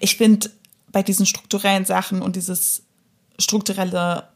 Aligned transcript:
Ich 0.00 0.16
finde 0.16 0.50
bei 0.90 1.02
diesen 1.02 1.26
strukturellen 1.26 1.84
Sachen 1.84 2.22
und 2.22 2.36
dieses 2.36 2.82
strukturelle 3.38 4.28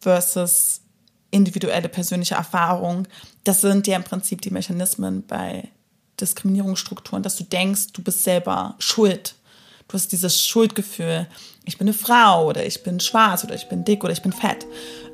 versus 0.00 0.80
individuelle 1.30 1.88
persönliche 1.88 2.34
Erfahrung, 2.34 3.06
das 3.44 3.60
sind 3.60 3.86
ja 3.86 3.96
im 3.96 4.04
Prinzip 4.04 4.40
die 4.42 4.50
Mechanismen 4.50 5.26
bei 5.26 5.68
Diskriminierungsstrukturen, 6.20 7.22
dass 7.22 7.36
du 7.36 7.44
denkst, 7.44 7.92
du 7.92 8.02
bist 8.02 8.24
selber 8.24 8.74
schuld. 8.78 9.34
Du 9.86 9.94
hast 9.94 10.12
dieses 10.12 10.46
Schuldgefühl, 10.46 11.26
ich 11.64 11.78
bin 11.78 11.86
eine 11.86 11.94
Frau 11.94 12.46
oder 12.46 12.64
ich 12.66 12.82
bin 12.82 13.00
schwarz 13.00 13.44
oder 13.44 13.54
ich 13.54 13.68
bin 13.68 13.84
dick 13.84 14.04
oder 14.04 14.12
ich 14.12 14.22
bin 14.22 14.32
fett. 14.32 14.66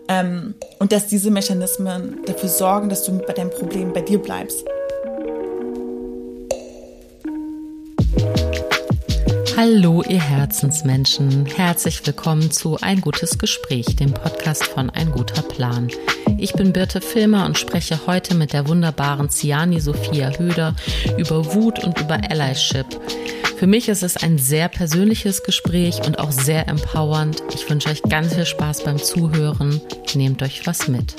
Ähm, 0.09 0.55
und 0.79 0.93
dass 0.93 1.07
diese 1.07 1.31
Mechanismen 1.31 2.21
dafür 2.27 2.49
sorgen, 2.49 2.89
dass 2.89 3.05
du 3.05 3.19
bei 3.19 3.33
deinem 3.33 3.51
Problem 3.51 3.93
bei 3.93 4.03
dir 4.03 4.19
bleibst. 4.19 4.65
Hallo, 9.57 10.03
ihr 10.03 10.21
Herzensmenschen. 10.21 11.47
Herzlich 11.47 12.05
willkommen 12.05 12.51
zu 12.51 12.77
Ein 12.81 13.01
gutes 13.01 13.39
Gespräch, 13.39 13.95
dem 13.95 14.13
Podcast 14.13 14.65
von 14.65 14.91
Ein 14.91 15.13
guter 15.13 15.43
Plan. 15.43 15.89
Ich 16.39 16.55
bin 16.55 16.73
Birte 16.73 17.01
Filmer 17.01 17.47
und 17.47 17.57
spreche 17.57 18.01
heute 18.09 18.35
mit 18.35 18.53
der 18.53 18.67
wunderbaren 18.67 19.31
Ciani 19.31 19.81
Sophia 19.81 20.37
Höder 20.37 20.75
über 21.19 21.55
Wut 21.55 21.85
und 21.85 22.01
über 22.01 22.19
Allyship. 22.29 22.87
Für 23.57 23.69
mich 23.69 23.89
ist 23.89 24.03
es 24.03 24.17
ein 24.17 24.39
sehr 24.39 24.69
persönliches 24.69 25.45
Gespräch 25.45 26.01
und 26.05 26.19
auch 26.19 26.33
sehr 26.33 26.67
empowernd. 26.67 27.41
Ich 27.55 27.71
wünsche 27.71 27.91
euch 27.91 28.03
ganz 28.03 28.35
viel 28.35 28.47
Spaß 28.47 28.83
beim 28.83 28.99
Zuhören. 28.99 29.81
Nehmt 30.15 30.43
euch 30.43 30.67
was 30.67 30.89
mit 30.89 31.15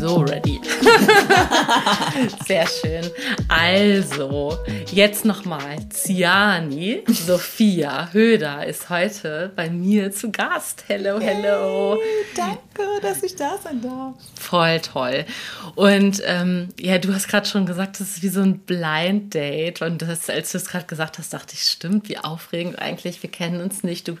so 0.00 0.22
ready. 0.22 0.58
Sehr 2.46 2.66
schön. 2.66 3.10
Also, 3.48 4.58
jetzt 4.90 5.26
nochmal. 5.26 5.76
Ziani, 5.90 7.02
Sophia 7.06 8.08
Höder 8.10 8.66
ist 8.66 8.88
heute 8.88 9.52
bei 9.54 9.68
mir 9.68 10.10
zu 10.10 10.32
Gast. 10.32 10.84
Hello, 10.86 11.20
hello. 11.20 11.98
Hey, 12.00 12.24
danke, 12.34 13.00
dass 13.02 13.22
ich 13.22 13.36
da 13.36 13.58
sein 13.62 13.82
darf. 13.82 14.14
Voll 14.40 14.80
toll. 14.80 15.26
Und 15.74 16.22
ähm, 16.24 16.70
ja, 16.80 16.96
du 16.96 17.12
hast 17.12 17.28
gerade 17.28 17.46
schon 17.46 17.66
gesagt, 17.66 18.00
das 18.00 18.08
ist 18.08 18.22
wie 18.22 18.28
so 18.28 18.40
ein 18.40 18.60
Blind 18.60 19.34
Date. 19.34 19.82
Und 19.82 20.00
das, 20.00 20.30
als 20.30 20.52
du 20.52 20.56
es 20.56 20.68
gerade 20.68 20.86
gesagt 20.86 21.18
hast, 21.18 21.34
dachte 21.34 21.52
ich, 21.52 21.64
stimmt, 21.64 22.08
wie 22.08 22.16
aufregend 22.16 22.78
eigentlich. 22.78 23.22
Wir 23.22 23.30
kennen 23.30 23.60
uns 23.60 23.84
nicht. 23.84 24.08
Du 24.08 24.16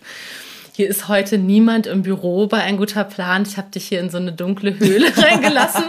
hier 0.80 0.88
ist 0.88 1.08
heute 1.08 1.36
niemand 1.36 1.86
im 1.86 2.00
Büro 2.00 2.46
bei 2.46 2.62
ein 2.62 2.78
guter 2.78 3.04
Plan. 3.04 3.42
Ich 3.42 3.58
habe 3.58 3.68
dich 3.70 3.88
hier 3.88 4.00
in 4.00 4.08
so 4.08 4.16
eine 4.16 4.32
dunkle 4.32 4.78
Höhle 4.78 5.14
reingelassen 5.14 5.84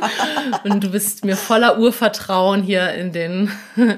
und 0.66 0.84
du 0.84 0.90
bist 0.90 1.24
mir 1.24 1.38
voller 1.38 1.80
Urvertrauen 1.80 2.62
hier 2.62 2.94
in 2.96 3.14
den 3.14 3.50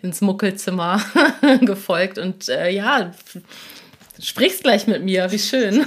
ins 0.00 0.22
Muckelzimmer 0.22 1.04
gefolgt 1.60 2.16
und 2.16 2.48
äh, 2.48 2.70
ja, 2.70 3.12
sprichst 4.18 4.62
gleich 4.62 4.86
mit 4.86 5.04
mir. 5.04 5.30
Wie 5.30 5.38
schön. 5.38 5.84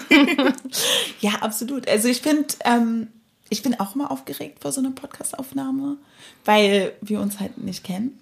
ja, 1.22 1.32
absolut. 1.42 1.90
Also 1.90 2.08
ich 2.08 2.22
finde, 2.22 2.54
ähm, 2.64 3.08
ich 3.50 3.64
bin 3.64 3.80
auch 3.80 3.96
immer 3.96 4.12
aufgeregt 4.12 4.62
vor 4.62 4.72
so 4.72 4.80
einer 4.80 4.92
Podcastaufnahme, 4.92 5.98
weil 6.46 6.94
wir 7.02 7.20
uns 7.20 7.40
halt 7.40 7.58
nicht 7.58 7.84
kennen. 7.84 8.20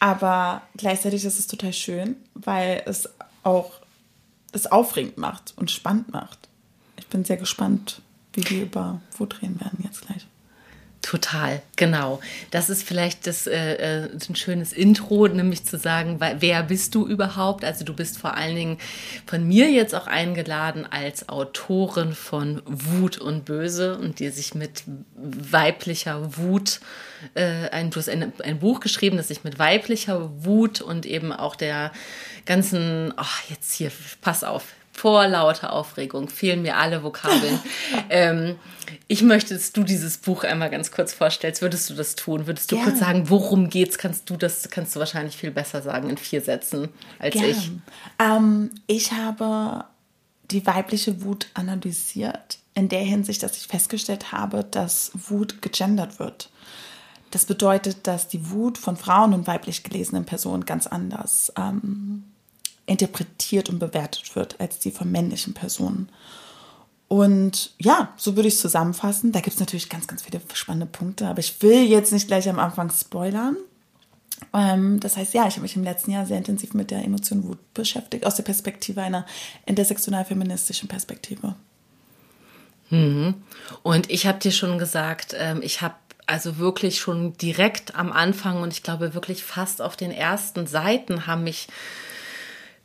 Aber 0.00 0.62
gleichzeitig 0.76 1.24
ist 1.24 1.38
es 1.38 1.46
total 1.46 1.72
schön, 1.72 2.16
weil 2.34 2.82
es 2.86 3.08
auch 3.44 3.70
es 4.52 4.66
aufregend 4.66 5.18
macht 5.18 5.54
und 5.56 5.70
spannend 5.70 6.10
macht. 6.10 6.38
Ich 6.96 7.06
bin 7.06 7.24
sehr 7.24 7.36
gespannt, 7.36 8.02
wie 8.32 8.48
wir 8.48 8.62
über 8.62 9.00
Wut 9.16 9.42
reden 9.42 9.60
werden 9.60 9.78
jetzt 9.82 10.06
gleich. 10.06 10.26
Total, 11.00 11.62
genau. 11.76 12.20
Das 12.50 12.68
ist 12.68 12.82
vielleicht 12.82 13.26
das, 13.26 13.46
äh, 13.46 14.04
äh 14.04 14.10
ein 14.28 14.36
schönes 14.36 14.72
Intro, 14.72 15.26
nämlich 15.28 15.64
zu 15.64 15.78
sagen, 15.78 16.20
wer 16.20 16.62
bist 16.64 16.94
du 16.94 17.06
überhaupt? 17.06 17.64
Also 17.64 17.84
du 17.84 17.94
bist 17.94 18.18
vor 18.18 18.36
allen 18.36 18.56
Dingen 18.56 18.78
von 19.24 19.46
mir 19.46 19.70
jetzt 19.70 19.94
auch 19.94 20.06
eingeladen 20.06 20.84
als 20.84 21.28
Autorin 21.28 22.12
von 22.12 22.60
Wut 22.66 23.16
und 23.16 23.44
Böse 23.44 23.96
und 23.96 24.18
die 24.18 24.28
sich 24.28 24.54
mit 24.54 24.82
weiblicher 25.16 26.36
Wut, 26.36 26.80
äh, 27.34 27.70
ein, 27.70 27.90
du 27.90 28.00
hast 28.00 28.10
ein, 28.10 28.32
ein 28.42 28.58
Buch 28.58 28.80
geschrieben, 28.80 29.16
das 29.16 29.28
sich 29.28 29.44
mit 29.44 29.58
weiblicher 29.58 30.30
Wut 30.44 30.82
und 30.82 31.06
eben 31.06 31.32
auch 31.32 31.56
der 31.56 31.92
ganzen, 32.48 33.12
ach, 33.16 33.42
jetzt 33.48 33.72
hier, 33.74 33.92
pass 34.20 34.42
auf, 34.42 34.64
vor 34.92 35.28
lauter 35.28 35.72
Aufregung 35.72 36.28
fehlen 36.28 36.62
mir 36.62 36.76
alle 36.76 37.04
Vokabeln. 37.04 37.60
ähm, 38.10 38.56
ich 39.06 39.22
möchte, 39.22 39.54
dass 39.54 39.72
du 39.72 39.84
dieses 39.84 40.18
Buch 40.18 40.42
einmal 40.42 40.70
ganz 40.70 40.90
kurz 40.90 41.12
vorstellst. 41.12 41.62
Würdest 41.62 41.88
du 41.88 41.94
das 41.94 42.16
tun? 42.16 42.48
Würdest 42.48 42.72
du 42.72 42.76
Gern. 42.76 42.88
kurz 42.88 42.98
sagen, 42.98 43.30
worum 43.30 43.70
geht's? 43.70 43.96
Kannst 43.96 44.28
du 44.28 44.36
das, 44.36 44.68
kannst 44.70 44.96
du 44.96 45.00
wahrscheinlich 45.00 45.36
viel 45.36 45.52
besser 45.52 45.82
sagen 45.82 46.10
in 46.10 46.16
vier 46.16 46.40
Sätzen 46.40 46.88
als 47.20 47.34
Gern. 47.34 47.44
ich. 47.44 47.70
Ähm, 48.18 48.70
ich 48.88 49.12
habe 49.12 49.84
die 50.50 50.66
weibliche 50.66 51.22
Wut 51.22 51.46
analysiert 51.54 52.58
in 52.74 52.88
der 52.88 53.02
Hinsicht, 53.02 53.42
dass 53.42 53.56
ich 53.56 53.68
festgestellt 53.68 54.32
habe, 54.32 54.64
dass 54.64 55.12
Wut 55.14 55.62
gegendert 55.62 56.18
wird. 56.18 56.50
Das 57.30 57.44
bedeutet, 57.44 58.06
dass 58.06 58.26
die 58.26 58.50
Wut 58.50 58.78
von 58.78 58.96
Frauen 58.96 59.34
und 59.34 59.46
weiblich 59.46 59.84
gelesenen 59.84 60.24
Personen 60.24 60.64
ganz 60.64 60.86
anders 60.86 61.52
ähm, 61.56 62.24
interpretiert 62.88 63.68
und 63.68 63.78
bewertet 63.78 64.34
wird 64.34 64.60
als 64.60 64.78
die 64.78 64.90
von 64.90 65.10
männlichen 65.10 65.54
Personen. 65.54 66.08
Und 67.08 67.72
ja, 67.78 68.12
so 68.16 68.36
würde 68.36 68.48
ich 68.48 68.54
es 68.54 68.60
zusammenfassen. 68.60 69.32
Da 69.32 69.40
gibt 69.40 69.54
es 69.54 69.60
natürlich 69.60 69.88
ganz, 69.88 70.06
ganz 70.06 70.22
viele 70.22 70.40
spannende 70.52 70.86
Punkte, 70.86 71.26
aber 71.26 71.40
ich 71.40 71.62
will 71.62 71.84
jetzt 71.84 72.12
nicht 72.12 72.26
gleich 72.26 72.48
am 72.48 72.58
Anfang 72.58 72.90
spoilern. 72.90 73.56
Ähm, 74.52 75.00
das 75.00 75.16
heißt, 75.16 75.34
ja, 75.34 75.46
ich 75.48 75.54
habe 75.54 75.62
mich 75.62 75.76
im 75.76 75.84
letzten 75.84 76.10
Jahr 76.10 76.26
sehr 76.26 76.38
intensiv 76.38 76.74
mit 76.74 76.90
der 76.90 77.04
Emotion 77.04 77.44
Wut 77.44 77.58
beschäftigt, 77.74 78.26
aus 78.26 78.36
der 78.36 78.42
Perspektive 78.42 79.02
einer 79.02 79.26
intersektional-feministischen 79.66 80.88
Perspektive. 80.88 81.56
Mhm. 82.90 83.34
Und 83.82 84.10
ich 84.10 84.26
habe 84.26 84.38
dir 84.38 84.52
schon 84.52 84.78
gesagt, 84.78 85.34
ähm, 85.38 85.60
ich 85.62 85.80
habe 85.80 85.94
also 86.26 86.58
wirklich 86.58 87.00
schon 87.00 87.36
direkt 87.38 87.94
am 87.94 88.12
Anfang 88.12 88.60
und 88.60 88.72
ich 88.72 88.82
glaube 88.82 89.14
wirklich 89.14 89.44
fast 89.44 89.80
auf 89.80 89.96
den 89.96 90.10
ersten 90.10 90.66
Seiten 90.66 91.26
haben 91.26 91.44
mich 91.44 91.68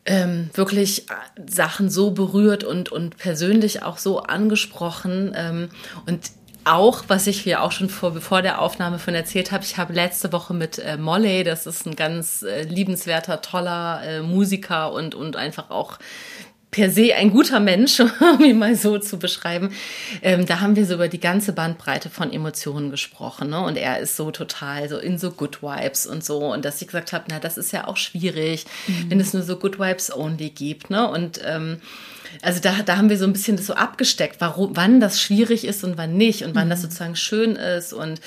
ähm, 0.06 0.50
wirklich 0.54 1.06
Sachen 1.48 1.90
so 1.90 2.12
berührt 2.12 2.64
und, 2.64 2.92
und 2.92 3.18
persönlich 3.18 3.84
auch 3.84 3.98
so 3.98 4.20
angesprochen. 4.20 5.34
Ähm, 5.36 5.70
und 6.06 6.32
auch, 6.66 7.04
was 7.08 7.28
ich 7.28 7.42
hier 7.42 7.62
auch 7.62 7.72
schon 7.72 7.90
vor, 7.90 8.12
bevor 8.12 8.42
der 8.42 8.62
Aufnahme 8.62 9.00
von 9.00 9.14
erzählt 9.14 9.52
habe, 9.52 9.64
ich 9.64 9.78
habe 9.78 9.94
letzte 9.94 10.32
Woche 10.32 10.54
mit 10.54 10.80
äh, 10.80 10.98
Molly, 10.98 11.44
das 11.44 11.66
ist 11.66 11.86
ein 11.86 11.96
ganz 11.96 12.42
äh, 12.42 12.64
liebenswerter, 12.64 13.42
toller 13.42 14.02
äh, 14.04 14.22
Musiker 14.22 14.94
und, 14.94 15.14
und 15.16 15.36
einfach 15.36 15.70
auch 15.72 16.00
per 16.74 16.90
se 16.90 17.14
ein 17.16 17.32
guter 17.32 17.62
Mensch, 17.62 18.00
um 18.20 18.44
ihn 18.44 18.58
mal 18.58 18.76
so 18.76 18.98
zu 18.98 19.18
beschreiben. 19.18 19.70
Ähm, 20.22 20.46
da 20.46 20.60
haben 20.60 20.76
wir 20.76 20.86
so 20.86 20.96
über 20.96 21.08
die 21.08 21.20
ganze 21.20 21.54
Bandbreite 21.54 22.10
von 22.10 22.34
Emotionen 22.34 22.92
gesprochen. 22.92 23.52
Ne? 23.52 23.64
Und 23.64 23.78
er 23.78 24.00
ist 24.00 24.18
so 24.18 24.32
total 24.32 24.90
so 24.90 24.98
in 24.98 25.18
so 25.18 25.32
Good 25.32 25.62
Vibes 25.62 26.06
und 26.06 26.26
so. 26.26 26.40
Und 26.52 26.66
dass 26.66 26.82
ich 26.82 26.88
gesagt 26.88 27.14
habe, 27.14 27.26
na, 27.30 27.40
das 27.40 27.58
ist 27.58 27.72
ja 27.72 27.88
auch 27.88 27.96
schwierig, 27.96 28.66
mhm. 28.88 29.12
wenn 29.12 29.20
es 29.20 29.34
nur 29.34 29.44
so 29.44 29.56
Good 29.56 29.80
Vibes 29.80 30.14
only 30.14 30.50
gibt. 30.50 30.90
Ne? 30.90 31.08
Und 31.08 31.40
ähm, 31.46 31.80
also 32.42 32.60
da, 32.60 32.82
da 32.84 32.98
haben 32.98 33.10
wir 33.10 33.20
so 33.20 33.26
ein 33.26 33.34
bisschen 33.34 33.58
das 33.58 33.68
so 33.68 33.76
abgesteckt, 33.76 34.38
warum, 34.42 34.76
wann 34.76 35.00
das 35.00 35.22
schwierig 35.22 35.66
ist 35.66 35.84
und 35.84 35.98
wann 35.98 36.18
nicht 36.18 36.44
und 36.44 36.56
wann 36.56 36.66
mhm. 36.66 36.72
das 36.72 36.82
sozusagen 36.82 37.16
schön 37.16 37.56
ist. 37.56 37.94
Und 37.94 38.20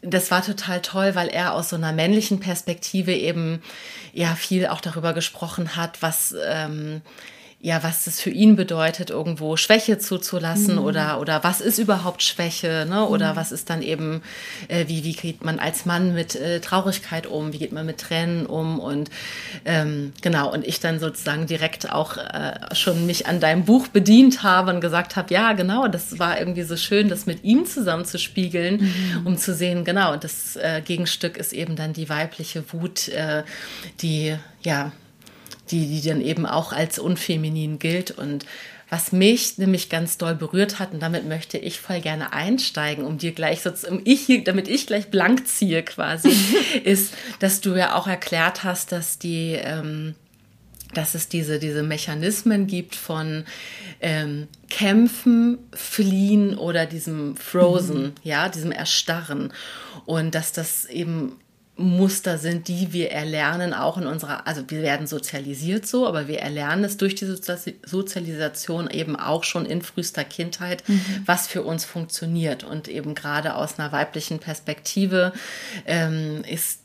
das 0.00 0.30
war 0.30 0.42
total 0.42 0.80
toll, 0.80 1.14
weil 1.14 1.28
er 1.28 1.52
aus 1.52 1.68
so 1.68 1.76
einer 1.76 1.92
männlichen 1.92 2.40
Perspektive 2.40 3.12
eben 3.12 3.62
ja 4.14 4.34
viel 4.34 4.66
auch 4.66 4.80
darüber 4.80 5.12
gesprochen 5.12 5.76
hat, 5.76 6.00
was 6.00 6.34
ähm, 6.46 7.02
ja, 7.64 7.84
was 7.84 8.06
das 8.06 8.20
für 8.20 8.30
ihn 8.30 8.56
bedeutet, 8.56 9.10
irgendwo 9.10 9.56
Schwäche 9.56 9.96
zuzulassen 9.96 10.74
mhm. 10.74 10.82
oder, 10.84 11.20
oder 11.20 11.44
was 11.44 11.60
ist 11.60 11.78
überhaupt 11.78 12.24
Schwäche, 12.24 12.86
ne? 12.90 13.06
Oder 13.06 13.32
mhm. 13.32 13.36
was 13.36 13.52
ist 13.52 13.70
dann 13.70 13.82
eben, 13.82 14.20
äh, 14.66 14.88
wie, 14.88 15.04
wie 15.04 15.12
geht 15.12 15.44
man 15.44 15.60
als 15.60 15.86
Mann 15.86 16.12
mit 16.12 16.34
äh, 16.34 16.58
Traurigkeit 16.58 17.28
um, 17.28 17.52
wie 17.52 17.58
geht 17.58 17.70
man 17.70 17.86
mit 17.86 17.98
Tränen 17.98 18.46
um 18.46 18.80
und 18.80 19.10
ähm, 19.64 20.12
genau, 20.22 20.52
und 20.52 20.66
ich 20.66 20.80
dann 20.80 20.98
sozusagen 20.98 21.46
direkt 21.46 21.92
auch 21.92 22.16
äh, 22.16 22.74
schon 22.74 23.06
mich 23.06 23.28
an 23.28 23.38
deinem 23.38 23.64
Buch 23.64 23.86
bedient 23.86 24.42
habe 24.42 24.74
und 24.74 24.80
gesagt 24.80 25.14
habe, 25.14 25.32
ja, 25.32 25.52
genau, 25.52 25.86
das 25.86 26.18
war 26.18 26.40
irgendwie 26.40 26.64
so 26.64 26.76
schön, 26.76 27.08
das 27.08 27.26
mit 27.26 27.44
ihm 27.44 27.64
zusammen 27.64 28.04
zu 28.04 28.18
spiegeln, 28.18 28.92
mhm. 29.20 29.26
um 29.26 29.38
zu 29.38 29.54
sehen, 29.54 29.84
genau, 29.84 30.16
das 30.16 30.56
äh, 30.56 30.82
Gegenstück 30.84 31.36
ist 31.36 31.52
eben 31.52 31.76
dann 31.76 31.92
die 31.92 32.08
weibliche 32.08 32.64
Wut, 32.72 33.06
äh, 33.06 33.44
die 34.00 34.34
ja 34.64 34.90
die, 35.72 35.86
die 35.86 36.06
dann 36.06 36.20
eben 36.20 36.46
auch 36.46 36.72
als 36.72 36.98
unfeminin 36.98 37.78
gilt. 37.78 38.10
Und 38.12 38.46
was 38.90 39.10
mich 39.10 39.56
nämlich 39.56 39.88
ganz 39.88 40.18
doll 40.18 40.34
berührt 40.34 40.78
hat, 40.78 40.92
und 40.92 41.00
damit 41.00 41.26
möchte 41.26 41.56
ich 41.56 41.80
voll 41.80 42.00
gerne 42.00 42.34
einsteigen, 42.34 43.04
um 43.04 43.16
dir 43.16 43.32
gleich 43.32 43.62
so, 43.62 43.70
um 43.88 44.02
ich, 44.04 44.44
damit 44.44 44.68
ich 44.68 44.86
gleich 44.86 45.10
blank 45.10 45.48
ziehe 45.48 45.82
quasi, 45.82 46.30
ist, 46.84 47.14
dass 47.38 47.62
du 47.62 47.74
ja 47.74 47.94
auch 47.94 48.06
erklärt 48.06 48.64
hast, 48.64 48.92
dass 48.92 49.18
die, 49.18 49.54
ähm, 49.54 50.14
dass 50.92 51.14
es 51.14 51.28
diese, 51.28 51.58
diese 51.58 51.82
Mechanismen 51.82 52.66
gibt 52.66 52.94
von 52.94 53.44
ähm, 54.02 54.48
Kämpfen, 54.68 55.58
Fliehen 55.72 56.58
oder 56.58 56.84
diesem 56.84 57.34
Frozen, 57.36 58.02
mhm. 58.02 58.12
ja, 58.22 58.50
diesem 58.50 58.72
Erstarren. 58.72 59.54
Und 60.04 60.34
dass 60.34 60.52
das 60.52 60.84
eben 60.84 61.40
Muster 61.76 62.36
sind, 62.36 62.68
die 62.68 62.92
wir 62.92 63.10
erlernen, 63.12 63.72
auch 63.72 63.96
in 63.96 64.06
unserer, 64.06 64.46
also 64.46 64.62
wir 64.68 64.82
werden 64.82 65.06
sozialisiert 65.06 65.86
so, 65.86 66.06
aber 66.06 66.28
wir 66.28 66.40
erlernen 66.40 66.84
es 66.84 66.98
durch 66.98 67.14
die 67.14 67.26
Sozialisation 67.26 68.90
eben 68.90 69.16
auch 69.16 69.42
schon 69.44 69.64
in 69.64 69.80
frühester 69.80 70.22
Kindheit, 70.22 70.86
mhm. 70.86 71.22
was 71.24 71.46
für 71.46 71.62
uns 71.62 71.86
funktioniert. 71.86 72.62
Und 72.62 72.88
eben 72.88 73.14
gerade 73.14 73.54
aus 73.54 73.78
einer 73.78 73.90
weiblichen 73.90 74.38
Perspektive 74.38 75.32
ähm, 75.86 76.44
ist 76.46 76.80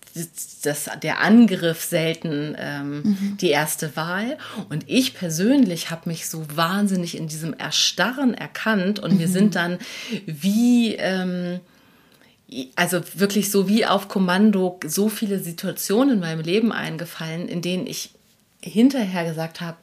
das, 0.63 0.89
der 1.04 1.22
Angriff 1.22 1.84
selten 1.84 2.56
ähm, 2.57 3.01
mhm. 3.04 3.38
die 3.42 3.50
erste 3.50 3.95
Wahl. 3.98 4.38
Und 4.69 4.86
ich 4.88 5.13
persönlich 5.13 5.92
habe 5.92 6.10
mich 6.10 6.28
so 6.28 6.45
wahnsinnig 6.56 7.18
in 7.18 7.28
diesem 7.28 7.54
Erstarren 7.54 8.34
erkannt 8.34 9.00
und 9.00 9.12
mhm. 9.12 9.18
mir 9.18 9.28
sind 9.28 9.56
dann 9.56 9.80
wie... 10.25 10.95
Ähm, 10.95 11.60
also 12.75 13.01
wirklich 13.15 13.51
so 13.51 13.67
wie 13.67 13.85
auf 13.85 14.07
Kommando 14.07 14.79
so 14.85 15.09
viele 15.09 15.39
Situationen 15.39 16.15
in 16.15 16.19
meinem 16.19 16.41
Leben 16.41 16.71
eingefallen, 16.71 17.47
in 17.47 17.61
denen 17.61 17.88
ich 17.88 18.11
hinterher 18.61 19.25
gesagt 19.25 19.61
habe, 19.61 19.77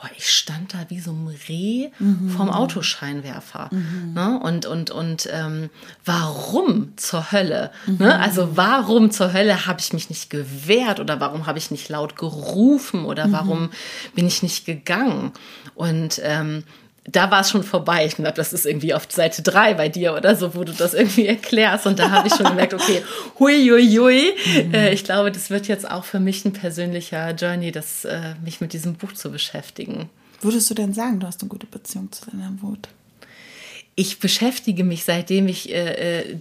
boah, 0.00 0.10
ich 0.16 0.30
stand 0.30 0.74
da 0.74 0.78
wie 0.88 0.98
so 0.98 1.12
ein 1.12 1.34
Reh 1.48 1.90
mhm. 1.98 2.30
vom 2.30 2.50
Autoscheinwerfer. 2.50 3.68
Mhm. 3.70 4.14
Ne? 4.14 4.40
Und, 4.42 4.66
und, 4.66 4.90
und 4.90 5.28
ähm, 5.30 5.70
warum 6.04 6.96
zur 6.96 7.32
Hölle? 7.32 7.70
Mhm. 7.86 7.96
Ne? 7.98 8.18
Also 8.18 8.56
warum 8.56 9.10
zur 9.10 9.32
Hölle 9.32 9.66
habe 9.66 9.80
ich 9.80 9.92
mich 9.92 10.08
nicht 10.08 10.30
gewehrt 10.30 11.00
oder 11.00 11.20
warum 11.20 11.46
habe 11.46 11.58
ich 11.58 11.70
nicht 11.70 11.88
laut 11.88 12.16
gerufen 12.16 13.04
oder 13.04 13.28
mhm. 13.28 13.32
warum 13.32 13.70
bin 14.14 14.26
ich 14.26 14.42
nicht 14.42 14.64
gegangen? 14.64 15.32
Und 15.74 16.20
ähm, 16.24 16.64
da 17.04 17.30
war 17.30 17.40
es 17.40 17.50
schon 17.50 17.62
vorbei. 17.62 18.04
Ich 18.06 18.16
glaube, 18.16 18.34
das 18.34 18.52
ist 18.52 18.66
irgendwie 18.66 18.94
auf 18.94 19.06
Seite 19.10 19.42
3 19.42 19.74
bei 19.74 19.88
dir 19.88 20.14
oder 20.14 20.36
so, 20.36 20.54
wo 20.54 20.64
du 20.64 20.72
das 20.72 20.94
irgendwie 20.94 21.26
erklärst. 21.26 21.86
Und 21.86 21.98
da 21.98 22.10
habe 22.10 22.28
ich 22.28 22.34
schon 22.34 22.46
gemerkt, 22.46 22.74
okay, 22.74 23.02
hui, 23.38 23.68
hui, 23.68 23.96
hui. 23.96 24.32
Mhm. 24.66 24.74
Äh, 24.74 24.92
ich 24.92 25.04
glaube, 25.04 25.32
das 25.32 25.50
wird 25.50 25.66
jetzt 25.66 25.90
auch 25.90 26.04
für 26.04 26.20
mich 26.20 26.44
ein 26.44 26.52
persönlicher 26.52 27.30
Journey, 27.34 27.72
das, 27.72 28.04
äh, 28.04 28.34
mich 28.44 28.60
mit 28.60 28.72
diesem 28.72 28.94
Buch 28.94 29.12
zu 29.12 29.30
beschäftigen. 29.30 30.10
Würdest 30.42 30.68
du 30.70 30.74
denn 30.74 30.92
sagen, 30.92 31.20
du 31.20 31.26
hast 31.26 31.40
eine 31.40 31.48
gute 31.48 31.66
Beziehung 31.66 32.12
zu 32.12 32.30
deiner 32.30 32.52
Wut? 32.60 32.88
ich 33.96 34.18
beschäftige 34.18 34.82
mich, 34.82 35.04
seitdem 35.04 35.46
ich 35.46 35.70
äh, 35.70 36.20
äh 36.20 36.38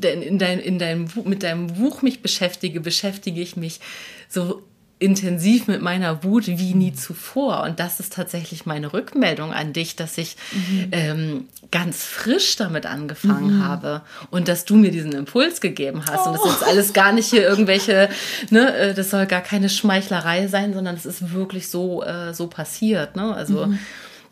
in 0.00 0.38
dein, 0.38 0.60
in 0.60 0.78
deinem, 0.78 1.08
mit 1.24 1.42
deinem 1.42 1.66
Buch 1.66 2.02
mich 2.02 2.22
beschäftige, 2.22 2.80
beschäftige 2.80 3.40
ich 3.40 3.56
mich 3.56 3.80
so 4.28 4.62
intensiv 5.02 5.66
mit 5.66 5.82
meiner 5.82 6.24
Wut 6.24 6.46
wie 6.46 6.74
nie 6.74 6.94
zuvor. 6.94 7.62
Und 7.64 7.80
das 7.80 8.00
ist 8.00 8.12
tatsächlich 8.12 8.64
meine 8.64 8.92
Rückmeldung 8.92 9.52
an 9.52 9.72
dich, 9.72 9.96
dass 9.96 10.16
ich 10.16 10.36
mhm. 10.52 10.88
ähm, 10.92 11.48
ganz 11.70 12.04
frisch 12.04 12.56
damit 12.56 12.86
angefangen 12.86 13.58
mhm. 13.58 13.64
habe 13.64 14.02
und 14.30 14.48
dass 14.48 14.64
du 14.64 14.76
mir 14.76 14.90
diesen 14.90 15.12
Impuls 15.12 15.60
gegeben 15.60 16.04
hast. 16.06 16.26
Oh. 16.26 16.30
Und 16.30 16.36
das 16.36 16.44
ist 16.44 16.52
jetzt 16.52 16.68
alles 16.68 16.92
gar 16.92 17.12
nicht 17.12 17.28
hier 17.28 17.42
irgendwelche, 17.42 18.08
ne, 18.50 18.74
äh, 18.74 18.94
das 18.94 19.10
soll 19.10 19.26
gar 19.26 19.40
keine 19.40 19.68
Schmeichlerei 19.68 20.46
sein, 20.46 20.72
sondern 20.72 20.94
es 20.94 21.04
ist 21.04 21.32
wirklich 21.32 21.68
so, 21.68 22.02
äh, 22.04 22.32
so 22.32 22.46
passiert. 22.46 23.16
Ne? 23.16 23.34
Also 23.34 23.66
mhm 23.66 23.78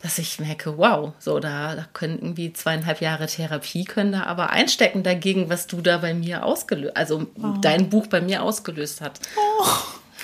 dass 0.01 0.17
ich 0.17 0.39
merke, 0.39 0.77
wow, 0.77 1.13
so 1.19 1.39
da, 1.39 1.75
da 1.75 1.85
können 1.93 2.17
irgendwie 2.17 2.51
zweieinhalb 2.53 3.01
Jahre 3.01 3.27
Therapie 3.27 3.85
können 3.85 4.13
da 4.13 4.23
aber 4.23 4.49
einstecken 4.49 5.03
dagegen, 5.03 5.49
was 5.49 5.67
du 5.67 5.81
da 5.81 5.99
bei 5.99 6.13
mir 6.13 6.43
ausgelöst, 6.43 6.97
also 6.97 7.27
oh. 7.35 7.53
dein 7.61 7.89
Buch 7.89 8.07
bei 8.07 8.19
mir 8.19 8.41
ausgelöst 8.41 9.01
hat. 9.01 9.19
Oh. 9.37 9.65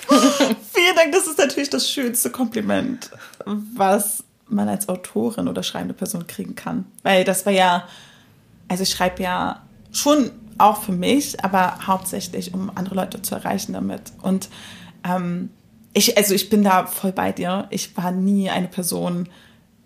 Vielen 0.74 0.96
Dank, 0.96 1.12
das 1.12 1.28
ist 1.28 1.38
natürlich 1.38 1.70
das 1.70 1.90
schönste 1.90 2.30
Kompliment, 2.30 3.12
was 3.46 4.24
man 4.48 4.70
als 4.70 4.88
Autorin 4.88 5.48
oder 5.48 5.64
schreibende 5.64 5.94
Person 5.94 6.28
kriegen 6.28 6.56
kann. 6.56 6.86
Weil 7.04 7.24
das 7.24 7.46
war 7.46 7.54
ja, 7.54 7.88
also 8.68 8.84
ich 8.84 8.90
schreibe 8.90 9.22
ja 9.22 9.64
schon 9.92 10.32
auch 10.58 10.82
für 10.82 10.92
mich, 10.92 11.44
aber 11.44 11.86
hauptsächlich, 11.86 12.54
um 12.54 12.72
andere 12.76 12.96
Leute 12.96 13.22
zu 13.22 13.36
erreichen 13.36 13.74
damit. 13.74 14.12
Und 14.22 14.50
ähm, 15.04 15.50
ich, 15.94 16.18
also 16.18 16.34
ich 16.34 16.50
bin 16.50 16.64
da 16.64 16.86
voll 16.86 17.12
bei 17.12 17.32
dir. 17.32 17.68
Ich 17.70 17.96
war 17.98 18.12
nie 18.12 18.50
eine 18.50 18.68
Person, 18.68 19.30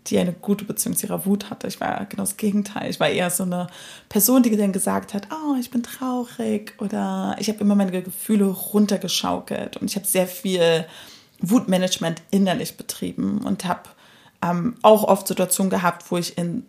die 0.07 0.17
eine 0.17 0.33
gute 0.33 0.65
Beziehung 0.65 0.95
zu 0.95 1.07
ihrer 1.07 1.25
Wut 1.25 1.49
hatte. 1.49 1.67
Ich 1.67 1.79
war 1.79 2.05
genau 2.05 2.23
das 2.23 2.37
Gegenteil. 2.37 2.89
Ich 2.89 2.99
war 2.99 3.09
eher 3.09 3.29
so 3.29 3.43
eine 3.43 3.67
Person, 4.09 4.43
die 4.43 4.55
dann 4.55 4.73
gesagt 4.73 5.13
hat, 5.13 5.27
oh, 5.31 5.55
ich 5.59 5.69
bin 5.69 5.83
traurig 5.83 6.73
oder 6.79 7.35
ich 7.39 7.49
habe 7.49 7.59
immer 7.59 7.75
meine 7.75 8.01
Gefühle 8.01 8.45
runtergeschaukelt 8.45 9.77
und 9.77 9.89
ich 9.89 9.95
habe 9.95 10.07
sehr 10.07 10.27
viel 10.27 10.85
Wutmanagement 11.39 12.21
innerlich 12.31 12.77
betrieben 12.77 13.39
und 13.39 13.65
habe 13.65 13.83
ähm, 14.41 14.75
auch 14.81 15.03
oft 15.03 15.27
Situationen 15.27 15.69
gehabt, 15.69 16.09
wo 16.11 16.17
ich 16.17 16.37
in 16.37 16.65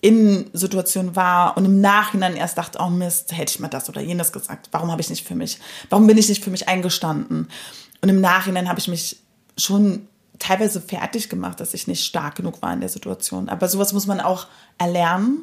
in 0.00 0.48
Situationen 0.52 1.16
war 1.16 1.56
und 1.56 1.64
im 1.64 1.80
Nachhinein 1.80 2.36
erst 2.36 2.56
dachte, 2.56 2.78
oh 2.80 2.88
Mist, 2.88 3.36
hätte 3.36 3.52
ich 3.52 3.58
mal 3.58 3.66
das 3.66 3.88
oder 3.88 4.00
jenes 4.00 4.32
gesagt. 4.32 4.68
Warum 4.70 4.92
habe 4.92 5.00
ich 5.00 5.10
nicht 5.10 5.26
für 5.26 5.34
mich, 5.34 5.58
warum 5.90 6.06
bin 6.06 6.16
ich 6.16 6.28
nicht 6.28 6.44
für 6.44 6.50
mich 6.50 6.68
eingestanden? 6.68 7.48
Und 8.00 8.08
im 8.08 8.20
Nachhinein 8.20 8.68
habe 8.68 8.78
ich 8.78 8.86
mich 8.86 9.16
schon 9.56 10.06
teilweise 10.38 10.80
fertig 10.80 11.28
gemacht, 11.28 11.60
dass 11.60 11.74
ich 11.74 11.86
nicht 11.86 12.04
stark 12.04 12.36
genug 12.36 12.62
war 12.62 12.72
in 12.72 12.80
der 12.80 12.88
Situation. 12.88 13.48
Aber 13.48 13.68
sowas 13.68 13.92
muss 13.92 14.06
man 14.06 14.20
auch 14.20 14.46
erlernen 14.78 15.42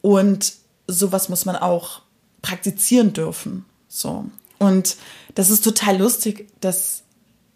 und 0.00 0.52
sowas 0.86 1.28
muss 1.28 1.44
man 1.44 1.56
auch 1.56 2.02
praktizieren 2.42 3.12
dürfen. 3.12 3.64
So. 3.88 4.26
Und 4.58 4.96
das 5.34 5.50
ist 5.50 5.64
total 5.64 5.98
lustig, 5.98 6.48
dass 6.60 7.02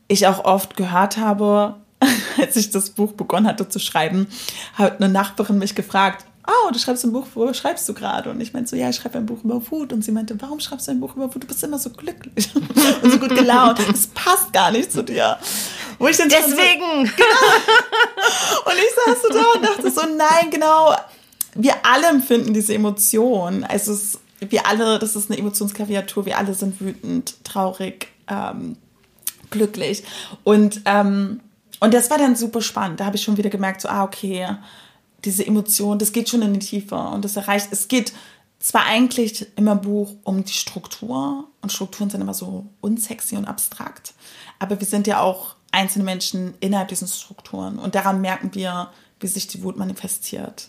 ich 0.08 0.26
auch 0.26 0.44
oft 0.44 0.76
gehört 0.76 1.16
habe, 1.16 1.76
als 2.38 2.56
ich 2.56 2.70
das 2.70 2.90
Buch 2.90 3.12
begonnen 3.12 3.46
hatte 3.46 3.68
zu 3.68 3.78
schreiben, 3.78 4.26
hat 4.74 5.00
eine 5.00 5.12
Nachbarin 5.12 5.58
mich 5.58 5.74
gefragt, 5.74 6.26
oh, 6.46 6.70
du 6.72 6.78
schreibst 6.78 7.04
ein 7.04 7.12
Buch, 7.12 7.26
worüber 7.34 7.54
schreibst 7.54 7.88
du 7.88 7.94
gerade? 7.94 8.30
Und 8.30 8.40
ich 8.40 8.52
meinte 8.52 8.70
so, 8.70 8.76
ja, 8.76 8.88
ich 8.88 8.96
schreibe 8.96 9.18
ein 9.18 9.26
Buch 9.26 9.44
über 9.44 9.62
Wut. 9.70 9.92
Und 9.92 10.04
sie 10.04 10.12
meinte, 10.12 10.40
warum 10.40 10.60
schreibst 10.60 10.88
du 10.88 10.92
ein 10.92 11.00
Buch 11.00 11.14
über 11.14 11.32
Wut? 11.32 11.42
Du 11.42 11.46
bist 11.46 11.62
immer 11.62 11.78
so 11.78 11.90
glücklich 11.90 12.50
und 13.02 13.12
so 13.12 13.18
gut 13.18 13.34
gelaunt. 13.34 13.78
Das 13.78 14.08
passt 14.08 14.52
gar 14.52 14.70
nicht 14.70 14.90
zu 14.92 15.02
dir. 15.02 15.38
Wo 16.02 16.08
ich 16.08 16.16
dann 16.16 16.28
Deswegen! 16.28 17.06
So, 17.06 17.12
genau. 17.16 18.66
Und 18.66 18.72
ich 18.74 18.90
saß 19.06 19.22
so 19.22 19.28
da 19.28 19.44
und 19.54 19.62
dachte 19.64 19.88
so, 19.88 20.00
nein, 20.16 20.50
genau, 20.50 20.96
wir 21.54 21.74
alle 21.86 22.08
empfinden 22.08 22.52
diese 22.52 22.74
Emotion. 22.74 23.62
Also 23.62 23.92
es, 23.92 24.18
wir 24.40 24.66
alle, 24.66 24.98
das 24.98 25.14
ist 25.14 25.30
eine 25.30 25.38
Emotionsklaviatur, 25.38 26.26
wir 26.26 26.38
alle 26.38 26.54
sind 26.54 26.80
wütend, 26.80 27.44
traurig, 27.44 28.08
ähm, 28.26 28.78
glücklich. 29.50 30.02
Und, 30.42 30.80
ähm, 30.86 31.38
und 31.78 31.94
das 31.94 32.10
war 32.10 32.18
dann 32.18 32.34
super 32.34 32.62
spannend. 32.62 32.98
Da 32.98 33.04
habe 33.04 33.14
ich 33.14 33.22
schon 33.22 33.36
wieder 33.36 33.50
gemerkt, 33.50 33.82
so, 33.82 33.88
ah, 33.88 34.02
okay, 34.02 34.56
diese 35.24 35.46
Emotion, 35.46 36.00
das 36.00 36.12
geht 36.12 36.28
schon 36.28 36.42
in 36.42 36.54
die 36.54 36.66
Tiefe 36.66 36.96
und 36.96 37.24
das 37.24 37.36
erreicht, 37.36 37.68
es 37.70 37.86
geht 37.86 38.12
zwar 38.58 38.86
eigentlich 38.86 39.46
immer 39.54 39.76
Buch 39.76 40.16
um 40.24 40.44
die 40.44 40.52
Struktur 40.52 41.44
und 41.60 41.72
Strukturen 41.72 42.10
sind 42.10 42.22
immer 42.22 42.34
so 42.34 42.66
unsexy 42.80 43.36
und 43.36 43.44
abstrakt, 43.44 44.14
aber 44.58 44.80
wir 44.80 44.86
sind 44.86 45.06
ja 45.06 45.20
auch 45.20 45.54
einzelne 45.72 46.04
Menschen 46.04 46.54
innerhalb 46.60 46.88
diesen 46.88 47.08
Strukturen 47.08 47.78
und 47.78 47.94
daran 47.94 48.20
merken 48.20 48.54
wir, 48.54 48.90
wie 49.20 49.26
sich 49.26 49.46
die 49.48 49.62
Wut 49.62 49.76
manifestiert. 49.76 50.68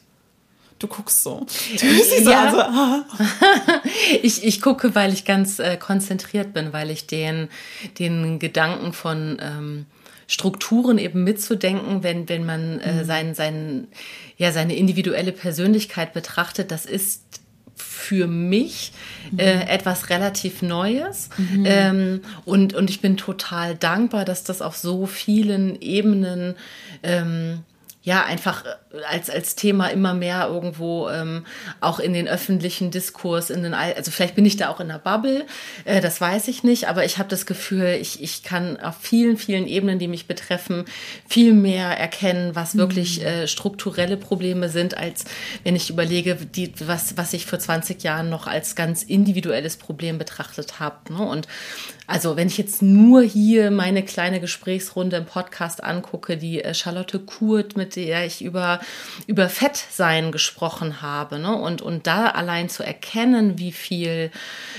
Du 0.80 0.88
guckst 0.88 1.24
so. 1.24 1.46
Du 1.72 1.78
siehst 1.78 2.26
ja. 2.26 2.52
so 2.52 2.60
also, 2.60 3.06
ich, 4.22 4.44
ich 4.44 4.60
gucke, 4.60 4.96
weil 4.96 5.14
ich 5.14 5.24
ganz 5.24 5.60
äh, 5.60 5.78
konzentriert 5.78 6.54
bin, 6.54 6.74
weil 6.74 6.90
ich 6.90 7.08
den, 7.08 7.48
den 8.00 8.40
Gedanken 8.40 8.92
von 8.92 9.38
ähm, 9.40 9.86
Strukturen 10.28 10.98
eben 10.98 11.24
mitzudenken, 11.24 12.04
wenn, 12.04 12.28
wenn 12.28 12.46
man 12.46 12.80
äh, 12.80 12.94
mhm. 12.94 13.06
sein, 13.06 13.36
sein, 13.36 13.88
ja, 14.38 14.52
seine 14.52 14.76
individuelle 14.76 15.32
Persönlichkeit 15.32 16.14
betrachtet, 16.14 16.72
das 16.72 16.86
ist 16.86 17.22
für 17.76 18.28
mich 18.28 18.92
äh, 19.38 19.56
mhm. 19.56 19.62
etwas 19.62 20.10
relativ 20.10 20.62
Neues. 20.62 21.30
Mhm. 21.38 21.64
Ähm, 21.66 22.22
und, 22.46 22.74
und 22.74 22.90
ich 22.90 23.02
bin 23.02 23.18
total 23.18 23.76
dankbar, 23.76 24.26
dass 24.26 24.44
das 24.44 24.62
auf 24.62 24.78
so 24.78 25.06
vielen 25.06 25.80
Ebenen 25.82 26.56
ähm, 27.02 27.60
ja 28.04 28.24
einfach 28.26 28.66
äh, 28.66 29.04
als 29.10 29.30
als 29.30 29.56
Thema 29.56 29.88
immer 29.88 30.14
mehr 30.14 30.48
irgendwo 30.48 31.10
ähm, 31.10 31.46
auch 31.80 32.00
in 32.00 32.14
den 32.14 32.28
öffentlichen 32.28 32.92
Diskurs 32.92 33.50
in 33.50 33.64
den 33.64 33.74
also 33.74 34.12
vielleicht 34.12 34.36
bin 34.36 34.46
ich 34.46 34.58
da 34.58 34.70
auch 34.70 34.80
in 34.80 34.90
der 34.90 35.00
Bubble 35.00 35.46
äh, 35.86 36.02
das 36.02 36.20
weiß 36.20 36.50
ich 36.50 36.64
nicht 36.64 36.88
aber 36.90 37.06
ich 37.06 37.18
habe 37.18 37.30
das 37.30 37.46
Gefühl 37.46 37.98
ich 38.00 38.22
ich 38.22 38.44
kann 38.44 38.78
auf 38.80 38.98
vielen 39.00 39.38
vielen 39.38 39.68
Ebenen 39.68 40.00
die 40.00 40.10
mich 40.10 40.28
betreffen 40.28 40.86
viel 41.28 41.54
mehr 41.54 41.98
erkennen 41.98 42.56
was 42.56 42.78
wirklich 42.78 43.22
mhm. 43.22 43.26
äh, 43.26 43.48
strukturelle 43.48 44.18
Probleme 44.18 44.70
sind 44.70 44.98
als 44.98 45.24
wenn 45.64 45.76
ich 45.76 45.90
überlege 45.90 46.36
die 46.36 46.74
was 46.86 47.16
was 47.16 47.34
ich 47.34 47.46
vor 47.46 47.60
20 47.60 48.04
Jahren 48.04 48.30
noch 48.30 48.48
als 48.48 48.76
ganz 48.76 49.04
individuelles 49.04 49.78
Problem 49.78 50.18
betrachtet 50.18 50.80
habe 50.82 51.14
ne? 51.14 51.22
und 51.22 51.48
also 52.06 52.36
wenn 52.36 52.48
ich 52.48 52.58
jetzt 52.58 52.82
nur 52.82 53.22
hier 53.22 53.72
meine 53.72 54.04
kleine 54.04 54.40
Gesprächsrunde 54.40 55.18
im 55.18 55.26
Podcast 55.26 55.84
angucke, 55.84 56.38
die 56.38 56.64
äh, 56.64 56.74
Charlotte 56.74 57.20
Kurt, 57.20 57.78
mit 57.78 57.96
der 57.96 58.26
ich 58.26 58.44
über, 58.44 58.80
über 59.28 59.48
Fettsein 59.48 60.32
gesprochen 60.32 61.02
habe, 61.02 61.40
ne? 61.40 61.56
und, 61.56 61.82
und 61.82 62.06
da 62.08 62.28
allein 62.28 62.68
zu 62.70 62.84
erkennen, 62.84 63.58
wie 63.58 63.72
viel 63.72 64.32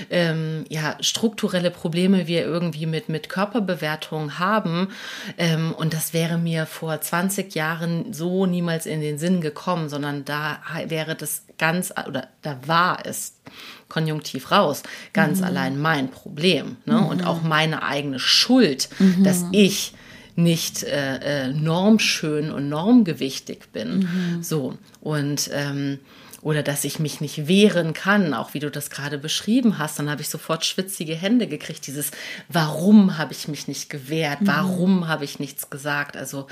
ähm, 0.09 0.65
ja, 0.69 0.97
strukturelle 0.99 1.71
Probleme 1.71 2.27
wir 2.27 2.43
irgendwie 2.43 2.85
mit, 2.85 3.09
mit 3.09 3.29
Körperbewertung 3.29 4.37
haben, 4.37 4.89
ähm, 5.37 5.73
und 5.73 5.93
das 5.93 6.13
wäre 6.13 6.37
mir 6.37 6.65
vor 6.65 7.01
20 7.01 7.55
Jahren 7.55 8.13
so 8.13 8.45
niemals 8.45 8.85
in 8.85 9.01
den 9.01 9.17
Sinn 9.17 9.41
gekommen, 9.41 9.89
sondern 9.89 10.25
da 10.25 10.59
wäre 10.87 11.15
das 11.15 11.43
ganz, 11.57 11.93
oder 12.07 12.27
da 12.41 12.59
war 12.65 13.05
es 13.05 13.35
konjunktiv 13.89 14.51
raus, 14.51 14.83
ganz 15.13 15.39
mhm. 15.39 15.45
allein 15.45 15.79
mein 15.79 16.09
Problem 16.09 16.77
ne? 16.85 17.01
Mhm. 17.01 17.05
und 17.07 17.23
auch 17.25 17.41
meine 17.41 17.83
eigene 17.83 18.19
Schuld, 18.19 18.89
mhm. 18.99 19.23
dass 19.23 19.45
ich 19.51 19.93
nicht 20.35 20.83
äh, 20.83 21.45
äh, 21.45 21.53
normschön 21.53 22.51
und 22.51 22.67
normgewichtig 22.67 23.71
bin. 23.71 23.99
Mhm. 23.99 24.43
So. 24.43 24.77
Und 25.01 25.49
ähm, 25.53 25.99
oder 26.41 26.61
dass 26.61 26.83
ich 26.83 26.99
mich 26.99 27.21
nicht 27.21 27.47
wehren 27.47 27.93
kann, 27.93 28.35
auch 28.35 28.53
wie 28.53 28.59
du 28.59 28.69
das 28.69 28.91
gerade 28.91 29.17
beschrieben 29.17 29.79
hast, 29.79 29.97
dann 29.97 30.11
habe 30.11 30.21
ich 30.21 30.29
sofort 30.29 30.63
schwitzige 30.63 31.15
Hände 31.15 31.47
gekriegt. 31.47 31.87
Dieses, 31.87 32.11
warum 32.49 33.17
habe 33.17 33.33
ich 33.33 33.47
mich 33.47 33.67
nicht 33.67 33.89
gewehrt? 33.89 34.41
Mhm. 34.41 34.47
Warum 34.47 35.07
habe 35.07 35.25
ich 35.25 35.39
nichts 35.39 35.71
gesagt? 35.71 36.15
Also 36.15 36.45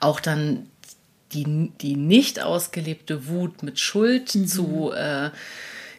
auch 0.00 0.20
dann 0.20 0.70
die, 1.32 1.72
die 1.82 1.96
nicht 1.96 2.40
ausgelebte 2.40 3.28
Wut 3.28 3.62
mit 3.62 3.78
Schuld 3.78 4.34
mhm. 4.34 4.46
zu 4.46 4.92
äh, 4.92 5.28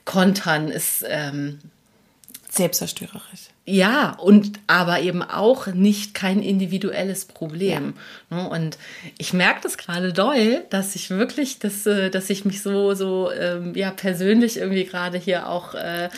kontern, 0.06 0.70
ist 0.70 1.04
ähm, 1.08 1.60
selbstzerstörerisch. 2.50 3.50
Ja, 3.68 4.12
und 4.12 4.60
aber 4.68 5.02
eben 5.02 5.24
auch 5.24 5.68
nicht 5.68 6.14
kein 6.14 6.44
individuelles 6.44 7.26
Problem. 7.26 7.96
Ja. 8.30 8.38
Ne? 8.38 8.50
Und 8.50 8.78
ich 9.18 9.34
merke 9.34 9.62
das 9.64 9.78
gerade 9.78 10.14
doll, 10.14 10.64
dass 10.70 10.96
ich 10.96 11.10
wirklich, 11.10 11.58
dass, 11.58 11.86
äh, 11.88 12.12
dass 12.12 12.30
ich 12.30 12.46
mich 12.46 12.62
so, 12.62 12.94
so 12.94 13.32
ähm, 13.32 13.74
ja, 13.76 13.90
persönlich 13.90 14.58
irgendwie 14.58 14.86
gerade 14.86 15.18
hier 15.18 15.50
auch 15.50 15.74
äh, 15.74 16.10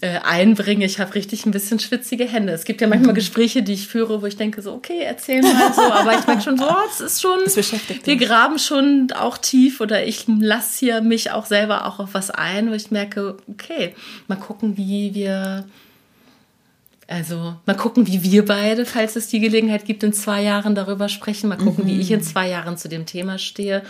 äh, 0.00 0.18
einbringe. 0.22 0.84
Ich 0.84 0.98
habe 0.98 1.14
richtig 1.14 1.46
ein 1.46 1.50
bisschen 1.50 1.78
schwitzige 1.78 2.24
Hände. 2.24 2.52
Es 2.52 2.64
gibt 2.64 2.80
ja 2.80 2.86
manchmal 2.86 3.12
mhm. 3.12 3.16
Gespräche, 3.16 3.62
die 3.62 3.74
ich 3.74 3.88
führe, 3.88 4.22
wo 4.22 4.26
ich 4.26 4.36
denke 4.36 4.62
so, 4.62 4.72
okay, 4.72 5.00
erzähl 5.04 5.42
mal 5.42 5.72
so, 5.72 5.82
aber 5.82 6.18
ich 6.18 6.26
merke 6.26 6.42
schon 6.42 6.58
so, 6.58 6.66
es 6.90 7.00
ist 7.00 7.20
schon, 7.22 7.40
wir 8.04 8.16
graben 8.16 8.58
schon 8.58 9.08
auch 9.14 9.38
tief 9.38 9.80
oder 9.80 10.06
ich 10.06 10.24
lasse 10.26 10.78
hier 10.78 11.00
mich 11.00 11.30
auch 11.30 11.46
selber 11.46 11.86
auch 11.86 11.98
auf 12.00 12.10
was 12.12 12.30
ein, 12.30 12.70
wo 12.70 12.74
ich 12.74 12.90
merke, 12.90 13.36
okay, 13.48 13.94
mal 14.28 14.36
gucken, 14.36 14.76
wie 14.76 15.14
wir 15.14 15.64
also 17.06 17.56
mal 17.66 17.76
gucken, 17.76 18.06
wie 18.06 18.22
wir 18.22 18.44
beide, 18.44 18.86
falls 18.86 19.16
es 19.16 19.28
die 19.28 19.40
Gelegenheit 19.40 19.84
gibt, 19.84 20.02
in 20.02 20.12
zwei 20.12 20.42
Jahren 20.42 20.74
darüber 20.74 21.08
sprechen. 21.08 21.48
Mal 21.48 21.58
gucken, 21.58 21.84
mhm. 21.84 21.88
wie 21.88 22.00
ich 22.00 22.10
in 22.10 22.22
zwei 22.22 22.48
Jahren 22.48 22.78
zu 22.78 22.88
dem 22.88 23.04
Thema 23.04 23.38
stehe 23.38 23.82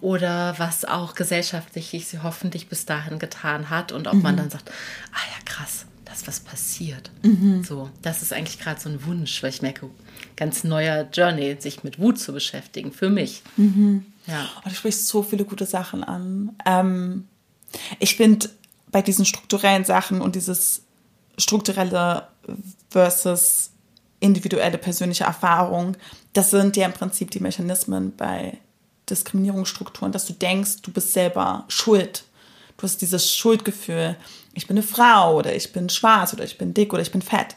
oder 0.00 0.54
was 0.58 0.84
auch 0.84 1.14
gesellschaftlich 1.14 1.88
sie 2.06 2.22
hoffentlich 2.22 2.68
bis 2.68 2.84
dahin 2.84 3.18
getan 3.18 3.70
hat 3.70 3.92
und 3.92 4.06
ob 4.06 4.14
mhm. 4.14 4.22
man 4.22 4.36
dann 4.36 4.50
sagt, 4.50 4.70
ah 5.12 5.24
ja, 5.34 5.44
krass, 5.44 5.86
das 6.04 6.26
was 6.26 6.40
passiert. 6.40 7.10
Mhm. 7.22 7.64
So, 7.64 7.88
das 8.02 8.22
ist 8.22 8.32
eigentlich 8.32 8.58
gerade 8.58 8.80
so 8.80 8.88
ein 8.88 9.04
Wunsch, 9.06 9.42
weil 9.42 9.50
ich 9.50 9.62
merke, 9.62 9.88
ganz 10.36 10.62
neuer 10.64 11.08
Journey, 11.12 11.56
sich 11.58 11.84
mit 11.84 11.98
Wut 11.98 12.18
zu 12.18 12.32
beschäftigen, 12.32 12.92
für 12.92 13.08
mich. 13.08 13.42
Mhm. 13.56 14.04
Ja. 14.26 14.46
Oh, 14.58 14.68
du 14.68 14.74
sprichst 14.74 15.08
so 15.08 15.22
viele 15.22 15.44
gute 15.44 15.64
Sachen 15.64 16.04
an. 16.04 16.54
Ähm, 16.66 17.28
ich 17.98 18.16
finde 18.16 18.50
bei 18.90 19.00
diesen 19.00 19.24
strukturellen 19.24 19.84
Sachen 19.84 20.20
und 20.20 20.36
dieses 20.36 20.82
strukturelle 21.38 22.28
versus 22.90 23.70
individuelle 24.20 24.78
persönliche 24.78 25.24
Erfahrung, 25.24 25.96
das 26.32 26.50
sind 26.50 26.76
ja 26.76 26.86
im 26.86 26.92
Prinzip 26.92 27.30
die 27.30 27.40
Mechanismen 27.40 28.14
bei 28.16 28.58
Diskriminierungsstrukturen, 29.08 30.12
dass 30.12 30.26
du 30.26 30.32
denkst, 30.32 30.82
du 30.82 30.90
bist 30.90 31.12
selber 31.12 31.64
schuld. 31.68 32.24
Du 32.76 32.82
hast 32.84 33.00
dieses 33.00 33.34
Schuldgefühl, 33.34 34.16
ich 34.54 34.66
bin 34.66 34.76
eine 34.76 34.86
Frau 34.86 35.36
oder 35.36 35.54
ich 35.54 35.72
bin 35.72 35.88
schwarz 35.88 36.32
oder 36.32 36.44
ich 36.44 36.58
bin 36.58 36.74
dick 36.74 36.92
oder 36.92 37.02
ich 37.02 37.12
bin 37.12 37.22
fett. 37.22 37.56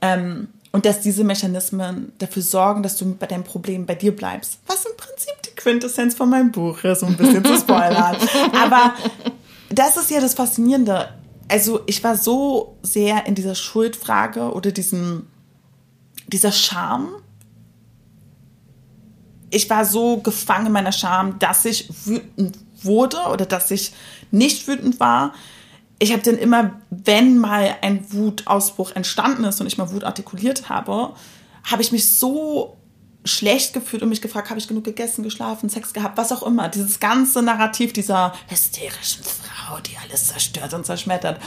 Ähm, 0.00 0.48
und 0.70 0.84
dass 0.84 1.00
diese 1.00 1.24
Mechanismen 1.24 2.12
dafür 2.18 2.42
sorgen, 2.42 2.82
dass 2.82 2.96
du 2.96 3.14
bei 3.14 3.26
deinem 3.26 3.44
Problem 3.44 3.86
bei 3.86 3.94
dir 3.94 4.14
bleibst. 4.14 4.58
Was 4.66 4.84
im 4.84 4.96
Prinzip 4.96 5.32
die 5.46 5.54
Quintessenz 5.56 6.14
von 6.14 6.28
meinem 6.28 6.52
Buch 6.52 6.84
ist, 6.84 7.02
um 7.02 7.10
ein 7.10 7.16
bisschen 7.16 7.44
zu 7.44 7.56
spoilern. 7.60 8.16
Aber 8.52 8.94
das 9.70 9.96
ist 9.96 10.10
ja 10.10 10.20
das 10.20 10.34
Faszinierende 10.34 11.08
also 11.48 11.80
ich 11.86 12.04
war 12.04 12.16
so 12.16 12.76
sehr 12.82 13.26
in 13.26 13.34
dieser 13.34 13.54
Schuldfrage 13.54 14.52
oder 14.52 14.70
diesem, 14.70 15.26
dieser 16.26 16.52
Scham. 16.52 17.08
Ich 19.50 19.68
war 19.70 19.84
so 19.84 20.18
gefangen 20.18 20.66
in 20.66 20.72
meiner 20.72 20.92
Scham, 20.92 21.38
dass 21.38 21.64
ich 21.64 21.88
wütend 22.06 22.58
wurde 22.82 23.18
oder 23.32 23.46
dass 23.46 23.70
ich 23.70 23.92
nicht 24.30 24.68
wütend 24.68 25.00
war. 25.00 25.32
Ich 25.98 26.12
habe 26.12 26.22
dann 26.22 26.36
immer, 26.36 26.80
wenn 26.90 27.38
mal 27.38 27.76
ein 27.80 28.12
Wutausbruch 28.12 28.92
entstanden 28.94 29.44
ist 29.44 29.60
und 29.60 29.66
ich 29.66 29.78
mal 29.78 29.90
Wut 29.90 30.04
artikuliert 30.04 30.68
habe, 30.68 31.14
habe 31.64 31.82
ich 31.82 31.92
mich 31.92 32.10
so 32.18 32.76
schlecht 33.24 33.72
gefühlt 33.72 34.02
und 34.02 34.08
mich 34.08 34.22
gefragt, 34.22 34.50
habe 34.50 34.60
ich 34.60 34.68
genug 34.68 34.84
gegessen, 34.84 35.22
geschlafen, 35.22 35.68
Sex 35.68 35.92
gehabt, 35.92 36.16
was 36.16 36.30
auch 36.30 36.42
immer. 36.42 36.68
Dieses 36.68 37.00
ganze 37.00 37.42
Narrativ 37.42 37.92
dieser 37.92 38.32
hysterischen 38.48 39.24
Frau, 39.24 39.57
die 39.76 39.96
alles 40.02 40.28
zerstört 40.28 40.74
und 40.74 40.86
zerschmettert. 40.86 41.40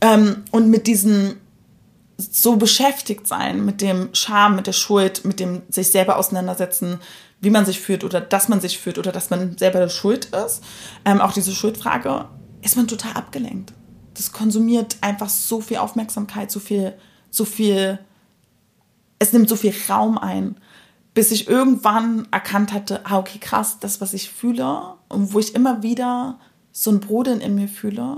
Ähm, 0.00 0.44
und 0.50 0.68
mit 0.68 0.86
diesem 0.86 1.36
so 2.18 2.56
beschäftigt 2.56 3.26
sein, 3.26 3.64
mit 3.64 3.80
dem 3.80 4.10
Scham, 4.12 4.54
mit 4.56 4.66
der 4.66 4.72
Schuld, 4.72 5.24
mit 5.24 5.40
dem 5.40 5.62
sich 5.68 5.90
selber 5.90 6.16
auseinandersetzen, 6.16 7.00
wie 7.40 7.50
man 7.50 7.66
sich 7.66 7.80
fühlt 7.80 8.04
oder 8.04 8.20
dass 8.20 8.48
man 8.48 8.60
sich 8.60 8.78
fühlt 8.78 8.98
oder 8.98 9.10
dass 9.10 9.30
man 9.30 9.58
selber 9.58 9.88
schuld 9.88 10.26
ist. 10.26 10.62
Ähm, 11.04 11.20
auch 11.20 11.32
diese 11.32 11.52
Schuldfrage, 11.52 12.26
ist 12.60 12.76
man 12.76 12.86
total 12.86 13.14
abgelenkt. 13.14 13.72
Das 14.14 14.30
konsumiert 14.30 14.96
einfach 15.00 15.28
so 15.28 15.60
viel 15.60 15.78
Aufmerksamkeit, 15.78 16.52
so 16.52 16.60
viel, 16.60 16.94
so 17.30 17.44
viel, 17.44 17.98
es 19.18 19.32
nimmt 19.32 19.48
so 19.48 19.56
viel 19.56 19.74
Raum 19.88 20.18
ein 20.18 20.56
bis 21.14 21.30
ich 21.30 21.48
irgendwann 21.48 22.26
erkannt 22.30 22.72
hatte, 22.72 23.04
ah, 23.04 23.18
okay, 23.18 23.38
krass, 23.38 23.78
das, 23.80 24.00
was 24.00 24.14
ich 24.14 24.30
fühle 24.30 24.94
und 25.08 25.32
wo 25.32 25.38
ich 25.38 25.54
immer 25.54 25.82
wieder 25.82 26.38
so 26.72 26.90
ein 26.90 27.00
Brodeln 27.00 27.40
in 27.40 27.54
mir 27.54 27.68
fühle, 27.68 28.16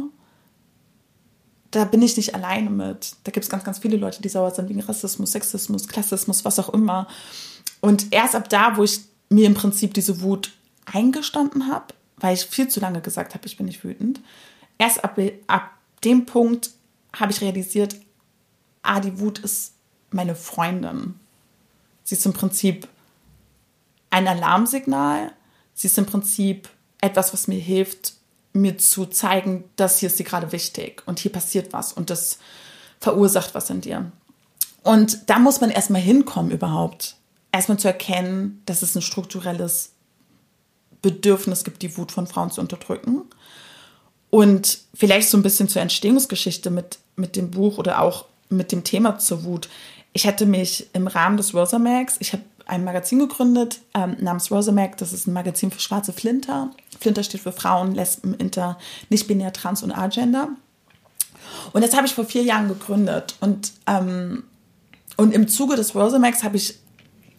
da 1.71 1.85
bin 1.85 2.03
ich 2.03 2.17
nicht 2.17 2.35
alleine 2.35 2.71
mit. 2.71 3.17
Da 3.25 3.33
gibt 3.33 3.45
es 3.45 3.51
ganz, 3.51 3.65
ganz 3.65 3.81
viele 3.81 3.97
Leute, 3.97 4.23
die 4.23 4.29
sauer 4.29 4.53
sind 4.53 4.69
wegen 4.69 4.81
Rassismus, 4.81 5.33
Sexismus, 5.33 5.89
Klassismus, 5.89 6.45
was 6.45 6.59
auch 6.61 6.69
immer. 6.69 7.09
Und 7.81 8.13
erst 8.13 8.37
ab 8.37 8.49
da, 8.49 8.77
wo 8.77 8.85
ich 8.85 9.01
mir 9.29 9.47
im 9.47 9.55
Prinzip 9.55 9.93
diese 9.93 10.23
Wut 10.23 10.53
eingestanden 10.87 11.71
habe, 11.71 11.93
weil 12.19 12.35
ich 12.35 12.47
viel 12.47 12.69
zu 12.69 12.79
lange 12.79 13.01
gesagt 13.01 13.35
habe, 13.35 13.47
ich 13.47 13.57
bin 13.57 13.67
nicht 13.67 13.83
wütend, 13.83 14.21
erst 14.79 15.03
ab, 15.03 15.19
ab 15.49 15.71
dem 16.05 16.27
Punkt 16.27 16.71
habe 17.13 17.33
ich 17.33 17.41
realisiert, 17.41 17.97
ah, 18.83 19.01
die 19.01 19.19
Wut 19.19 19.41
ist 19.41 19.73
meine 20.11 20.37
Freundin. 20.37 21.15
Sie 22.05 22.15
ist 22.15 22.27
im 22.27 22.33
Prinzip 22.35 22.87
ein 24.11 24.29
Alarmsignal. 24.29 25.33
Sie 25.73 25.89
ist 25.89 25.99
im 25.99 26.07
Prinzip 26.07 26.69
etwas, 27.01 27.33
was 27.33 27.49
mir 27.49 27.59
hilft, 27.59 28.15
mir 28.55 28.79
zu 28.79 29.07
zeigen, 29.07 29.65
dass 29.77 29.99
hier 29.99 30.07
ist 30.07 30.17
sie 30.17 30.25
gerade 30.25 30.53
wichtig 30.53 31.03
und 31.07 31.19
hier 31.19 31.33
passiert 31.33 31.73
was 31.73 31.93
und 31.93 32.09
das 32.09 32.39
verursacht 33.01 33.55
was 33.55 33.69
in 33.69 33.83
dir. 33.83 34.11
Und 34.83 35.29
da 35.29 35.39
muss 35.39 35.61
man 35.61 35.71
erstmal 35.71 36.01
hinkommen 36.01 36.51
überhaupt. 36.51 37.17
Erstmal 37.53 37.79
zu 37.79 37.89
erkennen, 37.89 38.63
dass 38.67 38.83
es 38.83 38.95
ein 38.97 39.03
strukturelles 39.03 39.91
Bedürfnis 41.03 41.65
gibt, 41.65 41.83
die 41.83 41.97
Wut 41.97 42.13
von 42.13 42.27
Frauen 42.27 42.51
zu 42.51 42.61
unterdrücken. 42.61 43.23
Und 44.31 44.79
vielleicht 44.95 45.29
so 45.29 45.37
ein 45.37 45.43
bisschen 45.43 45.69
zur 45.69 45.83
Entstehungsgeschichte 45.83 46.71
mit, 46.71 46.99
mit 47.17 47.37
dem 47.37 47.51
Buch 47.51 47.79
oder 47.79 48.01
auch 48.01 48.27
mit 48.49 48.73
dem 48.73 48.85
Thema 48.85 49.19
zur 49.19 49.45
Wut 49.45 49.69
ich 50.15 50.27
hatte 50.27 50.47
mich 50.47 50.87
im 50.95 51.09
Rahmen 51.09 51.37
des 51.37 51.53
Rosamax, 51.53 52.17
ich 52.21 52.33
habe 52.33 52.45
ein 52.67 52.85
Magazin 52.85 53.19
gegründet 53.19 53.81
ähm, 53.95 54.17
namens 54.21 54.51
Rosamac. 54.51 54.97
Das 54.97 55.13
ist 55.13 55.27
ein 55.27 55.33
Magazin 55.33 55.71
für 55.71 55.81
schwarze 55.81 56.13
Flinter. 56.13 56.71
Flinter 57.01 57.23
steht 57.23 57.43
für 57.43 57.53
Frauen, 57.53 57.95
Lesben, 57.95 58.35
Inter, 58.35 58.79
nicht-binär, 59.11 59.53
Trans 59.53 59.83
und 59.83 59.93
Agender. 59.93 60.49
Und 61.73 61.85
das 61.85 61.95
habe 61.95 62.07
ich 62.07 62.15
vor 62.15 62.25
vier 62.25 62.43
Jahren 62.43 62.69
gegründet. 62.69 63.37
Und, 63.41 63.73
ähm, 63.87 64.45
und 65.17 65.35
im 65.35 65.49
Zuge 65.49 65.77
des 65.77 65.95
Rosamax 65.95 66.43
habe 66.43 66.57
ich 66.57 66.79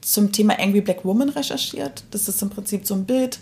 zum 0.02 0.32
Thema 0.32 0.60
Angry 0.60 0.82
Black 0.82 1.04
Woman 1.04 1.30
recherchiert. 1.30 2.04
Das 2.12 2.28
ist 2.28 2.42
im 2.42 2.50
Prinzip 2.50 2.86
so 2.86 2.94
ein 2.94 3.06
Bild 3.06 3.40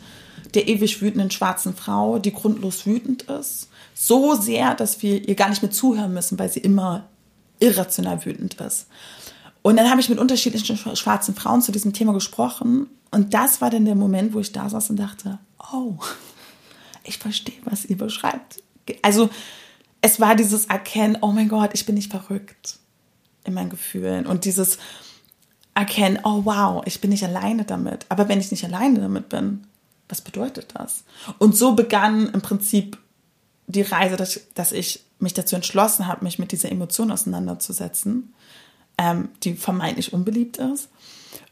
der 0.53 0.67
ewig 0.67 1.01
wütenden 1.01 1.31
schwarzen 1.31 1.75
Frau, 1.75 2.19
die 2.19 2.31
grundlos 2.31 2.85
wütend 2.85 3.23
ist. 3.23 3.69
So 3.93 4.35
sehr, 4.35 4.75
dass 4.75 5.01
wir 5.01 5.27
ihr 5.27 5.35
gar 5.35 5.49
nicht 5.49 5.61
mehr 5.61 5.71
zuhören 5.71 6.13
müssen, 6.13 6.37
weil 6.37 6.49
sie 6.49 6.59
immer 6.59 7.09
irrational 7.59 8.23
wütend 8.25 8.55
ist. 8.55 8.87
Und 9.63 9.77
dann 9.77 9.89
habe 9.89 10.01
ich 10.01 10.09
mit 10.09 10.19
unterschiedlichen 10.19 10.77
schwarzen 10.95 11.33
Frauen 11.33 11.61
zu 11.61 11.71
diesem 11.71 11.93
Thema 11.93 12.13
gesprochen. 12.13 12.87
Und 13.11 13.33
das 13.33 13.61
war 13.61 13.69
dann 13.69 13.85
der 13.85 13.95
Moment, 13.95 14.33
wo 14.33 14.39
ich 14.39 14.51
da 14.51 14.69
saß 14.69 14.91
und 14.91 14.97
dachte, 14.97 15.39
oh, 15.71 15.95
ich 17.03 17.17
verstehe, 17.17 17.59
was 17.63 17.85
ihr 17.85 17.97
beschreibt. 17.97 18.61
Also 19.01 19.29
es 20.01 20.19
war 20.19 20.35
dieses 20.35 20.65
Erkennen, 20.65 21.17
oh 21.21 21.31
mein 21.31 21.47
Gott, 21.47 21.71
ich 21.73 21.85
bin 21.85 21.95
nicht 21.95 22.11
verrückt 22.11 22.77
in 23.45 23.53
meinen 23.53 23.69
Gefühlen. 23.69 24.27
Und 24.27 24.43
dieses 24.43 24.77
Erkennen, 25.75 26.19
oh 26.25 26.41
wow, 26.43 26.83
ich 26.85 26.99
bin 26.99 27.09
nicht 27.09 27.23
alleine 27.23 27.63
damit. 27.63 28.05
Aber 28.09 28.27
wenn 28.27 28.41
ich 28.41 28.51
nicht 28.51 28.65
alleine 28.65 28.99
damit 28.99 29.29
bin, 29.29 29.65
was 30.09 30.19
bedeutet 30.19 30.73
das? 30.73 31.05
Und 31.39 31.55
so 31.55 31.73
begann 31.73 32.29
im 32.33 32.41
Prinzip 32.41 32.97
die 33.67 33.81
Reise, 33.81 34.17
dass, 34.53 34.71
ich 34.73 35.05
mich 35.19 35.33
dazu 35.33 35.55
entschlossen 35.55 36.07
habe, 36.07 36.25
mich 36.25 36.37
mit 36.37 36.51
dieser 36.51 36.69
Emotion 36.69 37.11
auseinanderzusetzen 37.11 38.33
ähm, 39.03 39.29
die 39.43 39.55
vermeintlich 39.55 40.13
unbeliebt 40.13 40.57
ist. 40.57 40.89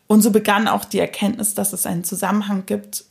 Und 0.07 0.21
so 0.21 0.31
begann 0.31 0.67
auch 0.67 0.85
die 0.85 0.99
Erkenntnis, 0.99 1.53
dass 1.53 1.73
es 1.73 1.85
einen 1.85 2.03
Zusammenhang 2.03 2.65
gibt 2.65 3.05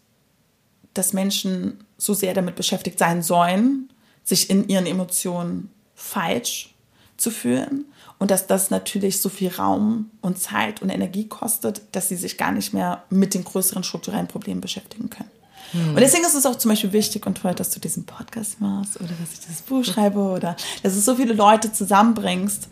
dass 0.94 1.12
Menschen 1.12 1.84
so 1.98 2.14
sehr 2.14 2.34
damit 2.34 2.56
beschäftigt 2.56 2.98
sein 2.98 3.22
sollen, 3.22 3.90
sich 4.24 4.50
in 4.50 4.68
ihren 4.68 4.86
Emotionen 4.86 5.70
falsch 5.94 6.74
zu 7.16 7.30
fühlen 7.30 7.84
und 8.18 8.30
dass 8.30 8.46
das 8.46 8.70
natürlich 8.70 9.20
so 9.20 9.28
viel 9.28 9.50
Raum 9.50 10.10
und 10.20 10.38
Zeit 10.38 10.82
und 10.82 10.90
Energie 10.90 11.28
kostet, 11.28 11.82
dass 11.92 12.08
sie 12.08 12.16
sich 12.16 12.38
gar 12.38 12.52
nicht 12.52 12.72
mehr 12.72 13.04
mit 13.10 13.34
den 13.34 13.44
größeren 13.44 13.84
strukturellen 13.84 14.28
Problemen 14.28 14.60
beschäftigen 14.60 15.10
können. 15.10 15.30
Hm. 15.72 15.90
Und 15.90 16.00
deswegen 16.00 16.24
ist 16.24 16.34
es 16.34 16.46
auch 16.46 16.56
zum 16.56 16.70
Beispiel 16.70 16.92
wichtig 16.92 17.26
und 17.26 17.36
toll, 17.38 17.54
dass 17.54 17.70
du 17.70 17.80
diesen 17.80 18.04
Podcast 18.04 18.60
machst 18.60 18.96
oder 18.96 19.10
dass 19.20 19.34
ich 19.34 19.40
dieses 19.40 19.62
Buch 19.62 19.84
schreibe 19.84 20.18
oder 20.18 20.56
dass 20.82 20.94
du 20.94 21.00
so 21.00 21.14
viele 21.14 21.34
Leute 21.34 21.72
zusammenbringst 21.72 22.68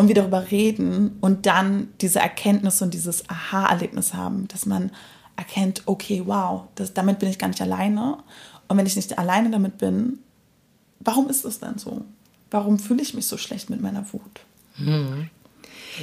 und 0.00 0.08
wir 0.08 0.14
darüber 0.14 0.50
reden 0.50 1.18
und 1.20 1.44
dann 1.44 1.88
diese 2.00 2.20
Erkenntnis 2.20 2.80
und 2.80 2.94
dieses 2.94 3.28
Aha-Erlebnis 3.28 4.14
haben, 4.14 4.48
dass 4.48 4.64
man 4.64 4.92
erkennt, 5.36 5.82
okay, 5.84 6.22
wow, 6.24 6.62
das, 6.74 6.94
damit 6.94 7.18
bin 7.18 7.28
ich 7.28 7.38
gar 7.38 7.48
nicht 7.48 7.60
alleine. 7.60 8.16
Und 8.66 8.78
wenn 8.78 8.86
ich 8.86 8.96
nicht 8.96 9.18
alleine 9.18 9.50
damit 9.50 9.76
bin, 9.76 10.20
warum 11.00 11.28
ist 11.28 11.44
es 11.44 11.60
denn 11.60 11.76
so? 11.76 12.06
Warum 12.50 12.78
fühle 12.78 13.02
ich 13.02 13.12
mich 13.12 13.26
so 13.26 13.36
schlecht 13.36 13.68
mit 13.68 13.82
meiner 13.82 14.10
Wut? 14.14 14.40
Hm. 14.76 15.28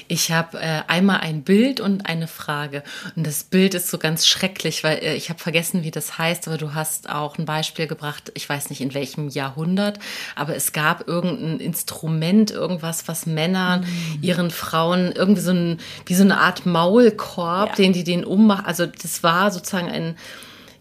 Ich 0.07 0.31
habe 0.31 0.59
äh, 0.59 0.81
einmal 0.87 1.19
ein 1.21 1.43
Bild 1.43 1.79
und 1.79 2.07
eine 2.07 2.27
Frage. 2.27 2.83
Und 3.15 3.25
das 3.25 3.43
Bild 3.43 3.73
ist 3.73 3.89
so 3.89 3.97
ganz 3.97 4.27
schrecklich, 4.27 4.83
weil 4.83 4.97
äh, 4.99 5.15
ich 5.15 5.29
habe 5.29 5.39
vergessen, 5.39 5.83
wie 5.83 5.91
das 5.91 6.17
heißt, 6.17 6.47
aber 6.47 6.57
du 6.57 6.73
hast 6.73 7.09
auch 7.09 7.37
ein 7.37 7.45
Beispiel 7.45 7.87
gebracht, 7.87 8.31
ich 8.33 8.47
weiß 8.47 8.69
nicht 8.69 8.81
in 8.81 8.93
welchem 8.93 9.29
Jahrhundert, 9.29 9.99
aber 10.35 10.55
es 10.55 10.71
gab 10.71 11.07
irgendein 11.07 11.59
Instrument, 11.59 12.51
irgendwas, 12.51 13.07
was 13.07 13.25
Männern 13.25 13.81
mhm. 13.81 14.19
ihren 14.21 14.51
Frauen 14.51 15.11
irgendwie 15.11 15.41
so 15.41 15.51
ein, 15.51 15.79
wie 16.05 16.15
so 16.15 16.23
eine 16.23 16.39
Art 16.39 16.65
Maulkorb, 16.65 17.69
ja. 17.69 17.75
den 17.75 17.93
die 17.93 18.03
den 18.03 18.25
ummachen. 18.25 18.65
Also 18.65 18.85
das 18.85 19.23
war 19.23 19.51
sozusagen 19.51 19.89
ein 19.89 20.15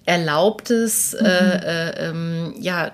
erlaubtes, 0.06 1.16
mhm. 1.18 1.26
äh, 1.26 1.56
äh, 1.56 2.08
ähm, 2.08 2.54
ja, 2.58 2.92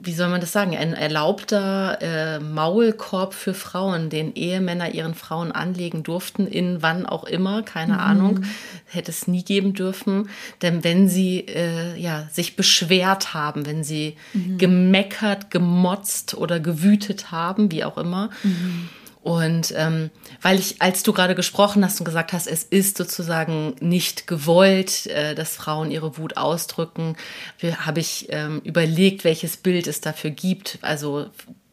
wie 0.00 0.12
soll 0.12 0.28
man 0.28 0.40
das 0.40 0.52
sagen, 0.52 0.76
ein 0.76 0.94
erlaubter 0.94 1.98
äh, 2.00 2.40
Maulkorb 2.40 3.34
für 3.34 3.54
Frauen, 3.54 4.10
den 4.10 4.34
Ehemänner 4.34 4.92
ihren 4.94 5.14
Frauen 5.14 5.52
anlegen 5.52 6.02
durften, 6.02 6.46
in 6.46 6.82
wann 6.82 7.06
auch 7.06 7.24
immer, 7.24 7.62
keine 7.62 7.94
mhm. 7.94 8.00
Ahnung, 8.00 8.44
hätte 8.86 9.10
es 9.10 9.26
nie 9.26 9.44
geben 9.44 9.74
dürfen. 9.74 10.28
Denn 10.62 10.84
wenn 10.84 11.08
sie 11.08 11.40
äh, 11.40 11.96
ja, 11.98 12.28
sich 12.30 12.56
beschwert 12.56 13.34
haben, 13.34 13.66
wenn 13.66 13.84
sie 13.84 14.16
mhm. 14.32 14.58
gemeckert, 14.58 15.50
gemotzt 15.50 16.34
oder 16.34 16.60
gewütet 16.60 17.30
haben, 17.30 17.70
wie 17.70 17.84
auch 17.84 17.98
immer, 17.98 18.30
mhm 18.42 18.88
und 19.26 19.74
ähm, 19.76 20.10
weil 20.40 20.56
ich, 20.60 20.80
als 20.80 21.02
du 21.02 21.12
gerade 21.12 21.34
gesprochen 21.34 21.84
hast 21.84 21.98
und 21.98 22.04
gesagt 22.04 22.32
hast, 22.32 22.46
es 22.46 22.62
ist 22.62 22.96
sozusagen 22.96 23.74
nicht 23.80 24.28
gewollt, 24.28 25.06
äh, 25.06 25.34
dass 25.34 25.56
Frauen 25.56 25.90
ihre 25.90 26.16
Wut 26.16 26.36
ausdrücken, 26.36 27.16
habe 27.60 27.98
ich 27.98 28.28
ähm, 28.28 28.60
überlegt, 28.62 29.24
welches 29.24 29.56
Bild 29.56 29.88
es 29.88 30.00
dafür 30.00 30.30
gibt. 30.30 30.78
Also 30.80 31.26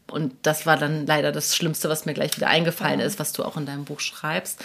und 0.09 0.33
das 0.41 0.65
war 0.65 0.77
dann 0.77 1.05
leider 1.05 1.31
das 1.31 1.55
Schlimmste, 1.55 1.89
was 1.89 2.07
mir 2.07 2.15
gleich 2.15 2.35
wieder 2.35 2.47
eingefallen 2.47 2.99
ist, 2.99 3.19
was 3.19 3.33
du 3.33 3.43
auch 3.43 3.55
in 3.55 3.67
deinem 3.67 3.85
Buch 3.85 3.99
schreibst. 3.99 4.59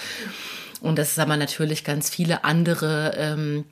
Und 0.81 0.99
das 0.99 1.11
ist 1.11 1.19
aber 1.19 1.37
natürlich 1.37 1.85
ganz 1.85 2.09
viele 2.09 2.43
andere 2.45 3.13
ähm, 3.19 3.67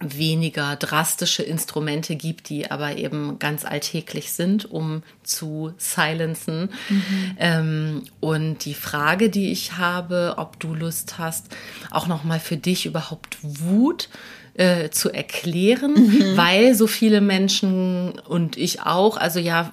weniger 0.00 0.76
drastische 0.76 1.42
Instrumente 1.42 2.16
gibt, 2.16 2.48
die 2.48 2.70
aber 2.70 2.96
eben 2.96 3.38
ganz 3.38 3.66
alltäglich 3.66 4.32
sind, 4.32 4.70
um 4.70 5.02
zu 5.22 5.74
silenzen. 5.76 6.70
Mhm. 6.88 7.36
Ähm, 7.38 8.02
und 8.18 8.64
die 8.64 8.74
Frage, 8.74 9.28
die 9.28 9.52
ich 9.52 9.76
habe, 9.76 10.34
ob 10.38 10.58
du 10.58 10.74
Lust 10.74 11.18
hast, 11.18 11.48
auch 11.90 12.06
nochmal 12.06 12.40
für 12.40 12.56
dich 12.56 12.86
überhaupt 12.86 13.36
Wut 13.42 14.08
äh, 14.54 14.88
zu 14.90 15.10
erklären, 15.10 15.92
mhm. 15.92 16.36
weil 16.36 16.74
so 16.74 16.86
viele 16.86 17.20
Menschen 17.20 18.18
und 18.20 18.56
ich 18.56 18.80
auch, 18.82 19.18
also 19.18 19.38
ja, 19.38 19.72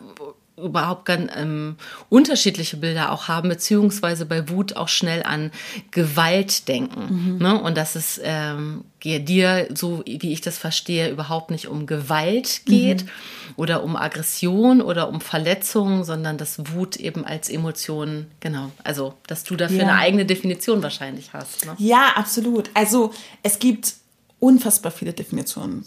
überhaupt 0.57 1.05
ganz 1.05 1.31
ähm, 1.35 1.77
unterschiedliche 2.09 2.77
Bilder 2.77 3.11
auch 3.11 3.27
haben, 3.27 3.49
beziehungsweise 3.49 4.25
bei 4.25 4.49
Wut 4.49 4.75
auch 4.75 4.87
schnell 4.87 5.23
an 5.23 5.51
Gewalt 5.91 6.67
denken. 6.67 7.33
Mhm. 7.33 7.37
Ne? 7.37 7.61
Und 7.61 7.77
dass 7.77 7.95
es 7.95 8.19
ähm, 8.23 8.83
dir, 9.03 9.67
so 9.73 10.03
wie 10.05 10.33
ich 10.33 10.41
das 10.41 10.57
verstehe, 10.57 11.09
überhaupt 11.09 11.51
nicht 11.51 11.67
um 11.67 11.85
Gewalt 11.85 12.61
geht 12.65 13.05
mhm. 13.05 13.09
oder 13.55 13.83
um 13.83 13.95
Aggression 13.95 14.81
oder 14.81 15.09
um 15.09 15.21
Verletzung, 15.21 16.03
sondern 16.03 16.37
dass 16.37 16.73
Wut 16.73 16.95
eben 16.95 17.23
als 17.23 17.49
Emotion, 17.49 18.25
genau, 18.39 18.71
also 18.83 19.13
dass 19.27 19.43
du 19.43 19.55
dafür 19.55 19.77
ja. 19.77 19.83
eine 19.83 19.97
eigene 19.97 20.25
Definition 20.25 20.81
wahrscheinlich 20.81 21.33
hast. 21.33 21.65
Ne? 21.65 21.75
Ja, 21.77 22.13
absolut. 22.15 22.71
Also 22.73 23.13
es 23.43 23.59
gibt 23.59 23.93
unfassbar 24.39 24.91
viele 24.91 25.13
Definitionen 25.13 25.85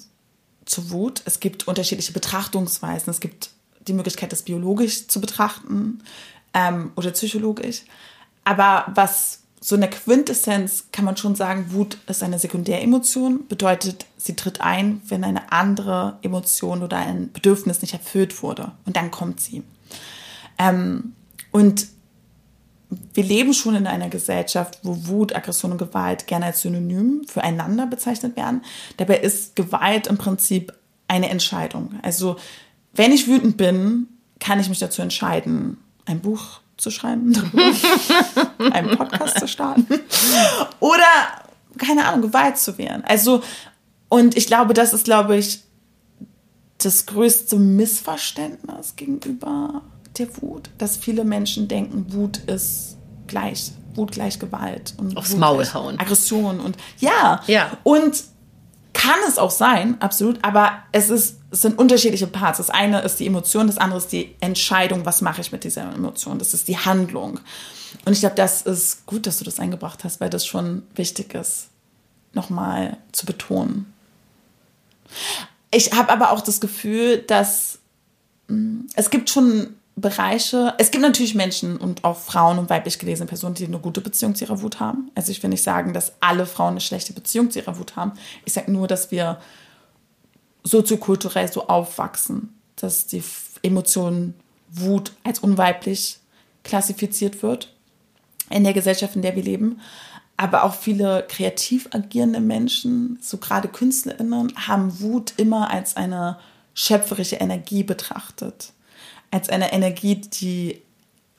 zu 0.65 0.91
Wut. 0.91 1.23
Es 1.25 1.41
gibt 1.41 1.67
unterschiedliche 1.67 2.13
Betrachtungsweisen. 2.13 3.11
Es 3.11 3.21
gibt 3.21 3.51
die 3.87 3.93
Möglichkeit, 3.93 4.33
das 4.33 4.43
biologisch 4.43 5.09
zu 5.09 5.21
betrachten 5.21 6.03
ähm, 6.55 6.93
oder 6.97 7.11
psychologisch. 7.11 7.83
Aber 8.45 8.87
was 8.95 9.41
so 9.61 9.77
eine 9.77 9.91
Quintessenz 9.91 10.87
kann 10.91 11.05
man 11.05 11.19
schon 11.19 11.35
sagen, 11.35 11.67
Wut 11.71 11.99
ist 12.07 12.23
eine 12.23 12.39
Sekundäremotion, 12.39 13.47
bedeutet, 13.47 14.07
sie 14.17 14.35
tritt 14.35 14.63
ein, 14.63 15.03
wenn 15.07 15.23
eine 15.23 15.53
andere 15.53 16.19
Emotion 16.23 16.83
oder 16.83 16.97
ein 16.97 17.31
Bedürfnis 17.33 17.83
nicht 17.83 17.93
erfüllt 17.93 18.43
wurde. 18.43 18.73
Und 18.87 18.97
dann 18.97 19.11
kommt 19.11 19.41
sie. 19.41 19.63
Ähm, 20.59 21.15
und 21.51 21.89
wir 23.15 23.23
leben 23.23 23.53
schon 23.53 23.77
in 23.77 23.87
einer 23.87 24.09
Gesellschaft, 24.09 24.81
wo 24.83 25.07
Wut, 25.07 25.35
Aggression 25.35 25.73
und 25.73 25.79
Gewalt 25.79 26.27
gerne 26.27 26.47
als 26.47 26.63
Synonym 26.63 27.23
füreinander 27.29 27.87
bezeichnet 27.87 28.37
werden. 28.37 28.63
Dabei 28.97 29.19
ist 29.19 29.55
Gewalt 29.57 30.07
im 30.07 30.19
Prinzip 30.19 30.73
eine 31.07 31.29
Entscheidung. 31.29 31.95
Also 32.03 32.37
wenn 33.01 33.13
ich 33.13 33.27
wütend 33.27 33.57
bin, 33.57 34.09
kann 34.41 34.61
ich 34.61 34.69
mich 34.69 34.79
dazu 34.79 35.01
entscheiden, 35.01 35.79
ein 36.05 36.21
Buch 36.21 36.61
zu 36.77 36.91
schreiben, 36.91 37.33
einen 38.59 38.95
Podcast 38.99 39.39
zu 39.39 39.49
starten 39.49 39.87
oder, 40.81 41.07
keine 41.79 42.05
Ahnung, 42.05 42.21
Gewalt 42.21 42.59
zu 42.59 42.77
wehren. 42.77 43.03
Also, 43.07 43.43
und 44.11 44.37
ich 44.37 44.47
glaube, 44.47 44.75
das 44.75 44.93
ist, 44.93 45.07
glaube 45.07 45.39
ich, 45.39 45.61
das 46.77 47.07
größte 47.07 47.57
Missverständnis 47.57 48.97
gegenüber 48.97 49.81
der 50.19 50.29
Wut, 50.43 50.69
dass 50.77 50.99
viele 50.99 51.25
Menschen 51.25 51.69
denken, 51.69 52.13
Wut 52.13 52.37
ist 52.49 52.99
gleich, 53.29 53.73
Wut 53.95 54.13
gleich 54.13 54.39
Gewalt 54.39 54.93
und 54.99 55.17
aufs 55.17 55.33
Wut 55.33 55.39
Maul 55.39 55.65
hauen. 55.73 55.99
Aggression 55.99 56.61
und 56.61 56.77
ja. 56.99 57.41
Ja. 57.47 57.79
Und 57.83 58.25
kann 58.93 59.19
es 59.27 59.39
auch 59.39 59.51
sein, 59.51 60.01
absolut, 60.01 60.39
aber 60.43 60.73
es, 60.93 61.11
ist, 61.11 61.39
es 61.51 61.63
sind 61.63 61.79
unterschiedliche 61.79 62.27
Parts. 62.27 62.59
Das 62.59 62.71
eine 62.71 63.01
ist 63.03 63.21
die 63.21 63.27
Emotion, 63.27 63.67
das 63.67 63.79
andere 63.79 63.99
ist 63.99 64.13
die 64.13 64.35
Entscheidung, 64.41 65.07
was 65.07 65.21
mache 65.21 65.41
ich 65.41 65.53
mit 65.53 65.65
dieser 65.65 65.83
Emotion. 65.93 66.39
Das 66.39 66.55
ist 66.55 66.69
die 66.69 66.79
Handlung. 66.79 67.41
Und 68.05 68.13
ich 68.13 68.21
glaube, 68.21 68.37
das 68.37 68.63
ist 68.63 69.07
gut, 69.07 69.27
dass 69.27 69.39
du 69.39 69.45
das 69.45 69.61
eingebracht 69.61 70.05
hast, 70.05 70.21
weil 70.21 70.31
das 70.31 70.47
schon 70.47 70.83
wichtig 70.95 71.35
ist, 71.35 71.69
nochmal 72.33 72.97
zu 73.13 73.27
betonen. 73.27 73.93
Ich 75.71 75.93
habe 75.93 76.11
aber 76.11 76.33
auch 76.33 76.41
das 76.41 76.61
Gefühl, 76.61 77.19
dass 77.19 77.79
mh, 78.49 78.57
mm, 78.57 78.87
es 78.95 79.11
gibt 79.11 79.31
schon 79.31 79.77
Bereiche. 80.01 80.75
Es 80.79 80.91
gibt 80.91 81.03
natürlich 81.03 81.35
Menschen 81.35 81.77
und 81.77 82.05
auch 82.05 82.19
Frauen 82.19 82.59
und 82.59 82.71
weiblich 82.71 82.99
gelesene 82.99 83.29
Personen, 83.29 83.55
die 83.55 83.67
eine 83.67 83.79
gute 83.79 84.01
Beziehung 84.01 84.35
zu 84.35 84.45
ihrer 84.45 84.63
Wut 84.63 84.81
haben. 84.81 85.11
Also 85.15 85.33
ich 85.33 85.43
will 85.43 85.51
nicht 85.51 85.63
sagen, 85.63 85.93
dass 85.93 86.15
alle 86.21 86.47
Frauen 86.47 86.73
eine 86.73 86.81
schlechte 86.81 87.13
Beziehung 87.13 87.51
zu 87.51 87.59
ihrer 87.59 87.79
Wut 87.79 87.97
haben. 87.97 88.13
Ich 88.45 88.53
sage 88.53 88.71
nur, 88.71 88.89
dass 88.89 89.11
wir 89.11 89.41
soziokulturell 90.63 91.51
so 91.51 91.69
aufwachsen, 91.69 92.55
dass 92.77 93.07
die 93.07 93.23
Emotion 93.63 94.35
Wut 94.71 95.13
als 95.25 95.41
unweiblich 95.41 96.19
klassifiziert 96.63 97.43
wird 97.43 97.75
in 98.51 98.65
der 98.65 98.73
Gesellschaft, 98.73 99.17
in 99.17 99.23
der 99.23 99.37
wir 99.37 99.43
leben. 99.43 99.81
Aber 100.37 100.65
auch 100.65 100.75
viele 100.75 101.25
kreativ 101.29 101.89
agierende 101.93 102.41
Menschen, 102.41 103.19
so 103.21 103.39
gerade 103.39 103.69
KünstlerInnen, 103.69 104.53
haben 104.69 105.01
Wut 105.01 105.35
immer 105.37 105.71
als 105.71 105.97
eine 105.97 106.39
schöpferische 106.75 107.37
Energie 107.37 107.83
betrachtet 107.83 108.73
als 109.31 109.49
eine 109.49 109.73
Energie, 109.73 110.17
die 110.17 110.83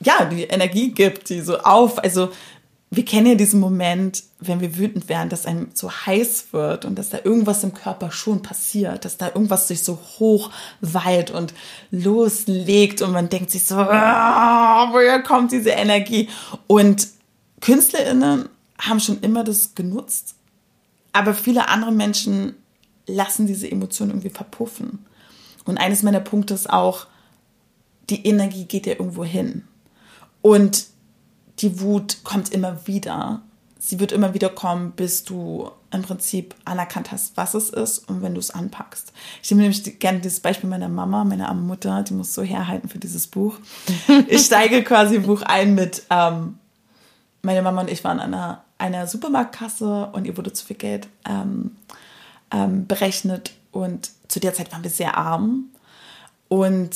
ja, 0.03 0.25
die 0.25 0.43
Energie 0.43 0.91
gibt, 0.91 1.29
die 1.29 1.41
so 1.41 1.59
auf, 1.59 2.03
also 2.03 2.31
wir 2.93 3.05
kennen 3.05 3.27
ja 3.27 3.35
diesen 3.35 3.61
Moment, 3.61 4.23
wenn 4.39 4.59
wir 4.59 4.77
wütend 4.77 5.07
werden, 5.07 5.29
dass 5.29 5.45
einem 5.45 5.69
so 5.73 5.89
heiß 5.89 6.47
wird 6.51 6.83
und 6.83 6.99
dass 6.99 7.09
da 7.09 7.19
irgendwas 7.23 7.63
im 7.63 7.73
Körper 7.73 8.11
schon 8.11 8.41
passiert, 8.41 9.05
dass 9.05 9.17
da 9.17 9.27
irgendwas 9.27 9.69
sich 9.69 9.83
so 9.83 9.97
hochweilt 10.19 11.31
und 11.31 11.53
loslegt 11.89 13.01
und 13.01 13.13
man 13.13 13.29
denkt 13.29 13.51
sich 13.51 13.65
so, 13.65 13.75
ah, 13.75 14.89
woher 14.91 15.23
kommt 15.23 15.53
diese 15.53 15.69
Energie? 15.69 16.27
Und 16.67 17.07
KünstlerInnen 17.61 18.49
haben 18.77 18.99
schon 18.99 19.21
immer 19.21 19.45
das 19.45 19.73
genutzt, 19.73 20.35
aber 21.13 21.33
viele 21.33 21.69
andere 21.69 21.93
Menschen 21.93 22.55
lassen 23.07 23.47
diese 23.47 23.71
Emotionen 23.71 24.11
irgendwie 24.11 24.29
verpuffen. 24.29 25.05
Und 25.63 25.77
eines 25.77 26.03
meiner 26.03 26.19
Punkte 26.19 26.55
ist 26.55 26.69
auch, 26.69 27.07
die 28.09 28.25
Energie 28.25 28.65
geht 28.65 28.85
ja 28.85 28.93
irgendwo 28.93 29.23
hin. 29.23 29.67
Und 30.41 30.87
die 31.59 31.79
Wut 31.79 32.23
kommt 32.23 32.49
immer 32.51 32.87
wieder. 32.87 33.41
sie 33.83 33.99
wird 33.99 34.11
immer 34.11 34.35
wieder 34.35 34.49
kommen, 34.49 34.91
bis 34.91 35.23
du 35.23 35.71
im 35.91 36.03
Prinzip 36.03 36.53
anerkannt 36.65 37.11
hast, 37.11 37.35
was 37.35 37.55
es 37.55 37.71
ist 37.71 38.07
und 38.07 38.21
wenn 38.21 38.35
du 38.35 38.39
es 38.39 38.51
anpackst. 38.51 39.11
Ich 39.41 39.49
nehme 39.49 39.63
nämlich 39.63 39.99
gerne 39.99 40.19
dieses 40.19 40.39
Beispiel 40.39 40.69
meiner 40.69 40.87
Mama, 40.87 41.23
meiner 41.23 41.49
armen 41.49 41.65
Mutter, 41.65 42.03
die 42.03 42.13
muss 42.13 42.35
so 42.35 42.43
herhalten 42.43 42.89
für 42.89 42.99
dieses 42.99 43.25
Buch. 43.27 43.57
Ich 44.27 44.45
steige 44.45 44.83
quasi 44.83 45.15
im 45.15 45.23
Buch 45.23 45.41
ein 45.41 45.73
mit, 45.73 46.03
ähm, 46.11 46.59
meine 47.41 47.63
Mama 47.63 47.81
und 47.81 47.89
ich 47.89 48.03
waren 48.03 48.19
an 48.19 48.35
einer, 48.35 48.63
einer 48.77 49.07
Supermarktkasse 49.07 50.11
und 50.13 50.25
ihr 50.25 50.37
wurde 50.37 50.53
zu 50.53 50.63
viel 50.63 50.77
Geld 50.77 51.07
ähm, 51.27 51.75
ähm, 52.51 52.85
berechnet 52.85 53.51
und 53.71 54.11
zu 54.27 54.39
der 54.39 54.53
Zeit 54.53 54.71
waren 54.71 54.83
wir 54.83 54.91
sehr 54.91 55.17
arm 55.17 55.65
und 56.49 56.91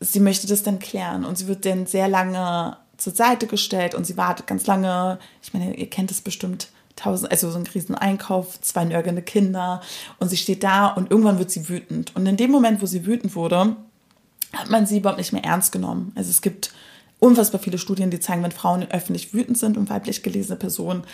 sie 0.00 0.20
möchte 0.20 0.46
das 0.46 0.62
dann 0.62 0.78
klären 0.78 1.24
und 1.24 1.38
sie 1.38 1.46
wird 1.46 1.64
dann 1.64 1.86
sehr 1.86 2.08
lange 2.08 2.76
zur 2.96 3.14
Seite 3.14 3.46
gestellt 3.46 3.94
und 3.94 4.06
sie 4.06 4.16
wartet 4.16 4.46
ganz 4.46 4.66
lange. 4.66 5.18
Ich 5.42 5.52
meine, 5.52 5.74
ihr 5.74 5.90
kennt 5.90 6.10
es 6.10 6.20
bestimmt. 6.20 6.68
Tausend, 6.96 7.30
also 7.30 7.50
so 7.50 7.58
ein 7.58 7.66
Rieseneinkauf, 7.66 8.58
zwei 8.62 8.86
nörgelnde 8.86 9.20
Kinder 9.20 9.82
und 10.18 10.30
sie 10.30 10.38
steht 10.38 10.64
da 10.64 10.86
und 10.86 11.10
irgendwann 11.10 11.38
wird 11.38 11.50
sie 11.50 11.68
wütend. 11.68 12.16
Und 12.16 12.24
in 12.24 12.38
dem 12.38 12.50
Moment, 12.50 12.80
wo 12.80 12.86
sie 12.86 13.04
wütend 13.04 13.34
wurde, 13.34 13.76
hat 14.54 14.70
man 14.70 14.86
sie 14.86 14.98
überhaupt 14.98 15.18
nicht 15.18 15.34
mehr 15.34 15.44
ernst 15.44 15.72
genommen. 15.72 16.12
Also 16.14 16.30
es 16.30 16.40
gibt 16.40 16.72
unfassbar 17.18 17.60
viele 17.60 17.76
Studien, 17.76 18.10
die 18.10 18.20
zeigen, 18.20 18.42
wenn 18.42 18.50
Frauen 18.50 18.90
öffentlich 18.90 19.34
wütend 19.34 19.58
sind 19.58 19.76
und 19.76 19.90
weiblich 19.90 20.22
gelesene 20.22 20.56
Personen, 20.56 21.04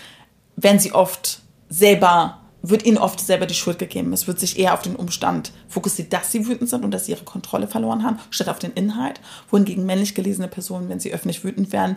werden 0.55 0.79
sie 0.79 0.93
oft 0.93 1.41
selber 1.69 2.42
wird 2.63 2.85
ihnen 2.85 2.99
oft 2.99 3.21
selber 3.21 3.47
die 3.47 3.55
Schuld 3.55 3.79
gegeben. 3.79 4.13
Es 4.13 4.27
wird 4.27 4.39
sich 4.39 4.59
eher 4.59 4.75
auf 4.75 4.83
den 4.83 4.97
Umstand 4.97 5.53
fokussiert, 5.69 6.13
dass 6.13 6.31
sie 6.31 6.47
wütend 6.47 6.71
sind 6.71 6.85
und 6.85 6.93
dass 6.93 7.07
sie 7.07 7.13
ihre 7.13 7.25
Kontrolle 7.25 7.67
verloren 7.67 8.05
haben, 8.05 8.19
statt 8.31 8.49
auf 8.49 8.61
den 8.61 8.73
Inhalt. 8.73 9.21
Wohingegen 9.51 9.85
männlich 9.85 10.15
gelesene 10.15 10.49
Personen, 10.49 10.89
wenn 10.89 11.01
sie 11.01 11.13
öffentlich 11.13 11.45
wütend 11.45 11.73
werden, 11.73 11.97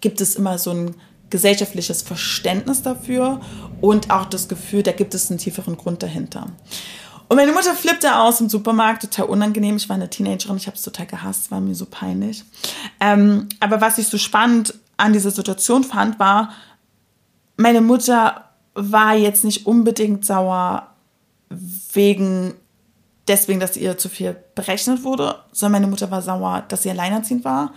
gibt 0.00 0.20
es 0.20 0.36
immer 0.36 0.58
so 0.58 0.70
ein 0.70 0.94
gesellschaftliches 1.30 2.02
Verständnis 2.02 2.82
dafür 2.82 3.40
und 3.80 4.10
auch 4.10 4.26
das 4.26 4.46
Gefühl, 4.48 4.82
da 4.84 4.92
gibt 4.92 5.14
es 5.14 5.30
einen 5.30 5.38
tieferen 5.38 5.76
Grund 5.76 6.02
dahinter. 6.02 6.46
Und 7.28 7.36
meine 7.36 7.52
Mutter 7.52 7.74
flippte 7.74 8.16
aus 8.16 8.40
im 8.40 8.48
Supermarkt, 8.48 9.02
total 9.02 9.26
unangenehm. 9.26 9.76
Ich 9.76 9.88
war 9.88 9.96
eine 9.96 10.10
Teenagerin, 10.10 10.56
ich 10.56 10.66
habe 10.66 10.76
es 10.76 10.82
total 10.82 11.06
gehasst, 11.06 11.50
war 11.50 11.60
mir 11.60 11.74
so 11.74 11.86
peinlich. 11.86 12.44
Ähm, 13.00 13.48
aber 13.60 13.80
was 13.80 13.98
ich 13.98 14.06
so 14.06 14.18
spannend 14.18 14.74
an 14.96 15.12
dieser 15.12 15.30
Situation 15.30 15.82
fand, 15.82 16.18
war, 16.20 16.52
meine 17.56 17.80
Mutter 17.80 18.43
war 18.74 19.14
jetzt 19.14 19.44
nicht 19.44 19.66
unbedingt 19.66 20.24
sauer 20.24 20.88
wegen 21.92 22.54
deswegen, 23.28 23.60
dass 23.60 23.76
ihr 23.76 23.96
zu 23.98 24.08
viel 24.08 24.36
berechnet 24.54 25.02
wurde, 25.04 25.36
sondern 25.52 25.82
meine 25.82 25.90
Mutter 25.90 26.10
war 26.10 26.22
sauer, 26.22 26.64
dass 26.68 26.82
sie 26.82 26.90
alleinerziehend 26.90 27.44
war. 27.44 27.72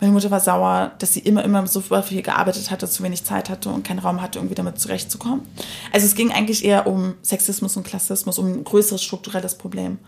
Meine 0.00 0.12
Mutter 0.12 0.30
war 0.30 0.40
sauer, 0.40 0.92
dass 0.98 1.12
sie 1.12 1.20
immer, 1.20 1.44
immer 1.44 1.66
so 1.66 1.80
viel 1.80 2.22
gearbeitet 2.22 2.70
hatte, 2.70 2.88
zu 2.88 3.02
wenig 3.02 3.24
Zeit 3.24 3.50
hatte 3.50 3.68
und 3.68 3.84
keinen 3.84 3.98
Raum 3.98 4.22
hatte, 4.22 4.38
irgendwie 4.38 4.54
damit 4.54 4.78
zurechtzukommen. 4.78 5.42
Also 5.92 6.06
es 6.06 6.14
ging 6.14 6.30
eigentlich 6.30 6.64
eher 6.64 6.86
um 6.86 7.14
Sexismus 7.22 7.76
und 7.76 7.84
Klassismus, 7.84 8.38
um 8.38 8.46
ein 8.46 8.64
größeres 8.64 9.02
strukturelles 9.02 9.56
Problem. 9.56 9.98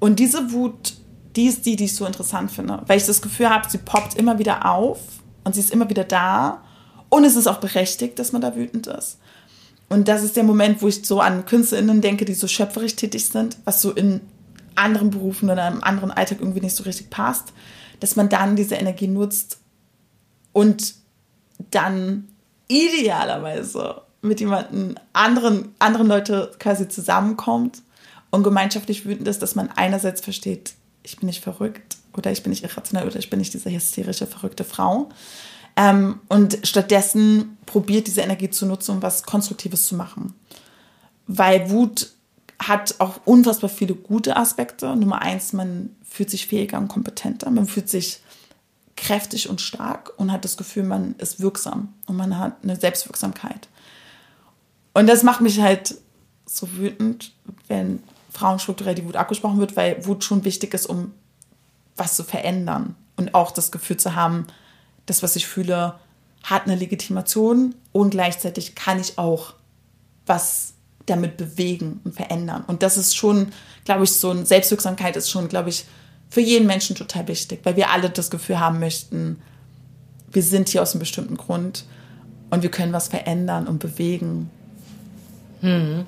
Und 0.00 0.18
diese 0.18 0.52
Wut, 0.52 0.94
die 1.36 1.46
ist 1.46 1.64
die, 1.64 1.76
die 1.76 1.84
ich 1.84 1.94
so 1.94 2.06
interessant 2.06 2.50
finde, 2.50 2.82
weil 2.86 2.98
ich 2.98 3.06
das 3.06 3.22
Gefühl 3.22 3.50
habe, 3.50 3.70
sie 3.70 3.78
poppt 3.78 4.14
immer 4.14 4.38
wieder 4.38 4.68
auf 4.68 4.98
und 5.44 5.54
sie 5.54 5.60
ist 5.60 5.70
immer 5.70 5.88
wieder 5.88 6.04
da. 6.04 6.62
Und 7.08 7.24
es 7.24 7.36
ist 7.36 7.46
auch 7.46 7.58
berechtigt, 7.58 8.18
dass 8.18 8.32
man 8.32 8.42
da 8.42 8.56
wütend 8.56 8.88
ist. 8.88 9.18
Und 9.88 10.08
das 10.08 10.22
ist 10.24 10.36
der 10.36 10.44
Moment, 10.44 10.82
wo 10.82 10.88
ich 10.88 11.04
so 11.04 11.20
an 11.20 11.46
KünstlerInnen 11.46 12.00
denke, 12.00 12.24
die 12.24 12.34
so 12.34 12.48
schöpferisch 12.48 12.96
tätig 12.96 13.26
sind, 13.26 13.56
was 13.64 13.82
so 13.82 13.92
in 13.92 14.20
anderen 14.74 15.10
Berufen 15.10 15.50
oder 15.50 15.68
im 15.68 15.84
anderen 15.84 16.10
Alltag 16.10 16.38
irgendwie 16.40 16.60
nicht 16.60 16.74
so 16.74 16.84
richtig 16.84 17.10
passt, 17.10 17.52
dass 18.00 18.16
man 18.16 18.28
dann 18.28 18.56
diese 18.56 18.74
Energie 18.74 19.06
nutzt 19.06 19.58
und 20.52 20.94
dann 21.70 22.28
idealerweise 22.68 24.02
mit 24.22 24.40
jemandem 24.40 24.96
anderen, 25.12 25.74
anderen 25.78 26.08
Leute 26.08 26.50
quasi 26.58 26.88
zusammenkommt 26.88 27.82
und 28.30 28.42
gemeinschaftlich 28.42 29.06
wütend 29.06 29.28
ist, 29.28 29.42
dass 29.42 29.54
man 29.54 29.70
einerseits 29.70 30.20
versteht, 30.20 30.74
ich 31.02 31.18
bin 31.18 31.26
nicht 31.26 31.44
verrückt 31.44 31.98
oder 32.16 32.32
ich 32.32 32.42
bin 32.42 32.50
nicht 32.50 32.64
irrational 32.64 33.06
oder 33.06 33.18
ich 33.18 33.30
bin 33.30 33.38
nicht 33.38 33.54
diese 33.54 33.70
hysterische, 33.70 34.26
verrückte 34.26 34.64
Frau, 34.64 35.10
ähm, 35.76 36.20
und 36.28 36.58
stattdessen 36.62 37.56
probiert 37.66 38.06
diese 38.06 38.20
Energie 38.20 38.50
zu 38.50 38.66
nutzen, 38.66 38.92
um 38.92 39.02
was 39.02 39.24
Konstruktives 39.24 39.86
zu 39.86 39.96
machen. 39.96 40.34
Weil 41.26 41.70
Wut 41.70 42.10
hat 42.60 42.96
auch 42.98 43.20
unfassbar 43.24 43.70
viele 43.70 43.94
gute 43.94 44.36
Aspekte. 44.36 44.94
Nummer 44.94 45.22
eins, 45.22 45.52
man 45.52 45.90
fühlt 46.08 46.30
sich 46.30 46.46
fähiger 46.46 46.78
und 46.78 46.88
kompetenter, 46.88 47.50
man 47.50 47.66
fühlt 47.66 47.88
sich 47.88 48.20
kräftig 48.96 49.48
und 49.48 49.60
stark 49.60 50.12
und 50.16 50.30
hat 50.30 50.44
das 50.44 50.56
Gefühl, 50.56 50.84
man 50.84 51.14
ist 51.18 51.40
wirksam 51.40 51.92
und 52.06 52.16
man 52.16 52.38
hat 52.38 52.58
eine 52.62 52.76
Selbstwirksamkeit. 52.76 53.68
Und 54.92 55.08
das 55.08 55.24
macht 55.24 55.40
mich 55.40 55.60
halt 55.60 55.96
so 56.46 56.72
wütend, 56.74 57.32
wenn 57.66 58.00
Frauen 58.30 58.60
strukturell 58.60 58.94
die 58.94 59.04
Wut 59.04 59.16
abgesprochen 59.16 59.58
wird, 59.58 59.76
weil 59.76 60.06
Wut 60.06 60.22
schon 60.22 60.44
wichtig 60.44 60.74
ist, 60.74 60.86
um 60.86 61.12
was 61.96 62.14
zu 62.14 62.22
verändern 62.22 62.94
und 63.16 63.34
auch 63.34 63.50
das 63.50 63.72
Gefühl 63.72 63.96
zu 63.96 64.14
haben, 64.14 64.46
das, 65.06 65.22
was 65.22 65.36
ich 65.36 65.46
fühle, 65.46 65.94
hat 66.42 66.66
eine 66.66 66.76
Legitimation 66.76 67.74
und 67.92 68.10
gleichzeitig 68.10 68.74
kann 68.74 69.00
ich 69.00 69.18
auch 69.18 69.54
was 70.26 70.74
damit 71.06 71.36
bewegen 71.36 72.00
und 72.04 72.14
verändern. 72.14 72.64
Und 72.66 72.82
das 72.82 72.96
ist 72.96 73.16
schon, 73.16 73.48
glaube 73.84 74.04
ich, 74.04 74.12
so 74.12 74.30
eine 74.30 74.46
Selbstwirksamkeit 74.46 75.16
ist 75.16 75.30
schon, 75.30 75.48
glaube 75.48 75.68
ich, 75.68 75.84
für 76.30 76.40
jeden 76.40 76.66
Menschen 76.66 76.96
total 76.96 77.28
wichtig, 77.28 77.60
weil 77.64 77.76
wir 77.76 77.90
alle 77.90 78.10
das 78.10 78.30
Gefühl 78.30 78.58
haben 78.58 78.80
möchten, 78.80 79.40
wir 80.32 80.42
sind 80.42 80.68
hier 80.68 80.82
aus 80.82 80.92
einem 80.92 81.00
bestimmten 81.00 81.36
Grund 81.36 81.84
und 82.50 82.62
wir 82.62 82.70
können 82.70 82.92
was 82.92 83.08
verändern 83.08 83.66
und 83.66 83.78
bewegen. 83.78 84.50
Hm. 85.60 86.06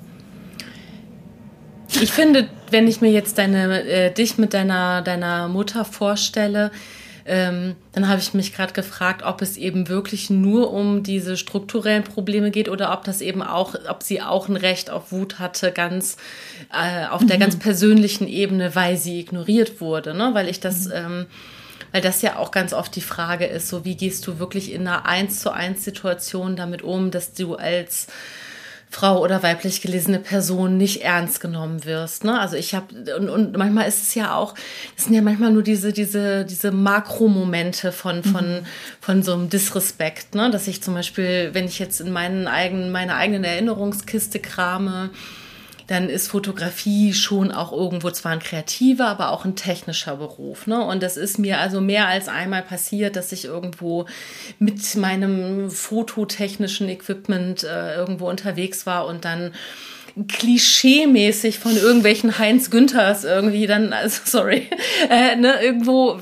Ich 2.01 2.11
finde, 2.11 2.49
wenn 2.69 2.87
ich 2.87 2.99
mir 2.99 3.11
jetzt 3.11 3.37
deine, 3.37 3.83
äh, 3.83 4.11
dich 4.11 4.37
mit 4.37 4.53
deiner, 4.53 5.01
deiner 5.01 5.47
Mutter 5.47 5.85
vorstelle, 5.85 6.71
ähm, 7.27 7.75
dann 7.91 8.07
habe 8.07 8.21
ich 8.21 8.33
mich 8.33 8.55
gerade 8.55 8.71
gefragt, 8.71 9.21
ob 9.23 9.41
es 9.41 9.57
eben 9.57 9.89
wirklich 9.89 10.29
nur 10.29 10.71
um 10.71 11.03
diese 11.03 11.35
strukturellen 11.35 12.05
Probleme 12.05 12.51
geht 12.51 12.69
oder 12.69 12.93
ob 12.93 13.03
das 13.03 13.19
eben 13.19 13.43
auch, 13.43 13.75
ob 13.89 14.01
sie 14.01 14.21
auch 14.21 14.47
ein 14.47 14.55
Recht 14.55 14.89
auf 14.89 15.11
Wut 15.11 15.37
hatte, 15.37 15.73
ganz 15.73 16.15
äh, 16.71 17.05
auf 17.07 17.21
mhm. 17.21 17.27
der 17.27 17.37
ganz 17.37 17.59
persönlichen 17.59 18.29
Ebene, 18.29 18.75
weil 18.75 18.95
sie 18.95 19.19
ignoriert 19.19 19.81
wurde, 19.81 20.13
ne? 20.13 20.29
Weil 20.33 20.47
ich 20.47 20.61
das, 20.61 20.85
mhm. 20.85 20.91
ähm, 20.93 21.25
weil 21.91 22.01
das 22.01 22.21
ja 22.21 22.37
auch 22.37 22.51
ganz 22.51 22.71
oft 22.71 22.95
die 22.95 23.01
Frage 23.01 23.45
ist, 23.45 23.67
so 23.67 23.83
wie 23.83 23.97
gehst 23.97 24.25
du 24.25 24.39
wirklich 24.39 24.71
in 24.71 24.87
einer 24.87 25.05
eins 25.05 25.41
zu 25.41 25.51
eins 25.51 25.83
Situation 25.83 26.55
damit 26.55 26.81
um, 26.81 27.11
dass 27.11 27.33
du 27.33 27.55
als 27.55 28.07
Frau 28.89 29.21
oder 29.21 29.43
weiblich 29.43 29.81
gelesene 29.81 30.19
Person 30.19 30.77
nicht 30.77 31.01
ernst 31.03 31.41
genommen 31.41 31.83
wirst. 31.83 32.23
Ne? 32.23 32.39
Also 32.39 32.55
ich 32.55 32.73
habe 32.73 33.15
und, 33.17 33.29
und 33.29 33.57
manchmal 33.57 33.87
ist 33.87 34.01
es 34.01 34.15
ja 34.15 34.33
auch, 34.33 34.55
es 34.95 35.05
sind 35.05 35.13
ja 35.13 35.21
manchmal 35.21 35.51
nur 35.51 35.63
diese 35.63 35.91
diese 35.91 36.45
diese 36.45 36.71
Makromomente 36.71 37.91
von 37.91 38.23
von 38.23 38.61
mhm. 38.61 38.65
von 39.01 39.23
so 39.23 39.33
einem 39.33 39.49
Disrespekt, 39.49 40.35
ne? 40.35 40.49
Dass 40.51 40.67
ich 40.67 40.81
zum 40.81 40.93
Beispiel, 40.93 41.49
wenn 41.53 41.65
ich 41.65 41.79
jetzt 41.79 41.99
in 41.99 42.11
meinen 42.11 42.47
eigenen 42.47 42.91
meiner 42.91 43.15
eigenen 43.15 43.43
Erinnerungskiste 43.43 44.39
krame 44.39 45.09
dann 45.87 46.09
ist 46.09 46.27
Fotografie 46.27 47.13
schon 47.13 47.51
auch 47.51 47.71
irgendwo 47.71 48.11
zwar 48.11 48.33
ein 48.33 48.39
kreativer, 48.39 49.07
aber 49.07 49.31
auch 49.31 49.45
ein 49.45 49.55
technischer 49.55 50.17
Beruf. 50.17 50.67
Ne? 50.67 50.83
Und 50.83 51.01
das 51.01 51.15
ist 51.15 51.39
mir 51.39 51.59
also 51.59 51.79
mehr 51.79 52.07
als 52.07 52.27
einmal 52.27 52.61
passiert, 52.61 53.15
dass 53.15 53.31
ich 53.31 53.45
irgendwo 53.45 54.05
mit 54.59 54.95
meinem 54.95 55.71
fototechnischen 55.71 56.89
Equipment 56.89 57.63
äh, 57.63 57.95
irgendwo 57.95 58.29
unterwegs 58.29 58.85
war 58.85 59.07
und 59.07 59.23
dann 59.23 59.53
klischee-mäßig 60.25 61.59
von 61.59 61.77
irgendwelchen 61.77 62.39
Heinz 62.39 62.69
Günthers 62.69 63.23
irgendwie 63.23 63.67
dann, 63.67 63.93
also 63.93 64.21
sorry, 64.25 64.67
äh, 65.09 65.35
ne, 65.35 65.61
irgendwo, 65.61 66.19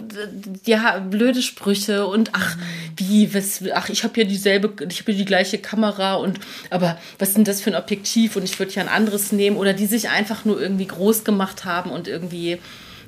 ja, 0.66 1.00
blöde 1.00 1.42
Sprüche 1.42 2.06
und 2.08 2.32
ach, 2.34 2.58
wie, 2.98 3.34
was, 3.34 3.62
ach, 3.74 3.90
ich 3.90 4.04
habe 4.04 4.20
ja 4.20 4.28
dieselbe, 4.28 4.74
ich 4.90 5.00
habe 5.02 5.12
ja 5.14 5.18
die 5.18 5.26
gleiche 5.26 5.58
Kamera 5.58 6.16
und, 6.16 6.40
aber 6.70 6.98
was 7.20 7.34
denn 7.34 7.44
das 7.44 7.62
für 7.62 7.70
ein 7.70 7.82
Objektiv 7.82 8.36
und 8.36 8.44
ich 8.44 8.60
würde 8.60 8.74
ja 8.74 8.82
ein 8.82 8.90
anderes 8.90 9.32
nehmen 9.32 9.58
oder 9.58 9.74
die 9.74 9.86
sich 9.86 10.10
einfach 10.10 10.46
nur 10.46 10.62
irgendwie 10.62 10.88
groß 10.88 11.24
gemacht 11.24 11.64
haben 11.64 11.92
und 11.92 12.08
irgendwie, 12.08 12.58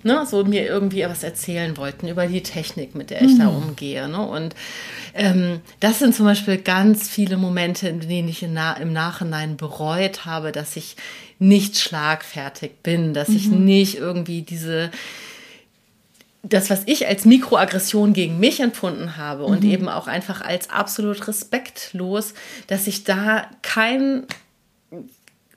ne, 0.08 0.26
so 0.26 0.44
mir 0.44 0.66
irgendwie 0.66 1.04
was 1.04 1.24
erzählen 1.24 1.78
wollten 1.78 2.08
über 2.08 2.26
die 2.26 2.42
Technik, 2.42 2.96
mit 2.96 3.12
der 3.12 3.22
ich 3.22 3.34
mhm. 3.34 3.40
da 3.40 3.48
umgehe, 3.50 4.08
ne, 4.08 4.26
und 4.26 4.56
ähm, 5.14 5.60
das 5.80 6.00
sind 6.00 6.16
zum 6.16 6.26
Beispiel 6.26 6.58
ganz 6.58 7.08
viele 7.08 7.38
Momente, 7.38 7.88
in 7.88 8.00
denen 8.00 8.28
ich 8.28 8.42
im 8.42 8.54
Nachhinein 8.54 9.58
bereut 9.58 10.26
habe, 10.26 10.52
dass 10.52 10.76
ich 10.76 10.96
nicht 11.40 11.78
schlagfertig 11.78 12.72
bin, 12.82 13.14
dass 13.14 13.30
mhm. 13.30 13.36
ich 13.36 13.48
nicht 13.48 13.98
irgendwie 13.98 14.42
diese 14.42 14.90
das, 16.44 16.70
was 16.70 16.84
ich 16.86 17.08
als 17.08 17.26
Mikroaggression 17.26 18.14
gegen 18.14 18.40
mich 18.40 18.60
empfunden 18.62 19.18
habe 19.18 19.44
und 19.44 19.64
mhm. 19.64 19.72
eben 19.72 19.90
auch 19.90 20.08
einfach 20.08 20.42
als 20.42 20.70
absolut 20.70 21.28
respektlos, 21.28 22.34
dass 22.68 22.88
ich 22.88 23.04
da 23.04 23.48
kein 23.62 24.24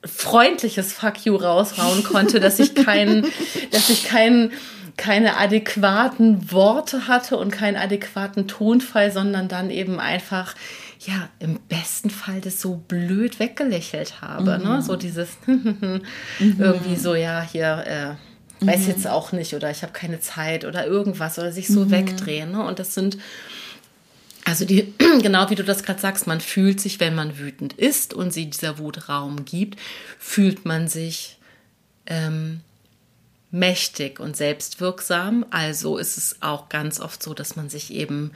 freundliches 0.05 0.93
Fuck 0.93 1.25
you 1.25 1.35
raushauen 1.35 2.03
konnte, 2.03 2.39
dass 2.39 2.59
ich 2.59 2.75
keinen, 2.75 3.27
dass 3.71 3.89
ich 3.89 4.05
keinen 4.05 4.51
keine 4.97 5.37
adäquaten 5.37 6.51
Worte 6.51 7.07
hatte 7.07 7.37
und 7.37 7.51
keinen 7.51 7.77
adäquaten 7.77 8.47
Tonfall, 8.47 9.11
sondern 9.11 9.47
dann 9.47 9.69
eben 9.69 9.99
einfach 9.99 10.53
ja, 10.99 11.29
im 11.39 11.59
besten 11.67 12.11
Fall 12.11 12.41
das 12.41 12.61
so 12.61 12.75
blöd 12.75 13.39
weggelächelt 13.39 14.21
habe. 14.21 14.59
Ne? 14.59 14.77
Mhm. 14.77 14.81
So 14.81 14.95
dieses 14.95 15.29
irgendwie 16.39 16.95
so, 16.95 17.15
ja, 17.15 17.41
hier, 17.41 18.17
äh, 18.61 18.65
weiß 18.65 18.85
jetzt 18.87 19.07
auch 19.07 19.31
nicht 19.31 19.55
oder 19.55 19.71
ich 19.71 19.81
habe 19.81 19.93
keine 19.93 20.19
Zeit 20.19 20.65
oder 20.65 20.85
irgendwas 20.85 21.39
oder 21.39 21.51
sich 21.51 21.67
so 21.67 21.89
wegdrehen. 21.89 22.51
Ne? 22.51 22.63
Und 22.63 22.77
das 22.77 22.93
sind 22.93 23.17
also 24.45 24.65
die, 24.65 24.93
genau 25.21 25.49
wie 25.49 25.55
du 25.55 25.63
das 25.63 25.83
gerade 25.83 25.99
sagst, 25.99 26.27
man 26.27 26.41
fühlt 26.41 26.79
sich, 26.79 26.99
wenn 26.99 27.15
man 27.15 27.37
wütend 27.37 27.73
ist 27.73 28.13
und 28.13 28.31
sie 28.31 28.49
dieser 28.49 28.77
Wut 28.77 29.09
Raum 29.09 29.45
gibt, 29.45 29.79
fühlt 30.19 30.65
man 30.65 30.87
sich 30.87 31.37
ähm, 32.05 32.61
mächtig 33.51 34.19
und 34.19 34.35
selbstwirksam. 34.35 35.45
Also 35.51 35.97
ist 35.97 36.17
es 36.17 36.41
auch 36.41 36.69
ganz 36.69 36.99
oft 36.99 37.21
so, 37.21 37.33
dass 37.33 37.55
man 37.55 37.69
sich 37.69 37.93
eben 37.93 38.31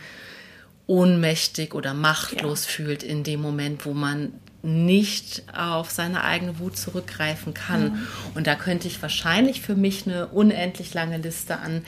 ohnmächtig 0.87 1.73
oder 1.73 1.93
machtlos 1.93 2.65
fühlt 2.65 3.01
in 3.01 3.23
dem 3.23 3.41
Moment, 3.41 3.85
wo 3.85 3.93
man 3.93 4.33
nicht 4.61 5.43
auf 5.55 5.91
seine 5.91 6.23
eigene 6.23 6.59
Wut 6.59 6.77
zurückgreifen 6.77 7.53
kann. 7.53 8.07
Und 8.33 8.47
da 8.47 8.55
könnte 8.55 8.87
ich 8.87 9.01
wahrscheinlich 9.01 9.61
für 9.61 9.75
mich 9.75 10.07
eine 10.07 10.27
unendlich 10.27 10.93
lange 10.93 11.17
Liste 11.17 11.59
an 11.59 11.83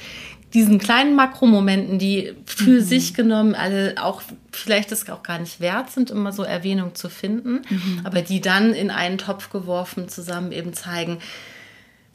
diesen 0.53 0.79
kleinen 0.79 1.15
Makromomenten, 1.15 1.99
die 1.99 2.33
für 2.45 2.81
sich 2.81 3.13
genommen 3.13 3.53
alle 3.53 3.95
auch 4.01 4.21
vielleicht 4.51 4.91
das 4.91 5.09
auch 5.09 5.23
gar 5.23 5.39
nicht 5.39 5.59
wert 5.59 5.91
sind, 5.91 6.09
immer 6.09 6.31
so 6.31 6.43
Erwähnung 6.43 6.95
zu 6.95 7.09
finden, 7.09 7.61
aber 8.03 8.21
die 8.21 8.41
dann 8.41 8.73
in 8.73 8.89
einen 8.89 9.17
Topf 9.17 9.49
geworfen 9.49 10.09
zusammen 10.09 10.51
eben 10.51 10.73
zeigen, 10.73 11.19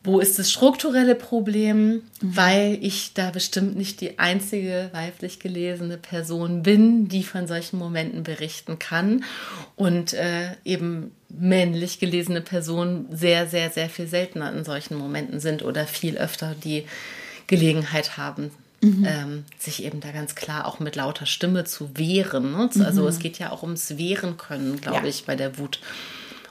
wo 0.04 0.18
ist 0.18 0.38
das 0.38 0.50
strukturelle 0.50 1.14
Problem, 1.14 2.02
weil 2.20 2.76
ich 2.80 3.14
da 3.14 3.30
bestimmt 3.30 3.76
nicht 3.76 4.00
die 4.00 4.18
einzige 4.18 4.90
weiblich 4.92 5.38
gelesene 5.38 5.96
Person 5.96 6.64
bin, 6.64 7.08
die 7.08 7.22
von 7.22 7.46
solchen 7.46 7.78
Momenten 7.78 8.24
berichten 8.24 8.80
kann 8.80 9.24
und 9.76 10.12
äh, 10.12 10.56
eben 10.64 11.12
männlich 11.28 12.00
gelesene 12.00 12.40
Personen 12.40 13.06
sehr, 13.12 13.46
sehr, 13.46 13.70
sehr 13.70 13.88
viel 13.88 14.08
seltener 14.08 14.52
in 14.52 14.64
solchen 14.64 14.96
Momenten 14.96 15.38
sind 15.38 15.62
oder 15.62 15.86
viel 15.86 16.18
öfter 16.18 16.56
die 16.64 16.84
Gelegenheit 17.56 18.16
haben, 18.16 18.50
ähm, 18.82 19.44
sich 19.58 19.84
eben 19.84 20.00
da 20.00 20.10
ganz 20.10 20.34
klar 20.34 20.66
auch 20.66 20.80
mit 20.80 20.96
lauter 20.96 21.26
Stimme 21.26 21.64
zu 21.64 21.90
wehren. 21.96 22.52
Ne? 22.52 22.70
Also 22.84 23.06
es 23.06 23.18
geht 23.20 23.38
ja 23.38 23.50
auch 23.52 23.62
ums 23.62 23.96
Wehren 23.96 24.36
können, 24.38 24.80
glaube 24.80 25.02
Ja. 25.04 25.08
ich, 25.08 25.24
bei 25.24 25.36
der 25.36 25.58
Wut. 25.58 25.78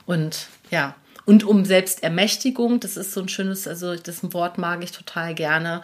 Und 0.06 0.46
ja, 0.70 0.94
und 1.24 1.44
um 1.44 1.64
Selbstermächtigung, 1.64 2.80
das 2.80 2.96
ist 2.96 3.12
so 3.12 3.20
ein 3.20 3.28
schönes, 3.28 3.68
also 3.68 3.94
das 3.94 4.32
Wort 4.32 4.58
mag 4.58 4.82
ich 4.82 4.90
total 4.90 5.34
gerne, 5.34 5.82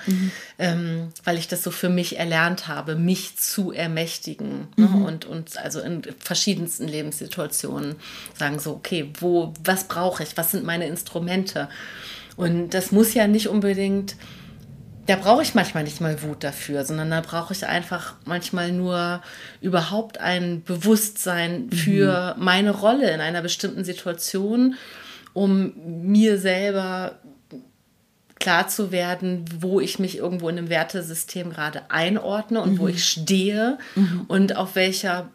ähm, 0.58 1.08
weil 1.22 1.38
ich 1.38 1.46
das 1.46 1.62
so 1.62 1.70
für 1.70 1.88
mich 1.88 2.18
erlernt 2.18 2.66
habe, 2.66 2.96
mich 2.96 3.36
zu 3.36 3.70
ermächtigen. 3.70 4.66
Ne? 4.76 4.88
Und, 5.06 5.26
und 5.26 5.56
also 5.58 5.80
in 5.80 6.02
verschiedensten 6.18 6.88
Lebenssituationen 6.88 7.94
sagen 8.36 8.58
so, 8.58 8.72
okay, 8.72 9.12
wo, 9.20 9.54
was 9.62 9.84
brauche 9.84 10.22
ich? 10.24 10.36
Was 10.36 10.50
sind 10.50 10.64
meine 10.64 10.86
Instrumente? 10.88 11.68
Und 12.36 12.70
das 12.70 12.90
muss 12.90 13.14
ja 13.14 13.28
nicht 13.28 13.48
unbedingt 13.48 14.16
da 15.08 15.16
brauche 15.16 15.42
ich 15.42 15.54
manchmal 15.54 15.84
nicht 15.84 16.02
mal 16.02 16.22
Wut 16.22 16.44
dafür, 16.44 16.84
sondern 16.84 17.10
da 17.10 17.22
brauche 17.22 17.54
ich 17.54 17.66
einfach 17.66 18.16
manchmal 18.26 18.72
nur 18.72 19.22
überhaupt 19.62 20.18
ein 20.18 20.62
Bewusstsein 20.64 21.70
für 21.70 22.34
meine 22.38 22.72
Rolle 22.72 23.10
in 23.10 23.22
einer 23.22 23.40
bestimmten 23.40 23.84
Situation, 23.84 24.74
um 25.32 25.72
mir 26.02 26.38
selber 26.38 27.18
klar 28.38 28.68
zu 28.68 28.92
werden, 28.92 29.46
wo 29.58 29.80
ich 29.80 29.98
mich 29.98 30.18
irgendwo 30.18 30.50
in 30.50 30.58
einem 30.58 30.68
Wertesystem 30.68 31.50
gerade 31.50 31.90
einordne 31.90 32.60
und 32.60 32.78
wo 32.78 32.86
ich 32.86 33.02
stehe 33.02 33.78
und 34.28 34.56
auf 34.56 34.76
welcher 34.76 35.30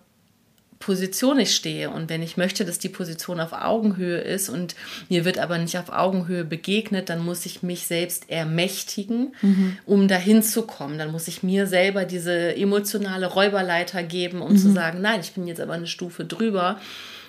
Position 0.83 1.39
ich 1.39 1.55
stehe. 1.55 1.89
Und 1.89 2.09
wenn 2.09 2.21
ich 2.21 2.35
möchte, 2.35 2.65
dass 2.65 2.77
die 2.77 2.89
Position 2.89 3.39
auf 3.39 3.53
Augenhöhe 3.53 4.17
ist 4.17 4.49
und 4.49 4.75
mir 5.07 5.23
wird 5.23 5.37
aber 5.37 5.57
nicht 5.57 5.77
auf 5.77 5.89
Augenhöhe 5.89 6.43
begegnet, 6.43 7.09
dann 7.09 7.23
muss 7.23 7.45
ich 7.45 7.63
mich 7.63 7.87
selbst 7.87 8.29
ermächtigen, 8.29 9.33
um 9.85 10.09
dahin 10.09 10.43
zu 10.43 10.63
kommen. 10.63 10.97
Dann 10.97 11.11
muss 11.11 11.29
ich 11.29 11.41
mir 11.41 11.67
selber 11.67 12.03
diese 12.03 12.55
emotionale 12.55 13.27
Räuberleiter 13.27 14.03
geben, 14.03 14.41
um 14.41 14.57
zu 14.57 14.71
sagen, 14.73 14.99
nein, 15.01 15.21
ich 15.21 15.31
bin 15.31 15.47
jetzt 15.47 15.61
aber 15.61 15.73
eine 15.73 15.87
Stufe 15.87 16.25
drüber 16.25 16.79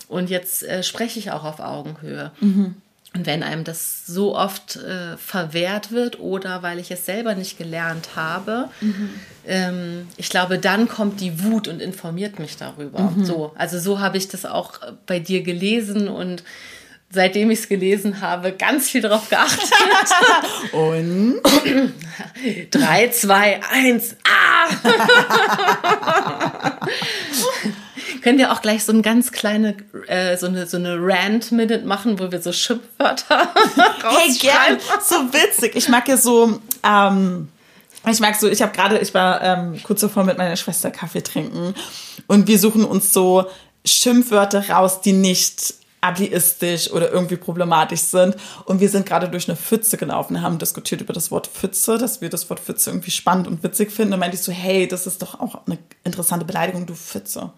und 0.09 0.31
jetzt 0.31 0.65
äh, 0.65 0.83
spreche 0.83 1.19
ich 1.21 1.31
auch 1.31 1.45
auf 1.45 1.61
Augenhöhe. 1.61 2.33
Und 3.15 3.27
wenn 3.27 3.45
einem 3.45 3.63
das 3.63 4.07
so 4.07 4.37
oft 4.37 4.77
äh, 4.77 5.17
verwehrt 5.17 5.93
wird 5.93 6.19
oder 6.19 6.63
weil 6.63 6.81
ich 6.81 6.91
es 6.91 7.07
selber 7.07 7.37
nicht 7.37 7.57
gelernt 7.57 8.11
habe, 8.17 8.71
ähm, 9.47 10.09
ich 10.17 10.29
glaube, 10.31 10.59
dann 10.59 10.89
kommt 10.89 11.21
die 11.21 11.43
Wut 11.45 11.69
und 11.69 11.81
informiert 11.81 12.41
mich 12.41 12.57
darüber. 12.57 13.13
So, 13.23 13.53
also 13.57 13.79
so 13.79 14.01
habe 14.01 14.17
ich 14.19 14.27
das 14.27 14.45
auch 14.45 14.81
bei 15.07 15.21
dir 15.21 15.43
gelesen 15.43 16.09
und 16.09 16.43
seitdem 17.11 17.51
ich 17.53 17.61
es 17.61 17.69
gelesen 17.69 18.21
habe, 18.21 18.51
ganz 18.53 18.91
viel 18.91 19.01
darauf 19.01 19.31
geachtet. 19.31 19.71
Und 20.73 21.41
Drei, 22.73 23.09
zwei, 23.09 23.61
eins, 23.71 24.17
ah! 24.25 24.67
Können 28.25 28.39
wir 28.39 28.53
auch 28.53 28.63
gleich 28.63 28.83
so 28.85 28.91
eine 28.91 29.03
ganz 29.03 29.33
kleine, 29.33 29.77
äh, 30.07 30.39
so 30.39 30.47
eine, 30.47 30.67
so 30.67 30.79
eine 30.79 30.97
Rant-Minute 30.99 31.85
machen, 31.85 32.19
wo 32.19 32.33
wir 32.33 32.41
so 32.41 32.53
Schimpfwörter 32.53 33.53
hey, 34.03 34.33
gern, 34.39 34.79
so 35.07 35.17
witzig. 35.31 35.77
Ich 35.77 35.91
mag 35.91 36.09
ja 36.09 36.17
so, 36.17 36.59
ähm, 36.83 37.49
ich 38.11 38.21
mag 38.21 38.35
so, 38.37 38.49
ich 38.49 38.63
habe 38.63 38.73
gerade, 38.73 38.97
ich 38.97 39.13
war 39.13 39.43
ähm, 39.43 39.79
kurz 39.83 40.01
davor 40.01 40.25
mit 40.25 40.39
meiner 40.39 40.57
Schwester 40.57 40.91
Kaffee 40.91 41.21
trinken 41.21 41.75
und 42.27 42.49
wir 42.49 42.59
suchen 42.59 42.87
uns 42.87 43.13
so 43.13 43.45
Schimpfwörter 43.85 44.71
raus, 44.71 45.03
die 45.03 45.13
nicht 45.13 45.75
ableistisch 46.05 46.91
oder 46.91 47.11
irgendwie 47.11 47.37
problematisch 47.37 48.01
sind. 48.01 48.37
Und 48.67 48.81
wir 48.81 48.89
sind 48.89 49.07
gerade 49.07 49.29
durch 49.29 49.49
eine 49.49 49.57
Pfütze 49.57 49.97
gelaufen, 49.97 50.43
haben 50.43 50.59
diskutiert 50.59 51.01
über 51.01 51.13
das 51.13 51.31
Wort 51.31 51.47
Pfütze, 51.47 51.99
dass 51.99 52.21
wir 52.21 52.29
das 52.29 52.49
Wort 52.51 52.61
Pfütze 52.61 52.91
irgendwie 52.91 53.11
spannend 53.11 53.49
und 53.49 53.63
witzig 53.63 53.91
finden. 53.91 54.15
Und 54.15 54.21
meinte 54.21 54.37
ich 54.37 54.43
so, 54.43 54.53
hey, 54.53 54.87
das 54.87 55.07
ist 55.07 55.23
doch 55.23 55.41
auch 55.41 55.67
eine 55.67 55.79
interessante 56.05 56.45
Beleidigung, 56.45 56.87
du 56.87 56.95
Pfütze. 56.95 57.53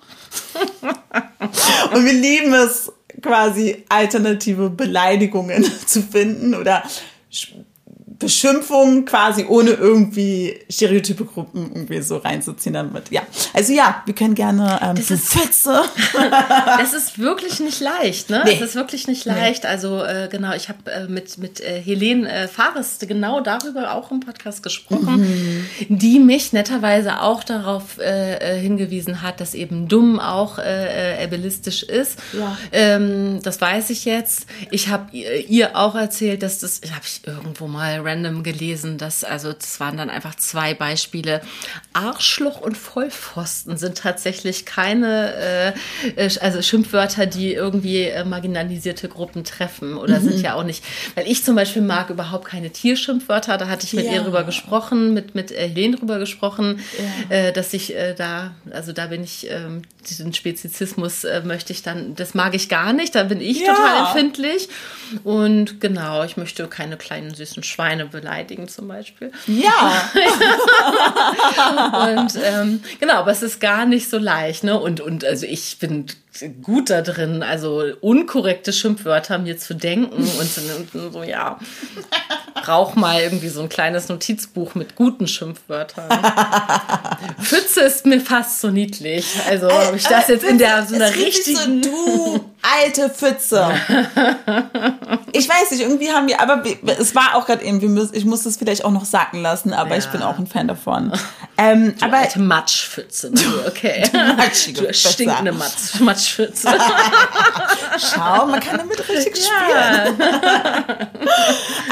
und 1.92 2.04
wir 2.04 2.12
lieben 2.12 2.54
es, 2.54 2.92
quasi 3.22 3.84
alternative 3.88 4.70
Beleidigungen 4.70 5.64
zu 5.86 6.02
finden 6.02 6.54
oder 6.54 6.82
Beschimpfungen 8.18 9.04
quasi 9.04 9.44
ohne 9.48 9.70
irgendwie 9.70 10.58
stereotype 10.70 11.24
Gruppen 11.24 11.70
irgendwie 11.74 12.00
so 12.02 12.16
reinzuziehen 12.18 12.74
damit. 12.74 13.10
Ja, 13.10 13.22
also 13.52 13.72
ja, 13.72 14.02
wir 14.06 14.14
können 14.14 14.34
gerne 14.34 14.78
ähm, 14.82 14.96
Das 14.96 15.10
ist- 15.10 15.32
Fetze. 15.32 15.82
Das 16.78 16.92
ist 16.92 17.18
wirklich 17.18 17.60
nicht 17.60 17.80
leicht, 17.80 18.30
ne? 18.30 18.42
Nee. 18.44 18.54
Es 18.54 18.60
ist 18.60 18.74
wirklich 18.74 19.06
nicht 19.06 19.24
leicht. 19.24 19.66
Also 19.66 20.02
äh, 20.02 20.28
genau, 20.30 20.54
ich 20.54 20.68
habe 20.68 20.90
äh, 20.90 21.04
mit, 21.08 21.38
mit 21.38 21.60
äh, 21.60 21.80
Helene 21.80 22.30
äh, 22.30 22.48
Fares 22.48 22.98
genau 23.00 23.40
darüber 23.40 23.94
auch 23.94 24.10
im 24.10 24.20
Podcast 24.20 24.62
gesprochen, 24.62 25.66
die 25.88 26.18
mich 26.18 26.52
netterweise 26.52 27.22
auch 27.22 27.44
darauf 27.44 27.98
äh, 27.98 28.36
äh, 28.56 28.60
hingewiesen 28.60 29.22
hat, 29.22 29.40
dass 29.40 29.54
eben 29.54 29.88
dumm 29.88 30.20
auch 30.20 30.58
äh, 30.58 31.20
äh, 31.20 31.24
ableistisch 31.24 31.82
ist. 31.82 32.18
Ja. 32.32 32.56
Ähm, 32.72 33.40
das 33.42 33.60
weiß 33.60 33.90
ich 33.90 34.04
jetzt. 34.04 34.46
Ich 34.70 34.88
habe 34.88 35.14
ihr, 35.16 35.48
ihr 35.48 35.76
auch 35.76 35.94
erzählt, 35.94 36.42
dass 36.42 36.58
das, 36.60 36.80
habe 36.90 37.04
ich 37.04 37.22
irgendwo 37.26 37.66
mal 37.66 38.00
random 38.06 38.42
gelesen, 38.42 38.96
dass, 38.98 39.24
also 39.24 39.52
das 39.52 39.80
waren 39.80 39.96
dann 39.96 40.08
einfach 40.10 40.34
zwei 40.36 40.72
Beispiele. 40.74 41.40
Arschloch 41.92 42.60
und 42.60 42.76
Vollpfosten 42.76 43.76
sind 43.76 43.98
tatsächlich 43.98 44.64
keine, 44.66 45.34
äh, 46.16 46.26
äh, 46.26 46.30
also 46.40 46.62
Schimpfwörter, 46.62 47.26
die 47.26 47.52
irgendwie 47.52 48.02
äh, 48.04 48.24
marginalisierte 48.24 49.08
Gruppen 49.08 49.44
treffen 49.44 49.96
oder 49.96 50.20
sind 50.20 50.40
ja 50.40 50.54
auch 50.54 50.64
nicht, 50.64 50.84
weil 51.14 51.26
ich 51.26 51.44
zum 51.44 51.56
Beispiel 51.56 51.82
mag 51.82 52.10
überhaupt 52.10 52.46
keine 52.46 52.70
Tierschimpfwörter, 52.70 53.58
da 53.58 53.68
hatte 53.68 53.84
ich 53.84 53.92
mit 53.92 54.06
Ja. 54.06 54.12
ihr 54.12 54.22
drüber 54.22 54.44
gesprochen, 54.44 55.12
mit, 55.14 55.34
mit 55.34 55.50
Helene 55.50 55.96
drüber 55.96 56.18
gesprochen, 56.18 56.80
äh, 57.28 57.52
dass 57.52 57.72
ich 57.72 57.94
äh, 57.96 58.14
da, 58.14 58.54
also 58.70 58.92
da 58.92 59.06
bin 59.06 59.24
ich, 59.24 59.48
ähm, 59.50 59.82
diesen 60.08 60.32
Spezizismus 60.34 61.24
äh, 61.24 61.42
möchte 61.44 61.72
ich 61.72 61.82
dann, 61.82 62.14
das 62.14 62.34
mag 62.34 62.54
ich 62.54 62.68
gar 62.68 62.92
nicht, 62.92 63.14
da 63.14 63.24
bin 63.24 63.40
ich 63.40 63.60
Ja. 63.60 63.74
total 63.74 64.06
empfindlich 64.06 64.68
und 65.24 65.80
genau, 65.80 66.24
ich 66.24 66.36
möchte 66.36 66.66
keine 66.68 66.96
kleinen 66.96 67.34
süßen 67.34 67.62
Schweine 67.62 68.06
beleidigen 68.06 68.68
zum 68.68 68.88
Beispiel. 68.88 69.32
Ja, 69.46 70.10
Und 72.16 72.32
ähm, 72.42 72.82
genau, 73.00 73.14
aber 73.14 73.30
es 73.32 73.42
ist 73.42 73.60
gar 73.60 73.86
nicht 73.86 74.08
so 74.08 74.18
leicht, 74.18 74.64
ne? 74.64 74.78
Und, 74.78 75.00
und 75.00 75.24
also 75.24 75.46
ich 75.46 75.78
bin 75.78 76.06
gut 76.62 76.90
da 76.90 77.02
drin, 77.02 77.42
also 77.42 77.82
unkorrekte 78.00 78.72
Schimpfwörter 78.72 79.38
mir 79.38 79.56
zu 79.58 79.74
denken 79.74 80.14
und 80.16 80.26
so, 80.48 80.60
und 81.00 81.12
so 81.12 81.22
ja, 81.22 81.58
brauch 82.66 82.96
mal 82.96 83.20
irgendwie 83.20 83.48
so 83.48 83.62
ein 83.62 83.68
kleines 83.68 84.08
Notizbuch 84.08 84.74
mit 84.74 84.96
guten 84.96 85.28
Schimpfwörtern. 85.28 86.08
Pfütze 87.40 87.82
ist 87.82 88.06
mir 88.06 88.20
fast 88.20 88.60
so 88.60 88.70
niedlich. 88.70 89.24
Also, 89.48 89.68
ob 89.68 89.94
ich 89.94 90.02
das 90.02 90.26
jetzt 90.26 90.44
in 90.44 90.58
der 90.58 90.84
so 90.84 90.96
einer 90.96 91.14
richtigen. 91.14 91.84
So, 91.84 91.90
du 91.90 92.44
alte 92.66 93.10
Pfütze. 93.10 93.68
Ich 95.32 95.46
weiß 95.46 95.70
nicht, 95.72 95.82
irgendwie 95.82 96.10
haben 96.10 96.28
wir, 96.28 96.40
aber 96.40 96.62
es 96.98 97.14
war 97.14 97.34
auch 97.34 97.44
gerade 97.44 97.62
eben, 97.62 97.82
wir 97.82 97.90
müssen, 97.90 98.14
ich 98.14 98.24
muss 98.24 98.44
das 98.44 98.56
vielleicht 98.56 98.86
auch 98.86 98.90
noch 98.90 99.04
sacken 99.04 99.42
lassen, 99.42 99.74
aber 99.74 99.90
ja. 99.90 99.96
ich 99.98 100.06
bin 100.06 100.22
auch 100.22 100.38
ein 100.38 100.46
Fan 100.46 100.68
davon. 100.68 101.12
Ähm, 101.58 101.94
du 101.98 102.04
aber 102.04 102.18
alte 102.18 102.38
Matschpfütze, 102.38 103.30
du, 103.30 103.40
okay. 103.66 104.06
Du, 104.12 104.18
matschige 104.34 104.82
du 104.82 104.92
stinkende 104.92 105.52
Matsch, 105.52 105.98
Matschpfütze. 106.00 106.68
Schau, 107.98 108.46
man 108.46 108.60
kann 108.60 108.76
damit 108.76 108.98
richtig 109.08 109.42
spielen. 109.42 110.20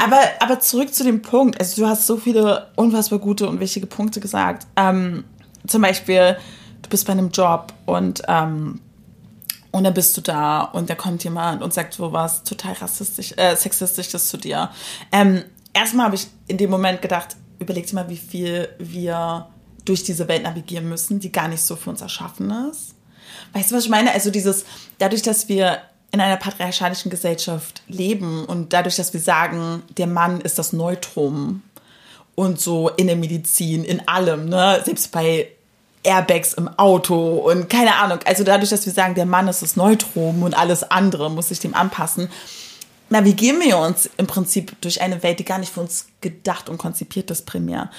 aber, 0.03 0.19
aber 0.39 0.59
zurück 0.59 0.93
zu 0.93 1.03
dem 1.03 1.23
Punkt. 1.23 1.59
Also 1.59 1.81
du 1.81 1.89
hast 1.89 2.05
so 2.05 2.17
viele 2.17 2.67
unfassbar 2.75 3.17
gute 3.17 3.49
und 3.49 3.59
wichtige 3.59 3.87
Punkte 3.87 4.19
gesagt. 4.19 4.67
Ähm, 4.75 5.23
zum 5.65 5.81
Beispiel, 5.81 6.37
du 6.83 6.89
bist 6.89 7.07
bei 7.07 7.13
einem 7.13 7.31
Job 7.31 7.73
und 7.87 8.21
ähm, 8.27 8.81
und 9.75 9.83
dann 9.83 9.93
bist 9.93 10.15
du 10.15 10.21
da 10.21 10.61
und 10.61 10.89
da 10.89 10.95
kommt 10.95 11.25
jemand 11.25 11.61
und 11.61 11.73
sagt 11.73 11.95
so 11.95 12.13
was 12.13 12.43
total 12.43 12.71
rassistisch, 12.75 13.33
äh, 13.35 13.57
sexistisches 13.57 14.29
zu 14.29 14.37
dir. 14.37 14.69
Ähm, 15.11 15.43
erstmal 15.73 16.05
habe 16.05 16.15
ich 16.15 16.27
in 16.47 16.57
dem 16.57 16.69
Moment 16.69 17.01
gedacht, 17.01 17.35
überleg 17.59 17.85
dir 17.85 17.95
mal, 17.95 18.07
wie 18.07 18.15
viel 18.15 18.69
wir 18.79 19.49
durch 19.83 20.03
diese 20.03 20.29
Welt 20.29 20.43
navigieren 20.43 20.87
müssen, 20.87 21.19
die 21.19 21.29
gar 21.29 21.49
nicht 21.49 21.61
so 21.61 21.75
für 21.75 21.89
uns 21.89 21.99
erschaffen 21.99 22.49
ist. 22.71 22.95
Weißt 23.51 23.69
du, 23.71 23.75
was 23.75 23.83
ich 23.83 23.89
meine? 23.89 24.13
Also 24.13 24.31
dieses, 24.31 24.63
dadurch, 24.97 25.23
dass 25.23 25.49
wir 25.49 25.81
in 26.11 26.21
einer 26.21 26.37
patriarchalischen 26.37 27.11
Gesellschaft 27.11 27.81
leben 27.89 28.45
und 28.45 28.71
dadurch, 28.71 28.95
dass 28.95 29.11
wir 29.11 29.19
sagen, 29.19 29.83
der 29.97 30.07
Mann 30.07 30.39
ist 30.39 30.57
das 30.57 30.71
Neutrum 30.71 31.63
und 32.35 32.61
so 32.61 32.87
in 32.87 33.07
der 33.07 33.17
Medizin, 33.17 33.83
in 33.83 34.07
allem, 34.07 34.47
ne? 34.47 34.81
Selbst 34.85 35.11
bei 35.11 35.49
Airbags 36.05 36.53
im 36.53 36.67
Auto 36.67 37.37
und 37.37 37.69
keine 37.69 37.95
Ahnung. 37.95 38.19
Also 38.25 38.43
dadurch, 38.43 38.69
dass 38.69 38.85
wir 38.85 38.93
sagen, 38.93 39.15
der 39.15 39.25
Mann 39.25 39.47
ist 39.47 39.61
das 39.61 39.75
Neutrum 39.75 40.43
und 40.43 40.57
alles 40.57 40.83
andere 40.83 41.29
muss 41.29 41.49
sich 41.49 41.59
dem 41.59 41.73
anpassen, 41.73 42.29
navigieren 43.09 43.59
wir 43.61 43.77
uns 43.77 44.09
im 44.17 44.27
Prinzip 44.27 44.79
durch 44.81 45.01
eine 45.01 45.21
Welt, 45.23 45.39
die 45.39 45.45
gar 45.45 45.57
nicht 45.59 45.73
für 45.73 45.81
uns 45.81 46.07
gedacht 46.21 46.69
und 46.69 46.77
konzipiert 46.77 47.29
ist 47.31 47.45
primär. 47.45 47.89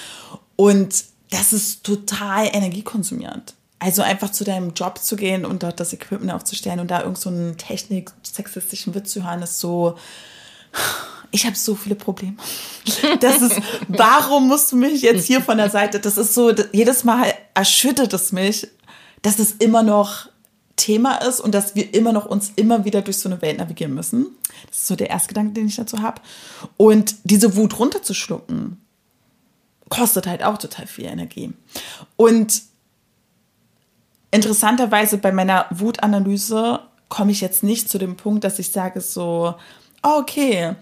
Und 0.57 1.05
das 1.31 1.53
ist 1.53 1.85
total 1.85 2.49
energiekonsumiert. 2.53 3.55
Also 3.79 4.03
einfach 4.03 4.31
zu 4.31 4.45
deinem 4.45 4.73
Job 4.73 4.99
zu 4.99 5.16
gehen 5.16 5.45
und 5.45 5.62
dort 5.62 5.81
das 5.81 5.92
Equipment 5.92 6.33
aufzustellen 6.33 6.81
und 6.81 6.90
da 6.90 7.03
irgend 7.03 7.19
so 7.19 7.29
einen 7.29 7.59
technik-sexistischen 7.59 8.95
Witz 8.95 9.12
zu 9.12 9.25
hören, 9.25 9.42
ist 9.42 9.61
so, 9.61 9.97
ich 11.37 11.46
habe 11.46 11.57
so 11.57 11.75
viele 11.75 11.94
Probleme. 11.94 12.35
Das 13.20 13.42
ist, 13.42 13.61
warum 13.88 14.49
musst 14.49 14.72
du 14.72 14.77
mich 14.77 15.03
jetzt 15.03 15.27
hier 15.27 15.40
von 15.40 15.59
der 15.59 15.70
Seite? 15.70 16.01
Das 16.01 16.16
ist 16.16 16.35
so, 16.35 16.53
jedes 16.72 17.05
Mal 17.05 17.33
erschüttert 17.55 18.12
es 18.12 18.33
mich, 18.33 18.68
dass 19.22 19.38
es 19.38 19.53
immer 19.53 19.83
noch 19.83 20.29
Thema 20.77 21.16
ist 21.16 21.40
und 21.40 21.55
dass 21.55 21.75
wir 21.75 21.94
immer 21.94 22.12
noch 22.12 22.27
uns 22.27 22.53
immer 22.57 22.85
wieder 22.85 23.03
durch 23.03 23.18
so 23.18 23.29
eine 23.29 23.40
Welt 23.42 23.59
navigieren 23.59 23.94
müssen. 23.94 24.27
Das 24.68 24.79
ist 24.79 24.87
so 24.87 24.96
der 24.96 25.11
erste 25.11 25.29
Gedanke, 25.29 25.53
den 25.53 25.66
ich 25.66 25.77
dazu 25.77 26.01
habe. 26.01 26.20
Und 26.77 27.16
diese 27.25 27.57
Wut 27.57 27.79
runterzuschlucken, 27.79 28.81
kostet 29.88 30.27
halt 30.27 30.42
auch 30.42 30.59
total 30.59 30.87
viel 30.87 31.07
Energie. 31.07 31.53
Und 32.16 32.62
interessanterweise 34.31 35.18
bei 35.18 35.33
meiner 35.33 35.66
Wutanalyse 35.70 36.81
komme 37.09 37.33
ich 37.33 37.40
jetzt 37.40 37.62
nicht 37.62 37.88
zu 37.88 37.99
dem 37.99 38.16
Punkt, 38.16 38.44
dass 38.44 38.59
ich 38.59 38.70
sage 38.70 39.01
so, 39.01 39.55
okay, 40.03 40.77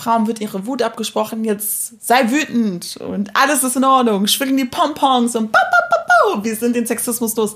Frauen 0.00 0.26
wird 0.26 0.40
ihre 0.40 0.66
Wut 0.66 0.82
abgesprochen, 0.82 1.44
jetzt 1.44 2.04
sei 2.04 2.30
wütend 2.30 2.96
und 2.96 3.36
alles 3.36 3.62
ist 3.62 3.76
in 3.76 3.84
Ordnung, 3.84 4.26
schwingen 4.26 4.56
die 4.56 4.64
Pompons 4.64 5.36
und 5.36 5.52
ba, 5.52 5.58
ba, 5.58 5.88
ba, 5.90 6.36
ba, 6.36 6.44
wir 6.44 6.56
sind 6.56 6.74
den 6.74 6.86
Sexismus 6.86 7.36
los. 7.36 7.54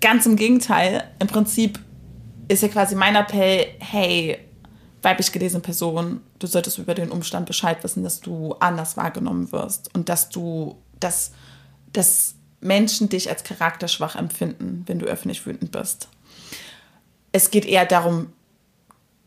Ganz 0.00 0.26
im 0.26 0.36
Gegenteil, 0.36 1.04
im 1.18 1.26
Prinzip 1.26 1.78
ist 2.48 2.62
ja 2.62 2.68
quasi 2.68 2.94
mein 2.94 3.16
Appell, 3.16 3.66
hey, 3.80 4.38
weiblich 5.02 5.32
gelesene 5.32 5.60
Person, 5.60 6.20
du 6.38 6.46
solltest 6.46 6.78
über 6.78 6.94
den 6.94 7.10
Umstand 7.10 7.46
Bescheid 7.46 7.82
wissen, 7.82 8.04
dass 8.04 8.20
du 8.20 8.54
anders 8.60 8.96
wahrgenommen 8.96 9.50
wirst 9.52 9.92
und 9.94 10.08
dass 10.08 10.28
du, 10.28 10.76
dass, 11.00 11.32
dass 11.92 12.34
Menschen 12.60 13.08
dich 13.08 13.28
als 13.28 13.42
charakterschwach 13.42 14.14
empfinden, 14.14 14.84
wenn 14.86 15.00
du 15.00 15.06
öffentlich 15.06 15.44
wütend 15.46 15.72
bist. 15.72 16.08
Es 17.32 17.50
geht 17.50 17.64
eher 17.64 17.86
darum, 17.86 18.32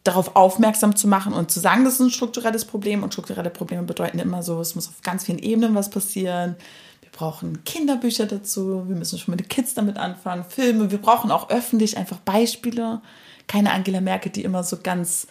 darauf 0.05 0.35
aufmerksam 0.35 0.95
zu 0.95 1.07
machen 1.07 1.33
und 1.33 1.51
zu 1.51 1.59
sagen, 1.59 1.83
das 1.83 1.95
ist 1.95 1.99
ein 1.99 2.09
strukturelles 2.11 2.63
Problem. 2.63 3.03
Und 3.03 3.11
strukturelle 3.11 3.49
Probleme 3.49 3.83
bedeuten 3.83 4.19
immer 4.19 4.43
so, 4.43 4.61
es 4.61 4.75
muss 4.75 4.87
auf 4.87 5.01
ganz 5.01 5.25
vielen 5.25 5.39
Ebenen 5.39 5.75
was 5.75 5.89
passieren. 5.89 6.55
Wir 7.01 7.09
brauchen 7.11 7.63
Kinderbücher 7.65 8.27
dazu, 8.27 8.87
wir 8.87 8.95
müssen 8.95 9.17
schon 9.17 9.31
mit 9.33 9.39
den 9.41 9.49
Kids 9.49 9.73
damit 9.73 9.97
anfangen, 9.97 10.45
Filme, 10.47 10.91
wir 10.91 10.99
brauchen 10.99 11.31
auch 11.31 11.49
öffentlich 11.49 11.97
einfach 11.97 12.19
Beispiele. 12.19 13.01
Keine 13.47 13.71
Angela 13.71 13.99
Merkel, 13.99 14.31
die 14.31 14.43
immer 14.43 14.63
so 14.63 14.77
ganz, 14.81 15.27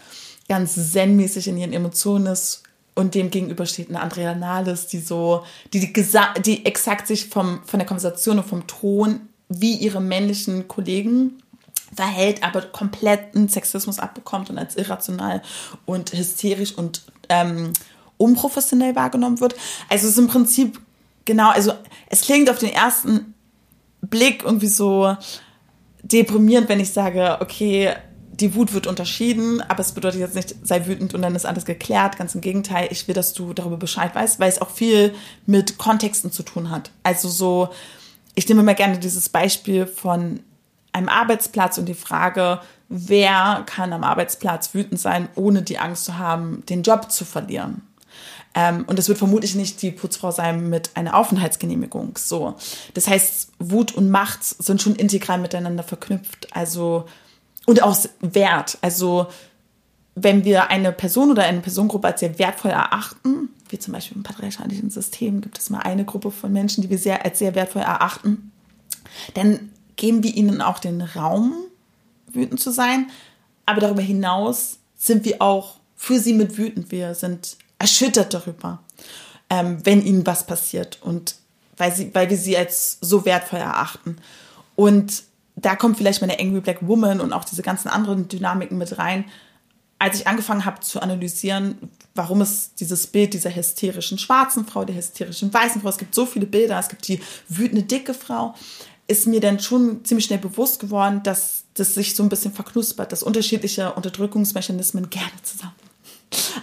ganz 0.49 0.93
zen-mäßig 0.93 1.49
in 1.49 1.57
ihren 1.57 1.73
Emotionen 1.73 2.27
ist. 2.27 2.65
Und 2.97 3.15
dem 3.15 3.31
gegenüber 3.31 3.67
steht 3.67 3.89
eine 3.89 4.01
Andrea 4.01 4.35
Nahles, 4.35 4.87
die 4.87 5.01
so, 5.01 5.45
die, 5.73 5.93
die, 5.93 6.17
die 6.45 6.67
exakt 6.67 7.07
sich 7.07 7.29
vom, 7.29 7.61
von 7.65 7.79
der 7.79 7.87
Konversation 7.87 8.39
und 8.39 8.47
vom 8.47 8.67
Ton 8.67 9.21
wie 9.49 9.75
ihre 9.77 10.01
männlichen 10.01 10.69
Kollegen 10.69 11.43
verhält, 11.95 12.43
aber 12.43 12.63
kompletten 12.63 13.49
Sexismus 13.49 13.99
abbekommt 13.99 14.51
und 14.51 14.59
als 14.59 14.77
irrational 14.77 15.43
und 15.87 16.13
hysterisch 16.13 16.73
und 16.77 17.03
ähm, 17.29 17.73
unprofessionell 18.17 18.95
wahrgenommen 18.95 19.41
wird. 19.41 19.55
Also 19.89 20.07
es 20.07 20.13
ist 20.13 20.19
im 20.19 20.29
Prinzip 20.29 20.81
genau, 21.25 21.51
also 21.51 21.73
es 22.09 22.23
klingt 22.23 22.51
auf 22.51 22.59
den 22.59 22.73
ersten 22.73 23.35
Blick 24.03 24.43
irgendwie 24.45 24.69
so 24.69 25.17
deprimierend, 26.03 26.69
wenn 26.69 26.81
ich 26.81 26.93
sage, 26.93 27.39
okay, 27.41 27.95
die 28.41 28.55
Wut 28.55 28.73
wird 28.73 28.87
unterschieden, 28.87 29.61
aber 29.63 29.81
es 29.81 29.93
bedeutet 29.93 30.21
jetzt 30.21 30.35
nicht, 30.35 30.55
sei 30.63 30.87
wütend 30.87 31.15
und 31.15 31.23
dann 31.23 31.37
ist 31.37 31.47
alles 31.47 31.65
geklärt. 31.65 32.17
Ganz 32.17 32.35
im 32.35 32.41
Gegenteil, 32.41 32.89
ich 32.91 33.07
will, 33.07 33.15
dass 33.15 33.33
du 33.33 33.53
darüber 33.53 33.77
Bescheid 33.77 34.15
weißt, 34.15 34.41
weil 34.41 34.49
es 34.49 34.61
auch 34.61 34.71
viel 34.71 35.15
mit 35.47 35.79
Kontexten 35.79 36.33
zu 36.33 36.43
tun 36.43 36.71
hat. 36.71 36.91
Also 37.05 37.29
so, 37.29 37.69
ich 38.35 38.49
nehme 38.49 38.63
immer 38.63 38.75
gerne 38.75 38.99
dieses 38.99 39.29
Beispiel 39.29 39.87
von 39.87 40.41
einem 40.95 41.09
Arbeitsplatz 41.09 41.77
und 41.77 41.87
die 41.87 41.95
Frage, 41.95 42.61
wer 42.89 43.65
kann 43.67 43.93
am 43.93 44.05
Arbeitsplatz 44.05 44.75
wütend 44.75 45.01
sein, 45.01 45.29
ohne 45.35 45.63
die 45.63 45.79
Angst 45.79 46.05
zu 46.05 46.19
haben, 46.19 46.65
den 46.67 46.83
Job 46.83 47.11
zu 47.11 47.25
verlieren. 47.25 47.83
Ähm, 48.55 48.85
und 48.87 48.99
es 48.99 49.09
wird 49.09 49.19
vermutlich 49.19 49.57
nicht 49.57 49.83
die 49.83 49.91
Putzfrau 49.91 50.31
sein 50.31 50.71
mit 50.71 50.91
einer 50.95 51.17
Aufenthaltsgenehmigung. 51.17 52.17
So. 52.17 52.55
Das 52.95 53.09
heißt, 53.09 53.51
Wut 53.59 53.93
und 53.93 54.11
Macht 54.11 54.45
sind 54.45 54.81
schon 54.81 54.95
integral 54.95 55.39
miteinander 55.39 55.83
verknüpft. 55.83 56.49
Also, 56.53 57.07
und 57.67 57.83
auch 57.83 57.97
Wert. 58.21 58.79
Also, 58.81 59.27
wenn 60.15 60.45
wir 60.45 60.71
eine 60.71 60.93
Person 60.93 61.33
oder 61.33 61.43
eine 61.43 61.61
Personengruppe 61.61 62.07
als 62.07 62.21
sehr 62.21 62.39
wertvoll 62.39 62.71
erachten, 62.71 63.49
wie 63.71 63.81
zum 63.81 63.93
Beispiel 63.93 64.19
im 64.19 64.23
patriarchalischen 64.23 64.91
System 64.91 65.41
gibt 65.41 65.59
es 65.59 65.71
mal 65.71 65.81
eine 65.81 66.05
Gruppe 66.05 66.31
von 66.31 66.53
Menschen, 66.53 66.83
die 66.83 66.91
wir 66.91 66.99
sehr, 66.99 67.25
als 67.25 67.41
sehr 67.41 67.57
wertvoll 67.57 67.83
erachten, 67.83 68.53
dann 69.35 69.71
geben 69.97 70.23
wir 70.23 70.35
ihnen 70.35 70.61
auch 70.61 70.79
den 70.79 71.01
Raum, 71.01 71.55
wütend 72.27 72.61
zu 72.61 72.71
sein. 72.71 73.11
Aber 73.67 73.81
darüber 73.81 74.03
hinaus 74.03 74.79
sind 74.97 75.25
wir 75.25 75.41
auch 75.41 75.77
für 75.97 76.19
sie 76.19 76.35
mit 76.35 76.59
wütend. 76.59 76.91
Wir 76.91 77.15
sind 77.15 77.57
erschüttert 77.79 78.35
darüber, 78.35 78.83
ähm, 79.51 79.79
wenn 79.85 80.05
ihnen 80.05 80.27
was 80.27 80.47
passiert 80.47 80.99
und 81.03 81.37
weil, 81.77 81.95
sie, 81.95 82.15
weil 82.15 82.31
wir 82.31 82.37
sie 82.37 82.57
als 82.57 82.99
so 83.01 83.25
wertvoll 83.25 83.59
erachten. 83.59 84.17
Und 84.77 85.25
da 85.57 85.77
kommt 85.77 85.97
vielleicht 85.97 86.21
meine 86.21 86.39
Angry 86.39 86.61
Black 86.61 86.87
Woman 86.87 87.21
und 87.21 87.33
auch 87.33 87.45
diese 87.45 87.63
ganzen 87.63 87.89
anderen 87.89 88.29
Dynamiken 88.29 88.79
mit 88.79 88.99
rein. 88.99 89.25
Als 89.99 90.21
ich 90.21 90.27
angefangen 90.27 90.65
habe 90.65 90.81
zu 90.81 91.01
analysieren, 91.01 91.79
warum 92.15 92.41
es 92.41 92.75
dieses 92.75 93.07
Bild 93.07 93.35
dieser 93.35 93.55
hysterischen 93.55 94.19
schwarzen 94.19 94.67
Frau, 94.67 94.85
der 94.85 94.97
hysterischen 94.97 95.53
weißen 95.55 95.81
Frau, 95.81 95.89
es 95.89 95.99
gibt 95.99 96.15
so 96.15 96.27
viele 96.27 96.47
Bilder, 96.47 96.79
es 96.79 96.89
gibt 96.89 97.07
die 97.09 97.21
wütende 97.49 97.85
dicke 97.85 98.15
Frau, 98.15 98.55
ist 99.07 99.27
mir 99.27 99.41
dann 99.41 99.61
schon 99.61 100.05
ziemlich 100.05 100.27
schnell 100.27 100.39
bewusst 100.39 100.81
geworden, 100.81 101.23
dass 101.23 101.65
das 101.75 101.95
sich 101.95 102.15
so 102.15 102.23
ein 102.23 102.29
bisschen 102.29 102.53
verknuspert, 102.53 103.13
dass 103.13 103.23
unterschiedliche 103.23 103.93
Unterdrückungsmechanismen 103.93 105.11
gerne 105.11 105.43
zusammen 105.43 105.75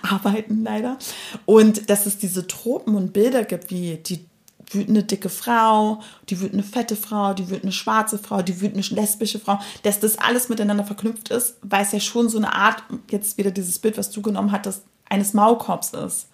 arbeiten, 0.01 0.63
leider. 0.63 0.97
Und 1.45 1.89
dass 1.89 2.05
es 2.05 2.17
diese 2.17 2.47
Tropen 2.47 2.95
und 2.95 3.13
Bilder 3.13 3.43
gibt, 3.43 3.69
wie 3.69 3.97
die 3.97 4.25
wütende 4.73 5.03
dicke 5.03 5.29
Frau, 5.29 6.01
die 6.29 6.39
wütende 6.39 6.63
fette 6.63 6.95
Frau, 6.95 7.33
die 7.33 7.49
wütende 7.49 7.73
schwarze 7.73 8.17
Frau, 8.17 8.41
die 8.41 8.61
wütende 8.61 8.95
lesbische 8.95 9.39
Frau, 9.39 9.59
dass 9.83 9.99
das 9.99 10.17
alles 10.17 10.49
miteinander 10.49 10.85
verknüpft 10.85 11.29
ist, 11.29 11.57
weil 11.61 11.83
es 11.83 11.91
ja 11.91 11.99
schon 11.99 12.29
so 12.29 12.37
eine 12.37 12.53
Art, 12.53 12.83
jetzt 13.09 13.37
wieder 13.37 13.51
dieses 13.51 13.79
Bild, 13.79 13.97
was 13.97 14.11
du 14.11 14.21
genommen 14.21 14.51
hattest, 14.51 14.83
eines 15.09 15.33
Maulkorbs 15.33 15.91
ist. 15.93 16.27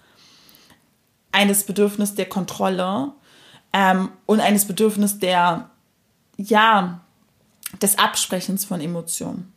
Eines 1.32 1.64
Bedürfnis 1.64 2.16
der 2.16 2.30
Kontrolle 2.30 3.12
ähm, 3.74 4.10
und 4.26 4.40
eines 4.40 4.66
Bedürfnis 4.66 5.20
der 5.20 5.70
ja, 6.38 7.02
des 7.82 7.98
Absprechens 7.98 8.66
von 8.66 8.80
Emotionen. 8.80 9.52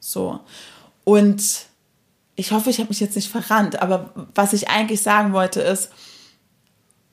So. 0.00 0.40
Und 1.04 1.66
ich 2.36 2.52
hoffe, 2.52 2.70
ich 2.70 2.78
habe 2.78 2.88
mich 2.88 3.00
jetzt 3.00 3.16
nicht 3.16 3.30
verrannt, 3.30 3.80
aber 3.80 4.12
was 4.34 4.52
ich 4.52 4.68
eigentlich 4.68 5.02
sagen 5.02 5.32
wollte 5.32 5.60
ist, 5.60 5.90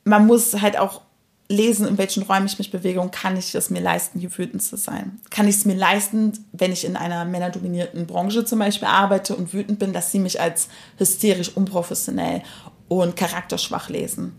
man 0.04 0.26
muss 0.26 0.60
halt 0.60 0.78
auch 0.78 1.00
lesen, 1.48 1.86
in 1.86 1.98
welchen 1.98 2.22
Räumen 2.22 2.46
ich 2.46 2.58
mich 2.58 2.70
bewege 2.70 3.00
und 3.00 3.12
kann 3.12 3.36
ich 3.36 3.54
es 3.54 3.70
mir 3.70 3.80
leisten, 3.80 4.18
hier 4.18 4.36
wütend 4.36 4.62
zu 4.62 4.76
sein? 4.76 5.20
Kann 5.30 5.46
ich 5.46 5.56
es 5.56 5.64
mir 5.64 5.74
leisten, 5.74 6.32
wenn 6.52 6.72
ich 6.72 6.84
in 6.84 6.96
einer 6.96 7.24
männerdominierten 7.24 8.06
Branche 8.06 8.44
zum 8.44 8.58
Beispiel 8.58 8.88
arbeite 8.88 9.36
und 9.36 9.52
wütend 9.52 9.78
bin, 9.78 9.92
dass 9.92 10.10
sie 10.10 10.18
mich 10.18 10.40
als 10.40 10.68
hysterisch, 10.96 11.50
unprofessionell 11.54 12.42
und 12.88 13.16
charakterschwach 13.16 13.90
lesen? 13.90 14.38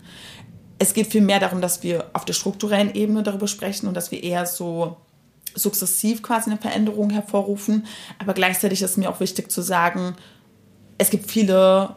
Es 0.78 0.92
geht 0.92 1.06
vielmehr 1.06 1.40
darum, 1.40 1.60
dass 1.60 1.82
wir 1.82 2.10
auf 2.12 2.24
der 2.24 2.32
strukturellen 2.32 2.94
Ebene 2.94 3.22
darüber 3.22 3.46
sprechen 3.46 3.86
und 3.86 3.94
dass 3.94 4.10
wir 4.10 4.22
eher 4.22 4.46
so 4.46 4.96
sukzessiv 5.54 6.22
quasi 6.22 6.50
eine 6.50 6.60
Veränderung 6.60 7.10
hervorrufen. 7.10 7.86
Aber 8.18 8.34
gleichzeitig 8.34 8.82
ist 8.82 8.98
mir 8.98 9.08
auch 9.08 9.20
wichtig 9.20 9.50
zu 9.50 9.62
sagen, 9.62 10.16
es 10.98 11.10
gibt 11.10 11.30
viele 11.30 11.94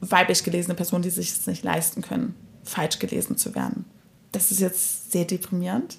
weiblich 0.00 0.44
gelesene 0.44 0.74
Personen, 0.74 1.02
die 1.02 1.10
sich 1.10 1.30
es 1.30 1.46
nicht 1.46 1.64
leisten 1.64 2.02
können, 2.02 2.34
falsch 2.64 2.98
gelesen 2.98 3.36
zu 3.36 3.54
werden. 3.54 3.84
Das 4.32 4.50
ist 4.50 4.60
jetzt 4.60 5.12
sehr 5.12 5.24
deprimierend. 5.24 5.96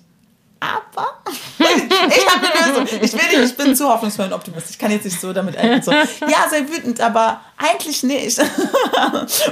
Aber 0.59 1.07
ich 1.59 2.27
habe 2.27 2.47
eine 2.47 2.67
Lösung. 2.67 2.87
Ich, 3.01 3.13
will 3.13 3.39
nicht, 3.39 3.51
ich 3.51 3.57
bin 3.57 3.75
zu 3.75 3.87
hoffnungsvoll 3.87 4.27
und 4.27 4.33
optimistisch. 4.33 4.71
Ich 4.71 4.79
kann 4.79 4.91
jetzt 4.91 5.05
nicht 5.05 5.19
so 5.19 5.33
damit 5.33 5.55
enden. 5.55 5.81
So, 5.81 5.91
ja, 5.91 6.47
sei 6.49 6.67
wütend, 6.67 7.01
aber 7.01 7.41
eigentlich 7.57 8.03
nicht. 8.03 8.39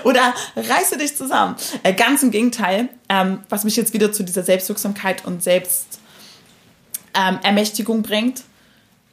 Oder 0.03 0.33
reiße 0.55 0.97
dich 0.97 1.15
zusammen. 1.15 1.55
Äh, 1.83 1.93
ganz 1.93 2.23
im 2.23 2.31
Gegenteil, 2.31 2.89
ähm, 3.09 3.43
was 3.49 3.63
mich 3.63 3.75
jetzt 3.75 3.93
wieder 3.93 4.11
zu 4.11 4.23
dieser 4.23 4.41
Selbstwirksamkeit 4.43 5.25
und 5.25 5.43
Selbstermächtigung 5.43 7.97
ähm, 7.97 8.03
bringt. 8.03 8.43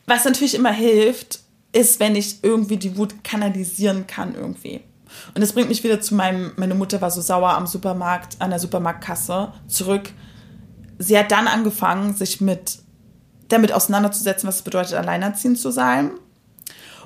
Was 0.06 0.24
natürlich 0.24 0.54
immer 0.54 0.72
hilft, 0.72 1.40
ist, 1.72 2.00
wenn 2.00 2.16
ich 2.16 2.42
irgendwie 2.42 2.76
die 2.76 2.96
Wut 2.96 3.24
kanalisieren 3.24 4.06
kann 4.06 4.34
irgendwie. 4.34 4.80
Und 5.34 5.40
das 5.40 5.52
bringt 5.52 5.68
mich 5.68 5.84
wieder 5.84 6.00
zu 6.00 6.14
meinem, 6.14 6.52
meine 6.56 6.74
Mutter 6.74 7.00
war 7.00 7.10
so 7.10 7.20
sauer 7.20 7.50
am 7.50 7.66
Supermarkt, 7.66 8.36
an 8.38 8.50
der 8.50 8.58
Supermarktkasse 8.58 9.52
zurück. 9.68 10.10
Sie 11.02 11.18
hat 11.18 11.32
dann 11.32 11.48
angefangen, 11.48 12.14
sich 12.14 12.40
mit, 12.40 12.78
damit 13.48 13.72
auseinanderzusetzen, 13.72 14.48
was 14.48 14.56
es 14.56 14.62
bedeutet, 14.62 14.94
alleinerziehend 14.94 15.58
zu 15.58 15.70
sein. 15.70 16.12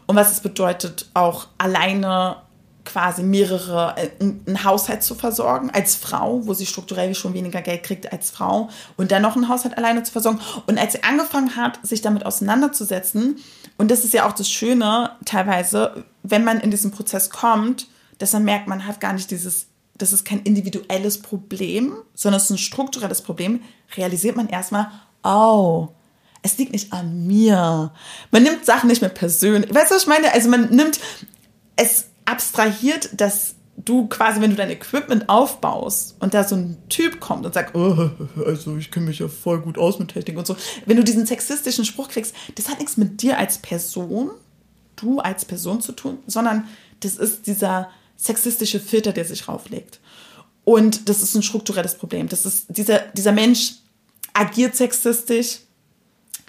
Und 0.06 0.16
was 0.16 0.30
es 0.30 0.40
bedeutet, 0.40 1.10
auch 1.14 1.48
alleine 1.58 2.36
quasi 2.84 3.22
mehrere, 3.22 3.94
äh, 3.96 4.10
einen 4.20 4.64
Haushalt 4.64 5.02
zu 5.02 5.14
versorgen 5.14 5.70
als 5.70 5.96
Frau, 5.96 6.46
wo 6.46 6.54
sie 6.54 6.66
strukturell 6.66 7.14
schon 7.14 7.34
weniger 7.34 7.62
Geld 7.62 7.82
kriegt 7.82 8.12
als 8.12 8.30
Frau 8.30 8.68
und 8.96 9.10
dann 9.10 9.22
noch 9.22 9.34
einen 9.34 9.48
Haushalt 9.48 9.76
alleine 9.76 10.02
zu 10.04 10.12
versorgen. 10.12 10.40
Und 10.66 10.78
als 10.78 10.92
sie 10.92 11.02
angefangen 11.02 11.56
hat, 11.56 11.80
sich 11.82 12.02
damit 12.02 12.24
auseinanderzusetzen, 12.24 13.38
und 13.76 13.90
das 13.90 14.04
ist 14.04 14.14
ja 14.14 14.26
auch 14.26 14.32
das 14.32 14.48
Schöne 14.48 15.10
teilweise, 15.24 16.04
wenn 16.22 16.44
man 16.44 16.60
in 16.60 16.70
diesen 16.70 16.92
Prozess 16.92 17.30
kommt, 17.30 17.88
dass 18.18 18.32
man 18.32 18.44
merkt, 18.44 18.68
man 18.68 18.86
hat 18.86 19.00
gar 19.00 19.12
nicht 19.14 19.30
dieses, 19.30 19.66
das 19.98 20.12
ist 20.12 20.24
kein 20.24 20.40
individuelles 20.40 21.22
Problem, 21.22 21.96
sondern 22.14 22.38
es 22.38 22.44
ist 22.44 22.50
ein 22.50 22.58
strukturelles 22.58 23.22
Problem, 23.22 23.60
realisiert 23.96 24.36
man 24.36 24.48
erstmal, 24.48 24.90
oh, 25.22 25.88
es 26.42 26.58
liegt 26.58 26.72
nicht 26.72 26.92
an 26.92 27.26
mir. 27.26 27.92
Man 28.30 28.42
nimmt 28.42 28.64
Sachen 28.64 28.88
nicht 28.88 29.00
mehr 29.00 29.10
persönlich. 29.10 29.74
Weißt 29.74 29.90
du, 29.90 29.96
was 29.96 30.02
ich 30.02 30.08
meine? 30.08 30.32
Also 30.32 30.48
man 30.48 30.70
nimmt, 30.70 31.00
es 31.76 32.06
abstrahiert, 32.24 33.10
dass 33.20 33.54
du 33.76 34.06
quasi, 34.06 34.40
wenn 34.40 34.50
du 34.50 34.56
dein 34.56 34.70
Equipment 34.70 35.28
aufbaust 35.28 36.16
und 36.20 36.34
da 36.34 36.44
so 36.44 36.56
ein 36.56 36.76
Typ 36.88 37.20
kommt 37.20 37.44
und 37.44 37.54
sagt, 37.54 37.74
oh, 37.74 38.10
also 38.44 38.76
ich 38.76 38.90
kenne 38.90 39.06
mich 39.06 39.18
ja 39.18 39.28
voll 39.28 39.60
gut 39.60 39.76
aus 39.76 39.98
mit 39.98 40.08
Technik 40.08 40.38
und 40.38 40.46
so, 40.46 40.56
wenn 40.86 40.96
du 40.96 41.04
diesen 41.04 41.26
sexistischen 41.26 41.84
Spruch 41.84 42.08
kriegst, 42.08 42.34
das 42.54 42.68
hat 42.68 42.78
nichts 42.78 42.96
mit 42.96 43.22
dir 43.22 43.38
als 43.38 43.58
Person, 43.58 44.30
du 44.96 45.20
als 45.20 45.44
Person 45.44 45.80
zu 45.82 45.92
tun, 45.92 46.18
sondern 46.26 46.66
das 47.00 47.16
ist 47.16 47.46
dieser 47.46 47.90
sexistische 48.16 48.80
Filter, 48.80 49.12
der 49.12 49.24
sich 49.24 49.48
rauflegt. 49.48 50.00
Und 50.64 51.08
das 51.08 51.22
ist 51.22 51.34
ein 51.34 51.42
strukturelles 51.42 51.94
Problem. 51.94 52.28
Das 52.28 52.44
ist, 52.44 52.66
dieser, 52.68 53.00
dieser 53.14 53.32
Mensch 53.32 53.74
agiert 54.32 54.74
sexistisch. 54.74 55.58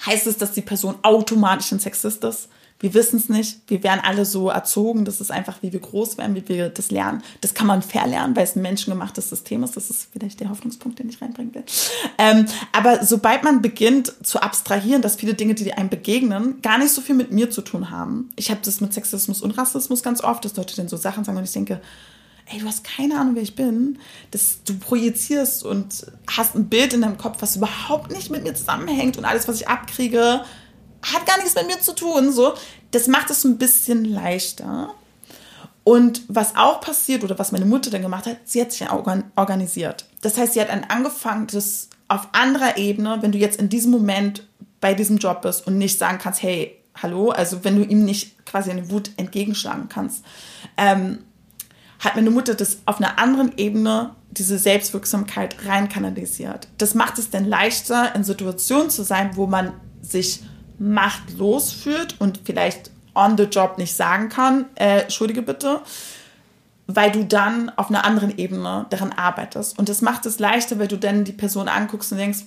Heißt 0.05 0.28
es, 0.28 0.38
dass 0.38 0.53
die 0.53 0.61
Person 0.61 0.95
automatisch 1.03 1.72
ein 1.72 1.80
Sexist 1.80 2.24
ist? 2.24 2.49
Wir 2.80 2.93
wissen 2.93 3.17
es 3.17 3.28
nicht. 3.28 3.59
Wir 3.67 3.84
werden 3.84 4.01
alle 4.03 4.25
so 4.25 4.49
erzogen. 4.49 5.03
Das 5.03 5.19
ist 5.19 5.32
einfach, 5.32 5.57
wie 5.61 5.73
wir 5.73 5.80
groß 5.80 6.17
werden, 6.17 6.36
wie 6.36 6.47
wir 6.47 6.69
das 6.69 6.91
lernen. 6.91 7.23
Das 7.41 7.53
kann 7.53 7.65
man 7.65 7.82
verlernen, 7.82 8.36
weil 8.36 8.43
es 8.43 8.55
ein 8.55 8.61
menschengemachtes 8.61 9.30
System 9.30 9.63
ist. 9.63 9.75
Das 9.75 9.89
ist 9.89 10.09
vielleicht 10.11 10.39
der 10.39 10.49
Hoffnungspunkt, 10.49 10.99
den 10.99 11.09
ich 11.09 11.21
reinbringen 11.21 11.55
will. 11.55 11.63
Ähm, 12.19 12.45
aber 12.73 13.03
sobald 13.03 13.43
man 13.43 13.61
beginnt 13.61 14.13
zu 14.25 14.41
abstrahieren, 14.41 15.01
dass 15.01 15.15
viele 15.15 15.34
Dinge, 15.34 15.55
die 15.55 15.73
einem 15.73 15.89
begegnen, 15.89 16.61
gar 16.61 16.78
nicht 16.78 16.91
so 16.91 17.01
viel 17.01 17.15
mit 17.15 17.32
mir 17.32 17.49
zu 17.49 17.61
tun 17.61 17.89
haben. 17.89 18.30
Ich 18.36 18.51
habe 18.51 18.61
das 18.63 18.80
mit 18.80 18.93
Sexismus 18.93 19.41
und 19.41 19.51
Rassismus 19.51 20.03
ganz 20.03 20.23
oft, 20.23 20.45
dass 20.45 20.55
Leute 20.55 20.75
dann 20.75 20.88
so 20.88 20.97
Sachen 20.97 21.23
sagen 21.23 21.38
und 21.38 21.43
ich 21.43 21.51
denke, 21.51 21.82
ey, 22.49 22.59
du 22.59 22.65
hast 22.65 22.84
keine 22.84 23.19
Ahnung, 23.19 23.36
wer 23.36 23.41
ich 23.41 23.55
bin. 23.55 23.99
Das, 24.32 24.59
du 24.65 24.78
projizierst 24.78 25.63
und 25.63 26.05
hast 26.30 26.55
ein 26.55 26.69
Bild 26.69 26.93
in 26.93 27.01
deinem 27.01 27.17
Kopf, 27.17 27.38
was 27.41 27.55
überhaupt 27.55 28.11
nicht 28.11 28.30
mit 28.30 28.43
mir 28.43 28.53
zusammenhängt 28.53 29.17
und 29.17 29.25
alles, 29.25 29.47
was 29.47 29.59
ich 29.61 29.67
abkriege, 29.67 30.41
hat 31.14 31.26
gar 31.26 31.38
nichts 31.38 31.55
mit 31.55 31.68
mir 31.68 31.80
zu 31.80 31.93
tun. 31.93 32.32
So, 32.32 32.53
das 32.91 33.08
macht 33.08 33.30
es 33.30 33.43
ein 33.43 33.58
bisschen 33.58 34.05
leichter. 34.05 34.93
Und 35.84 36.24
was 36.28 36.55
auch 36.55 36.82
passiert 36.82 37.24
oder 37.24 37.39
was 37.39 37.53
meine 37.53 37.66
Mutter 37.66 37.89
dann 37.89 38.01
gemacht 38.01 38.26
hat, 38.26 38.38
sie 38.43 38.60
hat 38.60 38.74
sich 38.74 38.86
organisiert. 38.89 40.05
Das 40.22 40.38
heißt, 40.38 40.53
sie 40.53 40.62
hat 40.62 40.70
dann 40.70 40.84
angefangen, 40.84 41.47
das 41.47 41.88
auf 42.10 42.28
anderer 42.34 42.78
Ebene, 42.78 43.20
wenn 43.22 43.32
du 43.32 43.38
jetzt 43.38 43.60
in 43.60 43.70
diesem 43.70 43.91
Moment 43.91 44.45
bei 44.82 44.93
diesem 44.93 45.18
Job 45.18 45.41
bist 45.41 45.66
und 45.66 45.78
nicht 45.78 45.97
sagen 45.97 46.18
kannst, 46.18 46.41
hey, 46.41 46.78
hallo, 47.01 47.30
also 47.30 47.64
wenn 47.64 47.78
du 47.78 47.84
ihm 47.84 48.03
nicht 48.03 48.45
quasi 48.45 48.70
eine 48.70 48.89
Wut 48.89 49.12
entgegenschlagen 49.18 49.88
kannst, 49.89 50.24
ähm, 50.76 51.20
hat 51.99 52.16
meine 52.16 52.32
Mutter 52.32 52.53
das 52.53 52.80
auf 52.86 52.97
einer 52.97 53.18
anderen 53.18 53.58
Ebene, 53.58 54.12
diese 54.32 54.58
Selbstwirksamkeit 54.58 55.55
rein 55.66 55.89
kanalisiert. 55.89 56.68
Das 56.78 56.93
macht 56.93 57.18
es 57.18 57.30
dann 57.30 57.45
leichter, 57.45 58.14
in 58.14 58.24
Situationen 58.24 58.89
zu 58.89 59.03
sein, 59.03 59.32
wo 59.36 59.47
man 59.47 59.74
sich 60.01 60.41
machtlos 60.80 61.71
fühlt 61.71 62.19
und 62.19 62.41
vielleicht 62.43 62.91
on 63.15 63.38
the 63.38 63.43
job 63.43 63.78
nicht 63.78 63.95
sagen 63.95 64.30
kann, 64.30 64.65
äh, 64.75 65.01
entschuldige 65.01 65.41
bitte, 65.41 65.82
weil 66.86 67.11
du 67.11 67.25
dann 67.25 67.69
auf 67.75 67.89
einer 67.89 68.05
anderen 68.05 68.38
Ebene 68.38 68.86
daran 68.89 69.11
arbeitest. 69.11 69.78
Und 69.78 69.89
das 69.89 70.01
macht 70.01 70.25
es 70.25 70.39
leichter, 70.39 70.80
weil 70.80 70.88
du 70.88 70.97
dann 70.97 71.23
die 71.23 71.34
Person 71.34 71.67
anguckst 71.67 72.11
und 72.11 72.19
denkst, 72.19 72.43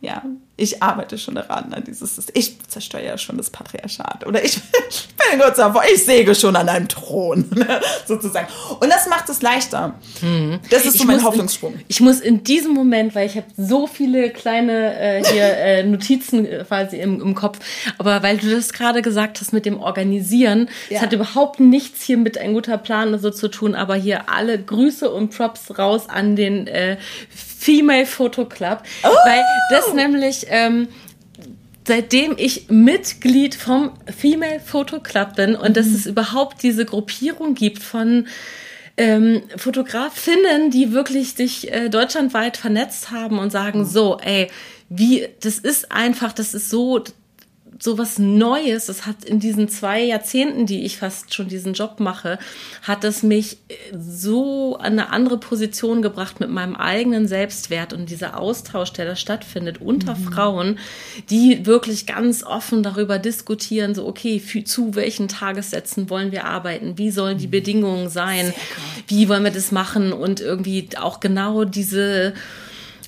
ja, 0.00 0.22
ich 0.58 0.82
arbeite 0.82 1.18
schon 1.18 1.34
daran, 1.34 1.74
an 1.74 1.84
dieses, 1.84 2.18
ich 2.32 2.58
zerstöre 2.66 3.04
ja 3.04 3.18
schon 3.18 3.36
das 3.36 3.50
Patriarchat. 3.50 4.26
Oder 4.26 4.42
ich, 4.42 4.56
ich 4.88 5.08
bin 5.30 5.38
sei 5.38 5.62
Dank, 5.62 5.76
ich 5.92 6.04
säge 6.04 6.34
schon 6.34 6.56
an 6.56 6.66
einem 6.68 6.88
Thron, 6.88 7.44
sozusagen. 8.06 8.48
Und 8.80 8.88
das 8.88 9.06
macht 9.06 9.28
es 9.28 9.42
leichter. 9.42 9.94
Mhm. 10.22 10.60
Das 10.70 10.86
ist 10.86 10.96
so 10.96 11.04
ich 11.04 11.06
mein 11.06 11.22
Hoffnungssprung. 11.22 11.74
In, 11.74 11.84
ich 11.88 12.00
muss 12.00 12.20
in 12.20 12.42
diesem 12.42 12.72
Moment, 12.72 13.14
weil 13.14 13.26
ich 13.26 13.36
habe 13.36 13.46
so 13.58 13.86
viele 13.86 14.30
kleine 14.30 14.98
äh, 14.98 15.24
hier 15.24 15.44
äh, 15.58 15.82
Notizen 15.82 16.48
quasi 16.66 16.96
im, 16.96 17.20
im 17.20 17.34
Kopf, 17.34 17.58
aber 17.98 18.22
weil 18.22 18.38
du 18.38 18.50
das 18.50 18.72
gerade 18.72 19.02
gesagt 19.02 19.40
hast 19.40 19.52
mit 19.52 19.66
dem 19.66 19.78
Organisieren, 19.78 20.70
es 20.88 21.02
hat 21.02 21.12
überhaupt 21.12 21.60
nichts 21.60 22.02
hier 22.02 22.16
mit 22.16 22.38
ein 22.38 22.54
guter 22.54 22.78
Plan 22.78 23.08
oder 23.08 23.18
so 23.18 23.30
zu 23.30 23.48
tun, 23.48 23.74
aber 23.74 23.94
hier 23.94 24.30
alle 24.30 24.58
Grüße 24.58 25.10
und 25.10 25.36
Props 25.36 25.78
raus 25.78 26.08
an 26.08 26.34
den 26.34 26.66
äh, 26.66 26.96
Female 27.58 28.06
Photo 28.06 28.44
Club, 28.44 28.82
oh! 29.02 29.08
weil 29.24 29.42
das 29.70 29.92
nämlich 29.94 30.46
ähm, 30.48 30.88
seitdem 31.86 32.34
ich 32.36 32.68
Mitglied 32.68 33.54
vom 33.54 33.92
Female 34.16 34.60
Photo 34.60 35.00
Club 35.00 35.36
bin 35.36 35.54
und 35.54 35.70
mhm. 35.70 35.74
dass 35.74 35.86
es 35.86 36.06
überhaupt 36.06 36.62
diese 36.62 36.84
Gruppierung 36.84 37.54
gibt 37.54 37.82
von 37.82 38.26
ähm, 38.96 39.42
Fotografinnen, 39.56 40.70
die 40.70 40.92
wirklich 40.92 41.34
sich 41.34 41.72
äh, 41.72 41.88
deutschlandweit 41.88 42.56
vernetzt 42.56 43.10
haben 43.10 43.38
und 43.38 43.50
sagen, 43.50 43.80
mhm. 43.80 43.84
so, 43.84 44.18
ey, 44.18 44.48
wie, 44.88 45.28
das 45.40 45.58
ist 45.58 45.92
einfach, 45.92 46.32
das 46.32 46.54
ist 46.54 46.70
so, 46.70 47.02
so 47.78 47.98
was 47.98 48.18
Neues. 48.18 48.86
Das 48.86 49.06
hat 49.06 49.24
in 49.24 49.40
diesen 49.40 49.68
zwei 49.68 50.02
Jahrzehnten, 50.02 50.66
die 50.66 50.84
ich 50.84 50.98
fast 50.98 51.34
schon 51.34 51.48
diesen 51.48 51.74
Job 51.74 52.00
mache, 52.00 52.38
hat 52.82 53.04
es 53.04 53.22
mich 53.22 53.58
so 53.92 54.76
an 54.76 54.92
eine 54.92 55.10
andere 55.10 55.38
Position 55.38 56.02
gebracht 56.02 56.40
mit 56.40 56.50
meinem 56.50 56.76
eigenen 56.76 57.28
Selbstwert 57.28 57.92
und 57.92 58.10
dieser 58.10 58.38
Austausch, 58.38 58.92
der 58.92 59.06
da 59.06 59.16
stattfindet 59.16 59.80
unter 59.80 60.14
mhm. 60.14 60.24
Frauen, 60.24 60.78
die 61.30 61.66
wirklich 61.66 62.06
ganz 62.06 62.42
offen 62.42 62.82
darüber 62.82 63.18
diskutieren, 63.18 63.94
so 63.94 64.06
okay, 64.06 64.40
für, 64.40 64.64
zu 64.64 64.94
welchen 64.94 65.28
Tagessätzen 65.28 66.10
wollen 66.10 66.32
wir 66.32 66.44
arbeiten? 66.44 66.98
Wie 66.98 67.10
sollen 67.10 67.38
die 67.38 67.46
mhm. 67.46 67.52
Bedingungen 67.52 68.08
sein? 68.08 68.52
Wie 69.08 69.28
wollen 69.28 69.44
wir 69.44 69.50
das 69.50 69.72
machen? 69.72 70.12
Und 70.12 70.40
irgendwie 70.40 70.88
auch 70.98 71.20
genau 71.20 71.64
diese 71.64 72.34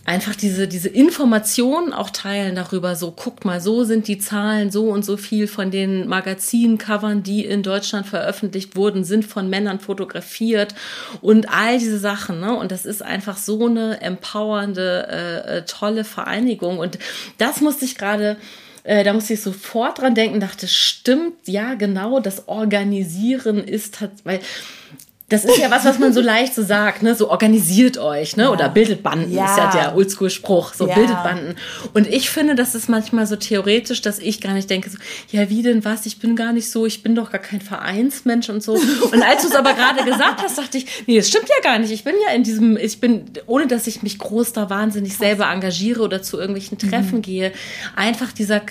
einfach 0.09 0.35
diese, 0.35 0.67
diese 0.67 0.89
Informationen 0.89 1.93
auch 1.93 2.09
teilen 2.09 2.55
darüber, 2.55 2.97
so 2.97 3.11
guckt 3.11 3.45
mal, 3.45 3.61
so 3.61 3.85
sind 3.85 4.09
die 4.09 4.17
Zahlen, 4.17 4.71
so 4.71 4.89
und 4.89 5.05
so 5.05 5.19
viel 5.19 5.47
von 5.47 5.71
den 5.71 6.09
Magazincovern, 6.09 7.23
die 7.23 7.45
in 7.45 7.63
Deutschland 7.63 8.07
veröffentlicht 8.07 8.75
wurden, 8.75 9.05
sind 9.05 9.27
von 9.27 9.51
Männern 9.51 9.81
fotografiert 9.81 10.75
und 11.21 11.51
all 11.51 11.79
diese 11.79 11.99
Sachen. 11.99 12.41
Ne? 12.41 12.57
Und 12.57 12.73
das 12.73 12.87
ist 12.87 13.03
einfach 13.03 13.37
so 13.37 13.67
eine 13.67 14.01
empowernde, 14.01 15.09
äh, 15.11 15.59
äh 15.59 15.63
tolle 15.67 16.05
Vereinigung. 16.05 16.79
Und 16.79 16.99
das 17.37 17.61
musste 17.61 17.85
ich 17.85 17.99
gerade 17.99 18.39
äh, 18.85 19.05
da 19.05 19.13
musste 19.13 19.35
ich 19.35 19.43
sofort 19.43 19.99
dran 19.99 20.15
denken, 20.15 20.41
dachte, 20.41 20.69
stimmt, 20.69 21.47
ja, 21.47 21.75
genau, 21.75 22.21
das 22.21 22.49
Organisieren 22.49 23.59
ist, 23.63 23.99
weil 24.25 24.41
das 25.29 25.45
ist 25.45 25.59
ja 25.59 25.71
was, 25.71 25.85
was 25.85 25.99
man 25.99 26.15
so 26.15 26.23
leicht 26.23 26.55
so 26.55 26.63
sagt, 26.63 27.03
ne? 27.03 27.15
So 27.15 27.31
organisiert 27.31 27.99
euch, 27.99 28.37
ne? 28.37 28.45
Ja. 28.45 28.51
Oder 28.51 28.71
bildet 28.71 29.03
Banden, 29.03 29.31
ja. 29.31 29.45
ist 29.45 29.59
ja 29.59 29.71
der 29.71 29.95
Oldschool-Spruch, 29.95 30.73
so 30.73 30.89
ja. 30.89 30.95
bildet 30.95 31.23
Banden. 31.23 31.55
Und 31.93 32.07
ich 32.09 32.31
finde, 32.31 32.55
das 32.55 32.75
ist 32.75 32.89
manchmal 32.89 33.27
so 33.27 33.37
theoretisch, 33.37 34.01
dass 34.01 34.19
ich 34.21 34.41
gar 34.41 34.55
nicht 34.55 34.71
denke, 34.71 34.89
so, 34.89 34.97
ja, 35.31 35.51
wie 35.51 35.63
denn 35.63 35.85
was? 35.85 36.07
Ich 36.07 36.19
bin 36.19 36.35
gar 36.35 36.55
nicht 36.55 36.71
so, 36.71 36.87
ich 36.87 37.03
bin 37.03 37.15
doch 37.15 37.31
gar 37.31 37.43
kein 37.43 37.61
Vereinsmensch 37.61 38.49
und 38.49 38.63
so. 38.63 38.73
Und 38.73 39.23
als 39.23 39.43
du 39.43 39.49
es 39.49 39.55
aber 39.55 39.75
gerade 39.75 40.03
gesagt 40.03 40.43
hast, 40.43 40.57
dachte 40.57 40.79
ich, 40.79 40.87
nee, 41.07 41.19
das 41.19 41.29
stimmt 41.29 41.49
ja 41.51 41.63
gar 41.63 41.79
nicht. 41.79 41.93
Ich 41.93 42.05
bin 42.05 42.15
ja 42.27 42.35
in 42.35 42.43
diesem, 42.43 42.79
ich 42.79 42.99
bin, 42.99 43.25
ohne 43.45 43.67
dass 43.67 43.87
ich 43.87 44.03
mich 44.03 44.19
groß 44.19 44.55
da 44.55 44.71
wahnsinnig 44.71 45.15
selber 45.15 45.51
engagiere 45.51 46.01
oder 46.01 46.23
zu 46.23 46.39
irgendwelchen 46.39 46.79
Treffen 46.79 47.19
mhm. 47.19 47.23
gehe, 47.23 47.53
einfach 47.97 48.33
dieser, 48.33 48.63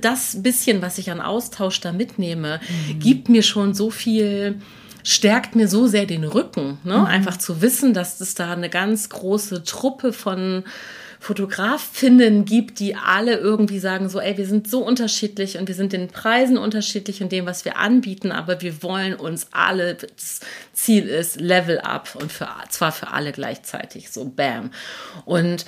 das 0.00 0.40
bisschen, 0.40 0.82
was 0.82 0.98
ich 0.98 1.10
an 1.10 1.20
Austausch 1.20 1.80
da 1.80 1.90
mitnehme, 1.90 2.60
mhm. 2.60 2.98
gibt 3.00 3.28
mir 3.28 3.42
schon 3.42 3.74
so 3.74 3.90
viel, 3.90 4.60
stärkt 5.06 5.54
mir 5.54 5.68
so 5.68 5.86
sehr 5.86 6.04
den 6.04 6.24
Rücken. 6.24 6.78
Ne? 6.82 6.98
Mhm. 6.98 7.04
Einfach 7.04 7.36
zu 7.36 7.62
wissen, 7.62 7.94
dass 7.94 8.20
es 8.20 8.34
da 8.34 8.52
eine 8.52 8.68
ganz 8.68 9.08
große 9.08 9.62
Truppe 9.62 10.12
von 10.12 10.64
Fotografinnen 11.20 12.44
gibt, 12.44 12.80
die 12.80 12.96
alle 12.96 13.36
irgendwie 13.36 13.78
sagen 13.78 14.08
so, 14.08 14.18
ey, 14.18 14.36
wir 14.36 14.46
sind 14.46 14.68
so 14.68 14.84
unterschiedlich 14.84 15.58
und 15.58 15.68
wir 15.68 15.76
sind 15.76 15.92
den 15.92 16.08
Preisen 16.08 16.58
unterschiedlich 16.58 17.20
in 17.20 17.28
dem, 17.28 17.46
was 17.46 17.64
wir 17.64 17.76
anbieten, 17.76 18.32
aber 18.32 18.60
wir 18.62 18.82
wollen 18.82 19.14
uns 19.14 19.46
alle, 19.52 19.94
das 19.94 20.40
Ziel 20.72 21.06
ist 21.06 21.40
Level 21.40 21.78
Up 21.78 22.16
und 22.20 22.32
für, 22.32 22.48
zwar 22.68 22.90
für 22.90 23.12
alle 23.12 23.30
gleichzeitig, 23.30 24.10
so 24.10 24.24
bam. 24.24 24.72
Und 25.24 25.66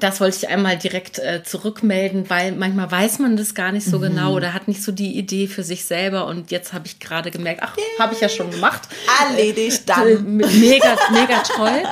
das 0.00 0.20
wollte 0.20 0.36
ich 0.36 0.48
einmal 0.48 0.76
direkt 0.76 1.18
äh, 1.18 1.42
zurückmelden, 1.42 2.30
weil 2.30 2.52
manchmal 2.52 2.90
weiß 2.90 3.18
man 3.18 3.36
das 3.36 3.54
gar 3.54 3.72
nicht 3.72 3.86
so 3.86 3.98
mhm. 3.98 4.02
genau 4.02 4.34
oder 4.34 4.54
hat 4.54 4.68
nicht 4.68 4.82
so 4.82 4.92
die 4.92 5.18
Idee 5.18 5.48
für 5.48 5.62
sich 5.62 5.84
selber. 5.84 6.26
Und 6.26 6.50
jetzt 6.50 6.72
habe 6.72 6.86
ich 6.86 7.00
gerade 7.00 7.30
gemerkt, 7.30 7.62
ach, 7.62 7.76
habe 7.98 8.14
ich 8.14 8.20
ja 8.20 8.28
schon 8.28 8.50
gemacht. 8.50 8.82
Erledigt 9.28 9.88
dann. 9.88 10.36
Mega, 10.36 10.96
mega 11.12 11.42
toll. 11.42 11.82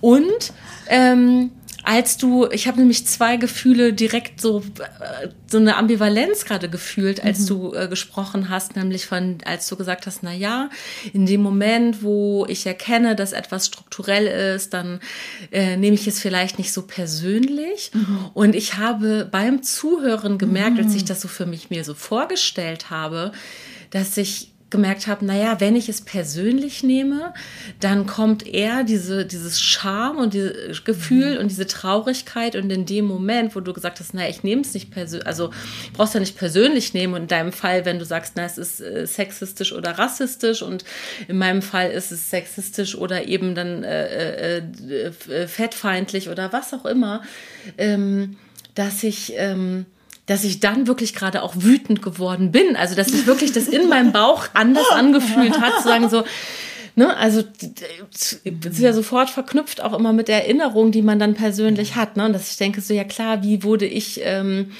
Und 0.00 0.52
ähm, 0.88 1.50
als 1.84 2.16
du, 2.16 2.48
ich 2.50 2.66
habe 2.66 2.78
nämlich 2.78 3.06
zwei 3.06 3.36
Gefühle 3.36 3.92
direkt 3.92 4.40
so, 4.40 4.60
äh, 4.60 5.28
so 5.46 5.58
eine 5.58 5.76
Ambivalenz 5.76 6.46
gerade 6.46 6.70
gefühlt, 6.70 7.22
als 7.22 7.40
mhm. 7.40 7.46
du 7.46 7.74
äh, 7.74 7.88
gesprochen 7.88 8.48
hast, 8.48 8.74
nämlich 8.74 9.06
von, 9.06 9.38
als 9.44 9.68
du 9.68 9.76
gesagt 9.76 10.06
hast, 10.06 10.22
na 10.22 10.32
ja, 10.32 10.70
in 11.12 11.26
dem 11.26 11.42
Moment, 11.42 12.02
wo 12.02 12.46
ich 12.48 12.66
erkenne, 12.66 13.14
dass 13.14 13.32
etwas 13.32 13.66
strukturell 13.66 14.54
ist, 14.56 14.72
dann 14.72 15.00
äh, 15.52 15.76
nehme 15.76 15.94
ich 15.94 16.06
es 16.06 16.20
vielleicht 16.20 16.58
nicht 16.58 16.72
so 16.72 16.82
persönlich. 16.82 17.90
Mhm. 17.92 18.30
Und 18.32 18.54
ich 18.54 18.78
habe 18.78 19.28
beim 19.30 19.62
Zuhören 19.62 20.38
gemerkt, 20.38 20.78
mhm. 20.78 20.84
als 20.84 20.94
ich 20.94 21.04
das 21.04 21.20
so 21.20 21.28
für 21.28 21.46
mich 21.46 21.68
mir 21.68 21.84
so 21.84 21.94
vorgestellt 21.94 22.88
habe, 22.88 23.32
dass 23.90 24.16
ich 24.16 24.53
gemerkt 24.70 25.06
habe, 25.06 25.24
naja, 25.24 25.60
wenn 25.60 25.76
ich 25.76 25.88
es 25.88 26.00
persönlich 26.00 26.82
nehme, 26.82 27.32
dann 27.78 28.06
kommt 28.06 28.46
eher 28.46 28.82
diese, 28.82 29.24
dieses 29.24 29.60
Charme 29.60 30.18
und 30.18 30.34
dieses 30.34 30.82
Gefühl 30.84 31.34
mhm. 31.34 31.40
und 31.40 31.50
diese 31.50 31.66
Traurigkeit 31.66 32.56
und 32.56 32.70
in 32.70 32.84
dem 32.84 33.04
Moment, 33.04 33.54
wo 33.54 33.60
du 33.60 33.72
gesagt 33.72 34.00
hast, 34.00 34.14
naja, 34.14 34.28
ich 34.28 34.42
nehme 34.42 34.62
es 34.62 34.74
nicht 34.74 34.90
persönlich, 34.90 35.26
also 35.28 35.50
brauchst 35.92 36.14
ja 36.14 36.20
nicht 36.20 36.36
persönlich 36.36 36.92
nehmen 36.92 37.14
und 37.14 37.22
in 37.22 37.28
deinem 37.28 37.52
Fall, 37.52 37.84
wenn 37.84 38.00
du 38.00 38.04
sagst, 38.04 38.32
na, 38.34 38.44
es 38.44 38.58
ist 38.58 38.80
äh, 38.80 39.06
sexistisch 39.06 39.72
oder 39.72 39.92
rassistisch 39.92 40.62
und 40.62 40.84
in 41.28 41.38
meinem 41.38 41.62
Fall 41.62 41.90
ist 41.92 42.10
es 42.10 42.30
sexistisch 42.30 42.96
oder 42.96 43.28
eben 43.28 43.54
dann 43.54 43.84
äh, 43.84 44.58
äh, 44.58 44.62
äh 45.28 45.46
fettfeindlich 45.46 46.28
oder 46.28 46.52
was 46.52 46.74
auch 46.74 46.84
immer, 46.84 47.22
ähm, 47.78 48.36
dass 48.74 49.04
ich 49.04 49.34
ähm, 49.36 49.86
dass 50.26 50.44
ich 50.44 50.60
dann 50.60 50.86
wirklich 50.86 51.14
gerade 51.14 51.42
auch 51.42 51.54
wütend 51.56 52.02
geworden 52.02 52.50
bin. 52.50 52.76
Also, 52.76 52.94
dass 52.94 53.08
sich 53.08 53.26
wirklich 53.26 53.52
das 53.52 53.68
in 53.68 53.88
meinem 53.88 54.12
Bauch 54.12 54.46
anders 54.54 54.88
angefühlt 54.90 55.60
hat, 55.60 55.82
zu 55.82 55.88
sagen 55.88 56.08
so, 56.08 56.24
ne, 56.96 57.16
also 57.16 57.42
es 58.14 58.40
ist 58.42 58.78
ja 58.78 58.92
sofort 58.92 59.30
verknüpft 59.30 59.82
auch 59.82 59.92
immer 59.92 60.12
mit 60.12 60.28
der 60.28 60.44
Erinnerung, 60.44 60.92
die 60.92 61.02
man 61.02 61.18
dann 61.18 61.34
persönlich 61.34 61.96
hat, 61.96 62.16
ne, 62.16 62.26
und 62.26 62.32
dass 62.32 62.50
ich 62.50 62.56
denke 62.56 62.80
so, 62.80 62.94
ja 62.94 63.04
klar, 63.04 63.42
wie 63.42 63.62
wurde 63.62 63.86
ich 63.86 64.20
ähm, 64.22 64.70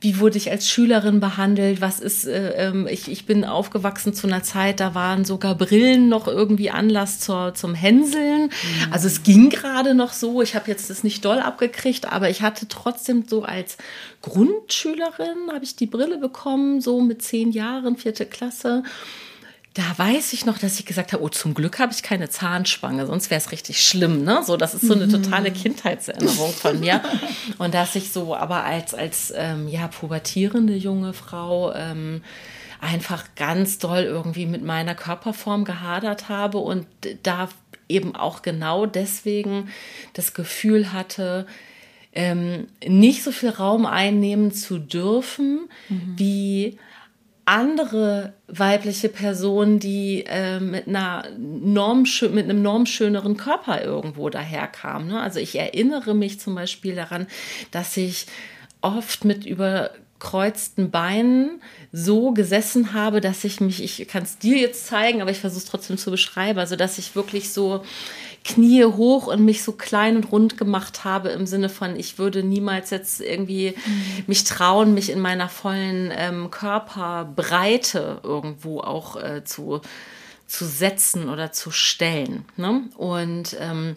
wie 0.00 0.20
wurde 0.20 0.38
ich 0.38 0.50
als 0.50 0.70
Schülerin 0.70 1.18
behandelt, 1.18 1.80
was 1.80 1.98
ist, 1.98 2.24
äh, 2.24 2.68
ähm, 2.68 2.86
ich, 2.88 3.10
ich 3.10 3.26
bin 3.26 3.44
aufgewachsen 3.44 4.14
zu 4.14 4.28
einer 4.28 4.44
Zeit, 4.44 4.78
da 4.78 4.94
waren 4.94 5.24
sogar 5.24 5.56
Brillen 5.56 6.08
noch 6.08 6.28
irgendwie 6.28 6.70
Anlass 6.70 7.18
zur, 7.18 7.54
zum 7.54 7.74
Hänseln. 7.74 8.42
Mhm. 8.42 8.92
Also 8.92 9.08
es 9.08 9.24
ging 9.24 9.50
gerade 9.50 9.94
noch 9.94 10.12
so, 10.12 10.40
ich 10.40 10.54
habe 10.54 10.70
jetzt 10.70 10.88
das 10.88 11.02
nicht 11.02 11.24
doll 11.24 11.40
abgekriegt, 11.40 12.12
aber 12.12 12.30
ich 12.30 12.42
hatte 12.42 12.68
trotzdem 12.68 13.24
so 13.26 13.42
als 13.42 13.76
Grundschülerin, 14.28 15.50
habe 15.52 15.64
ich 15.64 15.76
die 15.76 15.86
Brille 15.86 16.18
bekommen, 16.18 16.80
so 16.80 17.00
mit 17.00 17.22
zehn 17.22 17.50
Jahren, 17.50 17.96
vierte 17.96 18.26
Klasse 18.26 18.82
da 19.78 19.96
weiß 19.96 20.32
ich 20.32 20.44
noch, 20.44 20.58
dass 20.58 20.80
ich 20.80 20.86
gesagt 20.86 21.12
habe, 21.12 21.22
oh, 21.22 21.28
zum 21.28 21.54
Glück 21.54 21.78
habe 21.78 21.92
ich 21.92 22.02
keine 22.02 22.28
Zahnspange, 22.28 23.06
sonst 23.06 23.30
wäre 23.30 23.40
es 23.40 23.52
richtig 23.52 23.80
schlimm, 23.86 24.24
ne? 24.24 24.42
So, 24.44 24.56
das 24.56 24.74
ist 24.74 24.88
so 24.88 24.92
eine 24.92 25.06
mhm. 25.06 25.10
totale 25.12 25.52
Kindheitserinnerung 25.52 26.52
von 26.52 26.80
mir. 26.80 27.00
Und 27.58 27.74
dass 27.74 27.94
ich 27.94 28.10
so, 28.10 28.34
aber 28.34 28.64
als, 28.64 28.92
als 28.92 29.32
ähm, 29.36 29.68
ja, 29.68 29.86
pubertierende 29.86 30.74
junge 30.74 31.12
Frau 31.12 31.72
ähm, 31.74 32.22
einfach 32.80 33.26
ganz 33.36 33.78
doll 33.78 34.02
irgendwie 34.02 34.46
mit 34.46 34.64
meiner 34.64 34.96
Körperform 34.96 35.64
gehadert 35.64 36.28
habe 36.28 36.58
und 36.58 36.86
da 37.22 37.48
eben 37.88 38.16
auch 38.16 38.42
genau 38.42 38.84
deswegen 38.84 39.68
das 40.12 40.34
Gefühl 40.34 40.92
hatte, 40.92 41.46
ähm, 42.12 42.66
nicht 42.86 43.22
so 43.22 43.32
viel 43.32 43.50
Raum 43.50 43.86
einnehmen 43.86 44.52
zu 44.52 44.78
dürfen, 44.78 45.68
mhm. 45.88 46.14
wie 46.16 46.78
andere 47.48 48.34
weibliche 48.46 49.08
Personen, 49.08 49.78
die 49.78 50.24
äh, 50.26 50.60
mit 50.60 50.86
einer 50.86 51.24
Norm, 51.38 52.04
mit 52.32 52.44
einem 52.44 52.60
normschöneren 52.60 53.38
Körper 53.38 53.82
irgendwo 53.82 54.28
daherkamen. 54.28 55.08
Ne? 55.08 55.20
Also 55.20 55.40
ich 55.40 55.58
erinnere 55.58 56.14
mich 56.14 56.40
zum 56.40 56.54
Beispiel 56.54 56.94
daran, 56.94 57.26
dass 57.70 57.96
ich 57.96 58.26
oft 58.82 59.24
mit 59.24 59.46
überkreuzten 59.46 60.90
Beinen 60.90 61.62
so 61.90 62.32
gesessen 62.32 62.92
habe, 62.92 63.22
dass 63.22 63.44
ich 63.44 63.60
mich, 63.60 63.82
ich 63.82 64.06
kann 64.08 64.24
es 64.24 64.36
dir 64.36 64.58
jetzt 64.58 64.86
zeigen, 64.86 65.22
aber 65.22 65.30
ich 65.30 65.38
versuche 65.38 65.60
es 65.60 65.70
trotzdem 65.70 65.96
zu 65.96 66.10
beschreiben, 66.10 66.58
also 66.58 66.76
dass 66.76 66.98
ich 66.98 67.16
wirklich 67.16 67.50
so 67.50 67.82
Knie 68.44 68.84
hoch 68.84 69.26
und 69.26 69.44
mich 69.44 69.62
so 69.62 69.72
klein 69.72 70.16
und 70.16 70.32
rund 70.32 70.56
gemacht 70.56 71.04
habe 71.04 71.28
im 71.30 71.46
Sinne 71.46 71.68
von, 71.68 71.96
ich 71.96 72.18
würde 72.18 72.42
niemals 72.42 72.90
jetzt 72.90 73.20
irgendwie 73.20 73.74
mich 74.26 74.44
trauen, 74.44 74.94
mich 74.94 75.10
in 75.10 75.20
meiner 75.20 75.48
vollen 75.48 76.12
ähm, 76.14 76.50
Körperbreite 76.50 78.20
irgendwo 78.22 78.80
auch 78.80 79.16
äh, 79.16 79.44
zu, 79.44 79.80
zu 80.46 80.64
setzen 80.64 81.28
oder 81.28 81.52
zu 81.52 81.70
stellen. 81.70 82.44
Ne? 82.56 82.88
Und 82.96 83.56
ähm, 83.60 83.96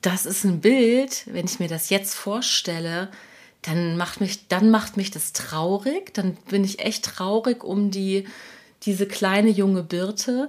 das 0.00 0.24
ist 0.24 0.44
ein 0.44 0.60
Bild, 0.60 1.24
wenn 1.26 1.46
ich 1.46 1.58
mir 1.58 1.68
das 1.68 1.90
jetzt 1.90 2.14
vorstelle, 2.14 3.10
dann 3.62 3.96
macht 3.96 4.20
mich, 4.20 4.46
dann 4.48 4.70
macht 4.70 4.96
mich 4.96 5.10
das 5.10 5.32
traurig. 5.32 6.14
Dann 6.14 6.36
bin 6.48 6.64
ich 6.64 6.78
echt 6.78 7.04
traurig 7.04 7.64
um 7.64 7.90
die, 7.90 8.26
diese 8.82 9.06
kleine 9.06 9.50
junge 9.50 9.82
Birte, 9.82 10.48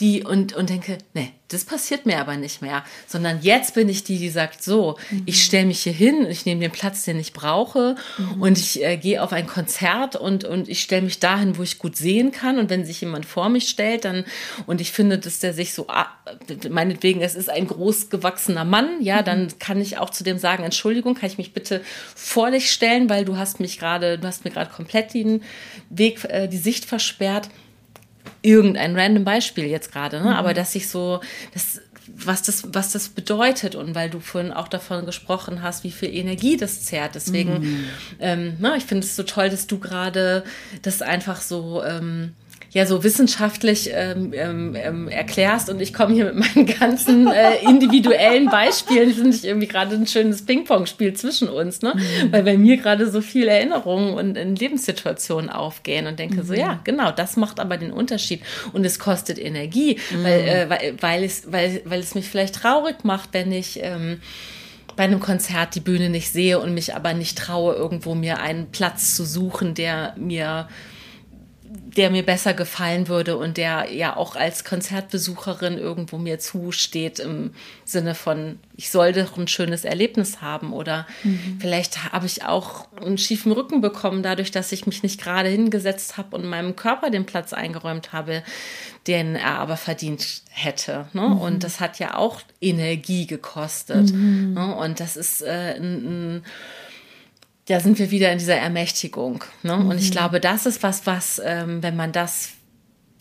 die 0.00 0.22
und, 0.22 0.54
und 0.54 0.70
denke, 0.70 0.98
nee, 1.14 1.32
das 1.48 1.64
passiert 1.64 2.06
mir 2.06 2.18
aber 2.18 2.36
nicht 2.36 2.62
mehr, 2.62 2.84
sondern 3.06 3.40
jetzt 3.40 3.74
bin 3.74 3.88
ich 3.88 4.04
die, 4.04 4.18
die 4.18 4.28
sagt, 4.28 4.62
so, 4.62 4.96
mhm. 5.10 5.22
ich 5.24 5.42
stelle 5.42 5.66
mich 5.66 5.80
hier 5.80 5.92
hin, 5.92 6.26
ich 6.28 6.44
nehme 6.44 6.60
den 6.60 6.70
Platz, 6.70 7.04
den 7.04 7.18
ich 7.18 7.32
brauche 7.32 7.96
mhm. 8.18 8.42
und 8.42 8.58
ich 8.58 8.84
äh, 8.84 8.96
gehe 8.96 9.22
auf 9.22 9.32
ein 9.32 9.46
Konzert 9.46 10.14
und, 10.14 10.44
und 10.44 10.68
ich 10.68 10.82
stelle 10.82 11.02
mich 11.02 11.18
dahin, 11.18 11.56
wo 11.56 11.62
ich 11.62 11.78
gut 11.78 11.96
sehen 11.96 12.32
kann 12.32 12.58
und 12.58 12.70
wenn 12.70 12.84
sich 12.84 13.00
jemand 13.00 13.24
vor 13.24 13.48
mich 13.48 13.68
stellt, 13.68 14.04
dann 14.04 14.24
und 14.66 14.80
ich 14.80 14.92
finde, 14.92 15.18
dass 15.18 15.40
der 15.40 15.54
sich 15.54 15.72
so, 15.72 15.86
ah, 15.88 16.06
meinetwegen, 16.68 17.22
es 17.22 17.34
ist 17.34 17.48
ein 17.48 17.66
großgewachsener 17.66 18.64
Mann, 18.64 19.00
ja, 19.00 19.22
mhm. 19.22 19.24
dann 19.24 19.58
kann 19.58 19.80
ich 19.80 19.98
auch 19.98 20.10
zu 20.10 20.22
dem 20.22 20.38
sagen, 20.38 20.64
Entschuldigung, 20.64 21.14
kann 21.14 21.30
ich 21.30 21.38
mich 21.38 21.54
bitte 21.54 21.82
vor 22.14 22.50
dich 22.50 22.70
stellen, 22.70 23.08
weil 23.08 23.24
du 23.24 23.36
hast 23.36 23.58
mich 23.58 23.78
gerade, 23.78 24.18
du 24.18 24.28
hast 24.28 24.44
mir 24.44 24.50
gerade 24.50 24.70
komplett 24.70 25.14
den 25.14 25.42
Weg, 25.88 26.24
äh, 26.24 26.46
die 26.46 26.58
Sicht 26.58 26.84
versperrt 26.84 27.48
irgendein 28.48 28.96
random 28.96 29.24
Beispiel 29.24 29.64
jetzt 29.64 29.92
gerade, 29.92 30.18
ne? 30.18 30.30
Mhm. 30.30 30.36
aber 30.36 30.54
dass 30.54 30.74
ich 30.74 30.88
so, 30.88 31.20
das, 31.52 31.80
was 32.14 32.42
das, 32.42 32.62
was 32.72 32.92
das 32.92 33.08
bedeutet 33.10 33.74
und 33.74 33.94
weil 33.94 34.10
du 34.10 34.20
vorhin 34.20 34.52
auch 34.52 34.68
davon 34.68 35.06
gesprochen 35.06 35.62
hast, 35.62 35.84
wie 35.84 35.90
viel 35.90 36.14
Energie 36.14 36.56
das 36.56 36.82
zehrt. 36.82 37.14
Deswegen, 37.14 37.60
mhm. 37.60 37.84
ähm, 38.18 38.56
na, 38.58 38.76
ich 38.76 38.84
finde 38.84 39.06
es 39.06 39.16
so 39.16 39.22
toll, 39.22 39.50
dass 39.50 39.66
du 39.66 39.78
gerade 39.78 40.44
das 40.82 41.02
einfach 41.02 41.40
so 41.40 41.82
ähm, 41.84 42.34
ja 42.70 42.84
so 42.84 43.02
wissenschaftlich 43.02 43.90
ähm, 43.92 44.32
ähm, 44.34 44.76
ähm, 44.76 45.08
erklärst 45.08 45.70
und 45.70 45.80
ich 45.80 45.94
komme 45.94 46.14
hier 46.14 46.32
mit 46.32 46.54
meinen 46.54 46.66
ganzen 46.66 47.26
äh, 47.26 47.62
individuellen 47.62 48.46
Beispielen, 48.46 49.12
finde 49.12 49.30
ich 49.30 49.44
irgendwie 49.44 49.66
gerade 49.66 49.94
ein 49.94 50.06
schönes 50.06 50.44
Ping-Pong-Spiel 50.44 51.14
zwischen 51.14 51.48
uns, 51.48 51.80
ne? 51.80 51.94
Mhm. 51.94 52.32
Weil 52.32 52.42
bei 52.42 52.58
mir 52.58 52.76
gerade 52.76 53.10
so 53.10 53.20
viele 53.20 53.50
Erinnerungen 53.50 54.14
und 54.14 54.36
in 54.36 54.54
Lebenssituationen 54.54 55.48
aufgehen 55.48 56.06
und 56.06 56.18
denke 56.18 56.42
mhm. 56.42 56.46
so, 56.46 56.54
ja, 56.54 56.80
genau, 56.84 57.10
das 57.10 57.36
macht 57.36 57.58
aber 57.58 57.78
den 57.78 57.90
Unterschied 57.90 58.42
und 58.72 58.84
es 58.84 58.98
kostet 58.98 59.38
Energie, 59.38 59.98
mhm. 60.10 60.24
weil, 60.24 60.40
äh, 60.40 60.66
weil, 60.68 60.94
weil, 61.00 61.24
es, 61.24 61.50
weil, 61.50 61.80
weil 61.86 62.00
es 62.00 62.14
mich 62.14 62.28
vielleicht 62.28 62.56
traurig 62.56 63.02
macht, 63.02 63.30
wenn 63.32 63.50
ich 63.50 63.80
ähm, 63.82 64.20
bei 64.94 65.04
einem 65.04 65.20
Konzert 65.20 65.74
die 65.74 65.80
Bühne 65.80 66.10
nicht 66.10 66.32
sehe 66.32 66.58
und 66.58 66.74
mich 66.74 66.94
aber 66.94 67.14
nicht 67.14 67.38
traue, 67.38 67.74
irgendwo 67.74 68.14
mir 68.14 68.40
einen 68.40 68.72
Platz 68.72 69.14
zu 69.14 69.24
suchen, 69.24 69.74
der 69.74 70.12
mir 70.18 70.68
der 71.70 72.10
mir 72.10 72.24
besser 72.24 72.54
gefallen 72.54 73.08
würde 73.08 73.36
und 73.36 73.58
der 73.58 73.92
ja 73.92 74.16
auch 74.16 74.36
als 74.36 74.64
Konzertbesucherin 74.64 75.76
irgendwo 75.76 76.16
mir 76.16 76.38
zusteht 76.38 77.18
im 77.18 77.52
Sinne 77.84 78.14
von, 78.14 78.58
ich 78.74 78.90
soll 78.90 79.12
doch 79.12 79.36
ein 79.36 79.48
schönes 79.48 79.84
Erlebnis 79.84 80.40
haben 80.40 80.72
oder 80.72 81.06
mhm. 81.24 81.58
vielleicht 81.60 82.12
habe 82.12 82.26
ich 82.26 82.44
auch 82.44 82.88
einen 83.00 83.18
schiefen 83.18 83.52
Rücken 83.52 83.82
bekommen 83.82 84.22
dadurch, 84.22 84.50
dass 84.50 84.72
ich 84.72 84.86
mich 84.86 85.02
nicht 85.02 85.20
gerade 85.20 85.50
hingesetzt 85.50 86.16
habe 86.16 86.36
und 86.36 86.46
meinem 86.46 86.74
Körper 86.74 87.10
den 87.10 87.26
Platz 87.26 87.52
eingeräumt 87.52 88.12
habe, 88.12 88.42
den 89.06 89.36
er 89.36 89.58
aber 89.58 89.76
verdient 89.76 90.42
hätte. 90.48 91.08
Ne? 91.12 91.22
Mhm. 91.22 91.38
Und 91.38 91.64
das 91.64 91.80
hat 91.80 91.98
ja 91.98 92.16
auch 92.16 92.40
Energie 92.62 93.26
gekostet. 93.26 94.12
Mhm. 94.12 94.54
Ne? 94.54 94.74
Und 94.74 95.00
das 95.00 95.16
ist 95.16 95.42
äh, 95.42 95.74
ein, 95.76 96.38
ein 96.38 96.42
da 97.68 97.80
sind 97.80 97.98
wir 97.98 98.10
wieder 98.10 98.32
in 98.32 98.38
dieser 98.38 98.56
Ermächtigung. 98.56 99.44
Ne? 99.62 99.76
Mhm. 99.76 99.88
Und 99.90 99.98
ich 99.98 100.08
mhm. 100.08 100.12
glaube, 100.12 100.40
das 100.40 100.66
ist 100.66 100.82
was, 100.82 101.06
was, 101.06 101.40
ähm, 101.44 101.82
wenn 101.82 101.96
man 101.96 102.12
das 102.12 102.50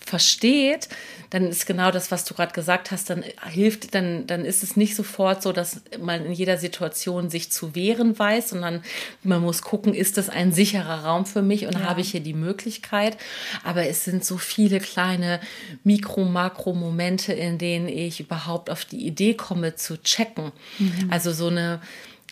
versteht, 0.07 0.87
dann 1.29 1.47
ist 1.47 1.65
genau 1.65 1.91
das, 1.91 2.11
was 2.11 2.23
du 2.23 2.33
gerade 2.33 2.53
gesagt 2.53 2.91
hast, 2.91 3.09
dann 3.09 3.25
hilft, 3.51 3.93
dann, 3.93 4.25
dann 4.25 4.45
ist 4.45 4.63
es 4.63 4.77
nicht 4.77 4.95
sofort 4.95 5.43
so, 5.43 5.51
dass 5.51 5.81
man 5.99 6.25
in 6.25 6.31
jeder 6.31 6.57
Situation 6.57 7.29
sich 7.29 7.51
zu 7.51 7.75
wehren 7.75 8.17
weiß, 8.17 8.51
sondern 8.51 8.81
man 9.23 9.41
muss 9.41 9.61
gucken, 9.61 9.93
ist 9.93 10.17
das 10.17 10.29
ein 10.29 10.53
sicherer 10.53 11.03
Raum 11.03 11.25
für 11.25 11.41
mich 11.41 11.65
und 11.65 11.73
ja. 11.73 11.81
habe 11.81 11.99
ich 11.99 12.11
hier 12.11 12.21
die 12.21 12.33
Möglichkeit. 12.33 13.17
Aber 13.65 13.85
es 13.87 14.05
sind 14.05 14.23
so 14.23 14.37
viele 14.37 14.79
kleine 14.79 15.41
Mikro-, 15.83 16.23
Makro-Momente, 16.23 17.33
in 17.33 17.57
denen 17.57 17.89
ich 17.89 18.21
überhaupt 18.21 18.69
auf 18.69 18.85
die 18.85 19.05
Idee 19.05 19.33
komme 19.33 19.75
zu 19.75 20.01
checken. 20.01 20.53
Mhm. 20.79 21.07
Also 21.09 21.33
so 21.33 21.47
eine, 21.47 21.81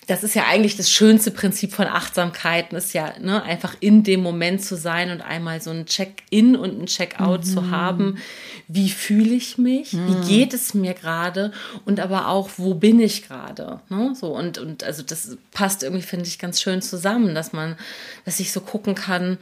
das 0.07 0.23
ist 0.23 0.35
ja 0.35 0.45
eigentlich 0.45 0.77
das 0.77 0.91
schönste 0.91 1.31
Prinzip 1.31 1.73
von 1.73 1.87
Achtsamkeiten, 1.87 2.75
ist 2.75 2.93
ja 2.93 3.13
ne, 3.19 3.41
einfach 3.43 3.75
in 3.79 4.03
dem 4.03 4.21
Moment 4.21 4.63
zu 4.63 4.75
sein 4.75 5.09
und 5.09 5.21
einmal 5.21 5.61
so 5.61 5.71
ein 5.71 5.85
Check-in 5.85 6.55
und 6.55 6.81
ein 6.81 6.85
Check-out 6.85 7.41
mhm. 7.41 7.49
zu 7.49 7.71
haben. 7.71 8.17
Wie 8.67 8.89
fühle 8.89 9.33
ich 9.33 9.57
mich? 9.57 9.93
Mhm. 9.93 10.07
Wie 10.07 10.27
geht 10.27 10.53
es 10.53 10.73
mir 10.73 10.93
gerade? 10.93 11.51
Und 11.85 11.99
aber 11.99 12.27
auch, 12.27 12.49
wo 12.57 12.75
bin 12.75 12.99
ich 12.99 13.27
gerade? 13.27 13.79
Ne? 13.89 14.13
So 14.19 14.35
und, 14.35 14.57
und 14.57 14.83
also 14.83 15.01
das 15.01 15.37
passt 15.51 15.83
irgendwie, 15.83 16.03
finde 16.03 16.25
ich, 16.25 16.39
ganz 16.39 16.61
schön 16.61 16.81
zusammen, 16.81 17.33
dass 17.33 17.53
man, 17.53 17.75
dass 18.25 18.39
ich 18.39 18.51
so 18.51 18.61
gucken 18.61 18.95
kann, 18.95 19.37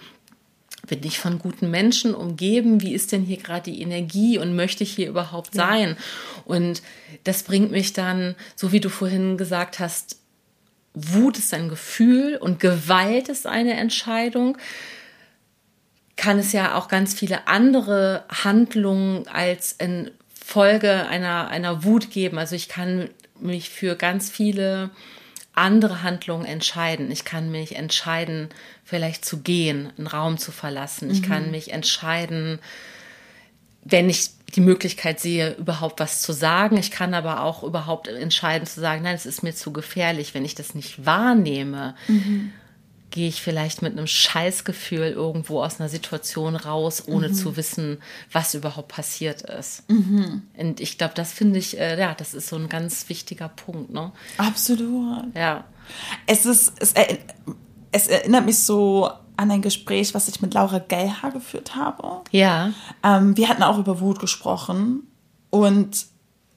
bin 0.88 1.00
ich 1.04 1.20
von 1.20 1.40
guten 1.40 1.72
Menschen 1.72 2.14
umgeben? 2.14 2.82
Wie 2.82 2.94
ist 2.94 3.12
denn 3.12 3.24
hier 3.24 3.38
gerade 3.38 3.72
die 3.72 3.82
Energie 3.82 4.38
und 4.38 4.56
möchte 4.56 4.84
ich 4.84 4.94
hier 4.94 5.08
überhaupt 5.08 5.54
sein? 5.54 5.90
Ja. 5.90 5.96
Und 6.46 6.82
das 7.24 7.44
bringt 7.44 7.72
mich 7.72 7.94
dann, 7.94 8.36
so 8.56 8.72
wie 8.74 8.82
du 8.82 8.90
vorhin 8.90 9.38
gesagt 9.38 9.80
hast, 9.80 10.18
Wut 10.94 11.38
ist 11.38 11.54
ein 11.54 11.70
Gefühl 11.70 12.38
und 12.38 12.60
Gewalt 12.60 13.30
ist 13.30 13.48
eine 13.48 13.74
Entscheidung, 13.74 14.58
kann 16.16 16.38
es 16.38 16.52
ja 16.52 16.76
auch 16.76 16.88
ganz 16.88 17.14
viele 17.14 17.48
andere 17.48 18.24
Handlungen 18.30 19.28
als 19.28 19.72
in 19.72 20.12
Folge 20.34 21.08
einer, 21.08 21.48
einer 21.48 21.84
Wut 21.84 22.12
geben. 22.12 22.38
Also 22.38 22.56
ich 22.56 22.70
kann 22.70 23.10
mich 23.40 23.70
für 23.70 23.96
ganz 23.96 24.30
viele 24.30 24.92
andere 25.54 26.04
Handlungen 26.04 26.46
entscheiden. 26.46 27.12
Ich 27.12 27.26
kann 27.26 27.52
mich 27.52 27.76
entscheiden, 27.76 28.50
vielleicht 28.84 29.26
zu 29.26 29.40
gehen, 29.40 29.92
einen 29.98 30.08
Raum 30.08 30.38
zu 30.38 30.52
verlassen. 30.52 31.10
Ich 31.10 31.24
kann 31.24 31.46
mhm. 31.46 31.52
mich 31.52 31.72
entscheiden, 31.72 32.60
wenn 33.84 34.10
ich 34.10 34.32
die 34.56 34.62
Möglichkeit 34.62 35.20
sehe, 35.20 35.54
überhaupt 35.56 36.00
was 36.00 36.22
zu 36.22 36.32
sagen. 36.32 36.78
Ich 36.78 36.92
kann 36.92 37.14
aber 37.14 37.44
auch 37.44 37.64
überhaupt 37.64 38.08
entscheiden 38.08 38.68
zu 38.68 38.80
sagen, 38.80 39.04
nein, 39.04 39.16
es 39.16 39.26
ist 39.26 39.44
mir 39.44 39.54
zu 39.54 39.74
gefährlich. 39.74 40.34
Wenn 40.34 40.46
ich 40.46 40.56
das 40.56 40.76
nicht 40.76 41.06
wahrnehme, 41.06 41.96
mhm. 42.08 42.52
gehe 43.10 43.28
ich 43.28 43.42
vielleicht 43.42 43.82
mit 43.82 43.94
einem 43.94 44.08
Scheißgefühl 44.08 45.12
irgendwo 45.12 45.64
aus 45.64 45.80
einer 45.80 45.90
Situation 45.90 46.56
raus, 46.56 47.04
ohne 47.08 47.30
mhm. 47.30 47.34
zu 47.34 47.58
wissen, 47.58 47.98
was 48.32 48.54
überhaupt 48.54 48.90
passiert 48.90 49.42
ist. 49.42 49.90
Mhm. 49.90 50.44
Und 50.56 50.80
ich 50.80 50.98
glaube, 50.98 51.14
das 51.16 51.34
finde 51.34 51.58
ich, 51.58 51.80
äh, 51.80 52.00
ja, 52.00 52.14
das 52.14 52.34
ist 52.34 52.50
so 52.50 52.56
ein 52.56 52.70
ganz 52.70 53.10
wichtiger 53.10 53.50
Punkt. 53.50 53.92
Ne? 53.92 54.12
Absolut. 54.38 55.36
Ja. 55.36 55.66
Es 56.28 56.46
ist, 56.46 56.74
es, 56.80 56.94
es 57.92 58.08
erinnert 58.08 58.46
mich 58.46 58.60
so 58.60 59.10
an 59.38 59.52
ein 59.52 59.62
Gespräch, 59.62 60.14
was 60.14 60.28
ich 60.28 60.42
mit 60.42 60.54
Laura 60.54 60.80
Gellhaar 60.80 61.32
geführt 61.32 61.76
habe. 61.76 62.22
Ja. 62.32 62.72
Ähm, 63.04 63.36
wir 63.38 63.50
hatten 63.50 63.64
auch 63.64 63.78
über 63.78 64.00
Wut 64.00 64.20
gesprochen 64.20 65.08
und 65.50 66.06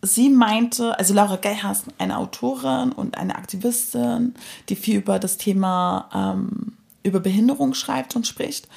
sie 0.03 0.29
meinte, 0.29 0.99
also 0.99 1.15
Laura 1.15 1.37
Gellhaar 1.37 1.73
ist 1.73 1.87
eine 1.99 2.19
Autorin 2.19 2.93
und 2.93 3.19
eine 3.19 3.37
Aktivistin, 3.37 4.35
die 4.69 4.77
viel 4.77 4.99
über 4.99 5.19
das 5.19 5.37
Thema 5.37 6.09
ähm, 6.15 6.77
über 7.03 7.21
Behinderung 7.21 7.75
schreibt 7.75 8.17
und 8.17 8.27
spricht. 8.27 8.69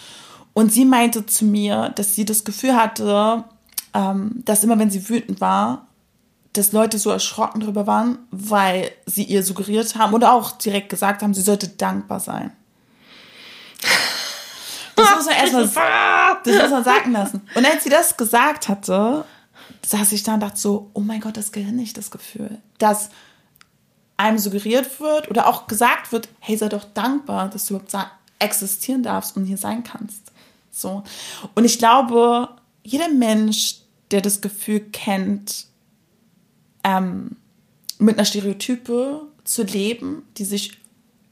Und 0.54 0.72
sie 0.72 0.86
meinte 0.86 1.26
zu 1.26 1.45
mir, 1.45 1.89
dass 1.95 2.16
sie 2.16 2.26
das 2.26 2.43
Gefühl 2.43 2.76
hatte, 2.76 3.43
ähm, 3.93 4.43
dass 4.45 4.64
immer 4.64 4.78
wenn 4.80 4.91
sie 4.91 5.10
wütend 5.10 5.41
war, 5.41 5.88
dass 6.54 6.72
Leute 6.72 6.97
so 6.97 7.12
erschrocken 7.12 7.62
darüber 7.62 7.88
waren, 7.88 8.20
weil 8.32 8.91
sie 9.06 9.24
ihr 9.24 9.43
suggeriert 9.43 9.95
haben 9.95 10.14
oder 10.14 10.34
auch 10.34 10.52
direkt 10.52 10.89
gesagt 10.89 11.22
haben, 11.22 11.34
sie 11.34 11.41
sollte 11.41 11.68
dankbar 11.68 12.20
sein. 12.20 12.52
Das 14.96 15.16
muss 15.16 15.26
man 15.26 15.36
erstmal 15.42 15.64
das 16.44 16.62
muss 16.62 16.72
man 16.72 16.84
sagen 16.84 17.12
lassen. 17.12 17.42
Und 17.56 17.66
als 17.66 17.84
sie 17.84 17.90
das 17.90 18.18
gesagt 18.18 18.68
hatte, 18.68 19.26
saß 19.86 20.12
ich 20.12 20.24
da 20.24 20.36
und 20.36 20.42
dachte 20.42 20.60
so, 20.60 20.92
oh 20.94 21.02
mein 21.02 21.22
Gott, 21.22 21.38
das 21.38 21.52
gehört 21.52 21.74
nicht, 21.74 21.98
das 21.98 22.12
Gefühl. 22.12 22.60
Dass 22.78 23.10
einem 24.18 24.38
suggeriert 24.38 25.00
wird 25.00 25.30
oder 25.30 25.48
auch 25.48 25.68
gesagt 25.68 26.12
wird, 26.12 26.28
hey, 26.40 26.58
sei 26.58 26.70
doch 26.70 26.84
dankbar, 26.84 27.50
dass 27.50 27.66
du 27.66 27.76
überhaupt 27.76 28.12
existieren 28.40 29.04
darfst 29.04 29.38
und 29.38 29.46
hier 29.46 29.58
sein 29.58 29.84
kannst. 29.84 30.32
So. 30.72 31.04
Und 31.56 31.66
ich 31.66 31.78
glaube, 31.78 32.50
jeder 32.84 33.10
Mensch, 33.10 33.78
der 34.12 34.22
das 34.22 34.42
Gefühl 34.42 34.82
kennt, 34.92 35.68
ähm, 36.84 37.38
mit 37.98 38.18
einer 38.18 38.26
Stereotype 38.26 39.22
zu 39.44 39.64
leben, 39.64 40.24
die 40.38 40.46
sich 40.46 40.80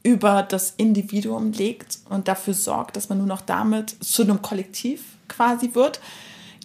über 0.02 0.42
das 0.42 0.74
Individuum 0.76 1.52
legt 1.52 1.98
und 2.08 2.28
dafür 2.28 2.54
sorgt, 2.54 2.96
dass 2.96 3.08
man 3.08 3.18
nur 3.18 3.26
noch 3.26 3.40
damit 3.40 3.96
zu 4.02 4.22
einem 4.22 4.42
Kollektiv 4.42 5.02
quasi 5.28 5.74
wird, 5.74 6.00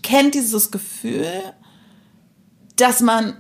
kennt 0.02 0.36
dieses 0.36 0.72
Gefühl, 0.72 1.28
dass 2.76 3.02
man 3.02 3.36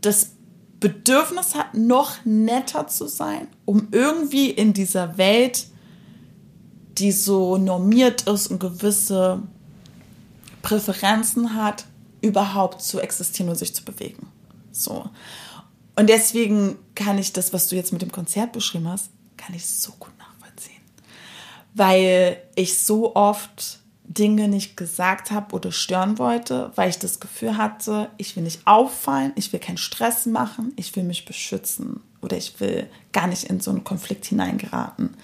das 0.00 0.32
Bedürfnis 0.80 1.54
hat, 1.54 1.74
noch 1.74 2.24
netter 2.24 2.86
zu 2.88 3.06
sein, 3.06 3.48
um 3.64 3.88
irgendwie 3.90 4.50
in 4.50 4.74
dieser 4.74 5.16
Welt, 5.16 5.66
die 6.98 7.10
so 7.10 7.56
normiert 7.56 8.22
ist 8.22 8.48
und 8.48 8.60
gewisse 8.60 9.42
Präferenzen 10.62 11.54
hat, 11.54 11.86
überhaupt 12.20 12.82
zu 12.82 13.00
existieren 13.00 13.48
und 13.48 13.56
sich 13.56 13.74
zu 13.74 13.84
bewegen. 13.84 14.28
So. 14.72 15.08
Und 15.96 16.08
deswegen 16.08 16.76
kann 16.94 17.18
ich 17.18 17.32
das, 17.32 17.52
was 17.52 17.68
du 17.68 17.76
jetzt 17.76 17.92
mit 17.92 18.02
dem 18.02 18.12
Konzert 18.12 18.52
beschrieben 18.52 18.88
hast, 18.88 19.10
kann 19.36 19.54
ich 19.54 19.66
so 19.66 19.92
gut 19.98 20.12
nachvollziehen. 20.18 20.80
Weil 21.74 22.42
ich 22.56 22.78
so 22.78 23.14
oft 23.14 23.80
Dinge 24.04 24.48
nicht 24.48 24.76
gesagt 24.76 25.30
habe 25.30 25.54
oder 25.54 25.72
stören 25.72 26.18
wollte, 26.18 26.72
weil 26.74 26.90
ich 26.90 26.98
das 26.98 27.20
Gefühl 27.20 27.56
hatte, 27.56 28.10
ich 28.18 28.36
will 28.36 28.42
nicht 28.42 28.66
auffallen, 28.66 29.32
ich 29.34 29.52
will 29.52 29.60
keinen 29.60 29.78
Stress 29.78 30.26
machen, 30.26 30.72
ich 30.76 30.94
will 30.94 31.04
mich 31.04 31.24
beschützen 31.24 32.00
oder 32.20 32.36
ich 32.36 32.60
will 32.60 32.88
gar 33.12 33.26
nicht 33.26 33.44
in 33.44 33.60
so 33.60 33.70
einen 33.70 33.84
Konflikt 33.84 34.26
hineingeraten. 34.26 35.16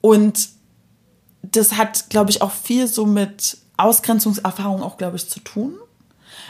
Und 0.00 0.50
das 1.42 1.72
hat, 1.72 2.10
glaube 2.10 2.30
ich, 2.30 2.42
auch 2.42 2.52
viel 2.52 2.86
so 2.86 3.06
mit 3.06 3.58
Ausgrenzungserfahrung 3.76 4.82
auch, 4.82 4.98
glaube 4.98 5.16
ich, 5.16 5.28
zu 5.28 5.40
tun. 5.40 5.74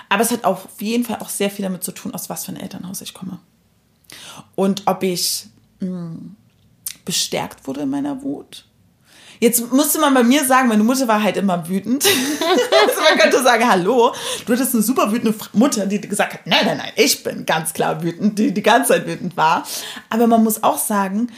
Aber 0.08 0.22
es 0.22 0.30
hat 0.30 0.44
auf 0.44 0.68
jeden 0.80 1.04
Fall 1.04 1.18
auch 1.20 1.28
sehr 1.28 1.50
viel 1.50 1.64
damit 1.64 1.84
zu 1.84 1.92
tun, 1.92 2.14
aus 2.14 2.30
was 2.30 2.44
für 2.44 2.52
ein 2.52 2.60
Elternhaus 2.60 3.00
ich 3.00 3.14
komme. 3.14 3.38
Und 4.54 4.82
ob 4.86 5.02
ich 5.02 5.46
mh, 5.80 5.88
hm, 5.88 6.36
bestärkt 7.04 7.66
wurde 7.66 7.82
in 7.82 7.90
meiner 7.90 8.22
Wut. 8.22 8.66
Jetzt 9.38 9.70
musste 9.72 9.98
man 9.98 10.14
bei 10.14 10.22
mir 10.22 10.44
sagen, 10.44 10.68
meine 10.68 10.82
Mutter 10.82 11.08
war 11.08 11.22
halt 11.22 11.36
immer 11.36 11.68
wütend. 11.68 12.04
also 12.86 13.00
man 13.02 13.18
könnte 13.18 13.42
sagen, 13.42 13.68
hallo, 13.68 14.14
du 14.46 14.52
hattest 14.52 14.74
eine 14.74 14.82
super 14.82 15.12
wütende 15.12 15.34
Mutter, 15.52 15.86
die 15.86 16.00
gesagt 16.00 16.34
hat, 16.34 16.46
nein, 16.46 16.64
nein, 16.64 16.78
nein, 16.78 16.92
ich 16.96 17.22
bin 17.22 17.44
ganz 17.44 17.72
klar 17.72 18.02
wütend, 18.02 18.38
die 18.38 18.52
die 18.52 18.62
ganze 18.62 18.92
Zeit 18.94 19.06
wütend 19.06 19.36
war. 19.36 19.66
Aber 20.08 20.26
man 20.26 20.42
muss 20.42 20.62
auch 20.62 20.78
sagen, 20.78 21.30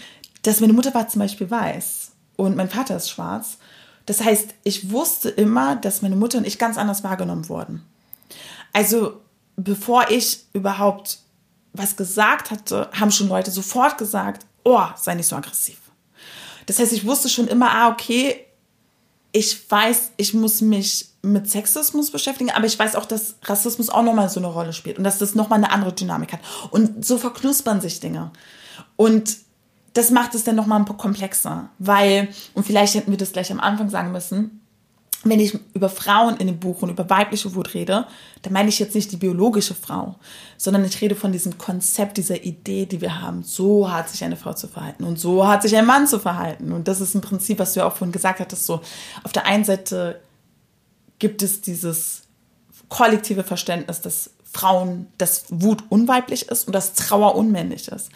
dass 0.43 0.61
meine 0.61 0.73
Mutter 0.73 0.95
war 0.95 1.09
zum 1.09 1.21
Beispiel 1.21 1.51
weiß 1.51 2.13
und 2.37 2.57
mein 2.57 2.71
Vater 2.71 2.97
ist 2.97 3.11
schwarz. 3.11 3.59
Das 4.07 4.25
heißt, 4.25 4.55
ich 4.65 4.91
wusste 4.91 5.29
immer, 5.29 5.77
dass 5.77 6.01
meine 6.01 6.17
Mutter 6.17 6.39
und 6.39 6.47
ich 6.47 6.59
ganz 6.59 6.79
anders 6.79 7.05
wahrgenommen 7.05 7.49
wurden. 7.49 7.85
Also 8.73 9.21
bevor 9.57 10.11
ich 10.11 10.45
überhaupt 10.53 11.19
was 11.73 11.97
gesagt 11.97 12.51
hatte, 12.51 12.91
haben 12.99 13.11
schon 13.11 13.29
Leute 13.29 13.51
sofort 13.51 13.99
gesagt, 13.99 14.47
oh, 14.65 14.83
sei 14.97 15.15
nicht 15.15 15.27
so 15.27 15.37
aggressiv. 15.37 15.79
Das 16.67 16.79
heißt, 16.79 16.93
ich 16.93 17.07
wusste 17.07 17.29
schon 17.29 17.49
immer, 17.49 17.71
ah, 17.71 17.91
okay, 17.91 18.45
ich 19.33 19.71
weiß, 19.71 20.13
ich 20.17 20.35
muss 20.35 20.61
mich 20.61 21.09
mit 21.23 21.51
Sexismus 21.51 22.11
beschäftigen, 22.11 22.51
aber 22.51 22.67
ich 22.67 22.79
weiß 22.79 22.97
auch, 22.97 23.05
dass 23.05 23.37
Rassismus 23.45 23.91
auch 23.91 24.03
nochmal 24.03 24.29
so 24.29 24.41
eine 24.41 24.47
Rolle 24.49 24.73
spielt 24.73 24.99
und 24.99 25.05
dass 25.05 25.19
das 25.19 25.35
nochmal 25.35 25.59
eine 25.59 25.71
andere 25.71 25.93
Dynamik 25.93 26.33
hat. 26.33 26.41
Und 26.71 27.05
so 27.05 27.19
verknuspern 27.19 27.81
sich 27.81 28.01
Dinge. 28.01 28.31
Und 28.97 29.37
das 29.95 30.11
macht 30.11 30.35
es 30.35 30.45
dann 30.45 30.57
nochmal 30.57 30.79
ein 30.79 30.85
paar 30.85 30.97
komplexer, 30.97 31.71
weil, 31.79 32.29
und 32.55 32.65
vielleicht 32.65 32.95
hätten 32.95 33.11
wir 33.11 33.19
das 33.19 33.33
gleich 33.33 33.51
am 33.51 33.61
Anfang 33.61 33.91
sagen 33.91 34.13
müssen, 34.13 34.61
wenn 35.25 35.41
ich 35.41 35.59
über 35.75 35.89
Frauen 35.89 36.37
in 36.37 36.47
dem 36.47 36.61
Buch 36.61 36.83
und 36.83 36.91
über 36.91 37.11
weibliche 37.11 37.55
Wut 37.55 37.75
rede, 37.75 38.07
dann 38.43 38.53
meine 38.53 38.69
ich 38.69 38.79
jetzt 38.79 38.95
nicht 38.95 39.11
die 39.11 39.17
biologische 39.17 39.75
Frau, 39.75 40.15
sondern 40.57 40.85
ich 40.85 41.01
rede 41.01 41.17
von 41.17 41.33
diesem 41.33 41.59
Konzept, 41.59 42.19
dieser 42.19 42.43
Idee, 42.45 42.87
die 42.87 43.01
wir 43.01 43.21
haben. 43.21 43.43
So 43.43 43.91
hat 43.91 44.09
sich 44.09 44.23
eine 44.23 44.37
Frau 44.37 44.53
zu 44.53 44.69
verhalten 44.69 45.03
und 45.03 45.19
so 45.19 45.47
hat 45.47 45.63
sich 45.63 45.77
ein 45.77 45.87
Mann 45.87 46.07
zu 46.07 46.21
verhalten. 46.21 46.73
Und 46.73 46.87
das 46.87 47.01
ist 47.01 47.15
ein 47.15 47.21
Prinzip, 47.21 47.59
was 47.59 47.75
du 47.75 47.81
ja 47.81 47.87
auch 47.87 47.97
vorhin 47.97 48.13
gesagt 48.13 48.39
hattest, 48.39 48.67
so 48.67 48.81
auf 49.25 49.33
der 49.33 49.47
einen 49.47 49.65
Seite 49.65 50.21
gibt 51.19 51.43
es 51.43 51.61
dieses 51.63 52.23
kollektive 52.89 53.43
Verständnis, 53.43 54.01
dass 54.01 54.31
Frauen, 54.45 55.09
dass 55.19 55.47
Wut 55.51 55.83
unweiblich 55.89 56.49
ist 56.49 56.67
und 56.69 56.73
dass 56.73 56.95
Trauer 56.95 57.35
unmännlich 57.35 57.89
ist. 57.89 58.11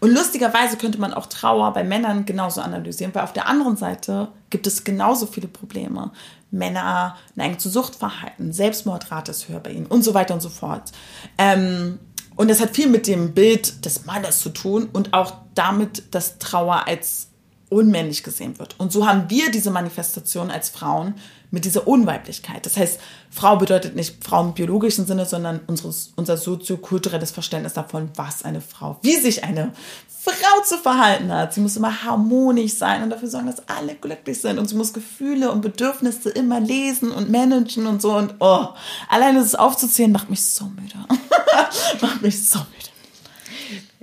Und 0.00 0.12
lustigerweise 0.12 0.76
könnte 0.76 0.98
man 0.98 1.14
auch 1.14 1.26
Trauer 1.26 1.72
bei 1.72 1.84
Männern 1.84 2.26
genauso 2.26 2.60
analysieren, 2.60 3.14
weil 3.14 3.22
auf 3.22 3.32
der 3.32 3.48
anderen 3.48 3.76
Seite 3.76 4.28
gibt 4.50 4.66
es 4.66 4.84
genauso 4.84 5.26
viele 5.26 5.48
Probleme. 5.48 6.10
Männer 6.50 7.16
neigen 7.34 7.58
zu 7.58 7.68
Suchtverhalten, 7.68 8.52
Selbstmordrate 8.52 9.30
ist 9.30 9.48
höher 9.48 9.60
bei 9.60 9.70
ihnen 9.70 9.86
und 9.86 10.02
so 10.02 10.14
weiter 10.14 10.34
und 10.34 10.40
so 10.40 10.48
fort. 10.48 10.92
Ähm, 11.38 11.98
und 12.36 12.48
das 12.48 12.60
hat 12.60 12.76
viel 12.76 12.88
mit 12.88 13.06
dem 13.06 13.32
Bild 13.32 13.84
des 13.84 14.04
Mannes 14.04 14.40
zu 14.40 14.50
tun 14.50 14.88
und 14.92 15.14
auch 15.14 15.32
damit, 15.54 16.14
dass 16.14 16.38
Trauer 16.38 16.86
als 16.86 17.28
unmännlich 17.68 18.22
gesehen 18.22 18.58
wird. 18.58 18.78
Und 18.78 18.92
so 18.92 19.06
haben 19.06 19.28
wir 19.28 19.50
diese 19.50 19.70
Manifestation 19.70 20.50
als 20.50 20.68
Frauen 20.68 21.14
mit 21.50 21.64
dieser 21.64 21.86
Unweiblichkeit. 21.86 22.66
Das 22.66 22.76
heißt, 22.76 23.00
Frau 23.30 23.56
bedeutet 23.56 23.94
nicht 23.96 24.24
Frau 24.24 24.42
im 24.42 24.54
biologischen 24.54 25.06
Sinne, 25.06 25.26
sondern 25.26 25.60
unseres, 25.66 26.12
unser 26.16 26.36
soziokulturelles 26.36 27.30
Verständnis 27.30 27.74
davon, 27.74 28.10
was 28.16 28.44
eine 28.44 28.60
Frau, 28.60 28.98
wie 29.02 29.16
sich 29.16 29.44
eine 29.44 29.72
Frau 30.08 30.62
zu 30.64 30.76
verhalten 30.78 31.32
hat. 31.32 31.54
Sie 31.54 31.60
muss 31.60 31.76
immer 31.76 32.02
harmonisch 32.02 32.74
sein 32.74 33.02
und 33.02 33.10
dafür 33.10 33.28
sorgen, 33.28 33.46
dass 33.46 33.68
alle 33.68 33.94
glücklich 33.94 34.40
sind. 34.40 34.58
Und 34.58 34.68
sie 34.68 34.74
muss 34.74 34.92
Gefühle 34.92 35.52
und 35.52 35.60
Bedürfnisse 35.60 36.30
immer 36.30 36.58
lesen 36.58 37.12
und 37.12 37.30
managen 37.30 37.86
und 37.86 38.02
so. 38.02 38.16
Und 38.16 38.34
oh, 38.40 38.68
alleine 39.08 39.38
das 39.38 39.54
aufzuzählen 39.54 40.10
macht 40.10 40.28
mich 40.28 40.42
so 40.42 40.64
müde. 40.64 40.96
macht 42.00 42.22
mich 42.22 42.48
so 42.48 42.58
müde. 42.58 42.95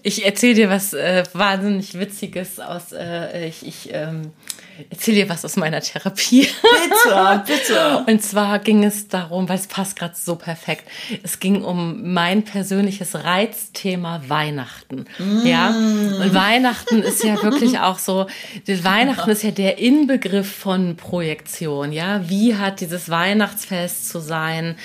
Ich 0.05 0.25
erzähle 0.25 0.53
dir 0.53 0.69
was 0.69 0.93
äh, 0.93 1.23
wahnsinnig 1.31 1.97
Witziges 1.97 2.59
aus. 2.59 2.91
Äh, 2.91 3.47
ich 3.47 3.65
ich 3.65 3.89
ähm, 3.93 4.33
erzähle 4.89 5.17
dir 5.17 5.29
was 5.29 5.45
aus 5.45 5.55
meiner 5.55 5.81
Therapie. 5.81 6.41
Bitte, 6.61 7.43
bitte. 7.47 8.03
Und 8.07 8.21
zwar 8.21 8.59
ging 8.59 8.83
es 8.83 9.07
darum, 9.07 9.47
weil 9.47 9.57
es 9.57 9.67
passt 9.67 9.95
gerade 9.95 10.15
so 10.15 10.35
perfekt. 10.35 10.87
Es 11.23 11.39
ging 11.39 11.63
um 11.63 12.13
mein 12.13 12.43
persönliches 12.43 13.15
Reizthema 13.15 14.21
Weihnachten. 14.27 15.05
Mm. 15.19 15.45
Ja. 15.45 15.69
Und 15.69 16.33
Weihnachten 16.33 17.01
ist 17.01 17.23
ja 17.23 17.41
wirklich 17.43 17.79
auch 17.79 17.99
so. 17.99 18.27
Weihnachten 18.67 19.29
ist 19.29 19.43
ja 19.43 19.51
der 19.51 19.77
Inbegriff 19.77 20.51
von 20.51 20.95
Projektion. 20.95 21.91
Ja. 21.91 22.27
Wie 22.29 22.55
hat 22.55 22.81
dieses 22.81 23.09
Weihnachtsfest 23.09 24.09
zu 24.09 24.19
sein? 24.19 24.75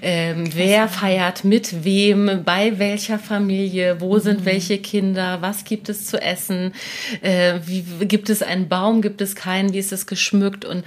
Ähm, 0.00 0.48
wer 0.54 0.88
feiert 0.88 1.44
mit 1.44 1.84
wem? 1.84 2.42
Bei 2.44 2.78
welcher 2.78 3.18
Familie? 3.18 4.00
Wo 4.00 4.18
sind 4.18 4.42
mm. 4.42 4.46
Welche 4.62 4.80
Kinder? 4.80 5.42
Was 5.42 5.64
gibt 5.64 5.88
es 5.88 6.06
zu 6.06 6.20
essen? 6.20 6.72
Äh, 7.20 7.60
wie 7.66 7.82
gibt 8.06 8.30
es 8.30 8.42
einen 8.42 8.68
Baum? 8.68 9.02
Gibt 9.02 9.20
es 9.20 9.34
keinen, 9.34 9.72
wie 9.72 9.78
ist 9.78 9.92
es 9.92 10.06
geschmückt 10.06 10.64
und 10.64 10.84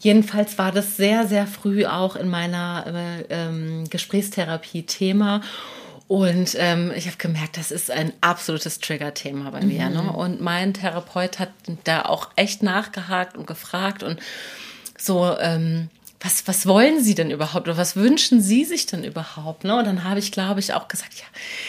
jedenfalls 0.00 0.58
war 0.58 0.72
das 0.72 0.96
sehr, 0.96 1.26
sehr 1.26 1.46
früh 1.46 1.84
auch 1.84 2.16
in 2.16 2.28
meiner 2.28 2.86
äh, 2.86 3.24
ähm, 3.28 3.84
Gesprächstherapie 3.90 4.84
Thema. 4.84 5.42
Und 6.06 6.56
ähm, 6.58 6.90
ich 6.96 7.06
habe 7.06 7.18
gemerkt, 7.18 7.58
das 7.58 7.70
ist 7.70 7.90
ein 7.90 8.14
absolutes 8.22 8.80
Trigger-Thema 8.80 9.50
bei 9.50 9.60
mir. 9.60 9.90
Ne? 9.90 10.00
Mhm. 10.00 10.06
Ne? 10.06 10.12
Und 10.12 10.40
mein 10.40 10.72
Therapeut 10.72 11.38
hat 11.38 11.50
da 11.84 12.02
auch 12.02 12.30
echt 12.34 12.62
nachgehakt 12.62 13.36
und 13.36 13.46
gefragt 13.46 14.02
und 14.02 14.18
so, 14.96 15.36
ähm, 15.38 15.90
was, 16.20 16.48
was 16.48 16.66
wollen 16.66 17.00
Sie 17.00 17.14
denn 17.14 17.30
überhaupt 17.30 17.68
oder 17.68 17.76
was 17.76 17.94
wünschen 17.94 18.40
Sie 18.40 18.64
sich 18.64 18.86
denn 18.86 19.04
überhaupt? 19.04 19.62
Ne? 19.62 19.76
Und 19.78 19.86
dann 19.86 20.02
habe 20.02 20.18
ich, 20.18 20.32
glaube 20.32 20.58
ich, 20.58 20.74
auch 20.74 20.88
gesagt, 20.88 21.14
ja, 21.14 21.24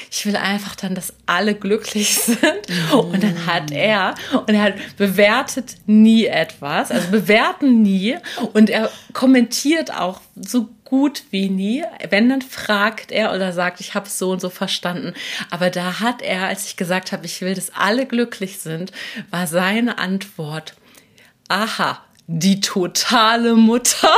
ich 0.09 0.25
will 0.25 0.35
einfach 0.35 0.75
dann, 0.75 0.95
dass 0.95 1.13
alle 1.27 1.53
glücklich 1.53 2.15
sind. 2.19 2.39
Und 2.91 3.21
dann 3.21 3.45
hat 3.45 3.71
er, 3.71 4.15
und 4.47 4.49
er 4.49 4.63
hat 4.63 4.97
bewertet 4.97 5.75
nie 5.85 6.25
etwas, 6.25 6.89
also 6.89 7.09
bewerten 7.09 7.83
nie. 7.83 8.17
Und 8.53 8.71
er 8.71 8.89
kommentiert 9.13 9.93
auch 9.93 10.21
so 10.35 10.69
gut 10.83 11.23
wie 11.29 11.49
nie. 11.49 11.83
Wenn, 12.09 12.29
dann 12.29 12.41
fragt 12.41 13.11
er 13.11 13.33
oder 13.35 13.53
sagt, 13.53 13.79
ich 13.79 13.93
habe 13.93 14.07
es 14.07 14.17
so 14.17 14.31
und 14.31 14.41
so 14.41 14.49
verstanden. 14.49 15.13
Aber 15.51 15.69
da 15.69 15.99
hat 15.99 16.23
er, 16.23 16.47
als 16.47 16.65
ich 16.65 16.75
gesagt 16.75 17.11
habe, 17.11 17.27
ich 17.27 17.41
will, 17.41 17.53
dass 17.53 17.75
alle 17.75 18.07
glücklich 18.07 18.57
sind, 18.57 18.91
war 19.29 19.45
seine 19.45 19.99
Antwort, 19.99 20.73
aha, 21.49 22.01
die 22.31 22.61
totale 22.61 23.55
Mutter. 23.55 24.13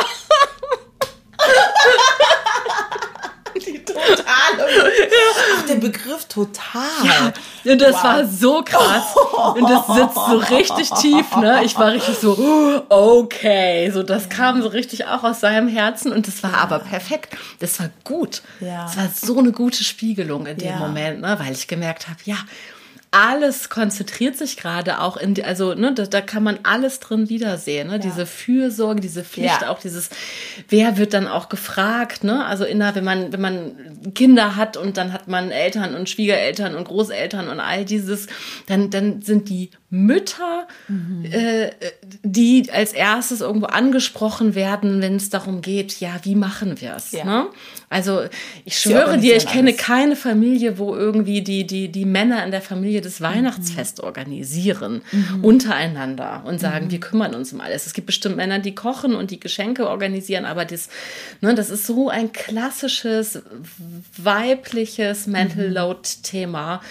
Die 3.55 3.83
totale. 3.85 4.17
Ach, 4.27 5.65
der 5.65 5.75
Begriff 5.75 6.25
total. 6.25 6.83
Ja, 7.03 7.31
und 7.71 7.81
das 7.81 7.95
wow. 7.95 8.03
war 8.03 8.25
so 8.27 8.63
krass. 8.63 9.15
Und 9.55 9.69
das 9.69 9.87
sitzt 9.87 10.15
so 10.15 10.55
richtig 10.55 10.89
tief, 11.01 11.35
ne? 11.37 11.63
Ich 11.63 11.77
war 11.77 11.93
richtig 11.93 12.17
so, 12.17 12.83
okay. 12.89 13.89
So, 13.91 14.03
das 14.03 14.27
kam 14.27 14.61
so 14.61 14.67
richtig 14.67 15.05
auch 15.05 15.23
aus 15.23 15.39
seinem 15.39 15.69
Herzen. 15.69 16.11
Und 16.11 16.27
das 16.27 16.43
war 16.43 16.55
aber 16.55 16.79
perfekt. 16.79 17.37
Das 17.59 17.79
war 17.79 17.89
gut. 18.03 18.41
Ja. 18.59 18.83
Das 18.83 18.97
war 18.97 19.09
so 19.13 19.39
eine 19.39 19.53
gute 19.53 19.85
Spiegelung 19.85 20.47
in 20.47 20.57
dem 20.57 20.67
ja. 20.67 20.77
Moment, 20.77 21.21
ne? 21.21 21.37
Weil 21.39 21.53
ich 21.53 21.67
gemerkt 21.67 22.09
habe, 22.09 22.19
ja, 22.25 22.37
alles 23.11 23.69
konzentriert 23.69 24.37
sich 24.37 24.55
gerade 24.55 25.01
auch 25.01 25.17
in 25.17 25.33
die, 25.33 25.43
also 25.43 25.73
ne, 25.73 25.93
da, 25.93 26.05
da 26.05 26.21
kann 26.21 26.43
man 26.43 26.59
alles 26.63 27.01
drin 27.01 27.27
wiedersehen, 27.27 27.89
ne? 27.89 27.95
Ja. 27.95 27.99
Diese 27.99 28.25
Fürsorge, 28.25 29.01
diese 29.01 29.25
Pflicht, 29.25 29.61
ja. 29.63 29.69
auch 29.69 29.79
dieses, 29.79 30.09
wer 30.69 30.95
wird 30.95 31.13
dann 31.13 31.27
auch 31.27 31.49
gefragt, 31.49 32.23
ne? 32.23 32.45
Also 32.45 32.63
in 32.63 32.79
der, 32.79 32.95
wenn 32.95 33.03
man, 33.03 33.33
wenn 33.33 33.41
man 33.41 34.13
Kinder 34.15 34.55
hat 34.55 34.77
und 34.77 34.95
dann 34.95 35.11
hat 35.11 35.27
man 35.27 35.51
Eltern 35.51 35.93
und 35.93 36.09
Schwiegereltern 36.09 36.73
und 36.73 36.85
Großeltern 36.85 37.49
und 37.49 37.59
all 37.59 37.83
dieses, 37.83 38.27
dann, 38.67 38.89
dann 38.89 39.21
sind 39.21 39.49
die 39.49 39.71
Mütter, 39.89 40.69
mhm. 40.87 41.25
äh, 41.25 41.71
die 42.23 42.71
als 42.71 42.93
erstes 42.93 43.41
irgendwo 43.41 43.65
angesprochen 43.65 44.55
werden, 44.55 45.01
wenn 45.01 45.17
es 45.17 45.29
darum 45.29 45.59
geht, 45.59 45.99
ja, 45.99 46.11
wie 46.23 46.35
machen 46.35 46.79
wir 46.79 46.95
es? 46.95 47.11
Ja. 47.11 47.25
Ne? 47.25 47.47
Also 47.91 48.23
ich 48.63 48.77
schwöre 48.77 49.17
dir, 49.17 49.35
ich 49.35 49.45
kenne 49.45 49.71
alles. 49.71 49.81
keine 49.81 50.15
Familie, 50.15 50.77
wo 50.77 50.95
irgendwie 50.95 51.41
die, 51.41 51.67
die, 51.67 51.89
die 51.89 52.05
Männer 52.05 52.45
in 52.45 52.51
der 52.51 52.61
Familie 52.61 53.01
das 53.01 53.19
Weihnachtsfest 53.19 53.97
mhm. 53.97 54.05
organisieren 54.05 55.01
mhm. 55.11 55.43
untereinander 55.43 56.43
und 56.45 56.61
sagen, 56.61 56.85
mhm. 56.85 56.91
wir 56.91 57.01
kümmern 57.01 57.35
uns 57.35 57.51
um 57.51 57.59
alles. 57.59 57.85
Es 57.87 57.93
gibt 57.93 58.07
bestimmt 58.07 58.37
Männer, 58.37 58.59
die 58.59 58.73
kochen 58.73 59.13
und 59.13 59.29
die 59.29 59.41
Geschenke 59.41 59.89
organisieren, 59.89 60.45
aber 60.45 60.63
das, 60.63 60.87
ne, 61.41 61.53
das 61.53 61.69
ist 61.69 61.85
so 61.85 62.07
ein 62.07 62.31
klassisches 62.31 63.41
weibliches 64.15 65.27
Mental 65.27 65.67
mhm. 65.67 65.73
Load-Thema, 65.73 66.81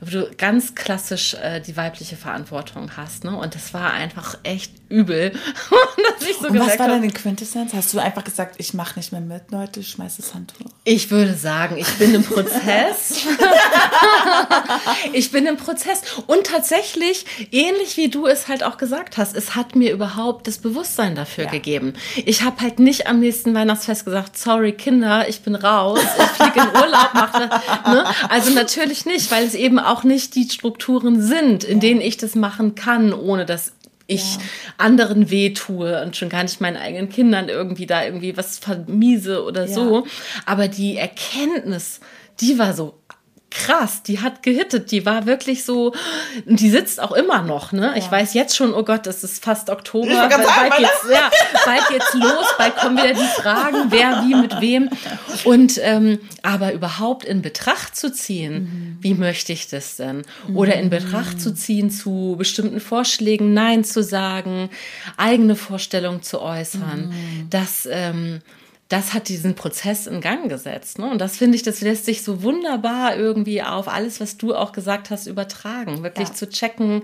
wo 0.00 0.10
du 0.10 0.30
ganz 0.36 0.74
klassisch 0.74 1.34
äh, 1.34 1.60
die 1.60 1.76
weibliche 1.76 2.16
Verantwortung 2.16 2.96
hast. 2.96 3.22
Ne? 3.22 3.36
Und 3.36 3.54
das 3.54 3.74
war 3.74 3.92
einfach 3.92 4.36
echt 4.42 4.72
übel. 4.88 5.32
dass 6.18 6.28
ich 6.28 6.36
so 6.36 6.48
Und 6.48 6.58
was 6.58 6.78
war 6.78 6.88
deine 6.88 7.08
Quintessenz? 7.08 7.72
Hast 7.72 7.92
du 7.92 7.98
einfach 7.98 8.24
gesagt, 8.24 8.56
ich 8.58 8.74
mache 8.74 8.98
nicht 8.98 9.12
mehr 9.12 9.20
mit, 9.20 9.50
Leute, 9.50 9.80
ich 9.80 9.88
schmeiß 9.88 10.16
das 10.16 10.34
Handtuch? 10.34 10.66
Ich 10.84 11.10
würde 11.10 11.34
sagen, 11.34 11.76
ich 11.78 11.90
bin 11.98 12.14
im 12.14 12.24
Prozess. 12.24 13.26
ich 15.12 15.30
bin 15.30 15.46
im 15.46 15.56
Prozess. 15.56 16.02
Und 16.26 16.46
tatsächlich, 16.46 17.26
ähnlich 17.52 17.96
wie 17.96 18.08
du 18.08 18.26
es 18.26 18.48
halt 18.48 18.62
auch 18.64 18.78
gesagt 18.78 19.18
hast, 19.18 19.36
es 19.36 19.54
hat 19.54 19.76
mir 19.76 19.92
überhaupt 19.92 20.46
das 20.46 20.58
Bewusstsein 20.58 21.14
dafür 21.14 21.44
ja. 21.44 21.50
gegeben. 21.50 21.94
Ich 22.24 22.42
habe 22.42 22.60
halt 22.60 22.78
nicht 22.78 23.06
am 23.06 23.20
nächsten 23.20 23.54
Weihnachtsfest 23.54 24.04
gesagt, 24.04 24.36
sorry 24.38 24.72
Kinder, 24.72 25.28
ich 25.28 25.40
bin 25.40 25.54
raus, 25.54 26.00
ich 26.00 26.24
fliege 26.24 26.60
in 26.60 26.68
Urlaub, 26.68 27.14
mache. 27.14 27.50
Ne? 27.88 28.04
Also 28.28 28.52
natürlich 28.52 29.06
nicht, 29.06 29.30
weil 29.30 29.46
es 29.46 29.54
eben 29.54 29.78
auch 29.78 30.04
nicht 30.04 30.34
die 30.34 30.48
Strukturen 30.48 31.20
sind, 31.20 31.64
in 31.64 31.78
ja. 31.78 31.80
denen 31.80 32.00
ich 32.00 32.16
das 32.16 32.34
machen 32.34 32.74
kann, 32.74 33.12
ohne 33.12 33.46
dass 33.46 33.72
ich 34.08 34.36
ja. 34.36 34.42
anderen 34.78 35.30
weh 35.30 35.50
tue 35.50 36.02
und 36.02 36.16
schon 36.16 36.30
gar 36.30 36.42
nicht 36.42 36.60
meinen 36.60 36.78
eigenen 36.78 37.10
Kindern 37.10 37.48
irgendwie 37.48 37.86
da 37.86 38.04
irgendwie 38.04 38.36
was 38.36 38.58
vermiese 38.58 39.44
oder 39.44 39.66
ja. 39.66 39.72
so. 39.72 40.06
Aber 40.46 40.66
die 40.66 40.96
Erkenntnis, 40.96 42.00
die 42.40 42.58
war 42.58 42.72
so 42.72 42.98
krass, 43.50 44.02
die 44.02 44.20
hat 44.20 44.42
gehittet, 44.42 44.90
die 44.90 45.06
war 45.06 45.24
wirklich 45.24 45.64
so, 45.64 45.94
die 46.44 46.68
sitzt 46.68 47.00
auch 47.00 47.12
immer 47.12 47.42
noch, 47.42 47.72
ne? 47.72 47.88
Ja. 47.88 47.96
Ich 47.96 48.10
weiß 48.10 48.34
jetzt 48.34 48.54
schon, 48.54 48.74
oh 48.74 48.82
Gott, 48.82 49.06
es 49.06 49.24
ist 49.24 49.42
fast 49.42 49.70
Oktober, 49.70 50.28
bald, 50.28 50.32
sagen, 50.32 50.72
geht's, 50.76 51.06
ja, 51.10 51.30
bald 51.64 51.88
geht's 51.88 52.14
los, 52.14 52.46
bald 52.58 52.76
kommen 52.76 52.98
wieder 52.98 53.14
die 53.14 53.40
Fragen, 53.40 53.90
wer 53.90 54.24
wie 54.26 54.34
mit 54.34 54.60
wem. 54.60 54.90
Und 55.44 55.80
ähm, 55.82 56.18
aber 56.42 56.72
überhaupt 56.72 57.24
in 57.24 57.40
Betracht 57.40 57.96
zu 57.96 58.12
ziehen, 58.12 58.54
mhm. 58.54 58.98
wie 59.00 59.14
möchte 59.14 59.52
ich 59.52 59.68
das 59.68 59.96
denn? 59.96 60.24
Oder 60.54 60.74
in 60.74 60.90
Betracht 60.90 61.40
zu 61.40 61.54
ziehen, 61.54 61.90
zu 61.90 62.36
bestimmten 62.36 62.80
Vorschlägen 62.80 63.54
Nein 63.54 63.82
zu 63.82 64.02
sagen, 64.02 64.68
eigene 65.16 65.56
Vorstellungen 65.56 66.22
zu 66.22 66.42
äußern, 66.42 67.08
mhm. 67.08 67.46
das 67.50 67.88
ähm, 67.90 68.40
das 68.88 69.12
hat 69.12 69.28
diesen 69.28 69.54
Prozess 69.54 70.06
in 70.06 70.20
Gang 70.20 70.48
gesetzt. 70.48 70.98
Ne? 70.98 71.10
Und 71.10 71.18
das 71.18 71.36
finde 71.36 71.56
ich, 71.56 71.62
das 71.62 71.82
lässt 71.82 72.06
sich 72.06 72.22
so 72.22 72.42
wunderbar 72.42 73.16
irgendwie 73.16 73.62
auf 73.62 73.86
alles, 73.86 74.18
was 74.20 74.38
du 74.38 74.54
auch 74.54 74.72
gesagt 74.72 75.10
hast, 75.10 75.26
übertragen. 75.26 76.02
Wirklich 76.02 76.28
ja. 76.28 76.34
zu 76.34 76.48
checken. 76.48 77.02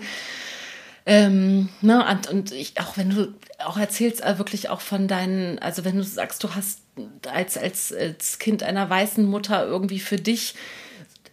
Ähm, 1.04 1.68
ne? 1.82 2.06
Und, 2.10 2.28
und 2.28 2.52
ich, 2.52 2.80
auch 2.80 2.96
wenn 2.96 3.10
du 3.10 3.34
auch 3.64 3.76
erzählst 3.76 4.24
äh, 4.24 4.38
wirklich 4.38 4.70
auch 4.70 4.80
von 4.80 5.08
deinen, 5.08 5.58
also 5.58 5.84
wenn 5.84 5.96
du 5.96 6.02
sagst, 6.02 6.42
du 6.42 6.54
hast 6.54 6.80
als, 7.30 7.58
als, 7.58 7.92
als 7.92 8.38
Kind 8.38 8.62
einer 8.62 8.88
weißen 8.88 9.24
Mutter 9.24 9.66
irgendwie 9.66 10.00
für 10.00 10.16
dich 10.16 10.54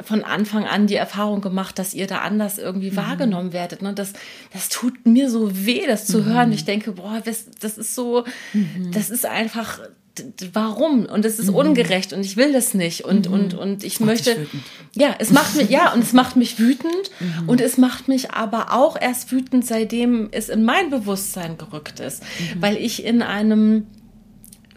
von 0.03 0.23
Anfang 0.23 0.65
an 0.65 0.87
die 0.87 0.95
Erfahrung 0.95 1.41
gemacht, 1.41 1.79
dass 1.79 1.93
ihr 1.93 2.07
da 2.07 2.19
anders 2.19 2.57
irgendwie 2.57 2.91
mhm. 2.91 2.97
wahrgenommen 2.97 3.53
werdet. 3.53 3.81
Ne? 3.81 3.93
Das, 3.93 4.13
das 4.51 4.67
tut 4.67 5.05
mir 5.05 5.29
so 5.29 5.65
weh, 5.65 5.85
das 5.87 6.07
zu 6.07 6.19
mhm. 6.19 6.25
hören. 6.25 6.51
Ich 6.51 6.65
denke, 6.65 6.93
boah, 6.93 7.21
das, 7.23 7.45
das 7.59 7.77
ist 7.77 7.95
so, 7.95 8.25
mhm. 8.53 8.91
das 8.91 9.09
ist 9.09 9.25
einfach, 9.25 9.79
warum? 10.53 11.05
Und 11.05 11.25
es 11.25 11.39
ist 11.39 11.49
mhm. 11.49 11.55
ungerecht 11.55 12.13
und 12.13 12.25
ich 12.25 12.37
will 12.37 12.51
das 12.53 12.73
nicht. 12.73 13.05
Und, 13.05 13.27
mhm. 13.27 13.33
und, 13.33 13.53
und 13.53 13.83
ich 13.83 13.99
möchte. 13.99 14.47
Ja, 14.93 15.15
es 15.19 15.31
macht 15.31 15.55
mich, 15.55 15.69
ja, 15.69 15.93
und 15.93 16.03
es 16.03 16.13
macht 16.13 16.35
mich 16.35 16.59
wütend. 16.59 17.11
Mhm. 17.19 17.49
Und 17.49 17.61
es 17.61 17.77
macht 17.77 18.07
mich 18.07 18.31
aber 18.31 18.73
auch 18.73 18.99
erst 18.99 19.31
wütend, 19.31 19.65
seitdem 19.65 20.29
es 20.31 20.49
in 20.49 20.63
mein 20.63 20.89
Bewusstsein 20.89 21.57
gerückt 21.57 21.99
ist. 21.99 22.23
Mhm. 22.23 22.61
Weil 22.61 22.77
ich 22.77 23.03
in 23.03 23.21
einem 23.21 23.87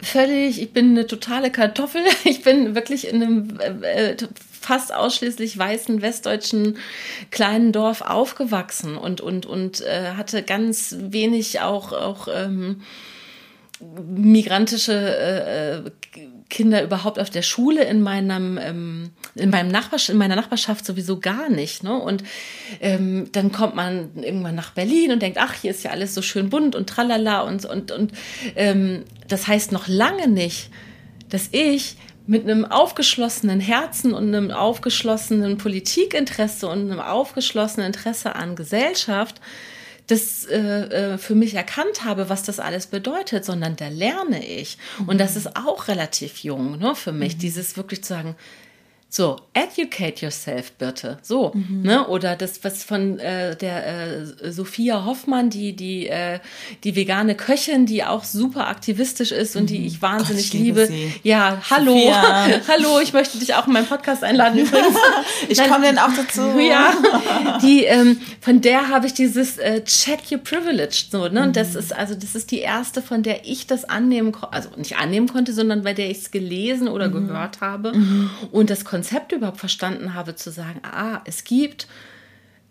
völlig, 0.01 0.61
ich 0.61 0.71
bin 0.71 0.91
eine 0.91 1.07
totale 1.07 1.51
Kartoffel. 1.51 2.01
Ich 2.23 2.43
bin 2.43 2.75
wirklich 2.75 3.07
in 3.07 3.21
einem 3.21 3.59
äh, 3.59 4.11
äh, 4.11 4.17
fast 4.61 4.93
ausschließlich 4.93 5.57
weißen 5.57 6.01
westdeutschen 6.01 6.77
kleinen 7.29 7.71
Dorf 7.71 8.01
aufgewachsen 8.01 8.97
und 8.97 9.21
und 9.21 9.45
und 9.45 9.81
äh, 9.81 10.13
hatte 10.17 10.43
ganz 10.43 10.95
wenig 10.99 11.61
auch 11.61 11.91
auch 11.91 12.27
ähm, 12.33 12.81
migrantische 13.79 14.93
äh, 14.93 15.77
äh, 15.77 15.91
Kinder 16.49 16.83
überhaupt 16.83 17.19
auf 17.19 17.29
der 17.29 17.41
Schule 17.41 17.83
in 17.83 18.01
meinem 18.01 18.57
ähm, 18.57 19.09
in 19.35 19.49
meinem 19.49 19.69
Nachbars 19.69 20.09
in 20.09 20.17
meiner 20.17 20.35
Nachbarschaft 20.35 20.85
sowieso 20.85 21.19
gar 21.19 21.49
nicht 21.49 21.83
ne? 21.83 21.93
Und 21.93 22.23
ähm, 22.79 23.27
dann 23.31 23.51
kommt 23.51 23.75
man 23.75 24.11
irgendwann 24.15 24.55
nach 24.55 24.71
Berlin 24.71 25.11
und 25.11 25.21
denkt 25.21 25.37
ach 25.39 25.53
hier 25.53 25.71
ist 25.71 25.83
ja 25.83 25.91
alles 25.91 26.13
so 26.15 26.21
schön 26.21 26.49
bunt 26.49 26.75
und 26.75 26.87
tralala 26.87 27.41
und 27.41 27.65
und 27.65 27.91
und 27.91 28.13
ähm, 28.55 29.03
das 29.27 29.47
heißt 29.47 29.71
noch 29.71 29.87
lange 29.87 30.27
nicht 30.27 30.69
dass 31.29 31.49
ich 31.51 31.97
mit 32.27 32.43
einem 32.43 32.65
aufgeschlossenen 32.65 33.59
Herzen 33.59 34.13
und 34.13 34.33
einem 34.33 34.51
aufgeschlossenen 34.51 35.57
Politikinteresse 35.57 36.67
und 36.67 36.89
einem 36.89 36.99
aufgeschlossenen 36.99 37.87
Interesse 37.87 38.35
an 38.35 38.55
Gesellschaft 38.55 39.41
das 40.07 40.45
äh, 40.45 40.59
äh, 40.59 41.17
für 41.17 41.35
mich 41.35 41.55
erkannt 41.55 42.03
habe, 42.03 42.29
was 42.29 42.43
das 42.43 42.59
alles 42.59 42.87
bedeutet, 42.87 43.43
sondern 43.43 43.75
da 43.75 43.87
lerne 43.87 44.45
ich. 44.45 44.77
Und 45.07 45.19
das 45.19 45.35
ist 45.35 45.55
auch 45.55 45.87
relativ 45.87 46.39
jung 46.39 46.77
ne, 46.77 46.95
für 46.95 47.11
mich, 47.11 47.35
mhm. 47.35 47.39
dieses 47.39 47.77
wirklich 47.77 48.03
zu 48.03 48.09
sagen, 48.09 48.35
so, 49.15 49.37
educate 49.53 50.21
yourself 50.21 50.73
bitte. 50.73 51.19
So, 51.21 51.53
mhm. 51.53 51.83
ne? 51.83 52.05
Oder 52.07 52.35
das, 52.35 52.65
was 52.65 52.83
von 52.83 53.17
äh, 53.19 53.55
der 53.55 53.87
äh, 53.87 54.51
Sophia 54.51 55.05
Hoffmann, 55.05 55.49
die, 55.49 55.73
die, 55.73 56.09
äh, 56.09 56.39
die 56.83 56.97
vegane 56.97 57.35
Köchin, 57.35 57.85
die 57.85 58.03
auch 58.03 58.25
super 58.25 58.67
aktivistisch 58.67 59.31
ist 59.31 59.55
und 59.55 59.63
mhm. 59.63 59.67
die 59.67 59.87
ich 59.87 60.01
wahnsinnig 60.01 60.51
Gott, 60.51 60.53
ich 60.55 60.61
liebe. 60.65 60.85
liebe 60.87 61.13
ja, 61.23 61.61
hallo. 61.69 61.95
hallo, 62.67 62.99
ich 63.01 63.13
möchte 63.13 63.37
dich 63.37 63.53
auch 63.55 63.67
in 63.67 63.73
meinen 63.73 63.87
Podcast 63.87 64.21
einladen 64.21 64.59
übrigens. 64.65 64.97
ich 65.47 65.63
komme 65.63 65.85
dann 65.85 65.97
auch 65.97 66.13
dazu. 66.13 66.41
Ja. 66.65 67.59
Die, 67.61 67.83
ähm, 67.83 68.19
von 68.41 68.59
der 68.59 68.89
habe 68.89 69.05
ich 69.05 69.13
dieses 69.13 69.59
äh, 69.59 69.83
Check 69.83 70.31
Your 70.31 70.39
Privilege. 70.39 71.05
So, 71.11 71.27
ne? 71.27 71.43
Und 71.43 71.55
das 71.55 71.73
mhm. 71.73 71.79
ist, 71.79 71.95
also 71.95 72.15
das 72.15 72.33
ist 72.33 72.49
die 72.49 72.59
erste, 72.59 73.03
von 73.03 73.21
der 73.21 73.45
ich 73.45 73.67
das 73.67 73.85
annehmen 73.85 74.31
konnte, 74.31 74.53
also 74.53 74.69
nicht 74.77 74.97
annehmen 74.97 75.27
konnte, 75.27 75.53
sondern 75.53 75.83
bei 75.83 75.93
der 75.93 76.09
ich 76.09 76.17
es 76.17 76.31
gelesen 76.31 76.87
oder 76.87 77.09
mhm. 77.09 77.27
gehört 77.27 77.61
habe. 77.61 77.93
Mhm. 77.93 78.31
Und 78.51 78.69
das 78.71 78.83
Konzept 78.83 79.04
Konzept 79.05 79.31
überhaupt 79.33 79.59
verstanden 79.59 80.15
habe, 80.15 80.35
zu 80.35 80.49
sagen, 80.49 80.81
ah, 80.81 81.21
es 81.25 81.43
gibt 81.43 81.87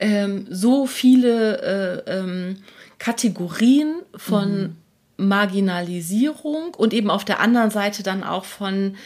ähm, 0.01 0.49
so 0.51 0.85
viele 0.85 2.03
äh, 2.07 2.19
ähm, 2.19 2.57
Kategorien 2.99 4.03
von 4.17 4.77
mhm. 5.17 5.29
Marginalisierung 5.29 6.75
und 6.75 6.93
eben 6.93 7.09
auf 7.09 7.25
der 7.25 7.39
anderen 7.39 7.71
Seite 7.71 8.03
dann 8.03 8.25
auch 8.25 8.45
von 8.45 8.97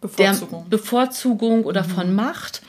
Bevorzugung, 0.00 0.62
der 0.70 0.76
Bevorzugung 0.76 1.64
oder 1.64 1.82
mhm. 1.82 1.88
von 1.88 2.14
Macht 2.14 2.62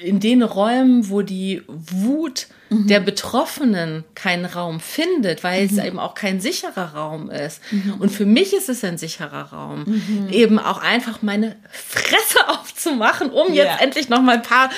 in 0.00 0.20
den 0.20 0.42
Räumen, 0.42 1.08
wo 1.08 1.22
die 1.22 1.62
Wut 1.66 2.48
mhm. 2.70 2.86
der 2.86 3.00
Betroffenen 3.00 4.04
keinen 4.14 4.44
Raum 4.44 4.80
findet, 4.80 5.44
weil 5.44 5.66
mhm. 5.66 5.78
es 5.78 5.84
eben 5.84 5.98
auch 5.98 6.14
kein 6.14 6.40
sicherer 6.40 6.94
Raum 6.94 7.30
ist. 7.30 7.60
Mhm. 7.70 7.94
Und 7.98 8.10
für 8.10 8.26
mich 8.26 8.52
ist 8.52 8.68
es 8.68 8.84
ein 8.84 8.98
sicherer 8.98 9.52
Raum, 9.52 9.84
mhm. 9.86 10.28
eben 10.30 10.58
auch 10.58 10.82
einfach 10.82 11.22
meine 11.22 11.56
Fresse 11.70 12.48
aufzumachen, 12.48 13.30
um 13.30 13.52
yeah. 13.52 13.64
jetzt 13.64 13.82
endlich 13.82 14.08
noch 14.08 14.22
mal 14.22 14.36
ein 14.36 14.42
paar 14.42 14.70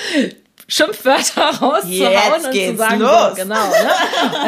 Schimpfwörter 0.69 1.41
rauszuhauen 1.61 2.45
und 2.45 2.53
zu 2.53 2.77
sagen, 2.77 3.01
los. 3.01 3.29
So, 3.29 3.35
genau. 3.35 3.55
Ne? 3.55 3.91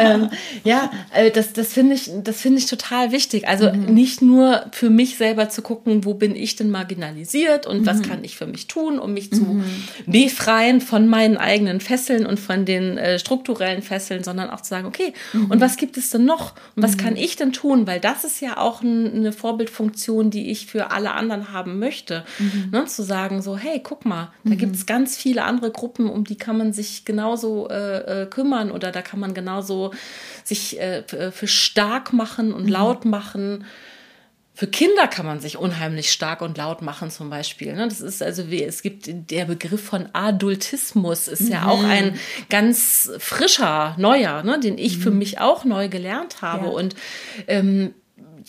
ähm, 0.00 0.30
ja, 0.62 0.90
äh, 1.12 1.32
das, 1.32 1.52
das 1.52 1.72
finde 1.72 1.96
ich, 1.96 2.10
das 2.22 2.40
finde 2.40 2.60
ich 2.60 2.66
total 2.66 3.10
wichtig. 3.10 3.48
Also 3.48 3.70
mhm. 3.72 3.92
nicht 3.92 4.22
nur 4.22 4.64
für 4.70 4.88
mich 4.88 5.16
selber 5.16 5.48
zu 5.48 5.62
gucken, 5.62 6.04
wo 6.04 6.14
bin 6.14 6.36
ich 6.36 6.54
denn 6.54 6.70
marginalisiert 6.70 7.66
und 7.66 7.80
mhm. 7.80 7.86
was 7.86 8.02
kann 8.02 8.22
ich 8.22 8.36
für 8.36 8.46
mich 8.46 8.68
tun, 8.68 9.00
um 9.00 9.12
mich 9.14 9.32
zu 9.32 9.42
mhm. 9.42 9.64
befreien 10.06 10.80
von 10.80 11.08
meinen 11.08 11.36
eigenen 11.36 11.80
Fesseln 11.80 12.24
und 12.24 12.38
von 12.38 12.64
den 12.64 12.98
äh, 12.98 13.18
strukturellen 13.18 13.82
Fesseln, 13.82 14.22
sondern 14.22 14.48
auch 14.50 14.60
zu 14.60 14.70
sagen, 14.70 14.86
okay, 14.86 15.14
mhm. 15.32 15.50
und 15.50 15.60
was 15.60 15.76
gibt 15.76 15.96
es 15.96 16.10
denn 16.10 16.24
noch? 16.24 16.54
Und 16.76 16.84
was 16.84 16.96
kann 16.96 17.14
mhm. 17.14 17.20
ich 17.20 17.34
denn 17.34 17.52
tun? 17.52 17.88
Weil 17.88 17.98
das 17.98 18.22
ist 18.22 18.40
ja 18.40 18.58
auch 18.58 18.82
ein, 18.82 19.12
eine 19.12 19.32
Vorbildfunktion, 19.32 20.30
die 20.30 20.52
ich 20.52 20.66
für 20.66 20.92
alle 20.92 21.14
anderen 21.14 21.52
haben 21.52 21.80
möchte. 21.80 22.24
Mhm. 22.38 22.70
Ne? 22.70 22.84
Zu 22.84 23.02
sagen 23.02 23.42
so, 23.42 23.56
hey, 23.56 23.80
guck 23.82 24.04
mal, 24.04 24.30
da 24.44 24.54
gibt 24.54 24.76
es 24.76 24.86
ganz 24.86 25.16
viele 25.16 25.42
andere 25.42 25.72
Gruppen 25.72 26.11
um 26.12 26.24
die 26.24 26.36
kann 26.36 26.58
man 26.58 26.72
sich 26.72 27.04
genauso 27.04 27.68
äh, 27.68 28.22
äh, 28.22 28.26
kümmern 28.26 28.70
oder 28.70 28.92
da 28.92 29.02
kann 29.02 29.20
man 29.20 29.34
genauso 29.34 29.92
sich 30.44 30.78
äh, 30.80 31.02
für 31.02 31.46
stark 31.46 32.12
machen 32.12 32.52
und 32.52 32.64
mhm. 32.64 32.70
laut 32.70 33.04
machen. 33.04 33.64
Für 34.54 34.66
Kinder 34.66 35.08
kann 35.08 35.24
man 35.24 35.40
sich 35.40 35.56
unheimlich 35.56 36.12
stark 36.12 36.42
und 36.42 36.58
laut 36.58 36.82
machen, 36.82 37.10
zum 37.10 37.30
Beispiel. 37.30 37.74
Ne? 37.74 37.88
Das 37.88 38.02
ist 38.02 38.22
also 38.22 38.50
wie, 38.50 38.62
es 38.62 38.82
gibt 38.82 39.08
der 39.08 39.46
Begriff 39.46 39.82
von 39.82 40.08
Adultismus, 40.12 41.26
ist 41.26 41.48
ja 41.48 41.66
auch 41.66 41.82
mhm. 41.82 41.90
ein 41.90 42.20
ganz 42.50 43.10
frischer, 43.18 43.94
neuer, 43.98 44.42
ne? 44.42 44.60
den 44.60 44.76
ich 44.76 44.98
mhm. 44.98 45.02
für 45.02 45.10
mich 45.10 45.40
auch 45.40 45.64
neu 45.64 45.88
gelernt 45.88 46.42
habe. 46.42 46.66
Ja. 46.66 46.72
Und 46.72 46.94
ähm, 47.48 47.94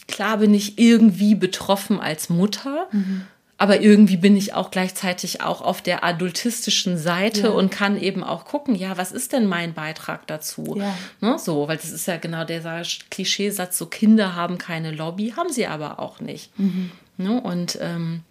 klar 0.07 0.39
bin 0.39 0.53
ich 0.53 0.77
irgendwie 0.77 1.35
betroffen 1.35 2.01
als 2.01 2.29
Mutter. 2.29 2.87
Mhm 2.91 3.27
aber 3.57 3.81
irgendwie 3.81 4.17
bin 4.17 4.35
ich 4.35 4.53
auch 4.53 4.71
gleichzeitig 4.71 5.41
auch 5.41 5.61
auf 5.61 5.81
der 5.81 6.03
adultistischen 6.03 6.97
Seite 6.97 7.43
ja. 7.43 7.49
und 7.49 7.71
kann 7.71 7.99
eben 7.99 8.23
auch 8.23 8.45
gucken, 8.45 8.75
ja, 8.75 8.97
was 8.97 9.11
ist 9.11 9.31
denn 9.31 9.47
mein 9.47 9.73
Beitrag 9.73 10.27
dazu? 10.27 10.75
Ja. 10.77 10.95
Ne, 11.21 11.37
so, 11.39 11.67
weil 11.67 11.77
das 11.77 11.91
ist 11.91 12.07
ja 12.07 12.17
genau 12.17 12.45
der 12.45 12.83
Klischeesatz, 13.11 13.77
so 13.77 13.85
Kinder 13.85 14.35
haben 14.35 14.57
keine 14.57 14.91
Lobby, 14.91 15.33
haben 15.37 15.51
sie 15.51 15.67
aber 15.67 15.99
auch 15.99 16.19
nicht. 16.19 16.57
Mhm. 16.59 16.91
Ne, 17.17 17.39
und 17.41 17.77
ähm, 17.79 18.21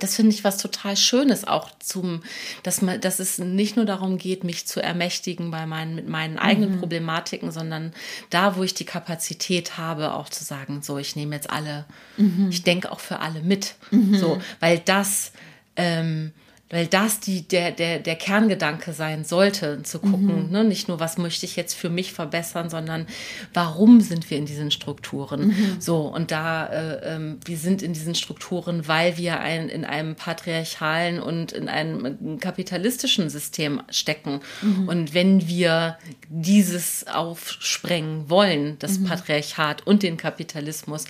das 0.00 0.16
finde 0.16 0.34
ich 0.34 0.44
was 0.44 0.58
total 0.58 0.96
Schönes 0.96 1.46
auch 1.46 1.70
zum, 1.78 2.22
dass 2.62 2.82
man, 2.82 3.00
dass 3.00 3.20
es 3.20 3.38
nicht 3.38 3.76
nur 3.76 3.84
darum 3.84 4.18
geht, 4.18 4.44
mich 4.44 4.66
zu 4.66 4.82
ermächtigen 4.82 5.50
bei 5.50 5.66
meinen, 5.66 5.94
mit 5.94 6.08
meinen 6.08 6.38
eigenen 6.38 6.76
mhm. 6.76 6.80
Problematiken, 6.80 7.52
sondern 7.52 7.92
da, 8.30 8.56
wo 8.56 8.62
ich 8.62 8.74
die 8.74 8.84
Kapazität 8.84 9.78
habe, 9.78 10.14
auch 10.14 10.28
zu 10.28 10.44
sagen, 10.44 10.82
so, 10.82 10.98
ich 10.98 11.16
nehme 11.16 11.34
jetzt 11.34 11.50
alle, 11.50 11.84
mhm. 12.16 12.48
ich 12.50 12.62
denke 12.62 12.90
auch 12.90 13.00
für 13.00 13.20
alle 13.20 13.40
mit, 13.40 13.74
mhm. 13.90 14.16
so, 14.16 14.40
weil 14.60 14.78
das, 14.78 15.32
ähm, 15.76 16.32
weil 16.70 16.86
das 16.86 17.20
die, 17.20 17.46
der, 17.46 17.72
der, 17.72 17.98
der 17.98 18.16
Kerngedanke 18.16 18.94
sein 18.94 19.24
sollte, 19.24 19.82
zu 19.82 19.98
gucken, 19.98 20.46
mhm. 20.46 20.50
ne? 20.50 20.64
nicht 20.64 20.88
nur, 20.88 20.98
was 20.98 21.18
möchte 21.18 21.44
ich 21.44 21.56
jetzt 21.56 21.74
für 21.74 21.90
mich 21.90 22.12
verbessern, 22.12 22.70
sondern 22.70 23.06
warum 23.52 24.00
sind 24.00 24.30
wir 24.30 24.38
in 24.38 24.46
diesen 24.46 24.70
Strukturen? 24.70 25.48
Mhm. 25.48 25.76
So, 25.78 26.00
und 26.00 26.30
da, 26.30 26.66
äh, 26.66 27.16
äh, 27.16 27.36
wir 27.44 27.58
sind 27.58 27.82
in 27.82 27.92
diesen 27.92 28.14
Strukturen, 28.14 28.88
weil 28.88 29.18
wir 29.18 29.40
ein, 29.40 29.68
in 29.68 29.84
einem 29.84 30.16
patriarchalen 30.16 31.20
und 31.20 31.52
in 31.52 31.68
einem 31.68 32.40
kapitalistischen 32.40 33.28
System 33.28 33.82
stecken. 33.90 34.40
Mhm. 34.62 34.88
Und 34.88 35.14
wenn 35.14 35.46
wir 35.46 35.98
dieses 36.28 37.06
aufsprengen 37.06 38.30
wollen, 38.30 38.78
das 38.78 38.98
mhm. 38.98 39.04
Patriarchat 39.04 39.86
und 39.86 40.02
den 40.02 40.16
Kapitalismus, 40.16 41.04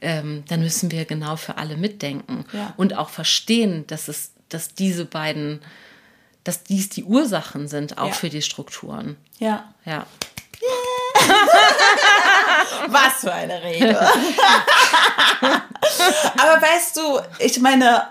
ähm, 0.00 0.44
dann 0.48 0.60
müssen 0.60 0.92
wir 0.92 1.04
genau 1.06 1.36
für 1.36 1.58
alle 1.58 1.76
mitdenken 1.76 2.44
ja. 2.52 2.72
und 2.76 2.96
auch 2.96 3.08
verstehen, 3.08 3.84
dass 3.88 4.08
es 4.08 4.31
dass 4.54 4.74
diese 4.74 5.04
beiden, 5.04 5.62
dass 6.44 6.64
dies 6.64 6.88
die 6.88 7.04
Ursachen 7.04 7.68
sind, 7.68 7.98
auch 7.98 8.08
ja. 8.08 8.12
für 8.12 8.30
die 8.30 8.42
Strukturen. 8.42 9.16
Ja. 9.38 9.72
Ja. 9.84 10.06
Was 12.88 13.20
für 13.20 13.32
eine 13.32 13.62
Rede. 13.62 14.00
Aber 16.38 16.62
weißt 16.62 16.96
du, 16.96 17.20
ich 17.38 17.60
meine, 17.60 18.08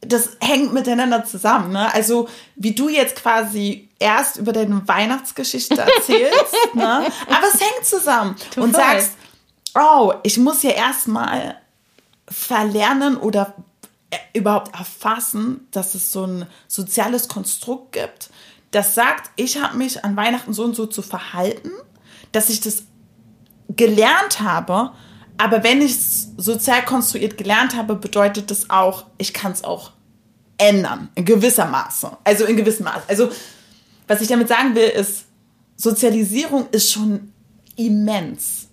das 0.00 0.36
hängt 0.40 0.72
miteinander 0.72 1.24
zusammen. 1.24 1.72
Ne? 1.72 1.92
Also, 1.92 2.28
wie 2.54 2.74
du 2.74 2.88
jetzt 2.88 3.16
quasi 3.16 3.88
erst 3.98 4.36
über 4.36 4.52
deine 4.52 4.86
Weihnachtsgeschichte 4.86 5.80
erzählst, 5.80 6.56
ne? 6.74 7.06
aber 7.26 7.46
es 7.52 7.60
hängt 7.60 7.84
zusammen 7.84 8.36
Total. 8.36 8.64
und 8.64 8.76
sagst, 8.76 9.12
oh, 9.74 10.14
ich 10.22 10.38
muss 10.38 10.62
ja 10.62 10.70
erstmal 10.70 11.56
verlernen 12.30 13.16
oder 13.16 13.54
überhaupt 14.32 14.74
erfassen, 14.74 15.66
dass 15.70 15.94
es 15.94 16.12
so 16.12 16.26
ein 16.26 16.46
soziales 16.66 17.28
Konstrukt 17.28 17.92
gibt, 17.92 18.30
das 18.70 18.94
sagt, 18.94 19.30
ich 19.36 19.60
habe 19.60 19.76
mich 19.76 20.04
an 20.04 20.16
Weihnachten 20.16 20.52
so 20.52 20.64
und 20.64 20.74
so 20.74 20.86
zu 20.86 21.02
verhalten, 21.02 21.70
dass 22.32 22.50
ich 22.50 22.60
das 22.60 22.84
gelernt 23.68 24.40
habe, 24.40 24.92
aber 25.38 25.62
wenn 25.62 25.80
ich 25.80 25.92
es 25.92 26.28
sozial 26.36 26.84
konstruiert 26.84 27.38
gelernt 27.38 27.76
habe, 27.76 27.94
bedeutet 27.94 28.50
das 28.50 28.70
auch, 28.70 29.06
ich 29.18 29.32
kann 29.32 29.52
es 29.52 29.62
auch 29.64 29.92
ändern, 30.58 31.08
in 31.14 31.24
gewisser 31.24 31.66
Maße. 31.66 32.10
Also 32.24 32.44
in 32.44 32.56
gewissem 32.56 32.84
Maße. 32.84 33.04
Also, 33.06 33.30
was 34.06 34.20
ich 34.20 34.28
damit 34.28 34.48
sagen 34.48 34.74
will, 34.74 34.88
ist, 34.88 35.26
Sozialisierung 35.76 36.66
ist 36.72 36.90
schon 36.90 37.32
immens. 37.76 38.68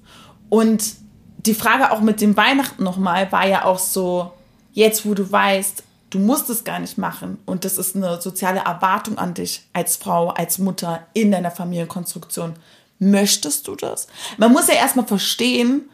Und 0.50 0.96
die 1.38 1.54
Frage 1.54 1.92
auch 1.92 2.02
mit 2.02 2.20
dem 2.20 2.36
Weihnachten 2.36 2.84
nochmal 2.84 3.32
war 3.32 3.48
ja 3.48 3.66
auch 3.66 3.78
so, 3.78 4.34
Jetzt, 4.76 5.06
wo 5.06 5.14
du 5.14 5.32
weißt, 5.32 5.84
du 6.10 6.20
musst 6.20 6.50
es 6.50 6.66
gar 6.66 6.80
nicht 6.80 6.98
machen 6.98 7.38
und 7.46 7.64
das 7.64 7.78
ist 7.78 7.96
eine 7.96 8.22
soziale 8.22 8.60
Erwartung 8.60 9.18
an 9.18 9.34
dich 9.34 9.64
als 9.72 9.96
Frau, 9.96 10.32
als 10.32 10.60
Mutter 10.60 11.08
in 11.14 11.32
deiner 11.32 11.50
Familienkonstruktion. 11.50 12.56
Möchtest 13.00 13.70
du 13.70 13.78
das? 13.78 14.08
Man 14.38 14.52
muss 14.52 14.68
ja 14.68 14.74
erstmal 14.74 15.08
verstehen, 15.08 15.90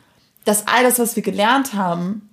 dass 0.46 0.68
all 0.68 0.82
das, 0.84 0.98
was 0.98 1.16
wir 1.16 1.22
gelernt 1.22 1.76
haben, 1.76 2.31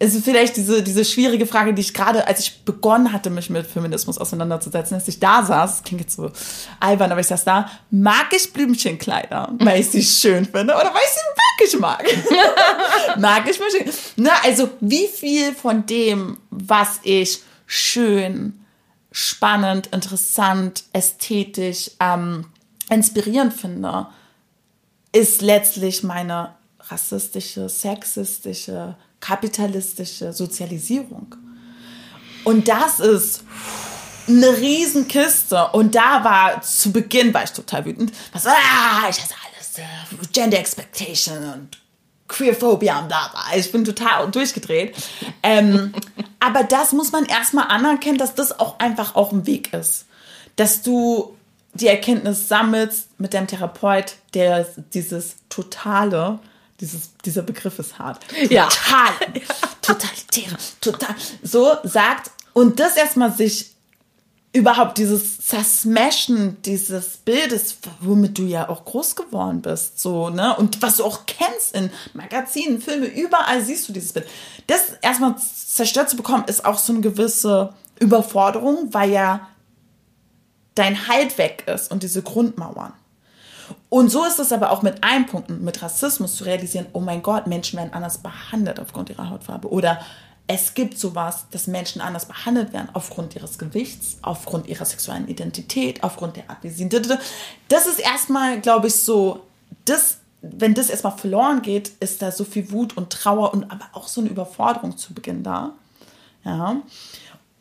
ist 0.00 0.24
vielleicht 0.24 0.56
diese, 0.56 0.82
diese 0.82 1.04
schwierige 1.04 1.46
Frage, 1.46 1.74
die 1.74 1.80
ich 1.80 1.92
gerade, 1.92 2.26
als 2.26 2.40
ich 2.40 2.64
begonnen 2.64 3.12
hatte, 3.12 3.30
mich 3.30 3.50
mit 3.50 3.66
Feminismus 3.66 4.18
auseinanderzusetzen, 4.18 4.94
als 4.94 5.08
ich 5.08 5.18
da 5.18 5.44
saß, 5.44 5.70
das 5.72 5.82
klingt 5.82 6.02
jetzt 6.02 6.16
so 6.16 6.30
albern, 6.78 7.10
aber 7.10 7.20
ich 7.20 7.26
saß 7.26 7.44
da, 7.44 7.68
mag 7.90 8.26
ich 8.32 8.52
Blümchenkleider, 8.52 9.52
weil 9.58 9.80
ich 9.80 9.90
sie 9.90 10.02
schön 10.30 10.44
finde 10.44 10.74
oder 10.74 10.94
weil 10.94 11.02
ich 11.02 11.10
sie 11.10 11.74
wirklich 11.74 11.80
mag? 11.80 12.04
mag 13.18 13.50
ich 13.50 13.58
Blümchen? 13.58 13.92
Na, 14.16 14.30
also 14.44 14.70
wie 14.80 15.08
viel 15.08 15.52
von 15.54 15.84
dem, 15.86 16.38
was 16.50 17.00
ich 17.02 17.40
schön, 17.66 18.64
spannend, 19.10 19.88
interessant, 19.88 20.84
ästhetisch, 20.92 21.90
ähm, 21.98 22.46
inspirierend 22.88 23.52
finde, 23.52 24.06
ist 25.12 25.42
letztlich 25.42 26.04
meine 26.04 26.54
rassistische, 26.80 27.68
sexistische, 27.68 28.96
kapitalistische 29.20 30.32
Sozialisierung. 30.32 31.34
Und 32.44 32.68
das 32.68 33.00
ist 33.00 33.44
eine 34.28 34.56
Riesenkiste. 34.56 35.68
Und 35.72 35.94
da 35.94 36.24
war 36.24 36.62
zu 36.62 36.92
Beginn 36.92 37.32
war 37.34 37.44
ich 37.44 37.50
total 37.50 37.84
wütend. 37.84 38.12
Was, 38.32 38.46
ah, 38.46 39.08
ich 39.08 39.20
hasse 39.20 39.34
alles. 39.46 39.78
Äh, 39.78 40.26
Gender 40.32 40.58
Expectation 40.58 41.38
und 41.38 41.78
Queerphobia 42.28 43.00
und 43.00 43.08
bla 43.08 43.28
bla. 43.28 43.56
Ich 43.56 43.72
bin 43.72 43.84
total 43.84 44.30
durchgedreht. 44.30 44.94
Ähm, 45.42 45.92
aber 46.40 46.64
das 46.64 46.92
muss 46.92 47.12
man 47.12 47.24
erstmal 47.24 47.68
anerkennen, 47.68 48.18
dass 48.18 48.34
das 48.34 48.58
auch 48.58 48.78
einfach 48.78 49.14
auch 49.14 49.32
ein 49.32 49.46
Weg 49.46 49.72
ist. 49.72 50.06
Dass 50.56 50.82
du 50.82 51.36
die 51.74 51.86
Erkenntnis 51.86 52.48
sammelst 52.48 53.08
mit 53.18 53.34
deinem 53.34 53.46
Therapeut, 53.46 54.16
der 54.34 54.66
dieses 54.92 55.36
totale 55.48 56.38
dieses, 56.80 57.10
dieser 57.24 57.42
Begriff 57.42 57.78
ist 57.78 57.98
hart. 57.98 58.24
Ja. 58.50 58.68
Total. 58.68 59.42
Totalitäre. 59.82 60.56
Total. 60.80 61.14
So 61.42 61.76
sagt. 61.82 62.30
Und 62.52 62.80
das 62.80 62.96
erstmal 62.96 63.32
sich 63.32 63.72
überhaupt 64.52 64.98
dieses 64.98 65.40
Zersmashen 65.40 66.60
dieses 66.62 67.18
Bildes, 67.18 67.78
womit 68.00 68.38
du 68.38 68.44
ja 68.44 68.68
auch 68.68 68.84
groß 68.84 69.14
geworden 69.14 69.60
bist, 69.60 70.00
so, 70.00 70.30
ne? 70.30 70.56
Und 70.56 70.80
was 70.82 70.96
du 70.96 71.04
auch 71.04 71.26
kennst 71.26 71.74
in 71.74 71.90
Magazinen, 72.14 72.80
Filme, 72.80 73.06
überall 73.06 73.62
siehst 73.62 73.88
du 73.88 73.92
dieses 73.92 74.12
Bild. 74.12 74.26
Das 74.66 74.94
erstmal 75.02 75.36
zerstört 75.38 76.10
zu 76.10 76.16
bekommen, 76.16 76.44
ist 76.46 76.64
auch 76.64 76.78
so 76.78 76.92
eine 76.92 77.02
gewisse 77.02 77.74
Überforderung, 78.00 78.92
weil 78.92 79.10
ja 79.10 79.48
dein 80.74 81.08
Halt 81.08 81.38
weg 81.38 81.64
ist 81.66 81.90
und 81.90 82.02
diese 82.02 82.22
Grundmauern. 82.22 82.92
Und 83.90 84.10
so 84.10 84.24
ist 84.24 84.38
es 84.38 84.52
aber 84.52 84.70
auch 84.70 84.82
mit 84.82 85.02
einem 85.02 85.26
Punkt, 85.26 85.48
mit 85.48 85.82
Rassismus 85.82 86.36
zu 86.36 86.44
realisieren, 86.44 86.86
oh 86.92 87.00
mein 87.00 87.22
Gott, 87.22 87.46
Menschen 87.46 87.78
werden 87.78 87.92
anders 87.92 88.18
behandelt 88.18 88.80
aufgrund 88.80 89.08
ihrer 89.08 89.30
Hautfarbe. 89.30 89.70
Oder 89.70 90.00
es 90.46 90.74
gibt 90.74 90.98
sowas, 90.98 91.46
dass 91.50 91.66
Menschen 91.66 92.00
anders 92.00 92.26
behandelt 92.26 92.72
werden 92.72 92.88
aufgrund 92.92 93.36
ihres 93.36 93.58
Gewichts, 93.58 94.18
aufgrund 94.22 94.66
ihrer 94.66 94.84
sexuellen 94.84 95.28
Identität, 95.28 96.02
aufgrund 96.02 96.36
der 96.36 96.48
Art, 96.48 96.58
wie 96.62 96.70
sie. 96.70 96.88
Das 96.88 97.86
ist 97.86 98.00
erstmal, 98.00 98.60
glaube 98.60 98.88
ich, 98.88 98.96
so, 98.96 99.44
das, 99.84 100.18
wenn 100.42 100.74
das 100.74 100.90
erstmal 100.90 101.16
verloren 101.16 101.62
geht, 101.62 101.92
ist 102.00 102.22
da 102.22 102.32
so 102.32 102.44
viel 102.44 102.70
Wut 102.70 102.96
und 102.96 103.10
Trauer 103.10 103.52
und 103.52 103.70
aber 103.70 103.86
auch 103.92 104.08
so 104.08 104.20
eine 104.20 104.30
Überforderung 104.30 104.96
zu 104.96 105.14
Beginn 105.14 105.42
da. 105.42 105.72
Ja. 106.44 106.76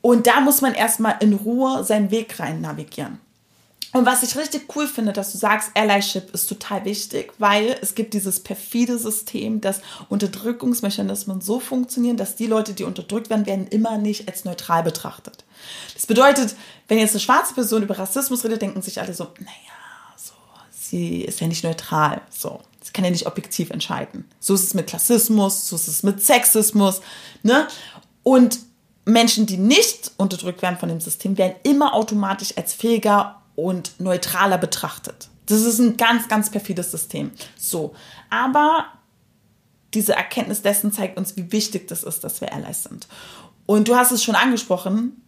Und 0.02 0.28
da 0.28 0.40
muss 0.40 0.62
man 0.62 0.74
erstmal 0.74 1.16
in 1.20 1.34
Ruhe 1.34 1.84
seinen 1.84 2.12
Weg 2.12 2.40
rein 2.40 2.62
navigieren. 2.62 3.20
Und 3.98 4.06
was 4.06 4.22
ich 4.22 4.38
richtig 4.38 4.76
cool 4.76 4.88
finde, 4.88 5.12
dass 5.12 5.32
du 5.32 5.40
sagst, 5.40 5.72
Allyship 5.74 6.32
ist 6.32 6.46
total 6.46 6.86
wichtig, 6.86 7.34
weil 7.40 7.76
es 7.82 7.96
gibt 7.96 8.14
dieses 8.14 8.40
perfide 8.40 9.00
System, 9.00 9.60
dass 9.60 9.82
Unterdrückungsmechanismen 10.08 11.42
so 11.42 11.60
funktionieren, 11.60 12.16
dass 12.16 12.36
die 12.36 12.46
Leute, 12.46 12.74
die 12.74 12.84
unterdrückt 12.84 13.32
werden, 13.32 13.48
werden 13.48 13.66
immer 13.66 13.98
nicht 13.98 14.28
als 14.28 14.46
neutral 14.46 14.84
betrachtet. 14.84 15.46
Das 15.96 16.06
bedeutet, 16.06 16.56
wenn 16.88 17.00
jetzt 17.00 17.14
eine 17.14 17.22
schwarze 17.22 17.56
Person 17.56 17.82
über 17.82 17.98
Rassismus 17.98 18.44
redet, 18.44 18.62
denken 18.62 18.84
sich 18.84 19.02
alle 19.02 19.16
so, 19.16 19.24
naja, 19.40 20.16
so, 20.16 20.34
sie 20.72 21.22
ist 21.22 21.40
ja 21.40 21.48
nicht 21.48 21.64
neutral, 21.64 22.22
so. 22.30 22.62
Sie 22.84 22.94
kann 22.94 23.04
ja 23.04 23.10
nicht 23.10 23.26
objektiv 23.26 23.72
entscheiden. 23.72 24.26
So 24.40 24.54
ist 24.54 24.64
es 24.64 24.74
mit 24.76 24.86
Klassismus, 24.86 25.68
so 25.68 25.76
ist 25.76 25.88
es 25.88 26.04
mit 26.04 26.24
Sexismus, 26.24 27.02
ne? 27.42 27.68
Und 28.22 28.60
Menschen, 29.06 29.48
die 29.48 29.58
nicht 29.58 30.12
unterdrückt 30.18 30.62
werden 30.62 30.78
von 30.78 30.90
dem 30.90 31.02
System, 31.02 31.38
werden 31.40 31.56
immer 31.64 31.96
automatisch 31.96 32.56
als 32.58 32.76
fähiger 32.76 33.42
und 33.58 34.00
neutraler 34.00 34.58
betrachtet. 34.58 35.30
Das 35.48 35.62
ist 35.62 35.80
ein 35.80 35.98
ganz, 35.98 36.28
ganz 36.30 36.50
perfides 36.50 36.92
System. 36.92 37.32
So. 37.58 37.96
Aber 38.30 38.86
diese 39.94 40.14
Erkenntnis 40.14 40.62
dessen 40.62 40.94
zeigt 40.94 41.18
uns, 41.18 41.36
wie 41.36 41.52
wichtig 41.52 41.88
das 41.88 42.04
ist, 42.04 42.24
dass 42.24 42.40
wir 42.40 42.54
Allies 42.54 42.84
sind. 42.84 43.08
Und 43.66 43.88
du 43.88 43.96
hast 43.96 44.12
es 44.12 44.24
schon 44.24 44.36
angesprochen, 44.36 45.22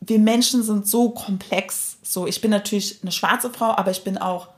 wir 0.00 0.18
Menschen 0.18 0.62
sind 0.62 0.86
so 0.86 1.10
komplex. 1.10 1.96
So, 2.02 2.26
ich 2.26 2.40
bin 2.40 2.50
natürlich 2.50 2.98
eine 3.02 3.10
schwarze 3.10 3.50
Frau, 3.50 3.76
aber 3.76 3.90
ich 3.90 4.04
bin 4.04 4.18
auch 4.18 4.48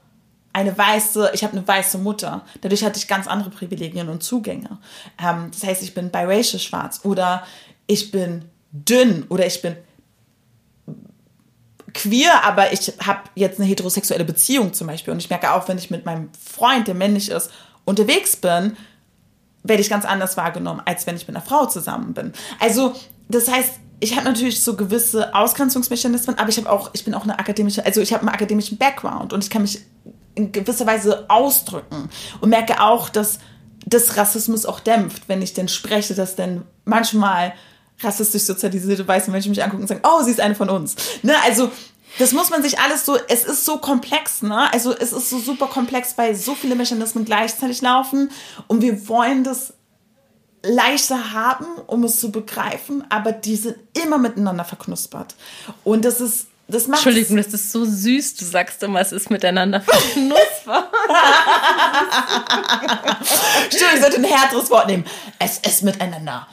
eine 0.53 0.77
weiße, 0.77 1.31
ich 1.35 1.45
habe 1.45 1.57
eine 1.57 1.67
weiße 1.67 1.99
Mutter. 1.99 2.45
Dadurch 2.63 2.83
hatte 2.83 2.99
ich 2.99 3.07
ganz 3.07 3.29
andere 3.29 3.51
Privilegien 3.51 4.09
und 4.09 4.23
Zugänge. 4.25 4.79
Ähm, 5.23 5.51
das 5.53 5.63
heißt, 5.63 5.83
ich 5.83 5.95
bin 5.95 6.11
biracial 6.11 6.61
schwarz 6.61 7.01
oder 7.05 7.47
ich 7.87 8.11
bin 8.11 8.47
dünn 8.73 9.25
oder 9.29 9.47
ich 9.47 9.63
bin 9.63 9.77
queer, 11.95 12.45
aber 12.45 12.73
ich 12.73 12.93
habe 13.05 13.21
jetzt 13.35 13.59
eine 13.59 13.69
heterosexuelle 13.69 14.25
Beziehung 14.25 14.73
zum 14.73 14.87
Beispiel. 14.87 15.13
Und 15.13 15.21
ich 15.21 15.31
merke 15.31 15.53
auch, 15.53 15.69
wenn 15.69 15.79
ich 15.79 15.91
mit 15.91 16.05
meinem 16.05 16.31
Freund, 16.33 16.87
der 16.87 16.95
männlich 16.95 17.31
ist, 17.31 17.51
unterwegs 17.85 18.37
bin, 18.37 18.77
werde 19.63 19.83
ich 19.83 19.91
ganz 19.91 20.05
anders 20.05 20.37
wahrgenommen, 20.37 20.83
als 20.85 21.07
wenn 21.07 21.17
ich 21.17 21.27
mit 21.27 21.37
einer 21.37 21.45
Frau 21.45 21.67
zusammen 21.67 22.15
bin. 22.15 22.33
Also, 22.61 22.95
das 23.29 23.51
heißt, 23.51 23.73
ich 24.01 24.15
habe 24.15 24.25
natürlich 24.25 24.63
so 24.63 24.77
gewisse 24.77 25.35
Ausgrenzungsmechanismen, 25.35 26.39
aber 26.39 26.49
ich 26.49 26.59
habe 26.59 26.71
auch, 26.71 26.91
ich 26.93 27.05
bin 27.05 27.15
auch 27.15 27.25
eine 27.25 27.39
akademische, 27.39 27.85
also 27.85 28.01
ich 28.01 28.13
habe 28.13 28.23
einen 28.23 28.29
akademischen 28.29 28.79
Background 28.79 29.33
und 29.33 29.43
ich 29.43 29.51
kann 29.51 29.63
mich 29.63 29.81
in 30.35 30.53
gewisser 30.53 30.87
Weise 30.87 31.29
ausdrücken 31.29 32.09
und 32.41 32.51
merke 32.51 32.81
auch, 32.81 33.09
dass 33.09 33.41
das 33.87 34.17
Rassismus 34.17 34.67
auch 34.67 34.81
dämpft, 34.81 35.29
wenn 35.29 35.43
ich 35.43 35.55
denn 35.55 35.69
spreche, 35.69 36.15
dass 36.15 36.37
denn 36.37 36.63
manchmal 36.85 37.55
rassistisch 38.01 38.43
sozialisierte 38.43 39.07
weiße 39.07 39.31
Menschen 39.31 39.51
mich 39.51 39.63
angucken 39.63 39.83
und 39.83 39.89
sagen, 39.89 40.03
oh, 40.05 40.23
sie 40.23 40.31
ist 40.31 40.41
eine 40.41 40.55
von 40.55 40.71
uns. 40.71 40.97
Ne? 41.23 41.35
Also 41.45 41.71
das 42.19 42.33
muss 42.33 42.51
man 42.51 42.63
sich 42.63 42.79
alles 42.79 43.05
so, 43.05 43.17
es 43.29 43.45
ist 43.45 43.65
so 43.65 43.79
komplex, 43.79 44.43
ne? 44.43 44.73
Also 44.73 44.93
es 44.97 45.13
ist 45.13 45.31
so 45.31 45.39
super 45.39 45.67
komplex, 45.67 46.15
weil 46.17 46.35
so 46.35 46.55
viele 46.55 46.75
Mechanismen 46.75 47.25
gleichzeitig 47.25 47.83
laufen 47.83 48.31
und 48.67 48.83
wir 48.83 49.09
wollen 49.09 49.45
das 49.45 49.75
leichter 50.63 51.33
haben, 51.33 51.67
um 51.87 52.03
es 52.05 52.19
zu 52.19 52.33
begreifen, 52.33 53.05
aber 53.09 53.33
die 53.33 53.57
sind 53.57 53.77
immer 54.03 54.19
miteinander 54.19 54.65
verknuspert. 54.65 55.35
Und 55.85 56.05
das 56.05 56.21
ist 56.21 56.47
das 56.71 56.87
macht 56.87 56.99
Entschuldigung, 56.99 57.39
das 57.39 57.47
ist 57.47 57.73
so 57.73 57.87
süß. 57.87 58.35
Du 58.35 58.45
sagst 58.45 58.83
immer, 58.83 59.01
es 59.01 59.13
ist 59.13 59.31
miteinander 59.31 59.81
verknuspert. 59.83 60.45
Stimmt, 63.71 63.95
ich 63.95 64.01
sollte 64.01 64.17
ein 64.17 64.25
härteres 64.25 64.71
Wort 64.71 64.87
nehmen. 64.89 65.05
Es 65.39 65.59
ist 65.59 65.83
miteinander 65.83 66.47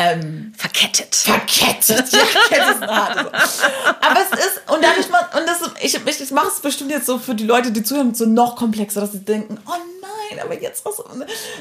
ähm, 0.00 0.52
verkettet. 0.56 1.14
Verkettet. 1.14 2.12
Ja, 2.12 2.22
Kette 2.48 2.70
ist 2.70 2.82
ein 2.82 2.88
hartes 2.88 3.62
Aber 4.00 4.20
es 4.20 4.38
ist, 4.38 4.62
und 4.70 4.82
dadurch, 4.82 5.06
und 5.06 5.46
das, 5.46 5.60
ich, 5.82 5.94
ich, 5.94 6.20
ich 6.20 6.30
mache 6.30 6.48
es 6.48 6.60
bestimmt 6.60 6.90
jetzt 6.90 7.04
so 7.04 7.18
für 7.18 7.34
die 7.34 7.44
Leute, 7.44 7.70
die 7.70 7.82
zuhören, 7.82 8.14
so 8.14 8.24
noch 8.24 8.56
komplexer, 8.56 9.02
dass 9.02 9.12
sie 9.12 9.20
denken, 9.20 9.58
oh 9.66 9.70
nein, 10.00 10.40
aber 10.42 10.58
jetzt 10.58 10.86
was. 10.86 11.02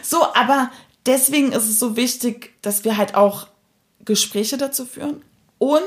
So, 0.04 0.24
aber 0.34 0.72
deswegen 1.06 1.52
ist 1.52 1.68
es 1.68 1.80
so 1.80 1.98
wichtig, 1.98 2.54
dass 2.62 2.86
wir 2.86 2.96
halt 2.96 3.16
auch 3.16 3.48
Gespräche 4.06 4.58
dazu 4.58 4.86
führen. 4.86 5.22
Und 5.58 5.84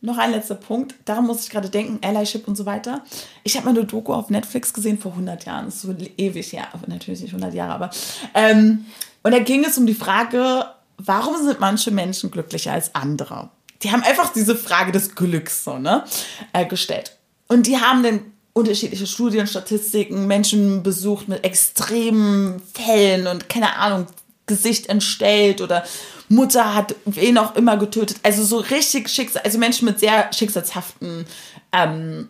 noch 0.00 0.16
ein 0.16 0.32
letzter 0.32 0.54
Punkt, 0.54 0.94
daran 1.04 1.26
muss 1.26 1.44
ich 1.44 1.50
gerade 1.50 1.68
denken, 1.68 2.00
Allyship 2.02 2.48
und 2.48 2.56
so 2.56 2.64
weiter. 2.64 3.04
Ich 3.44 3.54
habe 3.56 3.66
mal 3.66 3.76
eine 3.76 3.84
Doku 3.84 4.14
auf 4.14 4.30
Netflix 4.30 4.72
gesehen 4.72 4.98
vor 4.98 5.12
100 5.12 5.44
Jahren, 5.44 5.66
das 5.66 5.76
ist 5.76 5.82
so 5.82 5.94
ewig, 6.16 6.52
ja, 6.52 6.68
natürlich 6.86 7.20
nicht 7.20 7.34
100 7.34 7.54
Jahre, 7.54 7.74
aber. 7.74 7.90
Ähm, 8.34 8.86
und 9.22 9.32
da 9.32 9.38
ging 9.38 9.64
es 9.64 9.78
um 9.78 9.86
die 9.86 9.94
Frage, 9.94 10.66
warum 11.06 11.36
sind 11.44 11.60
manche 11.60 11.90
Menschen 11.90 12.30
glücklicher 12.30 12.72
als 12.72 12.94
andere? 12.94 13.50
Die 13.82 13.90
haben 13.90 14.02
einfach 14.02 14.32
diese 14.32 14.56
Frage 14.56 14.92
des 14.92 15.14
Glücks 15.14 15.64
so, 15.64 15.78
ne, 15.78 16.04
äh, 16.52 16.66
gestellt. 16.66 17.18
Und 17.48 17.66
die 17.66 17.78
haben 17.78 18.02
dann 18.02 18.20
unterschiedliche 18.52 19.06
Studien, 19.06 19.46
Statistiken, 19.46 20.26
Menschen 20.26 20.82
besucht 20.82 21.28
mit 21.28 21.44
extremen 21.44 22.62
Fällen 22.74 23.26
und 23.26 23.48
keine 23.48 23.76
Ahnung, 23.76 24.06
Gesicht 24.46 24.88
entstellt 24.88 25.60
oder 25.60 25.84
Mutter 26.28 26.74
hat 26.74 26.94
wen 27.04 27.38
auch 27.38 27.54
immer 27.54 27.76
getötet. 27.76 28.18
Also 28.22 28.44
so 28.44 28.58
richtig 28.58 29.08
Schicksal, 29.08 29.42
also 29.44 29.58
Menschen 29.58 29.86
mit 29.86 30.00
sehr 30.00 30.32
schicksalshaften 30.32 31.26
ähm, 31.72 32.28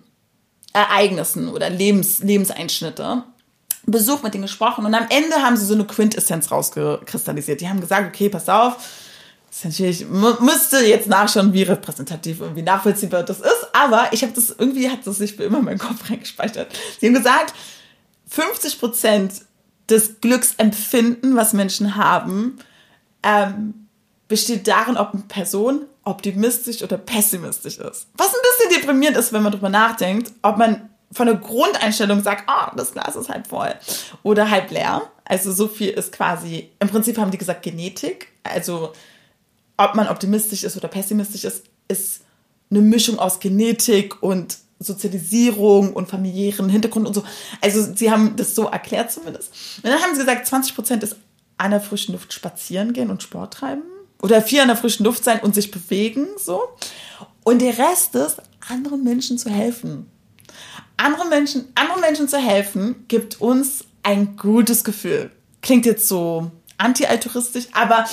Ereignissen 0.73 1.49
oder 1.49 1.71
Lebens, 1.71 2.21
Lebenseinschnitte. 2.21 3.25
Besuch 3.87 4.23
mit 4.23 4.35
denen 4.35 4.43
gesprochen 4.43 4.87
und 4.87 4.95
am 4.95 5.07
Ende 5.11 5.37
haben 5.37 5.57
sie 5.57 5.67
so 5.67 5.75
eine 5.75 5.85
Quintessenz 5.85 6.51
rausgekristallisiert. 6.51 7.61
Die 7.61 7.69
haben 7.69 7.81
gesagt, 7.81 8.07
okay, 8.09 8.29
pass 8.29 8.49
auf, 8.49 8.77
das 9.51 9.65
natürlich, 9.65 10.07
müsste 10.09 10.79
jetzt 10.79 11.09
nachschauen, 11.09 11.53
wie 11.53 11.63
repräsentativ 11.63 12.41
und 12.41 12.57
wie 12.57 12.63
nachvollziehbar 12.63 13.23
das 13.23 13.41
ist, 13.41 13.69
aber 13.73 14.09
ich 14.13 14.23
habe 14.23 14.33
das, 14.33 14.51
irgendwie 14.51 14.89
hat 14.89 15.07
das 15.07 15.19
sich 15.19 15.35
für 15.35 15.45
immer 15.45 15.59
in 15.59 15.65
meinen 15.65 15.79
Kopf 15.79 16.09
reingespeichert. 16.11 16.73
Sie 17.01 17.07
haben 17.07 17.15
gesagt, 17.15 17.55
50 18.29 18.79
Prozent 18.79 19.33
des 19.91 20.21
Glücksempfinden, 20.21 21.37
was 21.37 21.53
Menschen 21.53 21.97
haben, 21.97 22.59
ähm, 23.23 23.89
besteht 24.29 24.67
darin, 24.67 24.97
ob 24.97 25.13
eine 25.13 25.25
Person 25.25 25.83
optimistisch 26.05 26.83
oder 26.83 26.97
pessimistisch 26.97 27.79
ist. 27.79 28.07
Was 28.15 28.29
ein 28.29 28.41
bisschen 28.69 28.81
deprimierend 28.81 29.19
ist, 29.19 29.33
wenn 29.33 29.43
man 29.43 29.53
drüber 29.53 29.69
nachdenkt, 29.69 30.33
ob 30.41 30.57
man 30.57 30.89
von 31.13 31.27
der 31.27 31.37
Grundeinstellung 31.37 32.23
sagt, 32.23 32.49
ah, 32.49 32.71
oh, 32.71 32.77
das 32.77 32.93
Glas 32.93 33.17
ist 33.17 33.29
halb 33.29 33.47
voll 33.47 33.75
oder 34.23 34.51
halb 34.51 34.71
leer. 34.71 35.03
Also 35.25 35.53
so 35.53 35.69
viel 35.69 35.91
ist 35.91 36.13
quasi, 36.13 36.71
im 36.81 36.89
Prinzip 36.89 37.19
haben 37.19 37.31
die 37.31 37.39
gesagt 37.39 37.63
Genetik. 37.63 38.29
Also 38.43 38.93
ob 39.77 39.95
man 39.95 40.09
optimistisch 40.09 40.65
ist 40.65 40.77
oder 40.77 40.89
pessimistisch 40.89 41.45
ist, 41.45 41.65
ist 41.89 42.23
eine 42.71 42.81
Mischung 42.81 43.19
aus 43.19 43.41
Genetik 43.41 44.23
und 44.23 44.59
Sozialisierung 44.79 45.93
und 45.93 46.09
familiären 46.09 46.69
Hintergrund 46.69 47.07
und 47.07 47.15
so. 47.15 47.25
Also 47.61 47.95
sie 47.95 48.11
haben 48.11 48.35
das 48.37 48.55
so 48.55 48.65
erklärt 48.65 49.13
zumindest. 49.13 49.53
Und 49.83 49.91
dann 49.91 50.01
haben 50.01 50.15
sie 50.15 50.21
gesagt, 50.21 50.47
20 50.47 50.75
Prozent 50.75 51.03
ist 51.03 51.17
an 51.59 51.71
der 51.71 51.81
frischen 51.81 52.15
Luft 52.15 52.33
spazieren 52.33 52.93
gehen 52.93 53.11
und 53.11 53.23
Sport 53.23 53.55
treiben. 53.55 53.83
Oder 54.21 54.41
viel 54.43 54.61
an 54.61 54.69
der 54.69 54.77
frischen 54.77 55.05
Luft 55.05 55.25
sein 55.25 55.41
und 55.41 55.55
sich 55.55 55.71
bewegen, 55.71 56.27
so. 56.39 56.61
Und 57.45 57.61
der 57.61 57.77
Rest 57.79 58.15
ist, 58.15 58.41
anderen 58.69 59.03
Menschen 59.03 59.37
zu 59.37 59.51
helfen 59.51 60.12
andere 60.97 61.27
Menschen, 61.29 61.67
anderen 61.75 62.01
Menschen 62.01 62.29
zu 62.29 62.39
helfen, 62.39 63.05
gibt 63.09 63.41
uns 63.41 63.85
ein 64.03 64.37
gutes 64.37 64.85
Gefühl. 64.85 65.31
Klingt 65.61 65.87
jetzt 65.87 66.09
so 66.09 66.51
anti-altruistisch, 66.79 67.67
aber 67.73 68.05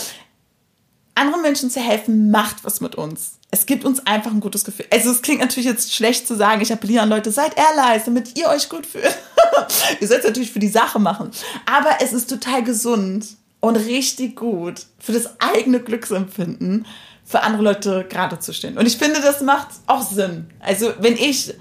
anderen 1.16 1.42
Menschen 1.42 1.70
zu 1.70 1.80
helfen 1.80 2.32
macht 2.32 2.64
was 2.64 2.82
mit 2.82 2.96
uns. 2.96 3.40
Es 3.52 3.66
gibt 3.66 3.84
uns 3.84 4.06
einfach 4.06 4.32
ein 4.32 4.42
gutes 4.42 4.64
Gefühl. 4.64 4.86
Also 4.92 5.10
es 5.10 5.22
klingt 5.22 5.42
natürlich 5.42 5.66
jetzt 5.66 5.94
schlecht 5.94 6.28
zu 6.28 6.36
sagen, 6.36 6.62
ich 6.62 6.72
appelliere 6.72 7.02
an 7.02 7.10
Leute, 7.10 7.32
seid 7.32 7.56
Allies, 7.58 8.06
damit 8.06 8.38
ihr 8.38 8.48
euch 8.48 8.70
gut 8.70 8.86
fühlt. 8.86 9.18
ihr 10.00 10.08
sollt 10.08 10.20
es 10.20 10.28
natürlich 10.28 10.52
für 10.52 10.60
die 10.60 10.68
Sache 10.68 11.00
machen. 11.00 11.32
Aber 11.66 11.98
es 12.02 12.14
ist 12.14 12.30
total 12.30 12.64
gesund 12.64 13.26
und 13.60 13.76
richtig 13.76 14.36
gut 14.36 14.86
für 15.00 15.14
das 15.14 15.40
eigene 15.40 15.80
Glücksempfinden, 15.80 16.86
für 17.26 17.42
andere 17.42 17.64
Leute 17.64 18.06
gerade 18.08 18.40
zu 18.40 18.54
stehen. 18.54 18.78
Und 18.78 18.86
ich 18.86 18.98
finde, 18.98 19.20
das 19.20 19.42
macht 19.42 19.68
auch 19.88 20.04
Sinn. 20.04 20.48
Also 20.60 20.94
wenn 21.00 21.16
ich 21.16 21.54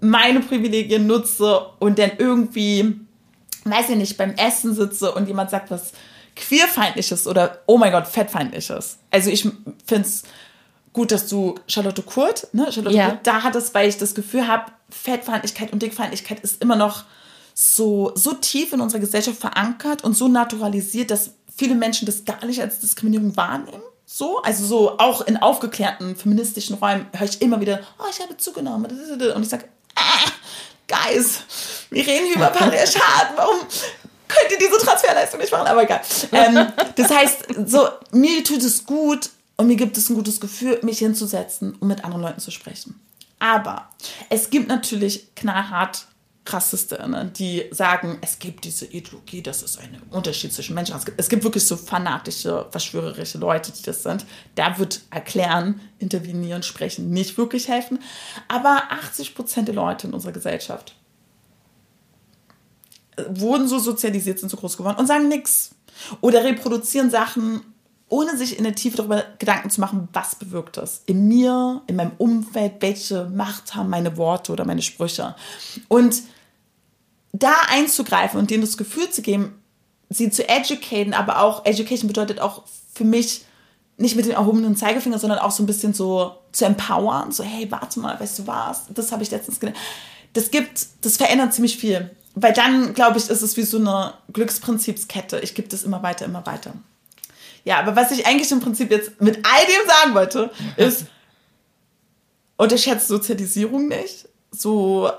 meine 0.00 0.40
Privilegien 0.40 1.06
nutze 1.06 1.60
und 1.78 1.98
dann 1.98 2.12
irgendwie, 2.18 3.00
weiß 3.64 3.90
ich 3.90 3.96
nicht, 3.96 4.16
beim 4.16 4.34
Essen 4.34 4.74
sitze 4.74 5.12
und 5.12 5.26
jemand 5.26 5.50
sagt 5.50 5.70
was 5.70 5.92
queerfeindliches 6.36 7.26
oder 7.26 7.58
oh 7.66 7.78
mein 7.78 7.92
Gott, 7.92 8.06
fettfeindliches. 8.06 8.98
Also 9.10 9.30
ich 9.30 9.42
finde 9.86 10.08
es 10.08 10.22
gut, 10.92 11.10
dass 11.10 11.28
du 11.28 11.56
Charlotte 11.66 12.02
Kurt, 12.02 12.48
ne, 12.52 12.72
Charlotte 12.72 12.96
ja. 12.96 13.10
Kurt, 13.10 13.26
da 13.26 13.42
hattest, 13.42 13.74
weil 13.74 13.88
ich 13.88 13.98
das 13.98 14.14
Gefühl 14.14 14.46
habe, 14.46 14.70
Fettfeindlichkeit 14.90 15.72
und 15.72 15.82
Dickfeindlichkeit 15.82 16.40
ist 16.40 16.62
immer 16.62 16.76
noch 16.76 17.04
so, 17.54 18.12
so 18.14 18.34
tief 18.34 18.72
in 18.72 18.80
unserer 18.80 19.00
Gesellschaft 19.00 19.38
verankert 19.38 20.04
und 20.04 20.16
so 20.16 20.28
naturalisiert, 20.28 21.10
dass 21.10 21.32
viele 21.54 21.74
Menschen 21.74 22.06
das 22.06 22.24
gar 22.24 22.44
nicht 22.46 22.60
als 22.60 22.78
Diskriminierung 22.78 23.36
wahrnehmen. 23.36 23.82
So, 24.06 24.40
also 24.42 24.64
so 24.64 24.98
auch 24.98 25.20
in 25.20 25.36
aufgeklärten 25.36 26.16
feministischen 26.16 26.76
Räumen 26.76 27.06
höre 27.12 27.28
ich 27.28 27.42
immer 27.42 27.60
wieder, 27.60 27.80
oh, 27.98 28.04
ich 28.10 28.20
habe 28.20 28.36
zugenommen. 28.36 28.90
Und 29.34 29.42
ich 29.42 29.48
sage, 29.48 29.64
Guys, 30.88 31.40
wir 31.90 32.06
reden 32.06 32.26
hier 32.26 32.36
über 32.36 32.48
Patriarchat. 32.48 33.32
Warum 33.36 33.60
könnt 34.26 34.52
ihr 34.52 34.58
diese 34.58 34.78
Transferleistung 34.78 35.40
nicht 35.40 35.52
machen? 35.52 35.66
Aber 35.66 35.82
egal. 35.82 36.00
Ähm, 36.32 36.72
das 36.96 37.10
heißt, 37.10 37.46
so, 37.66 37.88
mir 38.12 38.42
tut 38.44 38.62
es 38.62 38.84
gut 38.84 39.30
und 39.56 39.66
mir 39.66 39.76
gibt 39.76 39.96
es 39.96 40.08
ein 40.08 40.14
gutes 40.14 40.40
Gefühl, 40.40 40.78
mich 40.82 40.98
hinzusetzen 40.98 41.74
und 41.74 41.88
mit 41.88 42.04
anderen 42.04 42.22
Leuten 42.22 42.40
zu 42.40 42.50
sprechen. 42.50 43.00
Aber 43.38 43.88
es 44.30 44.50
gibt 44.50 44.68
natürlich 44.68 45.34
knallhart 45.36 46.06
Rassistinnen, 46.52 47.32
die 47.32 47.64
sagen, 47.70 48.18
es 48.20 48.38
gibt 48.38 48.64
diese 48.64 48.86
Ideologie, 48.86 49.42
das 49.42 49.62
ist 49.62 49.78
ein 49.78 50.00
Unterschied 50.10 50.52
zwischen 50.52 50.74
Menschen. 50.74 50.96
Es 50.96 51.04
gibt, 51.04 51.20
es 51.20 51.28
gibt 51.28 51.44
wirklich 51.44 51.66
so 51.66 51.76
fanatische, 51.76 52.66
verschwörerische 52.70 53.38
Leute, 53.38 53.72
die 53.72 53.82
das 53.82 54.02
sind. 54.02 54.26
Da 54.54 54.78
wird 54.78 55.02
erklären, 55.10 55.80
intervenieren, 55.98 56.62
sprechen 56.62 57.10
nicht 57.10 57.38
wirklich 57.38 57.68
helfen. 57.68 57.98
Aber 58.48 58.84
80 58.90 59.34
Prozent 59.34 59.68
der 59.68 59.74
Leute 59.74 60.06
in 60.06 60.14
unserer 60.14 60.32
Gesellschaft 60.32 60.94
wurden 63.28 63.68
so 63.68 63.78
sozialisiert, 63.78 64.38
sind 64.38 64.48
so 64.48 64.56
groß 64.56 64.76
geworden 64.76 64.98
und 64.98 65.06
sagen 65.06 65.28
nichts. 65.28 65.74
Oder 66.20 66.44
reproduzieren 66.44 67.10
Sachen, 67.10 67.62
ohne 68.08 68.36
sich 68.36 68.56
in 68.56 68.64
der 68.64 68.74
Tiefe 68.74 68.98
darüber 68.98 69.24
Gedanken 69.38 69.70
zu 69.70 69.80
machen, 69.80 70.08
was 70.12 70.36
bewirkt 70.36 70.76
das 70.76 71.02
in 71.06 71.28
mir, 71.28 71.82
in 71.86 71.96
meinem 71.96 72.12
Umfeld, 72.18 72.74
welche 72.80 73.24
Macht 73.26 73.74
haben 73.74 73.90
meine 73.90 74.16
Worte 74.16 74.52
oder 74.52 74.64
meine 74.64 74.82
Sprüche. 74.82 75.34
Und 75.88 76.22
da 77.32 77.52
einzugreifen 77.68 78.38
und 78.38 78.50
denen 78.50 78.62
das 78.62 78.76
Gefühl 78.76 79.10
zu 79.10 79.22
geben, 79.22 79.62
sie 80.10 80.30
zu 80.30 80.48
educaten, 80.48 81.14
aber 81.14 81.40
auch 81.42 81.64
Education 81.64 82.08
bedeutet 82.08 82.40
auch 82.40 82.62
für 82.94 83.04
mich 83.04 83.42
nicht 83.98 84.16
mit 84.16 84.26
dem 84.26 84.32
erhobenen 84.32 84.76
Zeigefinger, 84.76 85.18
sondern 85.18 85.40
auch 85.40 85.50
so 85.50 85.62
ein 85.62 85.66
bisschen 85.66 85.92
so 85.92 86.36
zu 86.52 86.64
empowern, 86.64 87.32
so 87.32 87.42
hey, 87.42 87.70
warte 87.70 88.00
mal, 88.00 88.18
weißt 88.18 88.38
du 88.38 88.46
was, 88.46 88.86
das 88.90 89.12
habe 89.12 89.22
ich 89.22 89.30
letztens 89.30 89.60
gelernt. 89.60 89.78
Das 90.32 90.50
gibt, 90.50 90.86
das 91.02 91.16
verändert 91.16 91.52
ziemlich 91.52 91.76
viel, 91.76 92.10
weil 92.34 92.52
dann 92.52 92.94
glaube 92.94 93.18
ich, 93.18 93.28
ist 93.28 93.42
es 93.42 93.56
wie 93.56 93.62
so 93.62 93.78
eine 93.78 94.14
Glücksprinzipskette. 94.32 95.40
Ich 95.40 95.54
gebe 95.54 95.68
das 95.68 95.82
immer 95.82 96.02
weiter, 96.02 96.26
immer 96.26 96.46
weiter. 96.46 96.74
Ja, 97.64 97.80
aber 97.80 97.96
was 97.96 98.12
ich 98.12 98.26
eigentlich 98.26 98.50
im 98.52 98.60
Prinzip 98.60 98.90
jetzt 98.90 99.20
mit 99.20 99.36
all 99.44 99.66
dem 99.66 99.88
sagen 99.88 100.14
wollte, 100.14 100.50
ist 100.76 101.06
unterschätzt 102.56 103.08
Sozialisierung 103.08 103.88
nicht. 103.88 104.28
So 104.50 105.10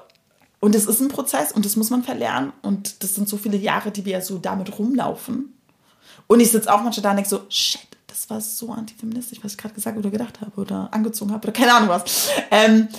und 0.60 0.76
es 0.76 0.86
ist 0.86 1.00
ein 1.00 1.08
Prozess 1.08 1.52
und 1.52 1.66
das 1.66 1.76
muss 1.76 1.90
man 1.90 2.04
verlernen. 2.04 2.52
Und 2.62 3.04
das 3.04 3.16
sind 3.16 3.30
so 3.30 3.38
viele 3.38 3.58
Jahre, 3.58 3.92
die 3.92 4.06
wir 4.06 4.14
ja 4.14 4.22
so 4.22 4.38
damit 4.38 4.78
rumlaufen. 4.78 5.54
Und 6.28 6.40
ich 6.42 6.52
sitze 6.52 6.72
auch 6.74 6.82
manchmal 6.82 7.04
da 7.04 7.10
und 7.12 7.16
denke 7.18 7.30
so, 7.30 7.42
shit, 7.50 7.88
das 8.08 8.30
war 8.30 8.42
so 8.42 8.72
antifeministisch, 8.72 9.40
was 9.42 9.54
ich 9.54 9.58
gerade 9.58 9.74
gesagt 9.74 9.98
oder 9.98 10.10
gedacht 10.10 10.42
habe 10.42 10.60
oder 10.60 10.90
angezogen 10.92 11.32
habe 11.32 11.48
oder 11.48 11.54
keine 11.54 11.74
Ahnung 11.74 11.90
was. 11.90 12.30
Ähm, 12.52 12.90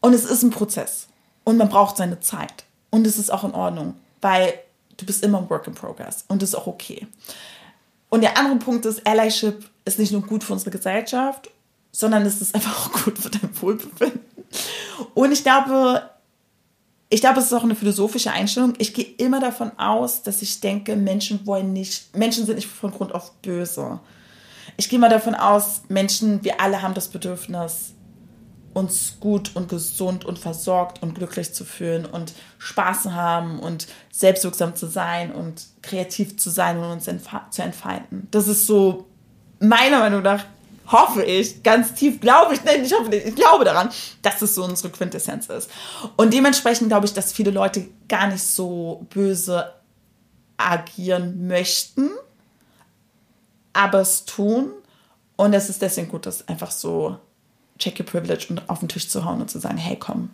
und 0.00 0.12
es 0.12 0.24
ist 0.24 0.42
ein 0.42 0.50
Prozess. 0.50 1.08
Und 1.44 1.56
man 1.56 1.68
braucht 1.68 1.96
seine 1.96 2.20
Zeit. 2.20 2.64
Und 2.90 3.06
es 3.06 3.18
ist 3.18 3.32
auch 3.32 3.44
in 3.44 3.52
Ordnung, 3.52 3.94
weil 4.20 4.52
du 4.96 5.06
bist 5.06 5.24
immer 5.24 5.38
ein 5.38 5.48
Work 5.48 5.66
in 5.66 5.74
Progress. 5.74 6.24
Und 6.28 6.42
das 6.42 6.50
ist 6.50 6.54
auch 6.54 6.66
okay. 6.66 7.06
Und 8.08 8.20
der 8.20 8.36
andere 8.36 8.56
Punkt 8.56 8.84
ist, 8.84 9.06
Allyship 9.06 9.68
ist 9.84 9.98
nicht 9.98 10.12
nur 10.12 10.22
gut 10.22 10.44
für 10.44 10.52
unsere 10.52 10.70
Gesellschaft, 10.70 11.50
sondern 11.92 12.24
es 12.26 12.40
ist 12.40 12.54
einfach 12.54 12.86
auch 12.86 13.04
gut 13.04 13.18
für 13.18 13.30
dein 13.30 13.50
Wohlbefinden. 13.60 14.20
Und 15.14 15.32
ich 15.32 15.42
glaube, 15.42 16.10
ich 17.16 17.22
glaube, 17.22 17.38
es 17.38 17.46
ist 17.46 17.54
auch 17.54 17.64
eine 17.64 17.74
philosophische 17.74 18.30
Einstellung. 18.30 18.74
Ich 18.76 18.92
gehe 18.92 19.06
immer 19.16 19.40
davon 19.40 19.72
aus, 19.78 20.22
dass 20.22 20.42
ich 20.42 20.60
denke, 20.60 20.96
Menschen 20.96 21.46
wollen 21.46 21.72
nicht, 21.72 22.14
Menschen 22.14 22.44
sind 22.44 22.56
nicht 22.56 22.68
von 22.68 22.90
Grund 22.90 23.14
auf 23.14 23.32
böse. 23.40 24.00
Ich 24.76 24.90
gehe 24.90 24.98
mal 24.98 25.08
davon 25.08 25.34
aus, 25.34 25.80
Menschen, 25.88 26.44
wir 26.44 26.60
alle 26.60 26.82
haben 26.82 26.92
das 26.92 27.08
Bedürfnis, 27.08 27.94
uns 28.74 29.16
gut 29.18 29.56
und 29.56 29.70
gesund 29.70 30.26
und 30.26 30.38
versorgt 30.38 31.02
und 31.02 31.14
glücklich 31.14 31.54
zu 31.54 31.64
fühlen 31.64 32.04
und 32.04 32.34
Spaß 32.58 33.04
zu 33.04 33.14
haben 33.14 33.60
und 33.60 33.86
selbstwirksam 34.12 34.76
zu 34.76 34.86
sein 34.86 35.32
und 35.32 35.64
kreativ 35.80 36.36
zu 36.36 36.50
sein 36.50 36.76
und 36.76 36.84
uns 36.84 37.08
zu 37.50 37.62
entfalten. 37.62 38.28
Das 38.30 38.46
ist 38.46 38.66
so 38.66 39.06
meiner 39.58 40.00
Meinung 40.00 40.20
nach 40.20 40.44
hoffe 40.86 41.22
ich, 41.24 41.62
ganz 41.62 41.94
tief 41.94 42.20
glaube 42.20 42.54
ich, 42.54 42.64
nein, 42.64 42.84
ich 42.84 42.92
hoffe 42.92 43.10
nicht, 43.10 43.26
ich 43.26 43.34
glaube 43.34 43.64
daran, 43.64 43.90
dass 44.22 44.42
es 44.42 44.54
so 44.54 44.64
unsere 44.64 44.90
Quintessenz 44.90 45.48
ist. 45.48 45.70
Und 46.16 46.32
dementsprechend 46.32 46.88
glaube 46.88 47.06
ich, 47.06 47.14
dass 47.14 47.32
viele 47.32 47.50
Leute 47.50 47.88
gar 48.08 48.28
nicht 48.28 48.42
so 48.42 49.06
böse 49.10 49.72
agieren 50.56 51.46
möchten, 51.46 52.10
aber 53.72 54.00
es 54.00 54.24
tun. 54.24 54.70
Und 55.36 55.52
es 55.52 55.68
ist 55.68 55.82
deswegen 55.82 56.08
gut, 56.08 56.24
das 56.24 56.48
einfach 56.48 56.70
so 56.70 57.18
check 57.78 58.00
your 58.00 58.06
privilege 58.06 58.46
und 58.48 58.68
auf 58.70 58.78
den 58.80 58.88
Tisch 58.88 59.08
zu 59.08 59.24
hauen 59.24 59.40
und 59.40 59.50
zu 59.50 59.58
sagen, 59.58 59.76
hey, 59.76 59.96
komm, 59.96 60.30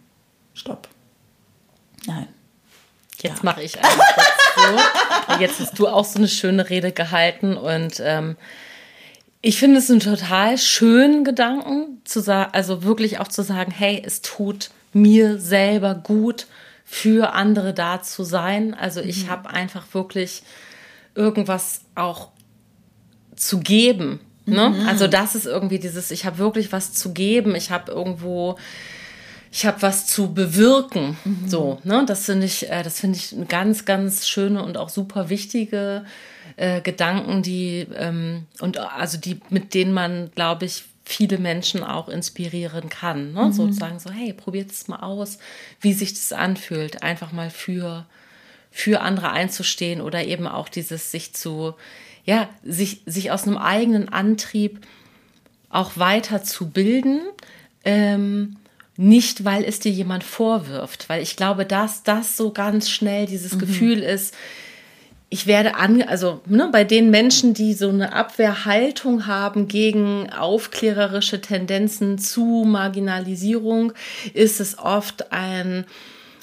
stopp. 0.54 0.88
Nein. 2.06 2.28
Jetzt 3.20 3.38
ja. 3.38 3.44
mache 3.44 3.62
ich 3.62 3.78
einfach 3.78 4.04
so. 4.56 5.34
Jetzt 5.40 5.60
hast 5.60 5.78
du 5.78 5.88
auch 5.88 6.04
so 6.04 6.18
eine 6.18 6.28
schöne 6.28 6.68
Rede 6.68 6.92
gehalten 6.92 7.56
und 7.56 8.00
ähm, 8.04 8.36
ich 9.44 9.58
finde 9.58 9.78
es 9.78 9.90
einen 9.90 9.98
total 9.98 10.56
schönen 10.56 11.24
Gedanken, 11.24 12.00
zu 12.04 12.20
sagen, 12.20 12.50
also 12.54 12.84
wirklich 12.84 13.18
auch 13.18 13.26
zu 13.26 13.42
sagen, 13.42 13.72
hey, 13.72 14.00
es 14.04 14.22
tut 14.22 14.70
mir 14.92 15.38
selber 15.38 15.96
gut, 15.96 16.46
für 16.84 17.32
andere 17.32 17.74
da 17.74 18.02
zu 18.02 18.22
sein. 18.22 18.74
Also 18.74 19.00
ich 19.00 19.24
mhm. 19.24 19.30
habe 19.30 19.50
einfach 19.50 19.86
wirklich 19.92 20.42
irgendwas 21.16 21.82
auch 21.96 22.28
zu 23.34 23.58
geben. 23.58 24.20
Ne? 24.46 24.70
Mhm. 24.70 24.88
Also 24.88 25.08
das 25.08 25.34
ist 25.34 25.46
irgendwie 25.46 25.80
dieses, 25.80 26.12
ich 26.12 26.24
habe 26.24 26.38
wirklich 26.38 26.70
was 26.70 26.92
zu 26.92 27.12
geben, 27.12 27.56
ich 27.56 27.70
habe 27.72 27.90
irgendwo, 27.90 28.56
ich 29.50 29.66
habe 29.66 29.82
was 29.82 30.06
zu 30.06 30.34
bewirken. 30.34 31.16
Mhm. 31.24 31.48
So, 31.48 31.78
ne? 31.82 32.04
Das 32.06 32.26
finde 32.26 32.46
ich, 32.46 32.70
äh, 32.70 32.84
das 32.84 33.00
finde 33.00 33.18
ich 33.18 33.34
eine 33.34 33.46
ganz, 33.46 33.86
ganz 33.86 34.28
schöne 34.28 34.62
und 34.62 34.76
auch 34.76 34.88
super 34.88 35.30
wichtige 35.30 36.04
äh, 36.04 36.08
Gedanken, 36.56 37.42
die 37.42 37.86
ähm, 37.94 38.46
und 38.60 38.78
also 38.78 39.18
die, 39.18 39.40
mit 39.50 39.74
denen 39.74 39.92
man, 39.92 40.30
glaube 40.34 40.66
ich, 40.66 40.84
viele 41.04 41.38
Menschen 41.38 41.82
auch 41.82 42.08
inspirieren 42.08 42.88
kann. 42.88 43.32
Ne? 43.32 43.46
Mhm. 43.46 43.52
Sozusagen 43.52 43.98
so, 43.98 44.10
hey, 44.10 44.32
probiert 44.32 44.70
es 44.70 44.88
mal 44.88 45.00
aus, 45.00 45.38
wie 45.80 45.92
sich 45.92 46.14
das 46.14 46.32
anfühlt, 46.32 47.02
einfach 47.02 47.32
mal 47.32 47.50
für, 47.50 48.06
für 48.70 49.00
andere 49.00 49.30
einzustehen 49.30 50.00
oder 50.00 50.24
eben 50.24 50.46
auch 50.46 50.68
dieses 50.68 51.10
sich 51.10 51.34
zu, 51.34 51.74
ja, 52.24 52.48
sich, 52.62 53.02
sich 53.06 53.30
aus 53.30 53.44
einem 53.44 53.58
eigenen 53.58 54.08
Antrieb 54.08 54.80
auch 55.70 55.96
weiter 55.96 56.42
zu 56.42 56.70
bilden. 56.70 57.20
Ähm, 57.84 58.56
nicht, 58.96 59.44
weil 59.44 59.64
es 59.64 59.80
dir 59.80 59.90
jemand 59.90 60.22
vorwirft, 60.22 61.08
weil 61.08 61.22
ich 61.22 61.34
glaube, 61.34 61.64
dass 61.64 62.02
das 62.02 62.36
so 62.36 62.52
ganz 62.52 62.90
schnell 62.90 63.26
dieses 63.26 63.54
mhm. 63.54 63.58
Gefühl 63.60 63.98
ist, 64.00 64.34
ich 65.32 65.46
werde 65.46 65.76
an, 65.76 66.02
also 66.02 66.42
ne, 66.44 66.68
bei 66.70 66.84
den 66.84 67.08
Menschen, 67.08 67.54
die 67.54 67.72
so 67.72 67.88
eine 67.88 68.12
Abwehrhaltung 68.12 69.26
haben 69.26 69.66
gegen 69.66 70.30
aufklärerische 70.30 71.40
Tendenzen 71.40 72.18
zu 72.18 72.64
Marginalisierung, 72.66 73.94
ist 74.34 74.60
es 74.60 74.78
oft 74.78 75.32
ein, 75.32 75.86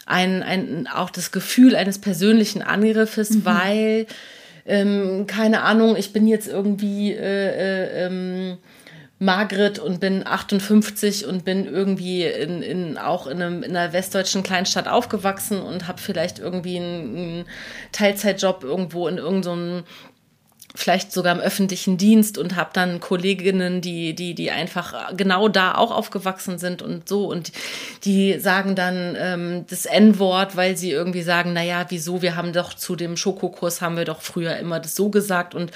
ein, 0.07 0.41
ein 0.41 0.87
auch 0.87 1.11
das 1.11 1.31
Gefühl 1.31 1.75
eines 1.75 1.99
persönlichen 1.99 2.63
Angriffes, 2.63 3.29
mhm. 3.29 3.45
weil 3.45 4.07
ähm, 4.65 5.27
keine 5.27 5.61
Ahnung, 5.61 5.95
ich 5.95 6.11
bin 6.11 6.27
jetzt 6.27 6.47
irgendwie 6.47 7.11
äh, 7.11 7.19
äh, 7.19 8.05
ähm, 8.07 8.57
Margret 9.19 9.79
und 9.79 9.99
bin 9.99 10.25
58 10.25 11.25
und 11.25 11.43
bin 11.43 11.65
irgendwie 11.65 12.23
in, 12.23 12.61
in, 12.61 12.97
auch 12.97 13.27
in, 13.27 13.41
einem, 13.41 13.63
in 13.63 13.75
einer 13.75 13.91
westdeutschen 13.91 14.43
Kleinstadt 14.43 14.87
aufgewachsen 14.87 15.61
und 15.61 15.87
habe 15.87 15.99
vielleicht 15.99 16.39
irgendwie 16.39 16.77
einen, 16.77 17.17
einen 17.17 17.45
Teilzeitjob 17.91 18.63
irgendwo 18.63 19.09
in 19.09 19.17
irgendeinem 19.17 19.79
so 19.79 19.83
vielleicht 20.75 21.11
sogar 21.11 21.33
im 21.33 21.41
öffentlichen 21.41 21.97
Dienst 21.97 22.37
und 22.37 22.55
habe 22.55 22.69
dann 22.73 22.99
Kolleginnen, 22.99 23.81
die, 23.81 24.13
die, 24.13 24.35
die 24.35 24.51
einfach 24.51 25.15
genau 25.17 25.47
da 25.47 25.73
auch 25.75 25.91
aufgewachsen 25.91 26.59
sind 26.59 26.83
und 26.83 27.09
so 27.09 27.25
und 27.25 27.51
die 28.03 28.39
sagen 28.39 28.75
dann 28.75 29.15
ähm, 29.19 29.65
das 29.67 29.85
N-Wort, 29.85 30.55
weil 30.55 30.77
sie 30.77 30.91
irgendwie 30.91 31.23
sagen, 31.23 31.53
naja, 31.53 31.85
wieso, 31.89 32.21
wir 32.21 32.35
haben 32.35 32.53
doch 32.53 32.75
zu 32.75 32.95
dem 32.95 33.17
Schokokurs 33.17 33.81
haben 33.81 33.97
wir 33.97 34.05
doch 34.05 34.21
früher 34.21 34.57
immer 34.57 34.79
das 34.79 34.95
so 34.95 35.09
gesagt 35.09 35.55
und 35.55 35.71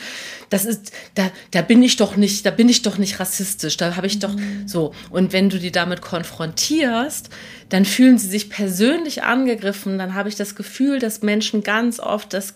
das 0.52 0.64
ist, 0.66 0.92
da, 1.16 1.32
da 1.50 1.64
bin 1.64 1.82
ich 1.82 1.96
doch 1.96 2.16
nicht, 2.16 2.46
da 2.46 2.52
bin 2.52 2.70
ich 2.70 2.84
doch 2.84 3.00
nicht 3.00 3.20
rassistisch, 3.20 3.78
da 3.78 3.96
habe 3.96 4.06
ich 4.06 4.20
doch 4.20 4.36
mhm. 4.36 4.68
so. 4.68 4.94
Und 5.10 5.34
wenn 5.34 5.50
du 5.50 5.58
die 5.58 5.72
damit 5.72 6.02
konfrontierst, 6.02 7.30
dann 7.70 7.86
fühlen 7.86 8.20
sie 8.20 8.28
sich 8.28 8.52
persönlich 8.52 9.24
angegriffen, 9.24 9.98
dann 9.98 10.14
habe 10.14 10.30
ich 10.30 10.36
das 10.36 10.56
Gefühl, 10.56 11.00
dass 11.00 11.24
Menschen 11.24 11.64
ganz 11.64 12.00
oft 12.00 12.34
das 12.34 12.56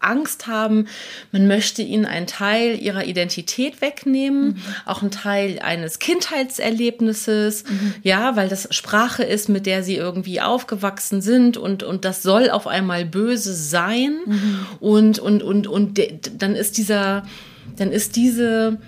Angst 0.00 0.46
haben, 0.46 0.86
man 1.30 1.46
möchte 1.46 1.82
ihnen 1.82 2.06
einen 2.06 2.26
Teil 2.26 2.78
ihrer 2.80 3.04
Identität 3.04 3.80
wegnehmen, 3.80 4.44
mhm. 4.48 4.62
auch 4.86 5.02
einen 5.02 5.10
Teil 5.10 5.58
eines 5.60 5.98
Kindheitserlebnisses, 5.98 7.64
mhm. 7.64 7.94
ja, 8.02 8.36
weil 8.36 8.48
das 8.48 8.68
Sprache 8.74 9.22
ist, 9.22 9.48
mit 9.48 9.66
der 9.66 9.82
sie 9.82 9.96
irgendwie 9.96 10.40
aufgewachsen 10.40 11.20
sind 11.20 11.56
und, 11.56 11.82
und 11.82 12.04
das 12.04 12.22
soll 12.22 12.50
auf 12.50 12.66
einmal 12.66 13.04
böse 13.04 13.54
sein 13.54 14.18
mhm. 14.26 14.66
und, 14.80 15.18
und, 15.18 15.42
und, 15.42 15.66
und 15.66 16.00
dann 16.38 16.54
ist 16.54 16.78
dieser, 16.78 17.24
dann 17.76 17.90
ist 17.92 18.16
diese, 18.16 18.78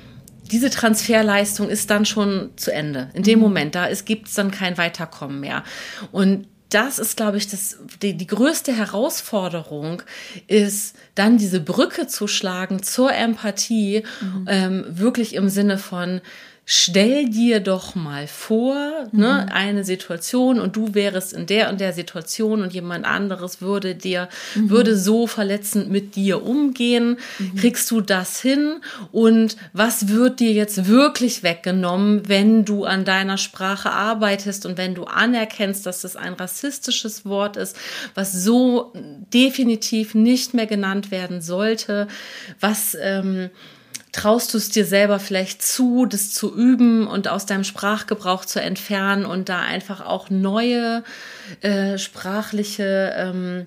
diese 0.51 0.71
Transferleistung 0.71 1.69
ist 1.69 1.91
dann 1.91 2.05
schon 2.05 2.51
zu 2.57 2.73
Ende. 2.73 3.11
In 3.15 3.23
dem 3.23 3.39
mhm. 3.39 3.45
Moment, 3.45 3.75
da 3.75 3.89
gibt 4.05 4.29
es 4.29 4.35
dann 4.35 4.51
kein 4.51 4.77
Weiterkommen 4.79 5.41
mehr. 5.41 5.65
Und 6.13 6.47
das 6.75 6.99
ist, 6.99 7.17
glaube 7.17 7.37
ich, 7.37 7.49
das, 7.49 7.79
die, 8.03 8.17
die 8.17 8.27
größte 8.27 8.73
Herausforderung 8.73 10.03
ist, 10.49 10.97
dann 11.15 11.39
diese 11.39 11.61
Brücke 11.61 12.09
zu 12.09 12.27
schlagen 12.27 12.83
zur 12.83 13.13
Empathie, 13.13 14.03
mhm. 14.21 14.47
ähm, 14.49 14.85
wirklich 14.89 15.35
im 15.35 15.49
Sinne 15.49 15.79
von, 15.79 16.21
stell 16.67 17.29
dir 17.29 17.61
doch 17.61 17.95
mal 17.95 18.27
vor, 18.27 18.75
ne, 18.75 19.09
mhm. 19.13 19.21
ne, 19.21 19.53
eine 19.53 19.85
Situation 19.85 20.61
und 20.61 20.77
du 20.77 20.95
wärst 20.95 21.35
in 21.35 21.47
der 21.47 21.69
und 21.69 21.81
der 21.81 21.93
Situation 21.93 22.63
und 22.63 22.73
jemand 22.73 23.05
anderes 23.05 23.61
würde 23.61 23.95
dir, 23.95 24.29
mhm. 24.55 24.71
würde 24.71 24.97
so 24.97 25.27
verletzend 25.27 25.91
mit 25.91 26.17
dir 26.17 26.43
umgehen. 26.43 27.19
Mhm. 27.39 27.57
Kriegst 27.57 27.91
du 27.91 28.01
das 28.01 28.41
hin? 28.41 28.81
Und 29.13 29.57
was 29.73 30.09
wird 30.09 30.41
dir 30.41 30.53
jetzt 30.53 30.87
wirklich 30.87 31.43
weggenommen, 31.43 32.29
wenn 32.29 32.65
du 32.65 32.85
an 32.85 33.05
deiner 33.05 33.37
Sprache 33.37 33.91
arbeitest 33.91 34.65
und 34.65 34.79
wenn 34.79 34.95
du 34.95 35.05
anerkennst, 35.05 35.85
dass 35.85 36.05
es 36.05 36.17
ein 36.17 36.33
rassistisches 36.33 37.27
Wort 37.27 37.59
ist, 37.59 37.77
was 38.15 38.33
so 38.33 38.93
definitiv 39.33 40.15
nicht 40.15 40.55
mehr 40.55 40.67
genannt 40.67 41.11
werden 41.11 41.43
sollte, 41.43 42.09
was, 42.61 42.97
ähm, 42.99 43.51
traust 44.15 44.55
du 44.55 44.59
es 44.59 44.69
dir 44.71 44.85
selber 44.85 45.19
vielleicht 45.19 45.61
zu, 45.61 46.07
das 46.07 46.33
zu 46.33 46.55
üben 46.55 47.09
und 47.09 47.27
aus 47.27 47.47
deinem 47.47 47.65
Sprachgebrauch 47.65 48.45
zu 48.45 48.61
entfernen 48.61 49.27
und 49.27 49.49
da 49.49 49.61
einfach 49.61 50.01
auch 50.07 50.31
neue 50.31 51.03
äh, 51.63 51.99
sprachliche 51.99 53.13
ähm, 53.17 53.67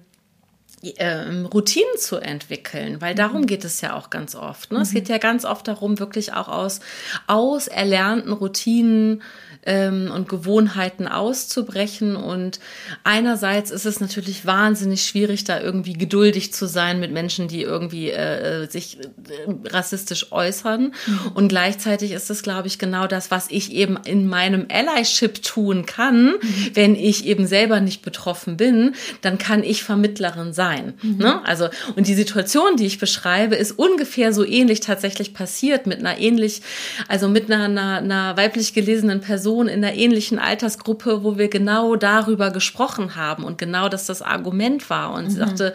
ähm, 0.97 1.45
Routinen 1.47 1.97
zu 1.97 2.15
entwickeln, 2.17 3.01
weil 3.01 3.13
darum 3.13 3.45
geht 3.45 3.65
es 3.65 3.81
ja 3.81 3.93
auch 3.95 4.09
ganz 4.09 4.35
oft. 4.35 4.71
Ne? 4.71 4.77
Mhm. 4.77 4.83
Es 4.83 4.91
geht 4.91 5.09
ja 5.09 5.17
ganz 5.17 5.43
oft 5.43 5.67
darum, 5.67 5.99
wirklich 5.99 6.33
auch 6.33 6.47
aus, 6.47 6.79
aus 7.27 7.67
erlernten 7.67 8.31
Routinen 8.31 9.23
ähm, 9.67 10.09
und 10.11 10.29
Gewohnheiten 10.29 11.07
auszubrechen. 11.07 12.15
Und 12.15 12.59
einerseits 13.03 13.69
ist 13.69 13.85
es 13.85 13.99
natürlich 13.99 14.45
wahnsinnig 14.45 15.03
schwierig, 15.03 15.43
da 15.43 15.59
irgendwie 15.59 15.93
geduldig 15.93 16.53
zu 16.53 16.67
sein 16.67 16.99
mit 16.99 17.11
Menschen, 17.11 17.47
die 17.47 17.61
irgendwie 17.61 18.09
äh, 18.09 18.63
äh 18.63 18.67
sich 18.69 18.97
äh, 18.99 19.67
rassistisch 19.69 20.31
äußern. 20.31 20.93
Mhm. 21.05 21.19
Und 21.35 21.49
gleichzeitig 21.49 22.11
ist 22.11 22.29
es, 22.29 22.43
glaube 22.43 22.67
ich, 22.67 22.79
genau 22.79 23.07
das, 23.07 23.29
was 23.29 23.47
ich 23.49 23.73
eben 23.73 23.97
in 24.05 24.27
meinem 24.27 24.67
Allyship 24.71 25.43
tun 25.43 25.85
kann, 25.85 26.27
mhm. 26.27 26.71
wenn 26.73 26.95
ich 26.95 27.25
eben 27.25 27.45
selber 27.45 27.81
nicht 27.81 28.01
betroffen 28.01 28.55
bin, 28.55 28.95
dann 29.21 29.37
kann 29.37 29.63
ich 29.63 29.83
Vermittlerin 29.83 30.53
sein. 30.53 30.93
Mhm. 31.01 31.17
Ne? 31.17 31.45
Also, 31.45 31.67
und 31.97 32.07
die 32.07 32.15
Situation, 32.15 32.77
die 32.77 32.85
ich 32.85 32.99
beschreibe, 32.99 33.55
ist 33.55 33.73
ungefähr 33.73 34.31
so 34.31 34.45
ähnlich 34.45 34.79
tatsächlich 34.79 35.33
passiert 35.33 35.87
mit 35.87 35.99
einer 35.99 36.17
ähnlich, 36.19 36.61
also 37.09 37.27
mit 37.27 37.51
einer, 37.51 37.65
einer, 37.65 37.97
einer 37.97 38.37
weiblich 38.37 38.73
gelesenen 38.73 39.19
Person 39.19 39.56
in 39.61 39.83
einer 39.83 39.95
ähnlichen 39.95 40.37
Altersgruppe, 40.37 41.23
wo 41.23 41.37
wir 41.37 41.47
genau 41.49 41.95
darüber 41.95 42.51
gesprochen 42.51 43.15
haben 43.15 43.43
und 43.43 43.57
genau 43.57 43.89
das 43.89 44.05
das 44.05 44.21
Argument 44.21 44.89
war. 44.89 45.13
Und 45.13 45.25
mhm. 45.25 45.29
sie 45.29 45.37
sagte, 45.37 45.73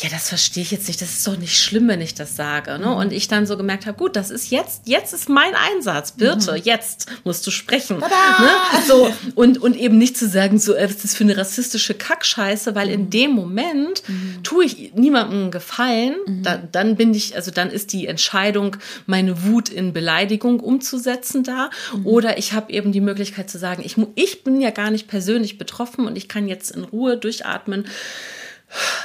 ja, 0.00 0.08
das 0.08 0.28
verstehe 0.28 0.62
ich 0.62 0.70
jetzt 0.70 0.86
nicht, 0.86 1.02
das 1.02 1.10
ist 1.10 1.26
doch 1.26 1.36
nicht 1.36 1.60
schlimm, 1.60 1.88
wenn 1.88 2.00
ich 2.00 2.14
das 2.14 2.36
sage. 2.36 2.78
Ne? 2.78 2.86
Mhm. 2.86 2.92
Und 2.92 3.12
ich 3.12 3.26
dann 3.26 3.46
so 3.46 3.56
gemerkt 3.56 3.84
habe, 3.84 3.98
gut, 3.98 4.14
das 4.14 4.30
ist 4.30 4.50
jetzt, 4.50 4.82
jetzt 4.84 5.12
ist 5.12 5.28
mein 5.28 5.52
Einsatz, 5.54 6.12
Birte, 6.12 6.52
mhm. 6.52 6.60
jetzt 6.62 7.06
musst 7.24 7.44
du 7.48 7.50
sprechen. 7.50 7.98
Ne? 7.98 8.06
So, 8.86 9.12
und, 9.34 9.58
und 9.58 9.76
eben 9.76 9.98
nicht 9.98 10.16
zu 10.16 10.28
sagen, 10.28 10.60
so, 10.60 10.74
äh, 10.74 10.84
was 10.84 10.92
ist 10.92 11.04
das 11.04 11.14
für 11.16 11.24
eine 11.24 11.36
rassistische 11.36 11.94
Kackscheiße, 11.94 12.76
weil 12.76 12.90
in 12.90 13.06
mhm. 13.06 13.10
dem 13.10 13.30
Moment 13.32 14.08
mhm. 14.08 14.40
tue 14.44 14.66
ich 14.66 14.94
niemandem 14.94 15.50
Gefallen, 15.50 16.14
mhm. 16.24 16.42
da, 16.44 16.58
dann 16.58 16.94
bin 16.94 17.12
ich, 17.12 17.34
also 17.34 17.50
dann 17.50 17.68
ist 17.68 17.92
die 17.92 18.06
Entscheidung, 18.06 18.76
meine 19.06 19.44
Wut 19.44 19.68
in 19.68 19.92
Beleidigung 19.92 20.60
umzusetzen 20.60 21.42
da. 21.42 21.70
Mhm. 21.92 22.06
Oder 22.06 22.38
ich 22.38 22.52
habe 22.52 22.72
eben 22.72 22.92
die 22.92 23.00
Möglichkeit 23.00 23.50
zu 23.50 23.58
sagen, 23.58 23.82
ich, 23.84 23.96
ich 24.14 24.44
bin 24.44 24.60
ja 24.60 24.70
gar 24.70 24.92
nicht 24.92 25.08
persönlich 25.08 25.58
betroffen 25.58 26.06
und 26.06 26.16
ich 26.16 26.28
kann 26.28 26.46
jetzt 26.46 26.70
in 26.70 26.84
Ruhe 26.84 27.16
durchatmen 27.16 27.84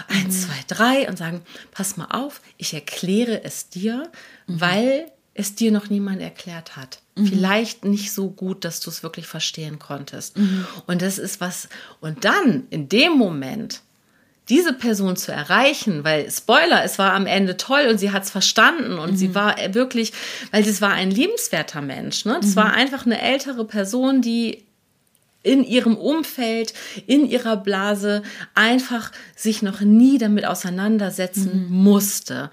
eins, 0.08 0.44
zwei, 0.44 0.64
drei 0.68 1.08
und 1.08 1.18
sagen, 1.18 1.42
pass 1.72 1.98
mal 1.98 2.08
auf, 2.12 2.42
ich 2.58 2.74
erkläre 2.74 3.44
es 3.44 3.70
dir, 3.70 4.12
mhm. 4.48 4.62
weil 4.62 5.12
es 5.34 5.56
dir 5.56 5.72
noch 5.72 5.90
niemand 5.90 6.22
erklärt 6.22 6.76
hat. 6.76 7.00
Mhm. 7.16 7.28
Vielleicht 7.28 7.86
nicht 7.86 8.12
so 8.12 8.30
gut, 8.30 8.66
dass 8.66 8.80
du 8.80 8.90
es 8.90 9.04
wirklich 9.04 9.28
verstehen 9.28 9.80
konntest. 9.80 10.38
Mhm. 10.38 10.68
Und 10.86 11.02
das 11.02 11.18
ist 11.18 11.42
was, 11.42 11.70
und 12.02 12.26
dann 12.26 12.68
in 12.70 12.90
dem 12.90 13.14
Moment, 13.14 13.82
diese 14.50 14.74
Person 14.74 15.16
zu 15.16 15.32
erreichen, 15.32 16.04
weil 16.04 16.30
Spoiler, 16.30 16.84
es 16.84 17.00
war 17.00 17.14
am 17.14 17.26
Ende 17.26 17.56
toll 17.56 17.88
und 17.90 17.98
sie 17.98 18.12
hat 18.12 18.24
es 18.24 18.32
verstanden 18.32 19.00
und 19.00 19.16
sie 19.16 19.30
mhm. 19.30 19.36
war 19.36 19.56
wirklich, 19.74 20.12
weil 20.52 20.64
das 20.64 20.82
war 20.82 20.92
ein 20.92 21.12
liebenswerter 21.12 21.82
Mensch. 21.82 22.26
Ne? 22.26 22.38
Das 22.42 22.52
mhm. 22.52 22.56
war 22.58 22.74
einfach 22.74 23.06
eine 23.06 23.22
ältere 23.22 23.64
Person, 23.66 24.22
die 24.22 24.66
in 25.44 25.64
ihrem 25.64 25.96
Umfeld, 25.96 26.74
in 27.06 27.28
ihrer 27.28 27.58
Blase 27.58 28.24
einfach 28.56 29.12
sich 29.36 29.62
noch 29.62 29.82
nie 29.82 30.18
damit 30.18 30.46
auseinandersetzen 30.46 31.68
mhm. 31.68 31.84
musste. 31.84 32.50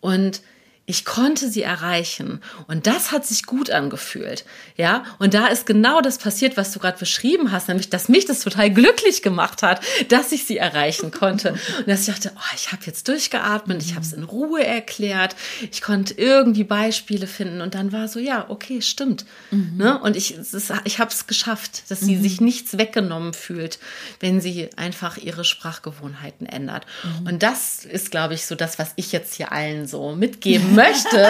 Und 0.00 0.42
ich 0.86 1.06
konnte 1.06 1.50
sie 1.50 1.62
erreichen 1.62 2.40
und 2.66 2.86
das 2.86 3.10
hat 3.10 3.24
sich 3.24 3.46
gut 3.46 3.70
angefühlt, 3.70 4.44
ja. 4.76 5.04
Und 5.18 5.32
da 5.32 5.46
ist 5.46 5.64
genau 5.64 6.02
das 6.02 6.18
passiert, 6.18 6.58
was 6.58 6.72
du 6.72 6.78
gerade 6.78 6.98
beschrieben 6.98 7.52
hast, 7.52 7.68
nämlich, 7.68 7.88
dass 7.88 8.10
mich 8.10 8.26
das 8.26 8.40
total 8.40 8.70
glücklich 8.70 9.22
gemacht 9.22 9.62
hat, 9.62 9.80
dass 10.08 10.32
ich 10.32 10.44
sie 10.44 10.58
erreichen 10.58 11.10
konnte 11.10 11.52
und 11.78 11.88
dass 11.88 12.00
ich 12.00 12.14
dachte, 12.14 12.32
oh, 12.36 12.54
ich 12.54 12.70
habe 12.72 12.82
jetzt 12.84 13.08
durchgeatmet, 13.08 13.82
ich 13.82 13.94
habe 13.94 14.04
es 14.04 14.12
in 14.12 14.24
Ruhe 14.24 14.62
erklärt, 14.62 15.36
ich 15.70 15.80
konnte 15.80 16.14
irgendwie 16.14 16.64
Beispiele 16.64 17.26
finden 17.26 17.62
und 17.62 17.74
dann 17.74 17.92
war 17.92 18.06
so, 18.06 18.18
ja, 18.18 18.50
okay, 18.50 18.82
stimmt, 18.82 19.24
mhm. 19.50 19.78
ne? 19.78 19.98
Und 19.98 20.16
ich, 20.16 20.34
ist, 20.34 20.72
ich 20.84 20.98
habe 20.98 21.10
es 21.10 21.26
geschafft, 21.26 21.84
dass 21.88 22.00
sie 22.00 22.16
mhm. 22.16 22.22
sich 22.22 22.40
nichts 22.42 22.76
weggenommen 22.76 23.32
fühlt, 23.32 23.78
wenn 24.20 24.42
sie 24.42 24.68
einfach 24.76 25.16
ihre 25.16 25.44
Sprachgewohnheiten 25.44 26.46
ändert. 26.46 26.84
Mhm. 27.20 27.26
Und 27.28 27.42
das 27.42 27.86
ist, 27.86 28.10
glaube 28.10 28.34
ich, 28.34 28.44
so 28.44 28.54
das, 28.54 28.78
was 28.78 28.92
ich 28.96 29.12
jetzt 29.12 29.34
hier 29.34 29.50
allen 29.50 29.86
so 29.86 30.14
mitgeben 30.14 30.73
möchte, 30.74 31.26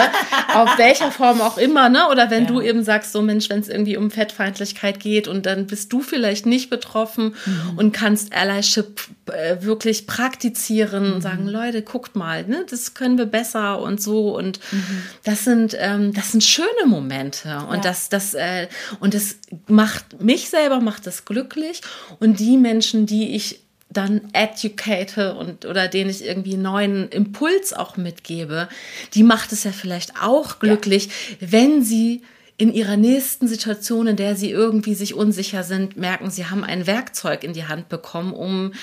auf 0.53 0.77
welcher 0.77 1.11
Form 1.11 1.41
auch 1.41 1.57
immer, 1.57 1.89
ne? 1.89 2.07
Oder 2.09 2.29
wenn 2.29 2.43
ja. 2.43 2.49
du 2.49 2.61
eben 2.61 2.83
sagst, 2.83 3.11
so 3.11 3.21
Mensch, 3.21 3.49
wenn 3.49 3.59
es 3.59 3.69
irgendwie 3.69 3.97
um 3.97 4.11
Fettfeindlichkeit 4.11 4.99
geht 4.99 5.27
und 5.27 5.45
dann 5.45 5.67
bist 5.67 5.91
du 5.93 6.01
vielleicht 6.01 6.45
nicht 6.45 6.69
betroffen 6.69 7.35
mhm. 7.45 7.77
und 7.77 7.91
kannst 7.91 8.33
Allyship 8.33 9.01
äh, 9.27 9.57
wirklich 9.61 10.07
praktizieren 10.07 11.05
und 11.07 11.15
mhm. 11.15 11.21
sagen, 11.21 11.47
Leute, 11.47 11.81
guckt 11.81 12.15
mal, 12.15 12.45
ne? 12.45 12.65
Das 12.69 12.93
können 12.93 13.17
wir 13.17 13.25
besser 13.25 13.81
und 13.81 14.01
so 14.01 14.35
und 14.35 14.59
mhm. 14.71 15.03
das 15.23 15.43
sind 15.43 15.75
ähm, 15.79 16.13
das 16.13 16.31
sind 16.31 16.43
schöne 16.43 16.85
Momente 16.85 17.57
und 17.69 17.77
ja. 17.77 17.81
das 17.81 18.09
das 18.09 18.33
äh, 18.33 18.67
und 18.99 19.13
das 19.13 19.37
macht 19.67 20.21
mich 20.21 20.49
selber 20.49 20.79
macht 20.79 21.07
das 21.07 21.25
glücklich 21.25 21.81
und 22.19 22.39
die 22.39 22.57
Menschen, 22.57 23.05
die 23.05 23.35
ich 23.35 23.64
dann 23.97 24.21
educate 24.33 25.35
und 25.35 25.65
oder 25.65 25.87
denen 25.87 26.09
ich 26.09 26.23
irgendwie 26.23 26.53
einen 26.53 26.63
neuen 26.63 27.09
Impuls 27.09 27.73
auch 27.73 27.97
mitgebe, 27.97 28.67
die 29.13 29.23
macht 29.23 29.51
es 29.51 29.63
ja 29.63 29.71
vielleicht 29.71 30.21
auch 30.21 30.59
glücklich, 30.59 31.09
ja. 31.39 31.51
wenn 31.51 31.83
sie 31.83 32.21
in 32.57 32.73
ihrer 32.73 32.95
nächsten 32.95 33.47
Situation, 33.47 34.07
in 34.07 34.15
der 34.15 34.35
sie 34.35 34.49
irgendwie 34.49 34.95
sich 34.95 35.13
unsicher 35.13 35.63
sind, 35.63 35.97
merken, 35.97 36.31
sie 36.31 36.45
haben 36.45 36.63
ein 36.63 36.87
Werkzeug 36.87 37.43
in 37.43 37.53
die 37.53 37.65
Hand 37.65 37.89
bekommen, 37.89 38.33
um 38.33 38.73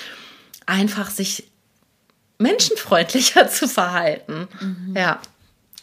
einfach 0.65 1.09
sich 1.09 1.45
menschenfreundlicher 2.37 3.47
zu 3.49 3.67
verhalten. 3.67 4.47
Mhm. 4.61 4.95
Ja. 4.95 5.19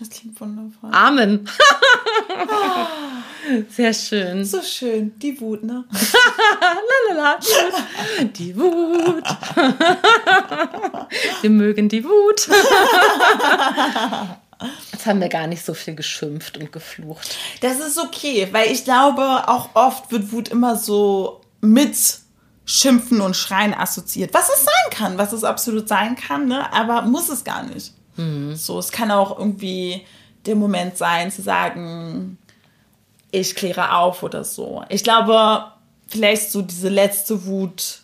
Das 0.01 0.09
klingt 0.09 0.41
wundervoll. 0.41 0.91
Amen. 0.93 1.47
Sehr 3.69 3.93
schön. 3.93 4.47
So 4.47 4.63
schön. 4.63 5.19
Die 5.19 5.39
Wut, 5.39 5.63
ne? 5.63 5.85
Lalala. 7.11 7.39
Die 8.23 8.57
Wut. 8.57 9.23
Wir 11.43 11.51
mögen 11.51 11.91
die 11.91 12.03
Wut. 12.03 12.49
Jetzt 14.93 15.05
haben 15.05 15.21
wir 15.21 15.29
gar 15.29 15.47
nicht 15.47 15.63
so 15.65 15.75
viel 15.75 15.95
geschimpft 15.95 16.57
und 16.57 16.73
geflucht. 16.73 17.37
Das 17.61 17.79
ist 17.79 17.99
okay, 17.99 18.49
weil 18.53 18.73
ich 18.73 18.85
glaube, 18.85 19.49
auch 19.49 19.69
oft 19.75 20.11
wird 20.13 20.33
Wut 20.33 20.49
immer 20.49 20.77
so 20.77 21.43
mit 21.61 21.95
Schimpfen 22.65 23.21
und 23.21 23.37
Schreien 23.37 23.75
assoziiert. 23.75 24.33
Was 24.33 24.49
es 24.49 24.65
sein 24.65 24.91
kann, 24.93 25.19
was 25.19 25.33
es 25.33 25.45
absolut 25.45 25.89
sein 25.89 26.17
kann, 26.17 26.47
ne? 26.47 26.73
aber 26.73 27.03
muss 27.03 27.29
es 27.29 27.45
gar 27.45 27.65
nicht. 27.65 27.93
Mhm. 28.17 28.55
So, 28.57 28.79
es 28.79 28.93
kann 28.93 29.11
auch 29.11 29.39
irgendwie 29.39 30.07
der 30.47 30.57
Moment 30.57 30.97
sein, 30.97 31.31
zu 31.31 31.43
sagen, 31.43 32.39
ich 33.31 33.55
kläre 33.55 33.97
auf 33.97 34.23
oder 34.23 34.45
so. 34.45 34.85
Ich 34.89 35.05
glaube, 35.05 35.65
vielleicht 36.09 36.51
so 36.51 36.63
diese 36.63 36.89
letzte 36.89 37.47
Wut 37.47 38.01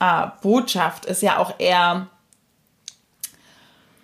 äh, 0.00 0.26
Botschaft 0.40 1.04
ist 1.04 1.22
ja 1.22 1.38
auch 1.38 1.58
eher 1.58 2.08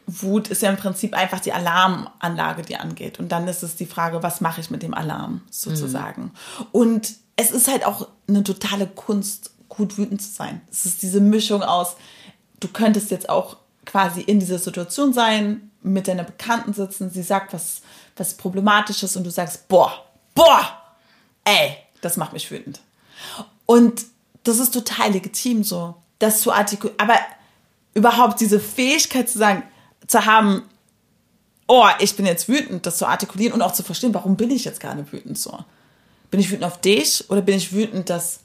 Wut 0.09 0.49
ist 0.49 0.63
ja 0.63 0.71
im 0.71 0.79
Prinzip 0.79 1.15
einfach 1.15 1.39
die 1.39 1.53
Alarmanlage, 1.53 2.63
die 2.63 2.77
angeht. 2.77 3.19
Und 3.19 3.31
dann 3.31 3.47
ist 3.47 3.63
es 3.63 3.77
die 3.77 3.85
Frage, 3.85 4.23
was 4.23 4.41
mache 4.41 4.61
ich 4.61 4.71
mit 4.71 4.83
dem 4.83 4.95
Alarm 4.95 5.43
sozusagen. 5.51 6.23
Mhm. 6.23 6.67
Und 6.73 7.13
es 7.37 7.51
ist 7.51 7.69
halt 7.69 7.85
auch 7.85 8.09
eine 8.27 8.43
totale 8.43 8.87
Kunst, 8.87 9.51
gut 9.69 9.99
wütend 9.99 10.23
zu 10.23 10.31
sein. 10.31 10.63
Es 10.71 10.87
ist 10.87 11.03
diese 11.03 11.21
Mischung 11.21 11.63
aus, 11.63 11.97
du 12.59 12.69
könntest 12.69 13.11
jetzt 13.11 13.29
auch 13.29 13.59
quasi 13.89 14.21
in 14.21 14.39
dieser 14.39 14.59
Situation 14.59 15.13
sein, 15.15 15.71
mit 15.83 16.09
deiner 16.09 16.25
Bekannten 16.25 16.75
sitzen, 16.75 17.11
sie 17.11 17.23
sagt 17.23 17.55
was, 17.55 17.81
was 18.17 18.35
Problematisches 18.35 19.17
und 19.17 19.25
du 19.25 19.31
sagst, 19.31 19.67
boah, 19.69 20.05
boah, 20.35 20.69
ey, 21.45 21.77
das 22.03 22.19
macht 22.19 22.35
mich 22.35 22.51
wütend. 22.51 22.81
Und 23.65 24.05
das 24.45 24.59
ist 24.59 24.75
total 24.75 25.13
legitim 25.13 25.65
so, 25.65 25.95
das 26.19 26.43
zu 26.43 26.53
artikulieren, 26.53 27.01
aber 27.01 27.19
überhaupt 27.95 28.41
diese 28.41 28.61
Fähigkeit 28.61 29.29
zu 29.29 29.39
sagen, 29.39 29.63
zu 30.07 30.27
haben, 30.27 30.65
oh, 31.67 31.87
ich 31.99 32.15
bin 32.15 32.27
jetzt 32.27 32.49
wütend, 32.49 32.85
das 32.85 32.99
zu 32.99 33.07
artikulieren 33.07 33.55
und 33.55 33.63
auch 33.63 33.73
zu 33.73 33.83
verstehen, 33.83 34.13
warum 34.13 34.37
bin 34.37 34.51
ich 34.51 34.65
jetzt 34.65 34.81
gerade 34.81 35.11
wütend 35.11 35.39
so? 35.39 35.59
Bin 36.31 36.41
ich 36.41 36.51
wütend 36.51 36.65
auf 36.65 36.79
dich 36.81 37.25
oder 37.31 37.41
bin 37.41 37.57
ich 37.57 37.73
wütend, 37.73 38.11
dass, 38.11 38.41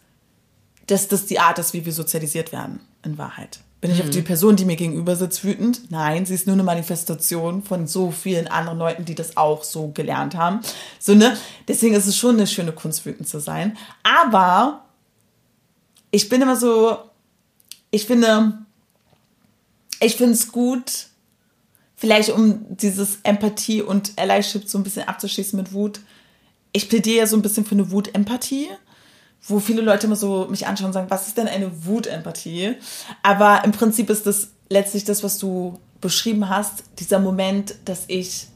dass 0.88 1.10
das 1.10 1.26
die 1.26 1.40
Art 1.40 1.60
ist, 1.60 1.74
wie 1.74 1.86
wir 1.86 1.94
sozialisiert 1.94 2.54
werden, 2.54 2.80
in 3.04 3.18
Wahrheit? 3.18 3.60
Bin 3.84 3.92
ich 3.92 4.02
auf 4.02 4.10
die 4.10 4.22
mhm. 4.22 4.24
Person, 4.24 4.56
die 4.56 4.64
mir 4.64 4.78
gegenüber 4.78 5.18
sitzt, 5.18 5.44
wütend? 5.44 5.92
Nein, 5.92 6.26
sie 6.26 6.36
ist 6.36 6.48
nur 6.48 6.54
eine 6.54 6.64
Manifestation 6.64 7.62
von 7.64 7.86
so 7.86 8.12
vielen 8.12 8.48
anderen 8.48 8.80
Leuten, 8.80 9.04
die 9.04 9.14
das 9.14 9.36
auch 9.36 9.66
so 9.66 9.90
gelernt 9.90 10.36
haben. 10.36 10.62
So, 11.00 11.14
ne? 11.14 11.36
Deswegen 11.68 11.94
ist 11.94 12.08
es 12.08 12.16
schon 12.16 12.36
eine 12.36 12.48
schöne 12.48 12.72
Kunst, 12.72 13.06
wütend 13.06 13.28
zu 13.28 13.42
sein. 13.42 13.78
Aber 14.02 14.86
ich 16.12 16.30
bin 16.30 16.42
immer 16.42 16.56
so, 16.56 16.98
ich 17.92 18.06
finde, 18.06 18.58
ich 20.00 20.16
finde 20.16 20.36
es 20.36 20.50
gut, 20.50 21.08
vielleicht 21.98 22.30
um 22.30 22.66
dieses 22.70 23.18
Empathie 23.24 23.82
und 23.82 24.14
Allyship 24.16 24.70
so 24.70 24.78
ein 24.78 24.86
bisschen 24.86 25.10
abzuschließen 25.10 25.58
mit 25.58 25.74
Wut. 25.74 26.00
Ich 26.72 26.88
plädiere 26.88 27.18
ja 27.18 27.28
so 27.28 27.36
ein 27.36 27.42
bisschen 27.42 27.66
für 27.66 27.76
eine 27.76 27.92
Wut-Empathie 27.92 28.70
wo 29.46 29.60
viele 29.60 29.82
Leute 29.82 30.08
immer 30.08 30.16
so 30.16 30.48
mich 30.50 30.68
anschauen 30.68 30.88
und 30.88 30.94
sagen, 30.94 31.10
was 31.10 31.28
ist 31.28 31.38
denn 31.38 31.48
eine 31.48 31.86
Wutempathie? 31.86 32.76
Aber 33.22 33.64
im 33.66 33.72
Prinzip 33.72 34.10
ist 34.10 34.26
das 34.26 34.50
letztlich 34.70 35.04
das, 35.04 35.24
was 35.24 35.38
du 35.38 35.80
beschrieben 36.02 36.50
hast, 36.50 36.84
dieser 37.00 37.20
Moment, 37.20 37.76
dass 37.86 38.06
ich 38.08 38.48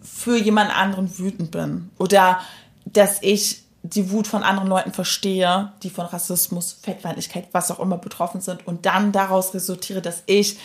für 0.00 0.36
jemand 0.36 0.76
anderen 0.76 1.18
wütend 1.18 1.50
bin 1.50 1.90
oder 1.98 2.40
dass 2.84 3.18
ich 3.22 3.62
die 3.82 4.10
Wut 4.10 4.26
von 4.26 4.44
anderen 4.44 4.68
Leuten 4.68 4.92
verstehe, 4.92 5.72
die 5.82 5.90
von 5.90 6.06
Rassismus, 6.06 6.78
Fettfeindlichkeit, 6.80 7.48
was 7.52 7.70
auch 7.70 7.80
immer 7.80 7.98
betroffen 7.98 8.40
sind 8.40 8.66
und 8.66 8.86
dann 8.86 9.10
daraus 9.10 9.54
resultiere, 9.54 10.00
dass 10.00 10.22
ich 10.26 10.58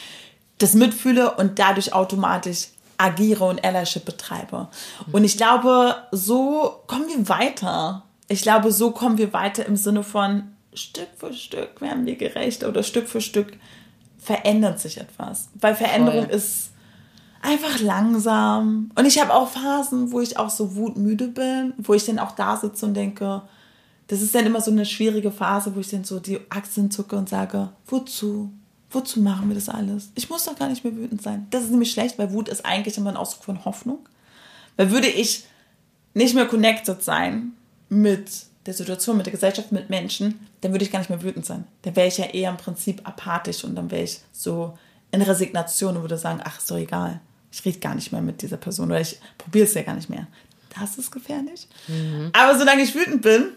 das 0.60 0.74
mitfühle 0.74 1.36
und 1.36 1.60
dadurch 1.60 1.94
automatisch 1.94 2.68
agiere 2.98 3.45
und 3.45 3.64
Allyship 3.64 4.06
betreibe. 4.06 4.69
Und 5.11 5.24
ich 5.24 5.38
glaube, 5.38 5.95
so 6.11 6.82
kommen 6.88 7.07
wir 7.07 7.30
weiter. 7.30 8.03
Ich 8.28 8.41
glaube, 8.41 8.72
so 8.72 8.91
kommen 8.91 9.18
wir 9.18 9.34
weiter 9.34 9.66
im 9.66 9.76
Sinne 9.76 10.04
von 10.04 10.44
Stück 10.74 11.08
für 11.18 11.34
Stück 11.34 11.82
werden 11.82 12.06
wir 12.06 12.16
gerechter 12.16 12.70
oder 12.70 12.84
Stück 12.84 13.08
für 13.08 13.22
Stück 13.22 13.58
verändert 14.20 14.80
sich 14.80 14.98
etwas. 14.99 15.49
Weil 15.56 15.76
Veränderung 15.76 16.26
Voll. 16.26 16.36
ist 16.36 16.72
einfach 17.41 17.80
langsam. 17.80 18.91
Und 18.95 19.06
ich 19.06 19.20
habe 19.20 19.34
auch 19.34 19.49
Phasen, 19.49 20.12
wo 20.12 20.22
ich 20.22 20.38
auch 20.38 20.49
so 20.49 20.76
wutmüde 20.76 21.28
bin, 21.28 21.74
wo 21.78 21.94
ich 21.94 22.06
dann 22.06 22.20
auch 22.20 22.34
da 22.34 22.58
sitze 22.58 22.86
und 22.86 22.94
denke, 22.94 23.41
das 24.08 24.22
ist 24.22 24.34
dann 24.36 24.45
immer 24.45 24.62
so 24.62 24.72
eine 24.72 24.86
schwierige 24.86 25.32
Phase, 25.32 25.76
wo 25.76 25.80
ich 25.80 25.90
dann 25.90 26.04
so 26.04 26.20
die 26.20 26.40
Achseln 26.49 26.91
zucke 26.91 27.16
und 27.16 27.30
sage, 27.30 27.70
wozu? 27.88 28.52
Wozu 28.90 29.20
machen 29.20 29.49
wir 29.49 29.56
das 29.56 29.68
alles? 29.68 30.12
Ich 30.16 30.30
muss 30.30 30.45
doch 30.45 30.56
gar 30.56 30.70
nicht 30.70 30.86
mehr 30.86 30.95
wütend 30.95 31.22
sein. 31.22 31.48
Das 31.49 31.64
ist 31.64 31.72
nämlich 31.72 31.91
schlecht, 31.91 32.18
weil 32.18 32.32
Wut 32.32 32.48
ist 32.48 32.66
eigentlich 32.66 32.98
immer 32.98 33.10
ein 33.10 33.18
Ausdruck 33.18 33.44
von 33.44 33.66
Hoffnung. 33.66 33.99
Weil 34.78 34.91
würde 34.91 35.08
ich 35.08 35.44
nicht 36.14 36.36
mehr 36.36 36.45
connected 36.45 37.04
sein 37.04 37.52
mit 37.89 38.30
der 38.65 38.73
Situation, 38.73 39.18
mit 39.18 39.26
der 39.26 39.34
Gesellschaft, 39.34 39.72
mit 39.72 39.89
Menschen, 39.89 40.47
dann 40.61 40.72
würde 40.72 40.84
ich 40.84 40.91
gar 40.91 40.99
nicht 40.99 41.09
mehr 41.09 41.22
wütend 41.22 41.45
sein. 41.45 41.65
Dann 41.84 41.95
wäre 41.95 42.07
ich 42.07 42.18
ja 42.18 42.26
eher 42.26 42.49
im 42.49 42.57
Prinzip 42.57 43.01
apathisch 43.07 43.64
und 43.64 43.76
dann 43.76 43.89
wäre 43.89 44.03
ich 44.03 44.19
so 44.31 44.77
in 45.11 45.22
Resignation 45.22 45.95
und 45.95 46.03
würde 46.03 46.18
sagen, 46.18 46.41
ach, 46.43 46.57
ist 46.57 46.69
doch 46.69 46.77
egal. 46.77 47.22
Ich 47.51 47.64
rede 47.64 47.80
gar 47.80 47.95
nicht 47.95 48.11
mehr 48.11 48.22
mit 48.22 48.41
dieser 48.41 48.57
Person 48.57 48.91
oder 48.91 48.99
ich 48.99 49.19
probiere 49.38 49.65
es 49.65 49.73
ja 49.73 49.84
gar 49.84 49.95
nicht 49.95 50.09
mehr. 50.09 50.27
Das 50.77 50.97
ist 50.97 51.11
gefährlich. 51.11 51.68
Mhm. 51.88 52.30
Aber 52.34 52.57
solange 52.57 52.84
ich 52.84 52.93
wütend 52.93 53.22
bin, 53.22 53.53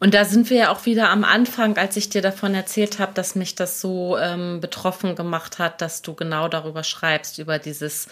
und 0.00 0.14
da 0.14 0.24
sind 0.24 0.48
wir 0.50 0.56
ja 0.56 0.72
auch 0.72 0.86
wieder 0.86 1.10
am 1.10 1.24
Anfang, 1.24 1.76
als 1.76 1.96
ich 1.96 2.08
dir 2.08 2.22
davon 2.22 2.54
erzählt 2.54 3.00
habe, 3.00 3.14
dass 3.14 3.34
mich 3.34 3.56
das 3.56 3.80
so 3.80 4.16
ähm, 4.16 4.60
betroffen 4.60 5.16
gemacht 5.16 5.58
hat, 5.58 5.80
dass 5.80 6.02
du 6.02 6.14
genau 6.14 6.48
darüber 6.48 6.84
schreibst, 6.84 7.38
über 7.38 7.58
dieses 7.58 8.06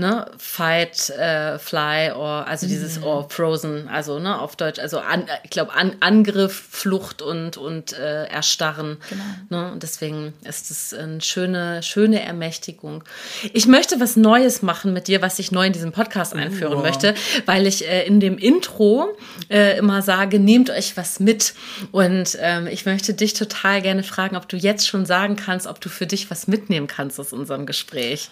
ne, 0.00 0.26
Fight, 0.38 1.10
äh, 1.10 1.58
Fly, 1.58 2.12
or, 2.12 2.46
also 2.48 2.66
mhm. 2.66 2.70
dieses 2.70 3.02
or 3.02 3.28
Frozen, 3.30 3.88
also 3.88 4.18
ne, 4.18 4.40
auf 4.40 4.56
Deutsch, 4.56 4.80
also 4.80 4.98
an, 4.98 5.26
ich 5.44 5.50
glaube 5.50 5.72
an, 5.74 5.94
Angriff, 6.00 6.68
Flucht 6.70 7.22
und 7.22 7.56
und 7.56 7.92
äh, 7.92 8.24
Erstarren. 8.24 8.98
Genau. 9.08 9.22
Ne, 9.50 9.72
und 9.72 9.82
deswegen 9.82 10.34
ist 10.44 10.70
es 10.70 10.92
eine 10.92 11.20
schöne 11.20 11.82
schöne 11.82 12.22
Ermächtigung. 12.22 13.04
Ich 13.52 13.66
möchte 13.66 14.00
was 14.00 14.16
Neues 14.16 14.62
machen 14.62 14.92
mit 14.92 15.06
dir, 15.06 15.22
was 15.22 15.38
ich 15.38 15.52
neu 15.52 15.66
in 15.66 15.72
diesem 15.72 15.92
Podcast 15.92 16.34
einführen 16.34 16.78
oh. 16.78 16.82
möchte, 16.82 17.14
weil 17.46 17.66
ich 17.66 17.86
äh, 17.86 18.06
in 18.06 18.18
dem 18.18 18.38
Intro 18.38 19.16
äh, 19.48 19.78
immer 19.78 20.02
sage, 20.02 20.40
nehmt 20.40 20.70
euch 20.70 20.96
was 20.96 21.20
mit 21.20 21.54
und 21.92 22.36
ähm, 22.40 22.66
ich 22.66 22.86
möchte 22.86 23.14
dich 23.14 23.34
total 23.34 23.82
gerne 23.82 24.02
fragen, 24.02 24.36
ob 24.36 24.48
du 24.48 24.56
jetzt 24.56 24.88
schon 24.88 25.06
sagen 25.06 25.36
kannst, 25.36 25.66
ob 25.66 25.80
du 25.80 25.88
für 25.88 26.06
dich 26.06 26.30
was 26.30 26.46
mitnehmen 26.46 26.86
kannst 26.86 27.20
aus 27.20 27.32
unserem 27.32 27.66
Gespräch. 27.66 28.30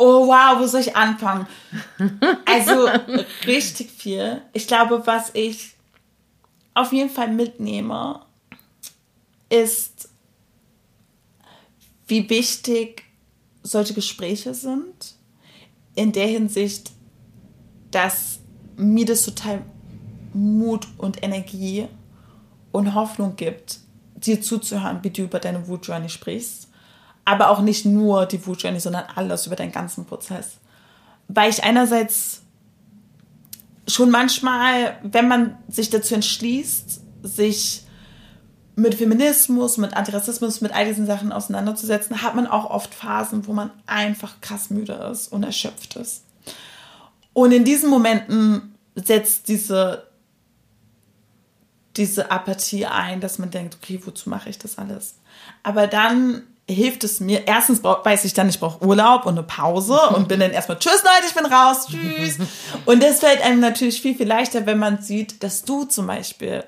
Oh 0.00 0.28
wow, 0.28 0.60
wo 0.60 0.66
soll 0.66 0.80
ich 0.80 0.94
anfangen? 0.94 1.46
Also 2.46 2.88
richtig 3.46 3.90
viel. 3.90 4.40
Ich 4.52 4.68
glaube, 4.68 5.04
was 5.06 5.30
ich 5.34 5.74
auf 6.74 6.92
jeden 6.92 7.10
Fall 7.10 7.32
mitnehme, 7.32 8.24
ist, 9.50 10.08
wie 12.06 12.30
wichtig 12.30 13.02
solche 13.64 13.94
Gespräche 13.94 14.54
sind. 14.54 15.16
In 15.96 16.12
der 16.12 16.28
Hinsicht, 16.28 16.92
dass 17.90 18.38
mir 18.76 19.04
das 19.04 19.24
total 19.24 19.62
Mut 20.32 20.86
und 20.96 21.24
Energie 21.24 21.88
und 22.70 22.94
Hoffnung 22.94 23.34
gibt, 23.34 23.80
dir 24.14 24.40
zuzuhören, 24.40 25.02
wie 25.02 25.10
du 25.10 25.22
über 25.22 25.40
deine 25.40 25.66
Wut 25.66 25.88
Journey 25.88 26.08
sprichst 26.08 26.67
aber 27.28 27.50
auch 27.50 27.60
nicht 27.60 27.84
nur 27.84 28.24
die 28.24 28.46
Wut 28.46 28.62
Journey, 28.62 28.80
sondern 28.80 29.04
alles 29.14 29.46
über 29.46 29.54
den 29.54 29.70
ganzen 29.70 30.06
Prozess. 30.06 30.56
Weil 31.28 31.50
ich 31.50 31.62
einerseits 31.62 32.40
schon 33.86 34.10
manchmal, 34.10 34.98
wenn 35.02 35.28
man 35.28 35.58
sich 35.68 35.90
dazu 35.90 36.14
entschließt, 36.14 37.02
sich 37.22 37.82
mit 38.76 38.94
Feminismus, 38.94 39.76
mit 39.76 39.94
Antirassismus, 39.94 40.62
mit 40.62 40.72
all 40.72 40.86
diesen 40.86 41.04
Sachen 41.04 41.30
auseinanderzusetzen, 41.30 42.22
hat 42.22 42.34
man 42.34 42.46
auch 42.46 42.70
oft 42.70 42.94
Phasen, 42.94 43.46
wo 43.46 43.52
man 43.52 43.72
einfach 43.86 44.40
krass 44.40 44.70
müde 44.70 44.94
ist 45.12 45.28
und 45.30 45.42
erschöpft 45.42 45.96
ist. 45.96 46.24
Und 47.34 47.52
in 47.52 47.64
diesen 47.64 47.90
Momenten 47.90 48.74
setzt 48.94 49.48
diese, 49.48 50.06
diese 51.98 52.30
Apathie 52.30 52.86
ein, 52.86 53.20
dass 53.20 53.38
man 53.38 53.50
denkt, 53.50 53.76
okay, 53.82 54.00
wozu 54.02 54.30
mache 54.30 54.48
ich 54.48 54.58
das 54.58 54.78
alles? 54.78 55.16
Aber 55.62 55.86
dann 55.86 56.44
hilft 56.68 57.02
es 57.04 57.20
mir. 57.20 57.46
Erstens 57.46 57.82
weiß 57.82 58.24
ich 58.24 58.34
dann, 58.34 58.48
ich 58.48 58.60
brauche 58.60 58.84
Urlaub 58.84 59.26
und 59.26 59.38
eine 59.38 59.42
Pause 59.42 59.98
und 60.14 60.28
bin 60.28 60.40
dann 60.40 60.50
erstmal, 60.50 60.78
tschüss 60.78 61.02
Leute, 61.02 61.26
ich 61.26 61.34
bin 61.34 61.46
raus, 61.46 61.86
tschüss. 61.88 62.38
Und 62.84 63.02
das 63.02 63.20
fällt 63.20 63.42
einem 63.42 63.60
natürlich 63.60 64.00
viel, 64.02 64.14
viel 64.14 64.26
leichter, 64.26 64.66
wenn 64.66 64.78
man 64.78 65.02
sieht, 65.02 65.42
dass 65.42 65.62
du 65.62 65.84
zum 65.84 66.06
Beispiel 66.06 66.64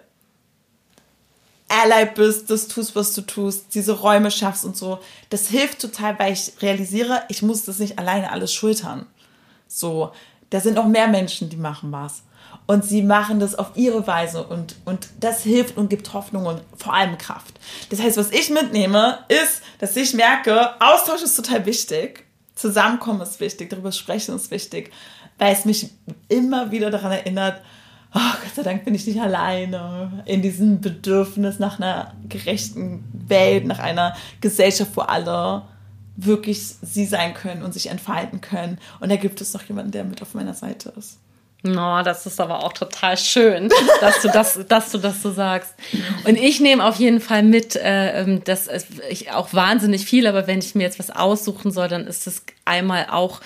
Ally 1.69 2.07
bist, 2.15 2.51
das 2.51 2.67
tust, 2.67 2.97
was 2.97 3.15
du 3.15 3.23
tust, 3.23 3.75
diese 3.75 3.93
Räume 3.93 4.31
schaffst 4.31 4.65
und 4.65 4.77
so. 4.77 4.99
Das 5.29 5.49
hilft 5.49 5.81
total, 5.81 6.19
weil 6.19 6.33
ich 6.33 6.53
realisiere, 6.61 7.23
ich 7.29 7.43
muss 7.43 7.65
das 7.65 7.79
nicht 7.79 7.99
alleine 7.99 8.33
alles 8.33 8.53
schultern. 8.53 9.07
So, 9.69 10.13
da 10.49 10.61
sind 10.61 10.75
noch 10.75 10.87
mehr 10.87 11.07
Menschen, 11.07 11.49
die 11.49 11.57
machen 11.57 11.93
was 11.93 12.23
und 12.71 12.85
sie 12.85 13.03
machen 13.03 13.41
das 13.41 13.57
auf 13.57 13.73
ihre 13.75 14.07
Weise 14.07 14.45
und, 14.45 14.77
und 14.85 15.09
das 15.19 15.43
hilft 15.43 15.77
und 15.77 15.91
gibt 15.91 16.13
Hoffnung 16.13 16.47
und 16.47 16.63
vor 16.77 16.95
allem 16.95 17.19
Kraft. 17.19 17.59
Das 17.89 18.01
heißt, 18.01 18.17
was 18.17 18.31
ich 18.31 18.49
mitnehme, 18.49 19.19
ist, 19.27 19.63
dass 19.81 19.97
ich 19.97 20.15
merke, 20.15 20.81
Austausch 20.81 21.21
ist 21.23 21.35
total 21.35 21.67
wichtig, 21.67 22.27
Zusammenkommen 22.55 23.23
ist 23.23 23.41
wichtig, 23.41 23.71
darüber 23.71 23.91
sprechen 23.91 24.37
ist 24.37 24.53
wichtig, 24.53 24.93
weil 25.37 25.53
es 25.53 25.65
mich 25.65 25.91
immer 26.29 26.71
wieder 26.71 26.93
daran 26.93 27.11
erinnert, 27.11 27.61
oh, 28.15 28.35
Gott 28.41 28.55
sei 28.55 28.63
Dank 28.63 28.85
bin 28.85 28.95
ich 28.95 29.05
nicht 29.05 29.21
alleine 29.21 30.23
in 30.27 30.41
diesem 30.41 30.81
Bedürfnis 30.81 31.59
nach 31.59 31.81
einer 31.81 32.15
gerechten 32.29 33.03
Welt, 33.27 33.67
nach 33.67 33.81
einer 33.81 34.15
Gesellschaft, 34.41 34.93
wo 34.95 35.01
alle 35.01 35.63
wirklich 36.15 36.63
sie 36.83 37.07
sein 37.07 37.35
können 37.35 37.65
und 37.65 37.75
sich 37.75 37.89
entfalten 37.89 38.41
können. 38.41 38.79
Und 39.01 39.09
da 39.09 39.17
gibt 39.17 39.41
es 39.41 39.55
noch 39.55 39.65
jemanden, 39.65 39.91
der 39.91 40.05
mit 40.05 40.23
auf 40.23 40.35
meiner 40.35 40.55
Seite 40.55 40.93
ist. 40.97 41.19
No, 41.63 42.03
das 42.03 42.25
ist 42.25 42.41
aber 42.41 42.65
auch 42.65 42.73
total 42.73 43.17
schön, 43.17 43.69
dass 44.01 44.23
du 44.23 44.29
das, 44.29 44.61
dass 44.67 44.93
du 44.93 44.99
das 44.99 45.23
so 45.23 45.31
sagst. 45.31 45.75
Und 46.25 46.37
ich 46.37 46.61
nehme 46.61 46.85
auf 46.85 46.97
jeden 46.97 47.21
Fall 47.21 47.43
mit, 47.43 47.77
äh, 47.77 48.23
ähm, 48.23 48.43
dass 48.45 48.69
ich 49.11 49.33
auch 49.33 49.53
wahnsinnig 49.53 50.05
viel, 50.05 50.27
aber 50.27 50.47
wenn 50.47 50.61
ich 50.61 50.75
mir 50.75 50.85
jetzt 50.85 50.99
was 50.99 51.11
aussuchen 51.11 51.71
soll, 51.71 51.89
dann 51.89 52.07
ist 52.07 52.27
es 52.27 52.45
einmal 52.65 53.09
auch 53.11 53.41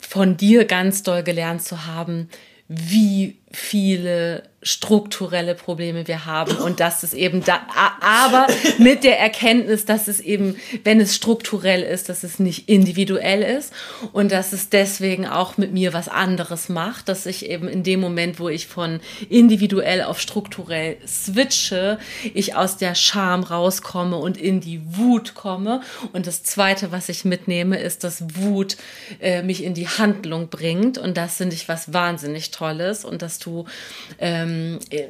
von 0.00 0.36
dir 0.36 0.64
ganz 0.64 1.02
doll 1.02 1.22
gelernt 1.22 1.62
zu 1.62 1.86
haben, 1.86 2.30
wie 2.68 3.36
viele 3.50 4.42
strukturelle 4.60 5.54
Probleme 5.54 6.08
wir 6.08 6.26
haben 6.26 6.56
und 6.56 6.80
dass 6.80 7.04
es 7.04 7.14
eben 7.14 7.44
da, 7.44 7.60
aber 8.00 8.48
mit 8.78 9.04
der 9.04 9.18
Erkenntnis, 9.20 9.84
dass 9.84 10.08
es 10.08 10.18
eben, 10.18 10.56
wenn 10.82 11.00
es 11.00 11.14
strukturell 11.14 11.82
ist, 11.82 12.08
dass 12.08 12.24
es 12.24 12.40
nicht 12.40 12.68
individuell 12.68 13.42
ist 13.42 13.72
und 14.12 14.32
dass 14.32 14.52
es 14.52 14.68
deswegen 14.68 15.26
auch 15.26 15.58
mit 15.58 15.72
mir 15.72 15.92
was 15.92 16.08
anderes 16.08 16.68
macht, 16.68 17.08
dass 17.08 17.26
ich 17.26 17.48
eben 17.48 17.68
in 17.68 17.84
dem 17.84 18.00
Moment, 18.00 18.40
wo 18.40 18.48
ich 18.48 18.66
von 18.66 19.00
individuell 19.28 20.02
auf 20.02 20.20
strukturell 20.20 20.96
switche, 21.06 21.98
ich 22.34 22.56
aus 22.56 22.76
der 22.76 22.96
Scham 22.96 23.44
rauskomme 23.44 24.16
und 24.16 24.36
in 24.36 24.60
die 24.60 24.80
Wut 24.96 25.34
komme. 25.34 25.82
Und 26.12 26.26
das 26.26 26.42
zweite, 26.42 26.90
was 26.90 27.08
ich 27.08 27.24
mitnehme, 27.24 27.78
ist, 27.78 28.02
dass 28.02 28.24
Wut 28.34 28.76
äh, 29.20 29.42
mich 29.42 29.62
in 29.62 29.74
die 29.74 29.88
Handlung 29.88 30.48
bringt. 30.48 30.98
Und 30.98 31.16
das 31.16 31.36
finde 31.36 31.54
ich 31.54 31.68
was 31.68 31.92
wahnsinnig 31.92 32.50
Tolles. 32.50 33.04
Und 33.04 33.22
dass 33.22 33.38
du 33.38 33.66
ähm, 34.18 34.47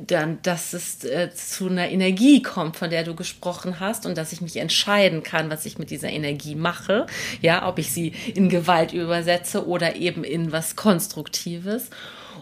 dann, 0.06 0.38
dass 0.42 0.72
es 0.72 1.04
äh, 1.04 1.30
zu 1.34 1.68
einer 1.68 1.88
Energie 1.88 2.42
kommt, 2.42 2.76
von 2.76 2.90
der 2.90 3.04
du 3.04 3.14
gesprochen 3.14 3.80
hast 3.80 4.06
und 4.06 4.16
dass 4.16 4.32
ich 4.32 4.40
mich 4.40 4.56
entscheiden 4.56 5.22
kann, 5.22 5.50
was 5.50 5.66
ich 5.66 5.78
mit 5.78 5.90
dieser 5.90 6.10
Energie 6.10 6.54
mache. 6.54 7.06
Ja, 7.40 7.68
ob 7.68 7.78
ich 7.78 7.92
sie 7.92 8.12
in 8.34 8.48
Gewalt 8.48 8.92
übersetze 8.92 9.66
oder 9.66 9.96
eben 9.96 10.24
in 10.24 10.52
was 10.52 10.76
Konstruktives. 10.76 11.90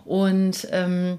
Und 0.05 0.69
ähm, 0.71 1.19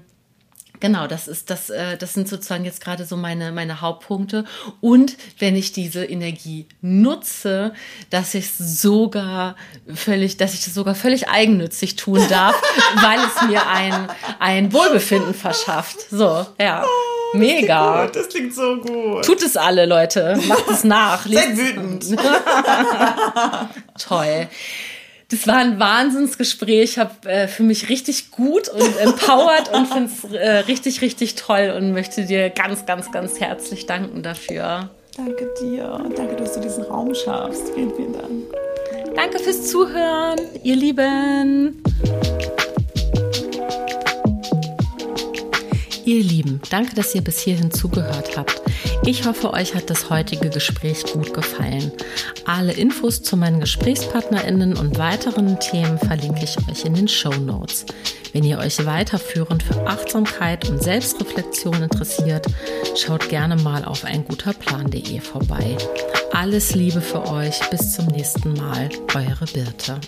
Genau, 0.80 1.06
das 1.06 1.28
ist 1.28 1.50
das, 1.50 1.70
äh, 1.70 1.96
das 1.96 2.14
sind 2.14 2.28
sozusagen 2.28 2.64
jetzt 2.64 2.80
gerade 2.80 3.04
so 3.04 3.16
meine, 3.16 3.52
meine 3.52 3.80
Hauptpunkte. 3.80 4.44
Und 4.80 5.16
wenn 5.38 5.56
ich 5.56 5.72
diese 5.72 6.04
Energie 6.04 6.66
nutze, 6.80 7.72
dass 8.10 8.34
ich 8.34 8.52
sogar 8.52 9.56
völlig, 9.92 10.36
dass 10.36 10.54
ich 10.54 10.64
das 10.64 10.74
sogar 10.74 10.94
völlig 10.94 11.28
eigennützig 11.28 11.96
tun 11.96 12.20
darf, 12.28 12.60
weil 13.02 13.18
es 13.18 13.48
mir 13.48 13.66
ein, 13.66 14.08
ein 14.38 14.72
Wohlbefinden 14.72 15.34
verschafft. 15.34 16.10
So, 16.10 16.46
ja. 16.60 16.84
Oh, 16.84 17.36
Mega. 17.36 18.06
Das 18.06 18.28
klingt, 18.28 18.54
so 18.54 18.76
gut. 18.78 19.24
Tut 19.24 19.42
es 19.42 19.56
alle, 19.56 19.86
Leute. 19.86 20.38
Macht 20.46 20.70
es 20.70 20.84
nach. 20.84 21.26
Seid 21.26 21.56
wütend. 21.56 22.06
Toll. 23.98 24.48
Das 25.30 25.46
war 25.46 25.56
ein 25.56 25.78
Wahnsinnsgespräch. 25.78 26.92
Ich 26.92 26.98
habe 26.98 27.28
äh, 27.28 27.48
für 27.48 27.62
mich 27.62 27.90
richtig 27.90 28.30
gut 28.30 28.68
und 28.68 28.98
empowered 28.98 29.68
und 29.74 29.86
finde 29.86 30.10
es 30.10 30.32
äh, 30.32 30.50
richtig, 30.60 31.02
richtig 31.02 31.34
toll 31.34 31.74
und 31.76 31.92
möchte 31.92 32.24
dir 32.24 32.48
ganz, 32.48 32.86
ganz, 32.86 33.12
ganz 33.12 33.38
herzlich 33.38 33.84
danken 33.84 34.22
dafür. 34.22 34.88
Danke 35.16 35.52
dir. 35.60 36.00
Danke, 36.16 36.36
dass 36.36 36.54
du 36.54 36.60
diesen 36.60 36.84
Raum 36.84 37.14
schaffst. 37.14 37.74
Vielen, 37.74 37.94
vielen 37.94 38.12
Dank. 38.14 38.30
Danke 39.16 39.38
fürs 39.40 39.66
Zuhören, 39.66 40.38
ihr 40.62 40.76
Lieben. 40.76 41.82
Ihr 46.08 46.24
Lieben, 46.24 46.62
danke, 46.70 46.94
dass 46.94 47.14
ihr 47.14 47.20
bis 47.20 47.38
hierhin 47.38 47.70
zugehört 47.70 48.38
habt. 48.38 48.62
Ich 49.04 49.26
hoffe, 49.26 49.52
euch 49.52 49.74
hat 49.74 49.90
das 49.90 50.08
heutige 50.08 50.48
Gespräch 50.48 51.04
gut 51.12 51.34
gefallen. 51.34 51.92
Alle 52.46 52.72
Infos 52.72 53.22
zu 53.22 53.36
meinen 53.36 53.60
GesprächspartnerInnen 53.60 54.78
und 54.78 54.96
weiteren 54.96 55.60
Themen 55.60 55.98
verlinke 55.98 56.44
ich 56.44 56.56
euch 56.66 56.86
in 56.86 56.94
den 56.94 57.08
Show 57.08 57.34
Notes. 57.34 57.84
Wenn 58.32 58.42
ihr 58.42 58.56
euch 58.56 58.86
weiterführend 58.86 59.62
für 59.62 59.86
Achtsamkeit 59.86 60.70
und 60.70 60.82
Selbstreflexion 60.82 61.82
interessiert, 61.82 62.46
schaut 62.96 63.28
gerne 63.28 63.56
mal 63.56 63.84
auf 63.84 64.06
einguterplan.de 64.06 65.20
vorbei. 65.20 65.76
Alles 66.32 66.74
Liebe 66.74 67.02
für 67.02 67.28
euch. 67.28 67.60
Bis 67.68 67.96
zum 67.96 68.06
nächsten 68.06 68.54
Mal. 68.54 68.88
Eure 69.14 69.44
Birte. 69.52 70.00